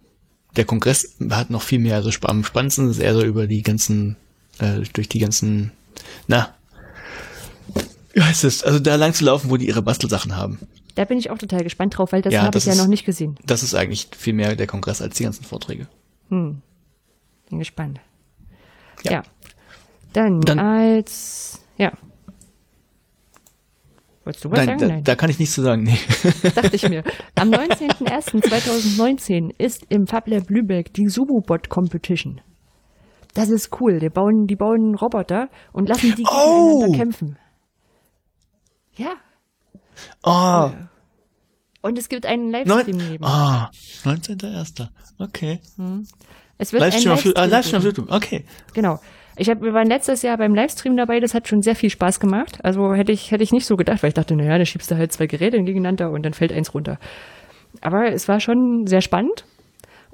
[0.55, 4.15] der Kongress hat noch viel mehr, also am spannendsten ist eher so über die ganzen,
[4.59, 5.71] äh, durch die ganzen,
[6.27, 6.53] na,
[8.13, 10.59] wie heißt es, also da lang zu laufen, wo die ihre Bastelsachen haben.
[10.95, 12.87] Da bin ich auch total gespannt drauf, weil das Ja, habe ich ja ist- noch
[12.87, 13.37] nicht gesehen.
[13.45, 15.87] Das ist eigentlich viel mehr der Kongress als die ganzen Vorträge.
[16.29, 16.61] Hm.
[17.49, 17.99] Bin gespannt.
[19.03, 19.11] Ja.
[19.11, 19.23] Ja.
[20.13, 21.91] Dann, Dann- als, ja.
[24.25, 24.79] Wolltest du was Nein, sagen?
[24.79, 25.03] da, Nein.
[25.03, 25.83] da kann ich nichts zu sagen.
[25.83, 25.97] Nee.
[26.55, 27.03] dachte ich mir.
[27.35, 32.41] Am 19.01.2019 ist im FabLab Lübeck die Subobot Competition.
[33.33, 33.99] Das ist cool.
[33.99, 36.79] Die bauen, die bauen Roboter und lassen die Oh!
[36.81, 37.37] gegeneinander kämpfen.
[38.95, 39.13] Ja.
[40.23, 40.71] Oh,
[41.81, 43.23] Und es gibt einen Livestream neben.
[43.23, 43.69] ah,
[44.03, 44.89] 19.01.
[45.19, 45.59] Okay.
[46.59, 47.85] Es wird Livestream auf, ah, Livestream auf.
[47.85, 48.11] YouTube.
[48.11, 48.45] Okay.
[48.73, 48.99] Genau.
[49.37, 52.19] Ich hab, wir waren letztes Jahr beim Livestream dabei, das hat schon sehr viel Spaß
[52.19, 52.59] gemacht.
[52.61, 54.97] Also hätte ich, hätte ich nicht so gedacht, weil ich dachte, naja, da schiebst du
[54.97, 56.99] halt zwei Geräte gegeneinander und dann fällt eins runter.
[57.79, 59.45] Aber es war schon sehr spannend.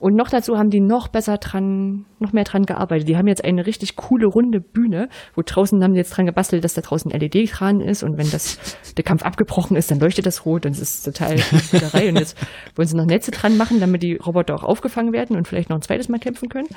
[0.06, 3.10] Und noch dazu haben die noch besser dran, noch mehr dran gearbeitet.
[3.10, 6.64] Die haben jetzt eine richtig coole runde Bühne, wo draußen haben die jetzt dran gebastelt,
[6.64, 10.28] dass da draußen LED dran ist und wenn das, der Kampf abgebrochen ist, dann leuchtet
[10.28, 12.10] das rot, ist es total Spielerei.
[12.10, 12.38] und jetzt
[12.76, 15.78] wollen sie noch Netze dran machen, damit die Roboter auch aufgefangen werden und vielleicht noch
[15.78, 16.68] ein zweites Mal kämpfen können.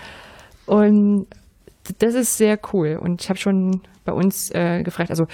[0.64, 1.26] Und
[1.98, 2.98] das ist sehr cool.
[2.98, 5.26] Und ich habe schon bei uns äh, gefragt, also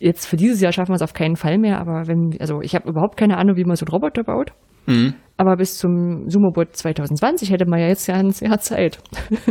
[0.00, 2.74] jetzt für dieses Jahr schaffen wir es auf keinen Fall mehr, aber wenn, also ich
[2.74, 4.52] habe überhaupt keine Ahnung, wie man so einen Roboter baut.
[4.86, 5.14] Mhm.
[5.36, 8.98] Aber bis zum Sumobot 2020 hätte man ja jetzt ja ein Jahr Zeit.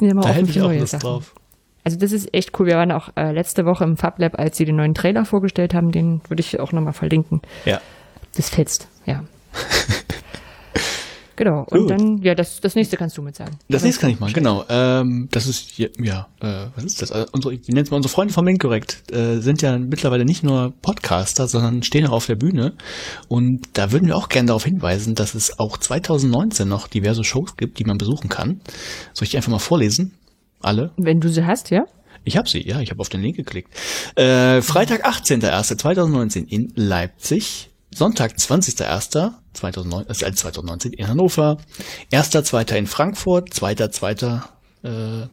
[0.00, 1.00] Ja Da hätte ich auch Lust Sachen.
[1.02, 1.34] drauf.
[1.84, 2.66] Also das ist echt cool.
[2.66, 5.90] Wir waren auch äh, letzte Woche im FabLab, als sie den neuen Trailer vorgestellt haben.
[5.90, 7.40] Den würde ich auch nochmal verlinken.
[7.64, 7.80] Ja.
[8.36, 9.24] Das fetzt, ja.
[11.38, 11.64] genau.
[11.70, 11.90] Und Gut.
[11.90, 13.58] dann, ja, das, das nächste kannst du mit sagen.
[13.70, 14.64] Das nächste kann ich machen, genau.
[14.68, 17.10] Ähm, das ist, hier- ja, äh, was ist das?
[17.10, 20.74] Also unsere, wie nennt man unsere Freunde vom Inkorrekt, äh, sind ja mittlerweile nicht nur
[20.82, 22.74] Podcaster, sondern stehen auch auf der Bühne.
[23.28, 27.56] Und da würden wir auch gerne darauf hinweisen, dass es auch 2019 noch diverse Shows
[27.56, 28.60] gibt, die man besuchen kann.
[29.14, 30.12] Soll ich die einfach mal vorlesen?
[30.60, 30.90] Alle?
[30.98, 31.84] Wenn du sie hast, ja?
[32.24, 33.72] Ich habe sie, ja, ich habe auf den Link geklickt.
[34.16, 37.70] Äh, Freitag, 18.01.2019 in Leipzig.
[37.94, 38.34] Sonntag,
[39.62, 41.58] 20.01.2019 äh, 2019 in Hannover.
[42.12, 42.74] 1.2.
[42.76, 43.50] in Frankfurt.
[43.50, 44.42] 2.2.
[44.82, 45.28] Äh,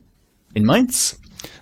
[0.53, 1.19] in Mainz.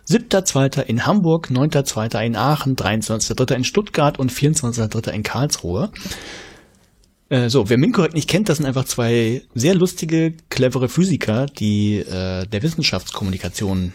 [0.08, 0.82] 7.2.
[0.84, 1.50] in Hamburg.
[1.50, 2.26] 9.2.
[2.26, 2.76] in Aachen.
[2.76, 3.56] 23.3.
[3.56, 5.12] in Stuttgart und 24.3.
[5.12, 5.92] in Karlsruhe.
[7.30, 11.98] Äh, So, wer Minkorrekt nicht kennt, das sind einfach zwei sehr lustige, clevere Physiker, die
[11.98, 13.94] äh, der Wissenschaftskommunikation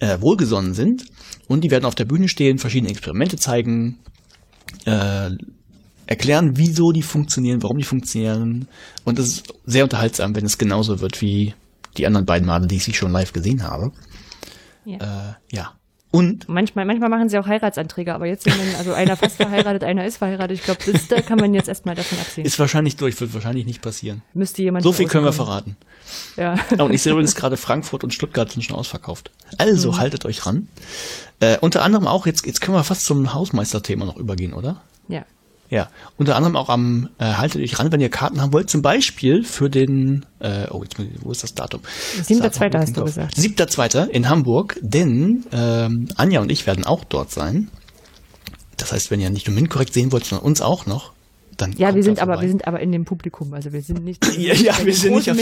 [0.00, 1.06] äh, wohlgesonnen sind.
[1.48, 3.98] Und die werden auf der Bühne stehen, verschiedene Experimente zeigen,
[4.84, 5.30] äh,
[6.12, 8.68] erklären, wieso die funktionieren, warum die funktionieren.
[9.04, 11.54] Und es ist sehr unterhaltsam, wenn es genauso wird wie
[11.96, 13.92] die anderen beiden Male, die ich schon live gesehen habe.
[14.84, 14.96] Ja.
[14.98, 15.72] Äh, ja.
[16.10, 19.82] Und Manchmal, manchmal machen sie auch Heiratsanträge, aber jetzt sind dann, also einer fast verheiratet,
[19.82, 20.58] einer ist verheiratet.
[20.58, 22.44] Ich glaube, da kann man jetzt erstmal davon absehen.
[22.44, 24.20] ist wahrscheinlich durch, wird wahrscheinlich nicht passieren.
[24.34, 25.78] Müsste jemand So viel können wir verraten.
[26.36, 26.56] Ja.
[26.76, 29.30] Ja, und ich sehe übrigens gerade Frankfurt und Stuttgart sind schon ausverkauft.
[29.56, 30.68] Also haltet euch ran.
[31.40, 34.82] Äh, unter anderem auch, jetzt, jetzt können wir fast zum Hausmeisterthema noch übergehen, oder?
[35.08, 35.24] ja.
[35.72, 38.82] Ja, unter anderem auch am, äh, haltet euch ran, wenn ihr Karten haben wollt, zum
[38.82, 41.80] Beispiel für den, äh, oh, jetzt, muss ich- wo ist das Datum?
[42.22, 42.76] 7.2.
[42.78, 43.34] hast du gesagt.
[43.38, 44.08] 7.2.
[44.10, 47.70] in Hamburg, denn ähm, Anja und ich werden auch dort sein.
[48.76, 51.12] Das heißt, wenn ihr nicht nur Min korrekt sehen wollt, sondern uns auch noch,
[51.56, 53.54] dann Ja, wir sind aber, wir sind aber in dem Publikum.
[53.54, 54.22] Also wir sind nicht.
[54.38, 55.36] Ja, ja, wir sind nicht auf-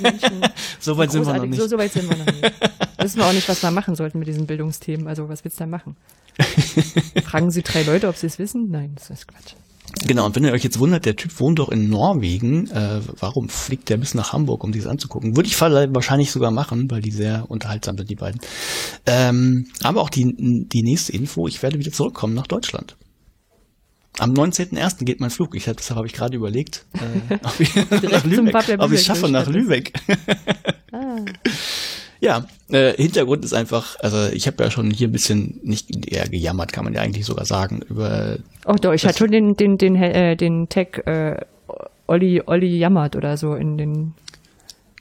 [0.00, 0.42] Menschen.
[0.80, 1.60] So weit sind wir noch nicht.
[1.60, 2.52] So, so weit sind wir noch nicht.
[2.98, 5.08] Wissen wir auch nicht, was wir machen sollten mit diesen Bildungsthemen.
[5.08, 5.96] Also was willst du da machen?
[7.24, 8.70] Fragen Sie drei Leute, ob sie es wissen?
[8.70, 9.54] Nein, das ist Quatsch.
[10.06, 13.48] Genau, und wenn ihr euch jetzt wundert, der Typ wohnt doch in Norwegen, äh, warum
[13.48, 15.36] fliegt der bis nach Hamburg, um sich das anzugucken?
[15.36, 18.40] Würde ich wahrscheinlich sogar machen, weil die sehr unterhaltsam sind, die beiden.
[19.06, 20.34] Ähm, aber auch die,
[20.66, 22.96] die nächste Info, ich werde wieder zurückkommen nach Deutschland.
[24.18, 25.04] Am 19.01.
[25.04, 25.54] geht mein Flug.
[25.54, 29.28] Ich hab, deshalb habe ich gerade überlegt, äh, ob ich nach Lübeck, ob ich schaffe
[29.28, 29.46] nach.
[29.48, 29.92] Lübeck.
[30.92, 31.20] Ah,
[32.22, 36.28] Ja, äh, Hintergrund ist einfach, also ich habe ja schon hier ein bisschen nicht eher
[36.28, 39.76] gejammert, kann man ja eigentlich sogar sagen, über oh doch, ich hatte schon den, den,
[39.76, 41.44] den, äh, den Tag äh,
[42.06, 44.14] Olli, Olli jammert oder so in den.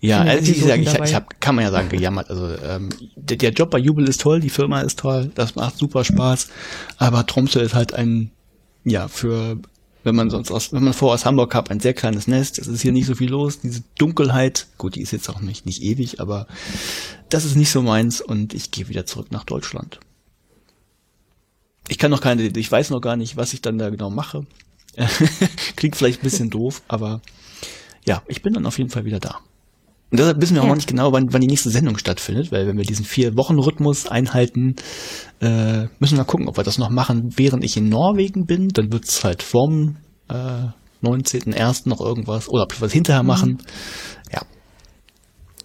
[0.01, 2.31] Ja, in den also ich, sag, ich, ich hab, kann man ja sagen, gejammert.
[2.31, 5.77] Also ähm, der, der Job bei Jubel ist toll, die Firma ist toll, das macht
[5.77, 6.49] super Spaß.
[6.97, 8.31] Aber Tromsø ist halt ein,
[8.83, 9.57] ja, für
[10.03, 12.59] wenn man sonst aus, wenn man vor aus Hamburg hat, ein sehr kleines Nest.
[12.59, 13.59] Es ist hier nicht so viel los.
[13.59, 16.47] Diese Dunkelheit, gut, die ist jetzt auch nicht nicht ewig, aber
[17.29, 19.99] das ist nicht so meins und ich gehe wieder zurück nach Deutschland.
[21.87, 24.45] Ich kann noch keine, ich weiß noch gar nicht, was ich dann da genau mache.
[25.75, 27.21] Klingt vielleicht ein bisschen doof, aber
[28.05, 29.39] ja, ich bin dann auf jeden Fall wieder da.
[30.11, 30.69] Und deshalb wissen wir auch Ja.
[30.71, 34.75] noch nicht genau, wann, wann die nächste Sendung stattfindet, weil wenn wir diesen Vier-Wochen-Rhythmus einhalten,
[35.41, 38.67] äh, müssen wir gucken, ob wir das noch machen, während ich in Norwegen bin.
[38.69, 39.95] Dann wird's halt vom
[40.29, 40.33] äh,
[41.01, 41.87] 19.01.
[41.87, 43.59] noch irgendwas, oder ob wir was hinterher machen.
[44.33, 44.41] Ja,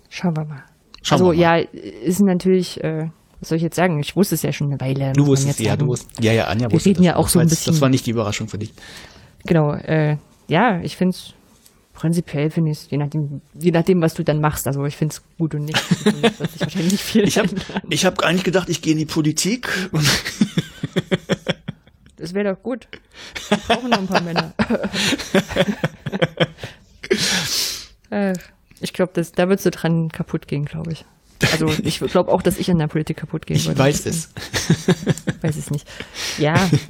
[0.08, 0.62] Schauen wir mal.
[1.02, 1.60] Schauen also wir mal.
[1.62, 3.08] ja, ist natürlich, äh,
[3.40, 3.98] was soll ich jetzt sagen?
[3.98, 5.12] Ich wusste es ja schon eine Weile.
[5.12, 7.06] Du wusstest, ja, du wusstest, ja, ja, Anja Wir wusste reden das.
[7.06, 8.72] ja auch das so war ein jetzt- Das bisschen- war nicht die Überraschung für dich.
[9.44, 10.16] Genau, äh,
[10.48, 11.34] ja, ich finde es
[11.96, 14.66] prinzipiell finde ich je nachdem, je nachdem, was du dann machst.
[14.66, 15.80] Also ich finde es gut und nicht.
[16.22, 17.26] Das wird sich wahrscheinlich nicht viel.
[17.26, 17.48] Ich habe
[17.90, 19.68] ich hab eigentlich gedacht, ich gehe in die Politik.
[22.16, 22.86] Das wäre doch gut.
[23.48, 24.54] Wir brauchen noch ein paar Männer.
[28.10, 28.34] äh,
[28.80, 31.04] ich glaube, da würdest du dran kaputt gehen, glaube ich.
[31.52, 33.78] Also ich glaube auch, dass ich an der Politik kaputt gehen ich würde.
[33.78, 34.30] weiß es.
[35.42, 35.86] Weiß es nicht.
[36.38, 36.70] Ja,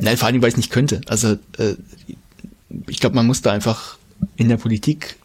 [0.00, 1.00] Nein, vor allem, weil ich nicht könnte.
[1.06, 1.74] Also äh,
[2.88, 3.98] ich glaube, man muss da einfach
[4.36, 5.16] in der Politik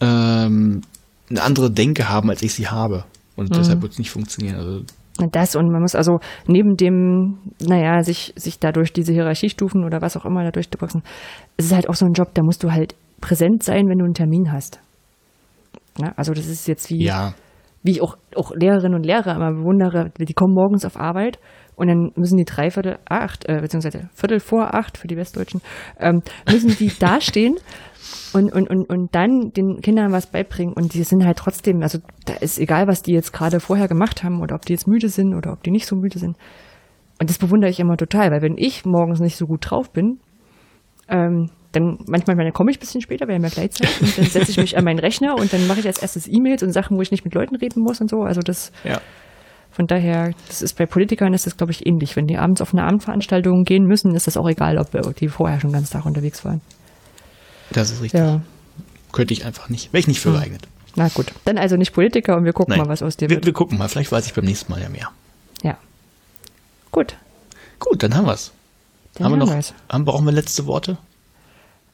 [0.00, 0.82] ähm,
[1.30, 3.04] eine andere Denke haben, als ich sie habe.
[3.36, 4.56] Und deshalb wird es nicht funktionieren.
[4.56, 4.82] Also
[5.32, 10.16] das und man muss also neben dem, naja, sich, sich dadurch diese Hierarchiestufen oder was
[10.16, 11.02] auch immer da durchboxen,
[11.56, 14.04] es ist halt auch so ein Job, da musst du halt präsent sein, wenn du
[14.04, 14.78] einen Termin hast.
[15.98, 17.34] Na, also das ist jetzt wie, ja,
[17.82, 21.38] wie ich auch, auch Lehrerinnen und Lehrer immer bewundere, die kommen morgens auf Arbeit
[21.80, 25.62] und dann müssen die dreiviertel acht, äh, beziehungsweise Viertel vor acht für die Westdeutschen,
[25.98, 27.56] ähm, müssen die dastehen
[28.34, 31.98] und, und, und, und dann den Kindern was beibringen und die sind halt trotzdem, also
[32.26, 35.08] da ist egal, was die jetzt gerade vorher gemacht haben oder ob die jetzt müde
[35.08, 36.36] sind oder ob die nicht so müde sind.
[37.18, 40.20] Und das bewundere ich immer total, weil wenn ich morgens nicht so gut drauf bin,
[41.08, 44.50] ähm, dann manchmal dann komme ich ein bisschen später, haben ja Gleitzeit und dann setze
[44.50, 47.02] ich mich an meinen Rechner und dann mache ich als erstes E-Mails und Sachen, wo
[47.02, 48.22] ich nicht mit Leuten reden muss und so.
[48.22, 49.00] Also das, ja.
[49.72, 52.16] Von daher, das ist bei Politikern ist das, glaube ich, ähnlich.
[52.16, 55.28] Wenn die abends auf eine Abendveranstaltung gehen müssen, ist das auch egal, ob äh, die
[55.28, 56.60] vorher schon den ganzen Tag unterwegs waren.
[57.70, 58.20] Das ist richtig.
[58.20, 58.40] Ja,
[59.12, 59.92] Könnte ich einfach nicht.
[59.92, 60.36] Wäre ich nicht für Hm.
[60.36, 60.68] geeignet.
[60.96, 61.32] na gut.
[61.44, 62.84] Dann also nicht Politiker und wir gucken Nein.
[62.86, 63.46] mal, was aus dir wir, wird.
[63.46, 63.88] wir gucken mal.
[63.88, 65.08] Vielleicht weiß ich beim nächsten Mal ja mehr.
[65.62, 65.76] Ja.
[66.90, 67.16] Gut.
[67.78, 68.52] Gut, dann haben wir's.
[69.14, 69.72] Dann haben wir noch, wir's.
[69.88, 70.98] haben, brauchen wir letzte Worte?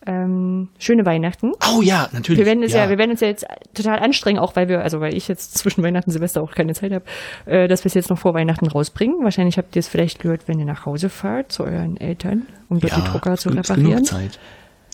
[0.06, 1.52] Ähm, schöne Weihnachten.
[1.74, 2.38] Oh ja, natürlich.
[2.38, 2.88] Wir werden, uns ja.
[2.88, 3.44] wir werden uns ja jetzt
[3.74, 6.74] total anstrengen, auch weil wir, also weil ich jetzt zwischen Weihnachten und Silvester auch keine
[6.74, 7.04] Zeit habe,
[7.46, 9.24] äh, dass wir es jetzt noch vor Weihnachten rausbringen.
[9.24, 12.78] Wahrscheinlich habt ihr es vielleicht gehört, wenn ihr nach Hause fahrt zu euren Eltern, um
[12.78, 13.90] dort die Drucker zu es reparieren.
[13.90, 14.38] genug Zeit.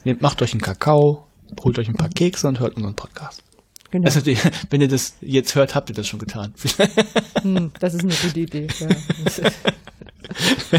[0.04, 1.26] Nehmt, macht euch einen Kakao,
[1.62, 3.42] holt euch ein paar Kekse und hört unseren Podcast.
[3.90, 4.08] Genau.
[4.08, 6.54] Natürlich, wenn ihr das jetzt hört, habt ihr das schon getan.
[7.42, 8.68] Hm, das ist eine gute Idee.
[8.78, 8.88] Ja.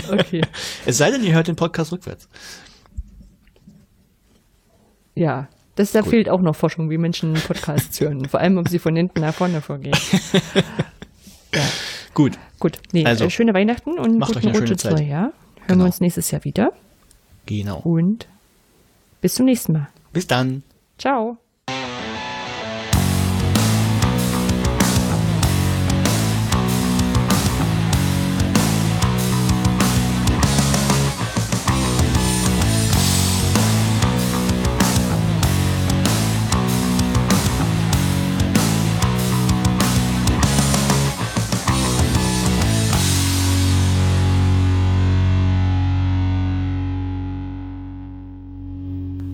[0.10, 0.42] Okay.
[0.86, 2.30] es sei denn, ihr hört den Podcast rückwärts.
[5.16, 5.48] Ja.
[5.76, 6.10] Das, da Gut.
[6.12, 8.26] fehlt auch noch Forschung, wie Menschen Podcasts hören.
[8.30, 9.96] Vor allem, ob sie von hinten nach vorne vorgehen.
[11.56, 11.62] ja.
[12.14, 12.78] Gut, Gut.
[12.92, 14.94] Nee, Also, äh, schöne Weihnachten und macht guten euch eine Rutsch schöne ins Zeit.
[14.94, 15.22] neue Jahr.
[15.24, 15.34] Hören
[15.68, 15.80] Genau.
[15.80, 16.74] wir uns nächstes Jahr wieder.
[17.48, 17.80] genau.
[17.80, 18.28] Und
[19.22, 19.88] bis zum nächsten Mal.
[20.12, 20.62] Bis dann.
[21.00, 21.38] Ciao.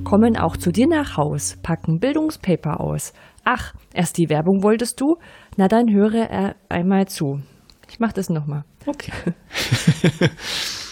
[0.10, 3.14] Kommen auch zu dir nach Haus, packen Bildungspaper aus.
[3.44, 5.18] Ach, erst die Werbung wolltest du?
[5.56, 7.42] Na dann höre er einmal zu.
[7.92, 8.64] Ich mach das nochmal.
[8.88, 9.12] Okay.